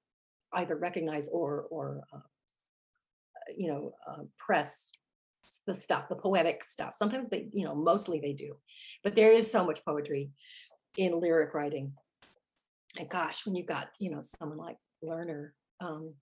either 0.53 0.75
recognize 0.75 1.29
or 1.29 1.67
or 1.69 2.01
uh, 2.13 2.19
you 3.55 3.67
know 3.67 3.93
uh, 4.07 4.23
press 4.37 4.91
the 5.67 5.73
stuff, 5.73 6.07
the 6.07 6.15
poetic 6.15 6.63
stuff. 6.63 6.95
Sometimes 6.95 7.27
they, 7.27 7.49
you 7.51 7.65
know, 7.65 7.75
mostly 7.75 8.21
they 8.21 8.33
do, 8.33 8.55
but 9.03 9.15
there 9.15 9.33
is 9.33 9.51
so 9.51 9.65
much 9.65 9.83
poetry 9.83 10.31
in 10.97 11.19
lyric 11.19 11.53
writing. 11.53 11.93
And 12.97 13.09
gosh, 13.09 13.45
when 13.45 13.55
you've 13.55 13.67
got 13.67 13.89
you 13.99 14.09
know 14.11 14.21
someone 14.21 14.57
like 14.57 14.77
Lerner. 15.03 15.49
Um, 15.81 16.13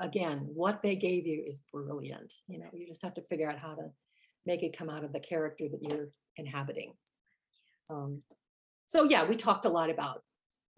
again, 0.00 0.48
what 0.52 0.82
they 0.82 0.96
gave 0.96 1.26
you 1.26 1.42
is 1.46 1.62
brilliant. 1.72 2.34
You 2.48 2.58
know, 2.58 2.66
you 2.72 2.86
just 2.86 3.02
have 3.02 3.14
to 3.14 3.22
figure 3.22 3.50
out 3.50 3.58
how 3.58 3.74
to 3.74 3.90
make 4.46 4.62
it 4.62 4.76
come 4.76 4.90
out 4.90 5.04
of 5.04 5.12
the 5.12 5.20
character 5.20 5.66
that 5.70 5.82
you're 5.82 6.08
inhabiting. 6.36 6.94
Um, 7.88 8.20
so 8.86 9.04
yeah, 9.04 9.24
we 9.24 9.36
talked 9.36 9.66
a 9.66 9.68
lot 9.68 9.90
about 9.90 10.22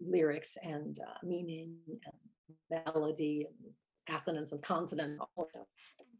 lyrics 0.01 0.57
and 0.61 0.99
uh, 0.99 1.17
meaning 1.23 1.77
and 1.87 2.83
melody 2.85 3.47
and 3.47 4.15
assonance 4.15 4.51
and 4.51 4.61
consonant. 4.61 5.19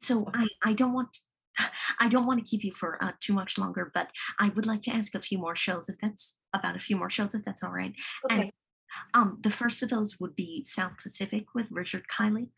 So 0.02 0.30
I, 0.34 0.48
I 0.64 0.74
don't 0.74 0.94
want 0.94 1.18
I 2.00 2.10
don't 2.10 2.26
want 2.26 2.40
to 2.40 2.50
keep 2.50 2.64
you 2.64 2.72
for 2.72 3.04
uh, 3.04 3.12
too 3.20 3.34
much 3.34 3.58
longer, 3.58 3.92
but 3.94 4.10
I 4.40 4.50
would 4.50 4.66
like 4.66 4.82
to 4.84 4.92
ask 4.92 5.14
a 5.16 5.20
few 5.20 5.38
more 5.38 5.56
shows 5.56 5.90
if 5.90 5.98
that's 6.02 6.40
about 6.54 6.76
a 6.76 6.80
few 6.80 6.96
more 6.96 7.10
shows 7.10 7.36
if 7.36 7.44
that's 7.44 7.64
all 7.64 7.72
right. 7.72 7.94
And 8.30 8.42
Okay. 8.42 8.52
um, 9.14 9.40
the 9.42 9.52
first 9.52 9.82
of 9.84 9.90
those 9.90 10.20
would 10.20 10.36
be 10.36 10.64
South 10.64 10.98
Pacific 11.02 11.46
with 11.56 11.68
Richard 11.72 12.06
Kiley, 12.08 12.50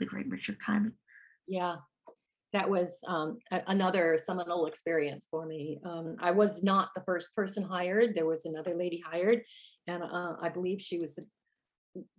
the 0.00 0.06
great 0.06 0.28
Richard 0.28 0.56
Kiley. 0.66 0.92
Yeah, 1.46 1.76
that 2.52 2.68
was 2.68 3.02
um, 3.06 3.38
a- 3.52 3.62
another 3.68 4.18
seminal 4.18 4.66
experience 4.66 5.28
for 5.30 5.46
me. 5.46 5.78
Um, 5.84 6.16
I 6.20 6.32
was 6.32 6.62
not 6.62 6.90
the 6.94 7.02
first 7.02 7.34
person 7.36 7.62
hired. 7.62 8.14
There 8.14 8.26
was 8.26 8.44
another 8.44 8.74
lady 8.74 9.02
hired, 9.08 9.42
and 9.86 10.02
uh, 10.02 10.34
I 10.40 10.48
believe 10.48 10.80
she 10.80 10.98
was 10.98 11.18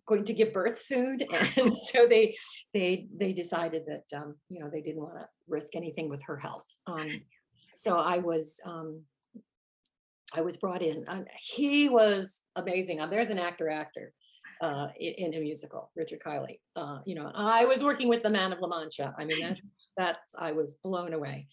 going 0.05 0.25
to 0.25 0.33
give 0.33 0.53
birth 0.53 0.77
soon. 0.77 1.19
And 1.57 1.73
so 1.73 2.07
they 2.07 2.35
they 2.73 3.07
they 3.17 3.33
decided 3.33 3.83
that 3.87 4.17
um, 4.17 4.35
you 4.47 4.59
know 4.59 4.69
they 4.71 4.81
didn't 4.81 5.01
want 5.01 5.19
to 5.19 5.27
risk 5.47 5.75
anything 5.75 6.09
with 6.09 6.23
her 6.23 6.37
health. 6.37 6.65
Um, 6.87 7.21
so 7.75 7.99
I 7.99 8.19
was 8.19 8.59
um, 8.65 9.01
I 10.33 10.41
was 10.41 10.57
brought 10.57 10.81
in. 10.81 11.03
And 11.07 11.27
he 11.39 11.89
was 11.89 12.41
amazing. 12.55 13.01
Uh, 13.01 13.07
there's 13.07 13.29
an 13.29 13.39
actor 13.39 13.69
actor. 13.69 14.13
Uh, 14.61 14.87
in, 14.99 15.13
in 15.13 15.33
a 15.33 15.39
musical, 15.39 15.91
Richard 15.95 16.21
Kiley. 16.25 16.59
Uh, 16.75 16.99
you 17.05 17.15
know, 17.15 17.31
I 17.33 17.65
was 17.65 17.83
working 17.83 18.07
with 18.07 18.23
the 18.23 18.29
Man 18.29 18.53
of 18.53 18.59
La 18.59 18.67
Mancha. 18.67 19.13
I 19.17 19.25
mean, 19.25 19.41
that's, 19.41 19.61
that's 19.97 20.35
I 20.37 20.51
was 20.51 20.75
blown 20.83 21.13
away. 21.13 21.47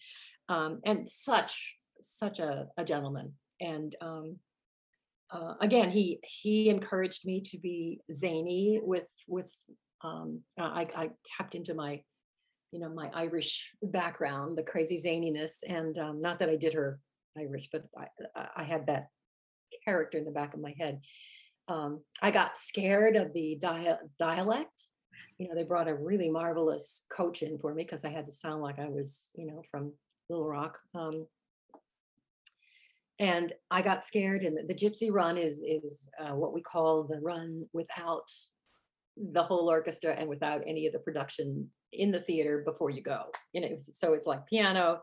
Um, 0.47 0.79
and 0.85 1.07
such, 1.09 1.77
such 2.01 2.39
a, 2.39 2.67
a 2.77 2.83
gentleman. 2.83 3.33
And 3.59 3.95
um, 3.99 4.37
uh, 5.31 5.55
again, 5.61 5.91
he 5.91 6.19
he 6.23 6.69
encouraged 6.69 7.25
me 7.25 7.41
to 7.41 7.57
be 7.57 8.01
zany 8.11 8.79
with 8.81 9.09
with 9.27 9.53
um, 10.01 10.41
I, 10.57 10.87
I 10.95 11.09
tapped 11.25 11.55
into 11.55 11.73
my 11.73 12.01
you 12.71 12.79
know 12.79 12.89
my 12.89 13.09
Irish 13.13 13.71
background, 13.83 14.57
the 14.57 14.63
crazy 14.63 14.97
zaniness, 14.97 15.57
and 15.67 15.97
um, 15.99 16.19
not 16.19 16.39
that 16.39 16.49
I 16.49 16.55
did 16.55 16.73
her 16.73 16.99
Irish, 17.37 17.69
but 17.71 17.83
I, 17.97 18.47
I 18.55 18.63
had 18.63 18.87
that 18.87 19.09
character 19.85 20.17
in 20.17 20.25
the 20.25 20.31
back 20.31 20.53
of 20.53 20.61
my 20.61 20.73
head. 20.79 21.01
Um, 21.69 22.01
I 22.21 22.31
got 22.31 22.57
scared 22.57 23.15
of 23.15 23.31
the 23.33 23.57
dia- 23.61 23.99
dialect. 24.17 24.87
You 25.37 25.47
know, 25.47 25.55
they 25.55 25.63
brought 25.63 25.87
a 25.87 25.95
really 25.95 26.29
marvelous 26.29 27.05
coach 27.09 27.43
in 27.43 27.57
for 27.59 27.73
me 27.73 27.83
because 27.83 28.03
I 28.03 28.09
had 28.09 28.25
to 28.25 28.31
sound 28.31 28.61
like 28.61 28.79
I 28.79 28.89
was, 28.89 29.31
you 29.35 29.45
know, 29.45 29.61
from 29.69 29.93
Little 30.29 30.47
Rock. 30.47 30.79
Um, 30.95 31.27
and 33.19 33.53
I 33.69 33.81
got 33.81 34.03
scared. 34.03 34.43
And 34.43 34.57
the, 34.57 34.73
the 34.73 34.73
Gypsy 34.73 35.11
Run 35.11 35.37
is 35.37 35.63
is 35.65 36.09
uh, 36.19 36.33
what 36.33 36.53
we 36.53 36.61
call 36.61 37.03
the 37.03 37.19
run 37.19 37.65
without 37.71 38.29
the 39.31 39.43
whole 39.43 39.69
orchestra 39.69 40.13
and 40.13 40.29
without 40.29 40.63
any 40.65 40.87
of 40.87 40.93
the 40.93 40.99
production 40.99 41.69
in 41.91 42.11
the 42.11 42.21
theater 42.21 42.63
before 42.65 42.89
you 42.89 43.01
go. 43.01 43.23
You 43.53 43.61
know, 43.61 43.75
so 43.79 44.13
it's 44.13 44.25
like 44.25 44.47
piano, 44.47 45.01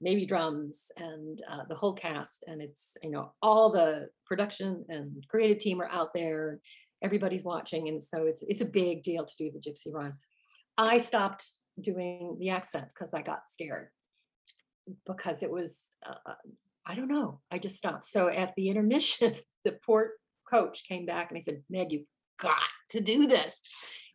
maybe 0.00 0.26
drums, 0.26 0.90
and 0.96 1.40
uh, 1.50 1.64
the 1.68 1.74
whole 1.74 1.92
cast, 1.92 2.44
and 2.46 2.62
it's 2.62 2.96
you 3.02 3.10
know 3.10 3.32
all 3.42 3.70
the 3.70 4.08
production 4.26 4.84
and 4.88 5.24
creative 5.28 5.58
team 5.58 5.80
are 5.80 5.90
out 5.90 6.14
there. 6.14 6.60
Everybody's 7.02 7.44
watching, 7.44 7.88
and 7.88 8.02
so 8.02 8.26
it's 8.26 8.42
it's 8.48 8.62
a 8.62 8.66
big 8.66 9.02
deal 9.02 9.24
to 9.24 9.34
do 9.38 9.50
the 9.50 9.60
Gypsy 9.60 9.92
Run. 9.92 10.14
I 10.78 10.98
stopped 10.98 11.46
doing 11.80 12.36
the 12.38 12.50
accent 12.50 12.86
because 12.88 13.14
I 13.14 13.22
got 13.22 13.48
scared 13.48 13.88
because 15.06 15.42
it 15.42 15.50
was 15.50 15.92
uh, 16.06 16.14
uh 16.26 16.34
I 16.86 16.94
don't 16.94 17.08
know. 17.08 17.40
I 17.50 17.58
just 17.58 17.76
stopped. 17.76 18.06
So 18.06 18.28
at 18.28 18.54
the 18.56 18.68
intermission, 18.68 19.34
the 19.64 19.78
port 19.84 20.12
coach 20.48 20.88
came 20.88 21.06
back 21.06 21.30
and 21.30 21.36
he 21.36 21.42
said, 21.42 21.62
Meg, 21.70 21.92
you've 21.92 22.06
got 22.40 22.56
to 22.90 23.00
do 23.00 23.26
this. 23.26 23.60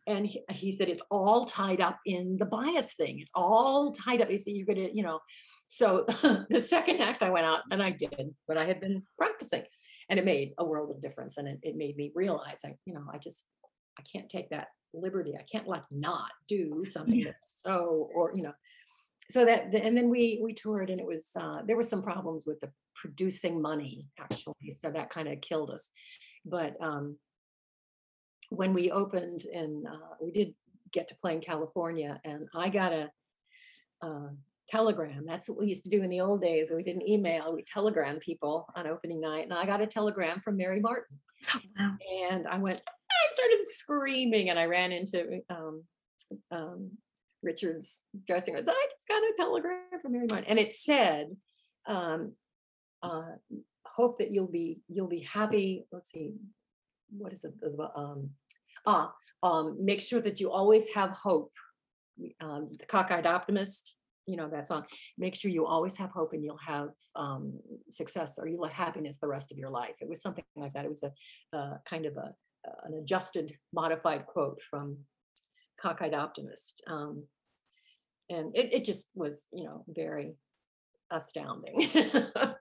And 0.08 0.24
he, 0.26 0.42
he 0.50 0.70
said, 0.70 0.88
it's 0.88 1.02
all 1.10 1.46
tied 1.46 1.80
up 1.80 1.98
in 2.06 2.36
the 2.38 2.44
bias 2.44 2.94
thing. 2.94 3.18
It's 3.18 3.32
all 3.34 3.90
tied 3.90 4.22
up. 4.22 4.30
He 4.30 4.38
said, 4.38 4.54
you're 4.54 4.74
to, 4.74 4.96
you 4.96 5.02
know. 5.02 5.18
So 5.66 6.04
the 6.48 6.60
second 6.60 7.00
act 7.00 7.22
I 7.24 7.30
went 7.30 7.44
out 7.44 7.60
and 7.72 7.82
I 7.82 7.90
did 7.90 8.34
what 8.46 8.56
I 8.56 8.64
had 8.64 8.80
been 8.80 9.02
practicing. 9.18 9.64
And 10.08 10.18
it 10.18 10.24
made 10.24 10.52
a 10.58 10.64
world 10.64 10.90
of 10.90 11.02
difference. 11.02 11.38
And 11.38 11.48
it, 11.48 11.58
it 11.62 11.76
made 11.76 11.96
me 11.96 12.12
realize, 12.14 12.60
I, 12.64 12.76
you 12.84 12.94
know, 12.94 13.02
I 13.12 13.18
just, 13.18 13.46
I 13.98 14.02
can't 14.02 14.30
take 14.30 14.50
that 14.50 14.68
liberty. 14.94 15.34
I 15.36 15.42
can't 15.50 15.66
like 15.66 15.84
not 15.90 16.30
do 16.48 16.84
something 16.84 17.18
Yeah. 17.18 17.32
that's 17.32 17.60
so, 17.64 18.08
or, 18.14 18.30
you 18.32 18.42
know, 18.44 18.52
so 19.30 19.44
that 19.44 19.74
and 19.74 19.96
then 19.96 20.08
we 20.08 20.38
we 20.42 20.52
toured 20.52 20.90
and 20.90 21.00
it 21.00 21.06
was 21.06 21.30
uh, 21.38 21.60
there 21.66 21.76
were 21.76 21.82
some 21.82 22.02
problems 22.02 22.46
with 22.46 22.60
the 22.60 22.70
producing 22.94 23.60
money 23.60 24.06
actually 24.20 24.70
so 24.70 24.90
that 24.90 25.10
kind 25.10 25.28
of 25.28 25.40
killed 25.40 25.70
us 25.70 25.90
but 26.44 26.74
um 26.80 27.16
when 28.50 28.72
we 28.72 28.90
opened 28.90 29.44
and 29.52 29.86
uh, 29.86 30.14
we 30.20 30.30
did 30.30 30.54
get 30.92 31.08
to 31.08 31.14
play 31.16 31.34
in 31.34 31.40
california 31.40 32.20
and 32.24 32.46
i 32.54 32.68
got 32.68 32.92
a 32.92 33.10
uh, 34.02 34.28
telegram 34.68 35.24
that's 35.26 35.48
what 35.48 35.58
we 35.58 35.66
used 35.66 35.84
to 35.84 35.90
do 35.90 36.02
in 36.02 36.10
the 36.10 36.20
old 36.20 36.40
days 36.40 36.70
we 36.74 36.82
didn't 36.82 37.08
email 37.08 37.54
we 37.54 37.62
telegram 37.62 38.18
people 38.18 38.66
on 38.74 38.86
opening 38.86 39.20
night 39.20 39.44
and 39.44 39.54
i 39.54 39.64
got 39.64 39.80
a 39.80 39.86
telegram 39.86 40.40
from 40.40 40.56
mary 40.56 40.80
martin 40.80 41.18
Wow. 41.78 41.96
and 42.28 42.46
I 42.46 42.58
went, 42.58 42.80
I 42.80 43.32
started 43.32 43.58
screaming 43.68 44.50
and 44.50 44.58
I 44.58 44.66
ran 44.66 44.92
into 44.92 45.40
um, 45.50 45.84
um, 46.50 46.90
Richard's 47.42 48.04
dressing 48.26 48.54
room. 48.54 48.64
I 48.66 48.72
I 48.72 48.86
just 48.92 49.08
got 49.08 49.22
a 49.22 49.32
telegram 49.36 50.00
from 50.00 50.12
Mary 50.12 50.26
Martin. 50.28 50.46
And 50.48 50.58
it 50.58 50.72
said, 50.74 51.36
um, 51.86 52.32
uh, 53.02 53.32
hope 53.86 54.18
that 54.18 54.32
you'll 54.32 54.50
be, 54.50 54.80
you'll 54.88 55.08
be 55.08 55.20
happy. 55.20 55.84
Let's 55.92 56.10
see, 56.10 56.32
what 57.10 57.32
is 57.32 57.44
it? 57.44 57.54
Um, 57.94 58.30
ah, 58.86 59.12
um, 59.42 59.76
make 59.84 60.00
sure 60.00 60.20
that 60.20 60.40
you 60.40 60.50
always 60.50 60.92
have 60.94 61.10
hope. 61.10 61.52
Um, 62.40 62.70
the 62.78 62.86
cockeyed 62.86 63.26
optimist, 63.26 63.96
you 64.26 64.36
know, 64.36 64.48
that 64.48 64.66
song. 64.66 64.86
Make 65.18 65.34
sure 65.34 65.50
you 65.50 65.66
always 65.66 65.96
have 65.98 66.10
hope 66.10 66.32
and 66.32 66.42
you'll 66.42 66.58
have 66.66 66.88
um, 67.14 67.60
success 67.90 68.38
or 68.38 68.48
you'll 68.48 68.64
have 68.64 68.72
happiness 68.72 69.18
the 69.20 69.28
rest 69.28 69.52
of 69.52 69.58
your 69.58 69.68
life. 69.68 69.94
It 70.00 70.08
was 70.08 70.22
something 70.22 70.44
like 70.56 70.72
that. 70.72 70.86
It 70.86 70.88
was 70.88 71.04
a 71.52 71.80
kind 71.84 72.06
of 72.06 72.16
a 72.16 72.34
an 72.84 72.94
adjusted, 72.94 73.56
modified 73.72 74.26
quote 74.26 74.60
from 74.68 74.98
Cockeyed 75.80 76.14
Optimist. 76.14 76.82
Um, 76.86 77.24
and 78.28 78.56
it, 78.56 78.74
it 78.74 78.84
just 78.84 79.08
was, 79.14 79.46
you 79.52 79.64
know, 79.64 79.84
very 79.88 80.34
astounding. 81.10 81.88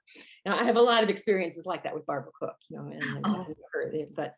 Now, 0.46 0.60
I 0.60 0.64
have 0.64 0.76
a 0.76 0.82
lot 0.82 1.04
of 1.04 1.10
experiences 1.10 1.66
like 1.66 1.84
that 1.84 1.96
with 1.96 2.06
Barbara 2.06 2.32
Cook, 2.40 2.56
you 2.70 2.78
know, 2.78 2.84
and, 2.84 3.02
and 3.02 3.26
Oh. 3.26 3.46
It- 3.96 4.16
but 4.16 4.36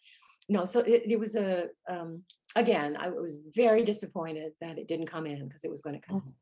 no, 0.50 0.66
so 0.66 0.80
it, 0.80 1.04
it 1.06 1.20
was 1.20 1.36
a, 1.36 1.68
um, 1.90 2.24
again, 2.56 2.96
I 2.98 3.10
was 3.10 3.42
very 3.56 3.84
disappointed 3.84 4.54
that 4.62 4.78
it 4.78 4.88
didn't 4.88 5.08
come 5.08 5.26
in 5.26 5.48
because 5.48 5.64
it 5.64 5.72
was 5.72 5.82
going 5.82 6.00
to 6.00 6.08
come. 6.08 6.24
Oh. 6.26 6.34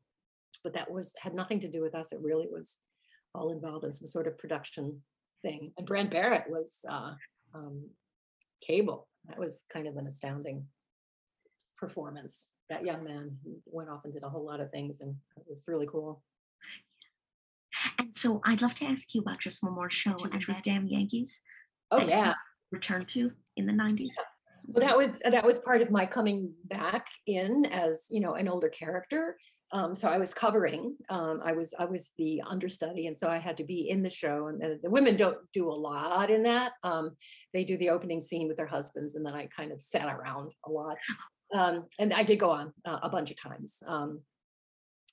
But 0.62 0.74
that 0.74 0.90
was, 0.90 1.14
had 1.20 1.34
nothing 1.34 1.60
to 1.60 1.68
do 1.68 1.82
with 1.82 1.94
us. 1.94 2.12
It 2.12 2.20
really 2.22 2.46
was 2.50 2.78
all 3.34 3.52
involved 3.52 3.84
in 3.84 3.92
some 3.92 4.06
sort 4.06 4.26
of 4.26 4.38
production 4.38 5.02
thing. 5.42 5.72
And 5.76 5.86
Brent 5.86 6.10
Barrett 6.10 6.48
was 6.48 6.78
uh, 6.88 7.12
um, 7.54 7.88
cable. 8.66 9.08
That 9.28 9.38
was 9.38 9.64
kind 9.72 9.86
of 9.86 9.96
an 9.96 10.06
astounding 10.06 10.66
performance. 11.76 12.52
That 12.70 12.84
young 12.84 13.04
man 13.04 13.36
who 13.44 13.56
went 13.66 13.90
off 13.90 14.04
and 14.04 14.12
did 14.12 14.22
a 14.22 14.28
whole 14.28 14.44
lot 14.44 14.60
of 14.60 14.70
things, 14.70 15.00
and 15.00 15.14
it 15.36 15.44
was 15.48 15.64
really 15.68 15.86
cool. 15.86 16.22
And 17.98 18.16
so 18.16 18.40
I'd 18.44 18.62
love 18.62 18.74
to 18.76 18.86
ask 18.86 19.14
you 19.14 19.20
about 19.20 19.40
just 19.40 19.62
one 19.62 19.74
more 19.74 19.90
show, 19.90 20.16
and 20.32 20.44
was. 20.46 20.62
Damn 20.62 20.86
Yankees 20.86 21.42
Oh 21.90 22.06
yeah, 22.06 22.34
returned 22.72 23.08
to 23.14 23.30
in 23.56 23.66
the 23.66 23.72
90s. 23.72 24.14
well 24.66 24.86
that 24.86 24.96
was 24.96 25.20
that 25.20 25.44
was 25.44 25.58
part 25.60 25.80
of 25.80 25.90
my 25.90 26.04
coming 26.04 26.52
back 26.64 27.06
in 27.26 27.66
as 27.66 28.08
you 28.10 28.20
know 28.20 28.34
an 28.34 28.48
older 28.48 28.68
character. 28.68 29.36
Um, 29.72 29.96
so 29.96 30.08
I 30.08 30.18
was 30.18 30.32
covering. 30.32 30.96
Um, 31.08 31.40
I 31.44 31.52
was 31.52 31.74
I 31.76 31.86
was 31.86 32.10
the 32.18 32.40
understudy, 32.46 33.08
and 33.08 33.18
so 33.18 33.28
I 33.28 33.38
had 33.38 33.56
to 33.56 33.64
be 33.64 33.90
in 33.90 34.02
the 34.02 34.10
show. 34.10 34.46
And 34.46 34.60
the, 34.60 34.78
the 34.82 34.90
women 34.90 35.16
don't 35.16 35.38
do 35.52 35.68
a 35.68 35.70
lot 35.70 36.30
in 36.30 36.44
that. 36.44 36.72
Um, 36.84 37.16
they 37.52 37.64
do 37.64 37.76
the 37.76 37.90
opening 37.90 38.20
scene 38.20 38.46
with 38.46 38.56
their 38.56 38.66
husbands, 38.66 39.16
and 39.16 39.26
then 39.26 39.34
I 39.34 39.46
kind 39.46 39.72
of 39.72 39.80
sat 39.80 40.06
around 40.06 40.52
a 40.64 40.70
lot. 40.70 40.96
Um, 41.52 41.86
and 41.98 42.12
I 42.12 42.22
did 42.22 42.38
go 42.38 42.50
on 42.50 42.72
uh, 42.84 43.00
a 43.02 43.10
bunch 43.10 43.30
of 43.30 43.36
times. 43.36 43.82
Um, 43.86 44.20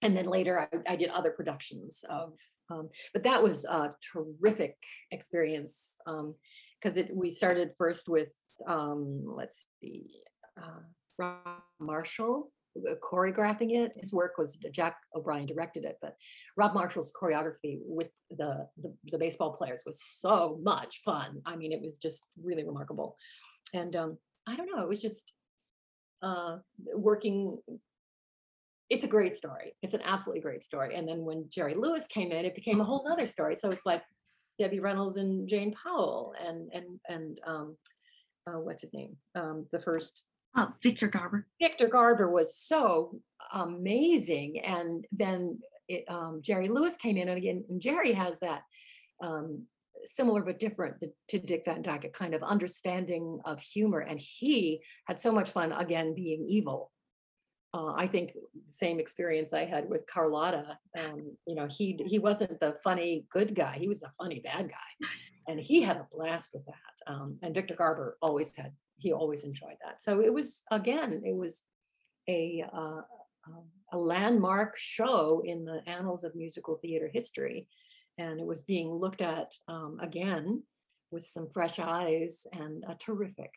and 0.03 0.15
then 0.15 0.25
later 0.25 0.59
I, 0.59 0.93
I 0.93 0.95
did 0.95 1.09
other 1.09 1.31
productions 1.31 2.03
of, 2.09 2.33
um, 2.69 2.89
but 3.13 3.23
that 3.23 3.41
was 3.41 3.65
a 3.65 3.93
terrific 4.11 4.75
experience 5.11 5.95
because 6.83 6.97
it 6.97 7.15
we 7.15 7.29
started 7.29 7.71
first 7.77 8.09
with 8.09 8.33
um, 8.67 9.23
let's 9.25 9.65
see, 9.81 10.11
uh, 10.61 10.81
Rob 11.17 11.61
Marshall 11.79 12.51
uh, 12.77 12.95
choreographing 13.01 13.71
it. 13.71 13.93
His 13.95 14.13
work 14.13 14.37
was 14.37 14.57
Jack 14.71 14.97
O'Brien 15.15 15.45
directed 15.45 15.85
it, 15.85 15.97
but 16.01 16.15
Rob 16.57 16.73
Marshall's 16.73 17.13
choreography 17.19 17.79
with 17.85 18.09
the, 18.31 18.67
the 18.77 18.93
the 19.05 19.17
baseball 19.17 19.53
players 19.53 19.83
was 19.85 20.03
so 20.03 20.59
much 20.61 21.01
fun. 21.05 21.41
I 21.45 21.55
mean, 21.55 21.71
it 21.71 21.81
was 21.81 21.97
just 21.97 22.23
really 22.41 22.65
remarkable, 22.65 23.15
and 23.73 23.95
um, 23.95 24.17
I 24.45 24.55
don't 24.55 24.69
know, 24.73 24.81
it 24.81 24.89
was 24.89 25.01
just 25.01 25.33
uh, 26.21 26.57
working 26.95 27.59
it's 28.89 29.05
a 29.05 29.07
great 29.07 29.33
story. 29.33 29.75
It's 29.81 29.95
an 29.95 30.01
absolutely 30.03 30.41
great 30.41 30.63
story. 30.63 30.93
And 30.93 31.07
then 31.07 31.23
when 31.23 31.45
Jerry 31.49 31.73
Lewis 31.73 32.05
came 32.05 32.31
in, 32.31 32.45
it 32.45 32.53
became 32.53 32.79
a 32.79 32.83
whole 32.83 33.03
nother 33.07 33.25
story. 33.25 33.55
So 33.55 33.71
it's 33.71 33.87
like 33.87 34.03
Debbie 34.59 34.79
Reynolds 34.79 35.17
and 35.17 35.47
Jane 35.47 35.73
Powell 35.73 36.33
and 36.39 36.69
and 36.73 36.99
and 37.07 37.39
um, 37.45 37.77
uh, 38.47 38.59
what's 38.59 38.81
his 38.81 38.93
name? 38.93 39.15
Um, 39.35 39.67
the 39.71 39.79
first 39.79 40.25
Oh, 40.55 40.71
Victor 40.83 41.07
Garber. 41.07 41.47
Victor 41.59 41.87
Garber 41.87 42.29
was 42.29 42.55
so 42.55 43.19
amazing. 43.53 44.59
And 44.59 45.05
then 45.11 45.59
it, 45.87 46.05
um, 46.07 46.41
Jerry 46.43 46.69
Lewis 46.69 46.97
came 46.97 47.17
in, 47.17 47.27
and 47.27 47.37
again, 47.37 47.63
and 47.69 47.81
Jerry 47.81 48.11
has 48.13 48.39
that 48.39 48.61
um, 49.21 49.65
similar 50.05 50.43
but 50.43 50.59
different 50.59 51.03
to 51.29 51.39
Dick 51.39 51.63
Van 51.65 51.81
Dyke, 51.81 52.05
a 52.05 52.09
kind 52.09 52.35
of 52.35 52.43
understanding 52.43 53.39
of 53.45 53.59
humor. 53.59 53.99
And 53.99 54.19
he 54.19 54.83
had 55.05 55.19
so 55.19 55.31
much 55.31 55.49
fun 55.49 55.71
again 55.71 56.13
being 56.13 56.45
evil. 56.47 56.91
Uh, 57.73 57.93
I 57.95 58.05
think 58.05 58.33
same 58.69 58.99
experience 58.99 59.51
I 59.51 59.65
had 59.65 59.89
with 59.89 60.05
Carlotta. 60.05 60.77
Um, 60.97 61.35
you 61.47 61.55
know, 61.55 61.67
he 61.67 61.99
he 62.05 62.19
wasn't 62.19 62.59
the 62.59 62.73
funny 62.83 63.25
good 63.31 63.55
guy; 63.55 63.77
he 63.79 63.87
was 63.87 63.99
the 63.99 64.09
funny 64.09 64.39
bad 64.39 64.69
guy, 64.69 65.07
and 65.47 65.59
he 65.59 65.81
had 65.81 65.97
a 65.97 66.07
blast 66.11 66.51
with 66.53 66.65
that. 66.65 67.11
Um, 67.11 67.39
and 67.41 67.53
Victor 67.53 67.75
Garber 67.75 68.17
always 68.21 68.55
had 68.55 68.73
he 68.97 69.11
always 69.11 69.43
enjoyed 69.43 69.77
that. 69.83 70.01
So 70.01 70.21
it 70.21 70.31
was 70.33 70.63
again, 70.71 71.23
it 71.25 71.35
was 71.35 71.63
a 72.29 72.63
uh, 72.71 73.01
um, 73.47 73.65
a 73.91 73.97
landmark 73.97 74.77
show 74.77 75.41
in 75.45 75.65
the 75.65 75.81
annals 75.87 76.23
of 76.23 76.35
musical 76.35 76.75
theater 76.75 77.09
history, 77.11 77.67
and 78.17 78.39
it 78.39 78.45
was 78.45 78.61
being 78.61 78.91
looked 78.91 79.21
at 79.21 79.53
um, 79.67 79.97
again 79.99 80.63
with 81.11 81.25
some 81.25 81.49
fresh 81.49 81.79
eyes 81.79 82.47
and 82.53 82.83
a 82.87 82.95
terrific, 82.95 83.51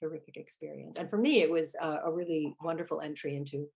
terrific 0.00 0.36
experience. 0.36 0.98
And 0.98 1.08
for 1.08 1.18
me, 1.18 1.42
it 1.42 1.50
was 1.50 1.76
uh, 1.80 1.98
a 2.04 2.12
really 2.12 2.54
wonderful 2.62 3.00
entry 3.00 3.36
into 3.36 3.66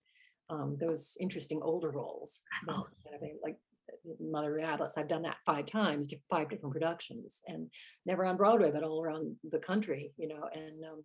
um, 0.49 0.77
those 0.79 1.17
interesting 1.19 1.59
older 1.61 1.89
roles. 1.89 2.41
Oh. 2.69 2.87
of 3.13 3.21
like 3.43 3.57
Mother 4.19 4.59
Abbess. 4.59 4.97
I've 4.97 5.07
done 5.07 5.23
that 5.23 5.37
five 5.45 5.65
times, 5.65 6.07
five 6.29 6.49
different 6.49 6.73
productions, 6.73 7.41
and 7.47 7.69
never 8.05 8.25
on 8.25 8.37
Broadway, 8.37 8.71
but 8.71 8.83
all 8.83 9.01
around 9.01 9.35
the 9.49 9.59
country. 9.59 10.13
You 10.17 10.27
know, 10.27 10.49
and 10.53 10.83
um, 10.83 11.03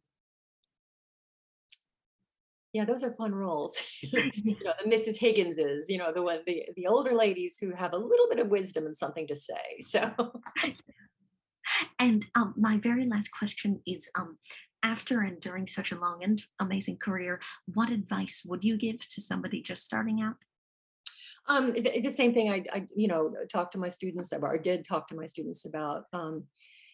yeah, 2.72 2.84
those 2.84 3.02
are 3.02 3.14
fun 3.14 3.34
roles. 3.34 3.80
you 4.02 4.56
know, 4.64 4.72
the 4.84 4.90
Mrs. 4.90 5.18
Higginses. 5.18 5.88
You 5.88 5.98
know, 5.98 6.12
the 6.12 6.22
one 6.22 6.40
the 6.46 6.64
the 6.76 6.86
older 6.86 7.14
ladies 7.14 7.58
who 7.58 7.72
have 7.74 7.92
a 7.92 7.98
little 7.98 8.28
bit 8.28 8.38
of 8.38 8.48
wisdom 8.48 8.86
and 8.86 8.96
something 8.96 9.26
to 9.28 9.36
say. 9.36 9.54
So. 9.82 10.10
And 11.98 12.26
um, 12.34 12.54
my 12.56 12.78
very 12.78 13.06
last 13.06 13.28
question 13.28 13.80
is 13.86 14.10
um, 14.18 14.38
after 14.82 15.20
and 15.20 15.40
during 15.40 15.66
such 15.66 15.92
a 15.92 15.98
long 15.98 16.22
and 16.22 16.42
amazing 16.58 16.98
career, 16.98 17.40
what 17.66 17.90
advice 17.90 18.42
would 18.44 18.64
you 18.64 18.76
give 18.76 19.06
to 19.08 19.20
somebody 19.20 19.62
just 19.62 19.84
starting 19.84 20.20
out? 20.22 20.36
Um, 21.48 21.72
the, 21.72 22.00
the 22.00 22.10
same 22.10 22.32
thing 22.32 22.50
I, 22.50 22.64
I, 22.72 22.86
you 22.94 23.08
know, 23.08 23.34
talk 23.50 23.70
to 23.72 23.78
my 23.78 23.88
students 23.88 24.32
about, 24.32 24.50
or 24.50 24.58
did 24.58 24.86
talk 24.86 25.08
to 25.08 25.16
my 25.16 25.26
students 25.26 25.64
about. 25.64 26.04
Um, 26.12 26.44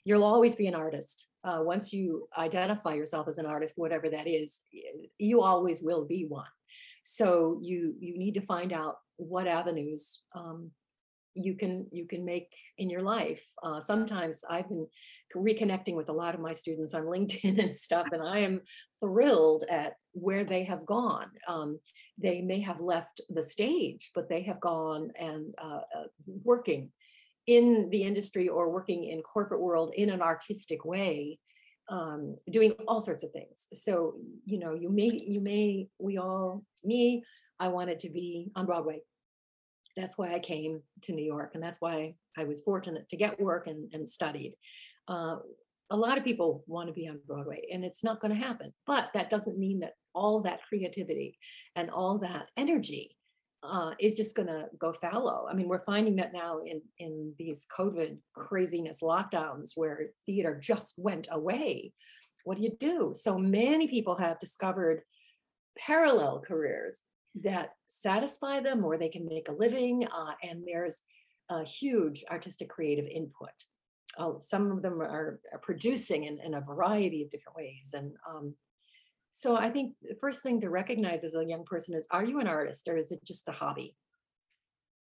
you'll 0.04 0.24
always 0.24 0.54
be 0.54 0.66
an 0.66 0.74
artist. 0.74 1.28
Uh, 1.44 1.58
once 1.62 1.92
you 1.92 2.28
identify 2.38 2.94
yourself 2.94 3.28
as 3.28 3.38
an 3.38 3.46
artist, 3.46 3.74
whatever 3.76 4.08
that 4.08 4.26
is, 4.26 4.62
you 5.18 5.42
always 5.42 5.82
will 5.82 6.04
be 6.04 6.26
one. 6.26 6.46
So 7.02 7.58
you 7.62 7.94
you 8.00 8.16
need 8.18 8.34
to 8.34 8.40
find 8.40 8.72
out 8.72 8.96
what 9.16 9.46
avenues 9.46 10.22
um, 10.34 10.70
you 11.36 11.54
can 11.54 11.86
you 11.92 12.06
can 12.06 12.24
make 12.24 12.54
in 12.78 12.90
your 12.90 13.02
life. 13.02 13.44
Uh, 13.62 13.80
sometimes 13.80 14.42
I've 14.48 14.68
been 14.68 14.86
reconnecting 15.34 15.94
with 15.94 16.08
a 16.08 16.12
lot 16.12 16.34
of 16.34 16.40
my 16.40 16.52
students 16.52 16.94
on 16.94 17.02
LinkedIn 17.14 17.62
and 17.62 17.74
stuff, 17.74 18.06
and 18.12 18.22
I 18.22 18.40
am 18.40 18.62
thrilled 19.00 19.64
at 19.68 19.94
where 20.12 20.44
they 20.44 20.64
have 20.64 20.86
gone. 20.86 21.30
Um, 21.46 21.78
they 22.18 22.40
may 22.40 22.60
have 22.60 22.80
left 22.80 23.20
the 23.28 23.42
stage, 23.42 24.10
but 24.14 24.28
they 24.28 24.42
have 24.42 24.60
gone 24.60 25.10
and 25.18 25.54
uh, 25.62 25.80
uh, 25.96 26.04
working 26.42 26.90
in 27.46 27.88
the 27.90 28.02
industry 28.02 28.48
or 28.48 28.70
working 28.70 29.04
in 29.04 29.22
corporate 29.22 29.60
world 29.60 29.92
in 29.94 30.10
an 30.10 30.20
artistic 30.20 30.84
way 30.84 31.38
um, 31.88 32.36
doing 32.50 32.72
all 32.88 33.00
sorts 33.00 33.22
of 33.22 33.30
things 33.30 33.68
so 33.72 34.14
you 34.44 34.58
know 34.58 34.74
you 34.74 34.90
may 34.90 35.08
you 35.08 35.40
may 35.40 35.86
we 35.98 36.18
all 36.18 36.64
me 36.84 37.22
i 37.60 37.68
wanted 37.68 38.00
to 38.00 38.10
be 38.10 38.50
on 38.56 38.66
broadway 38.66 38.98
that's 39.96 40.16
why 40.18 40.34
i 40.34 40.38
came 40.38 40.80
to 41.02 41.12
new 41.12 41.24
york 41.24 41.52
and 41.54 41.62
that's 41.62 41.80
why 41.80 42.14
i 42.36 42.44
was 42.44 42.60
fortunate 42.60 43.08
to 43.08 43.16
get 43.16 43.40
work 43.40 43.66
and, 43.66 43.92
and 43.92 44.08
studied 44.08 44.54
uh, 45.08 45.36
a 45.90 45.96
lot 45.96 46.18
of 46.18 46.24
people 46.24 46.64
want 46.66 46.88
to 46.88 46.92
be 46.92 47.08
on 47.08 47.20
broadway 47.26 47.62
and 47.72 47.84
it's 47.84 48.02
not 48.02 48.20
going 48.20 48.32
to 48.32 48.38
happen 48.38 48.72
but 48.86 49.10
that 49.14 49.30
doesn't 49.30 49.58
mean 49.58 49.80
that 49.80 49.92
all 50.14 50.40
that 50.40 50.60
creativity 50.68 51.38
and 51.76 51.90
all 51.90 52.18
that 52.18 52.46
energy 52.56 53.16
uh, 53.62 53.92
is 53.98 54.14
just 54.14 54.36
going 54.36 54.48
to 54.48 54.68
go 54.78 54.92
fallow. 54.92 55.46
I 55.50 55.54
mean, 55.54 55.68
we're 55.68 55.84
finding 55.84 56.16
that 56.16 56.32
now 56.32 56.60
in 56.64 56.82
in 56.98 57.34
these 57.38 57.66
COVID 57.76 58.18
craziness 58.34 59.00
lockdowns 59.02 59.72
where 59.74 60.10
theater 60.24 60.58
just 60.60 60.94
went 60.98 61.28
away. 61.30 61.92
What 62.44 62.58
do 62.58 62.62
you 62.62 62.76
do? 62.78 63.12
So 63.14 63.38
many 63.38 63.88
people 63.88 64.16
have 64.16 64.38
discovered 64.38 65.02
parallel 65.78 66.42
careers 66.46 67.02
that 67.42 67.70
satisfy 67.86 68.60
them, 68.60 68.84
or 68.84 68.96
they 68.96 69.08
can 69.08 69.26
make 69.26 69.48
a 69.48 69.52
living, 69.52 70.06
uh, 70.06 70.32
and 70.42 70.62
there's 70.66 71.02
a 71.50 71.64
huge 71.64 72.24
artistic 72.30 72.68
creative 72.68 73.06
input. 73.06 73.50
Oh, 74.18 74.38
some 74.40 74.70
of 74.70 74.82
them 74.82 75.00
are, 75.02 75.40
are 75.52 75.58
producing 75.62 76.24
in, 76.24 76.38
in 76.44 76.54
a 76.54 76.60
variety 76.60 77.22
of 77.22 77.30
different 77.30 77.56
ways, 77.56 77.94
and 77.94 78.12
um, 78.28 78.54
so 79.36 79.54
I 79.54 79.68
think 79.68 79.92
the 80.00 80.14
first 80.14 80.42
thing 80.42 80.62
to 80.62 80.70
recognize 80.70 81.22
as 81.22 81.34
a 81.34 81.44
young 81.44 81.62
person 81.66 81.94
is 81.94 82.08
are 82.10 82.24
you 82.24 82.40
an 82.40 82.46
artist 82.46 82.88
or 82.88 82.96
is 82.96 83.10
it 83.10 83.22
just 83.22 83.46
a 83.48 83.52
hobby? 83.52 83.94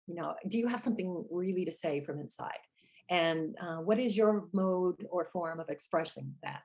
You 0.07 0.15
know, 0.15 0.33
do 0.49 0.59
you 0.59 0.69
have 0.69 0.81
something 0.81 1.27
really 1.31 1.67
to 1.67 1.71
say 1.73 2.01
from 2.01 2.19
inside? 2.19 2.63
And 3.11 3.55
uh, 3.61 3.83
what 3.83 3.99
is 3.99 4.17
your 4.17 4.49
mode 4.55 5.07
or 5.11 5.27
form 5.27 5.61
of 5.61 5.69
expressing 5.69 6.33
that? 6.43 6.63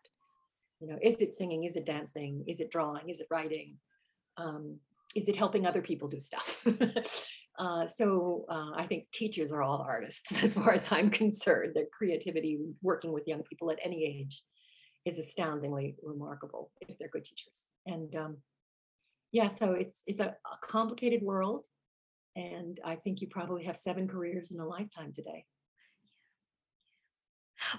You 0.80 0.88
know, 0.88 0.98
is 1.02 1.22
it 1.22 1.34
singing? 1.34 1.66
Is 1.66 1.76
it 1.76 1.86
dancing? 1.86 2.46
Is 2.48 2.62
it 2.62 2.72
drawing? 2.72 3.10
Is 3.10 3.20
it 3.20 3.28
writing? 3.30 3.76
Um, 4.38 4.78
is 5.18 5.28
it 5.28 5.36
helping 5.36 5.66
other 5.66 5.82
people 5.82 6.08
do 6.08 6.20
stuff? 6.20 6.66
uh, 7.60 7.88
so 7.88 8.46
uh, 8.50 8.72
I 8.76 8.86
think 8.86 9.06
teachers 9.12 9.52
are 9.52 9.64
all 9.64 9.84
artists 9.88 10.44
as 10.44 10.54
far 10.54 10.74
as 10.74 10.92
I'm 10.92 11.10
concerned. 11.10 11.74
Their 11.74 11.88
creativity 11.92 12.60
working 12.82 13.12
with 13.12 13.28
young 13.28 13.42
people 13.44 13.72
at 13.72 13.80
any 13.84 14.06
age 14.06 14.44
is 15.06 15.18
astoundingly 15.18 15.96
remarkable 16.04 16.72
if 16.82 16.98
they're 16.98 17.10
good 17.10 17.26
teachers. 17.26 17.72
And 17.88 18.16
um, 18.16 18.38
yeah, 19.32 19.48
so 19.48 19.74
it's 19.74 20.04
it's 20.06 20.20
a, 20.20 20.28
a 20.28 20.58
complicated 20.62 21.24
world, 21.24 21.66
and 22.36 22.80
I 22.86 22.96
think 22.96 23.22
you 23.22 23.28
probably 23.28 23.64
have 23.66 23.76
seven 23.76 24.08
careers 24.08 24.52
in 24.52 24.60
a 24.60 24.68
lifetime 24.68 25.14
today. 25.16 25.46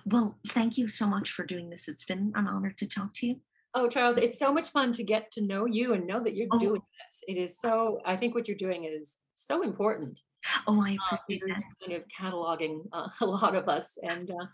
Well, 0.05 0.39
thank 0.49 0.77
you 0.77 0.89
so 0.89 1.07
much 1.07 1.31
for 1.31 1.47
doing 1.47 1.71
this. 1.71 1.87
It's 1.87 2.05
been 2.05 2.33
an 2.35 2.49
honor 2.49 2.75
to 2.79 2.87
talk 2.87 3.15
to 3.15 3.27
you. 3.27 3.41
Oh, 3.79 3.89
Charles, 3.89 4.19
it's 4.19 4.41
so 4.41 4.53
much 4.53 4.71
fun 4.71 4.93
to 4.95 5.05
get 5.05 5.31
to 5.33 5.41
know 5.41 5.65
you 5.65 5.95
and 5.95 6.05
know 6.05 6.21
that 6.25 6.35
you're 6.35 6.49
Oh. 6.51 6.59
doing 6.59 6.83
this. 7.01 7.23
It 7.29 7.37
is 7.37 7.61
so. 7.61 8.01
I 8.05 8.17
think 8.17 8.35
what 8.35 8.49
you're 8.49 8.57
doing 8.57 8.83
is 8.85 9.19
so 9.35 9.63
important. 9.63 10.21
Oh, 10.67 10.83
I 10.83 10.97
uh, 11.13 11.15
appreciate 11.15 11.47
you're 11.47 11.57
that. 11.57 11.63
kind 11.81 11.93
of 11.93 12.05
cataloging 12.09 12.89
uh, 12.93 13.09
a 13.21 13.27
lot 13.27 13.55
of 13.55 13.69
us 13.69 13.97
and 14.03 14.31
uh, 14.31 14.47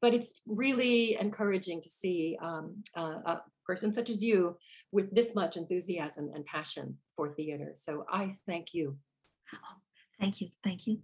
but 0.00 0.14
it's 0.14 0.40
really 0.46 1.16
encouraging 1.18 1.80
to 1.80 1.90
see 1.90 2.38
um, 2.40 2.84
uh, 2.96 3.18
a 3.26 3.42
person 3.66 3.92
such 3.92 4.10
as 4.10 4.22
you 4.22 4.56
with 4.92 5.12
this 5.12 5.34
much 5.34 5.56
enthusiasm 5.56 6.30
and 6.34 6.44
passion 6.46 6.96
for 7.16 7.34
theater 7.34 7.70
so 7.74 8.04
i 8.10 8.32
thank 8.46 8.74
you 8.74 8.96
Thank 10.20 10.40
you. 10.40 10.48
Thank 10.64 10.86
you. 10.88 10.98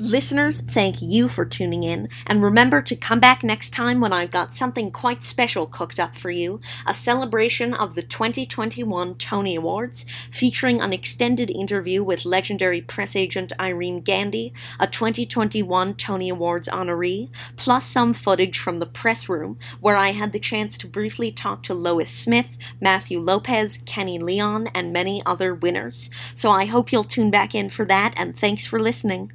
Listeners, 0.00 0.62
thank 0.62 1.02
you 1.02 1.28
for 1.28 1.44
tuning 1.44 1.82
in, 1.82 2.08
and 2.26 2.42
remember 2.42 2.80
to 2.80 2.96
come 2.96 3.20
back 3.20 3.44
next 3.44 3.68
time 3.68 4.00
when 4.00 4.14
I've 4.14 4.30
got 4.30 4.54
something 4.54 4.90
quite 4.90 5.22
special 5.22 5.66
cooked 5.66 6.00
up 6.00 6.16
for 6.16 6.30
you 6.30 6.58
a 6.86 6.94
celebration 6.94 7.74
of 7.74 7.94
the 7.94 8.02
2021 8.02 9.16
Tony 9.16 9.56
Awards, 9.56 10.06
featuring 10.30 10.80
an 10.80 10.94
extended 10.94 11.50
interview 11.50 12.02
with 12.02 12.24
legendary 12.24 12.80
press 12.80 13.14
agent 13.14 13.52
Irene 13.60 14.00
Gandy, 14.00 14.54
a 14.78 14.86
2021 14.86 15.92
Tony 15.96 16.30
Awards 16.30 16.66
honoree, 16.68 17.28
plus 17.56 17.84
some 17.84 18.14
footage 18.14 18.58
from 18.58 18.78
the 18.78 18.86
press 18.86 19.28
room 19.28 19.58
where 19.80 19.96
I 19.96 20.12
had 20.12 20.32
the 20.32 20.40
chance 20.40 20.78
to 20.78 20.86
briefly 20.86 21.30
talk 21.30 21.62
to 21.64 21.74
Lois 21.74 22.10
Smith, 22.10 22.56
Matthew 22.80 23.20
Lopez, 23.20 23.82
Kenny 23.84 24.18
Leon, 24.18 24.68
and 24.68 24.94
many 24.94 25.20
other 25.26 25.54
winners. 25.54 26.08
So 26.34 26.50
I 26.50 26.64
hope 26.64 26.90
you'll 26.90 27.04
tune 27.04 27.30
back 27.30 27.54
in 27.54 27.68
for 27.68 27.84
that, 27.84 28.14
and 28.16 28.34
thanks 28.34 28.64
for 28.64 28.80
listening. 28.80 29.32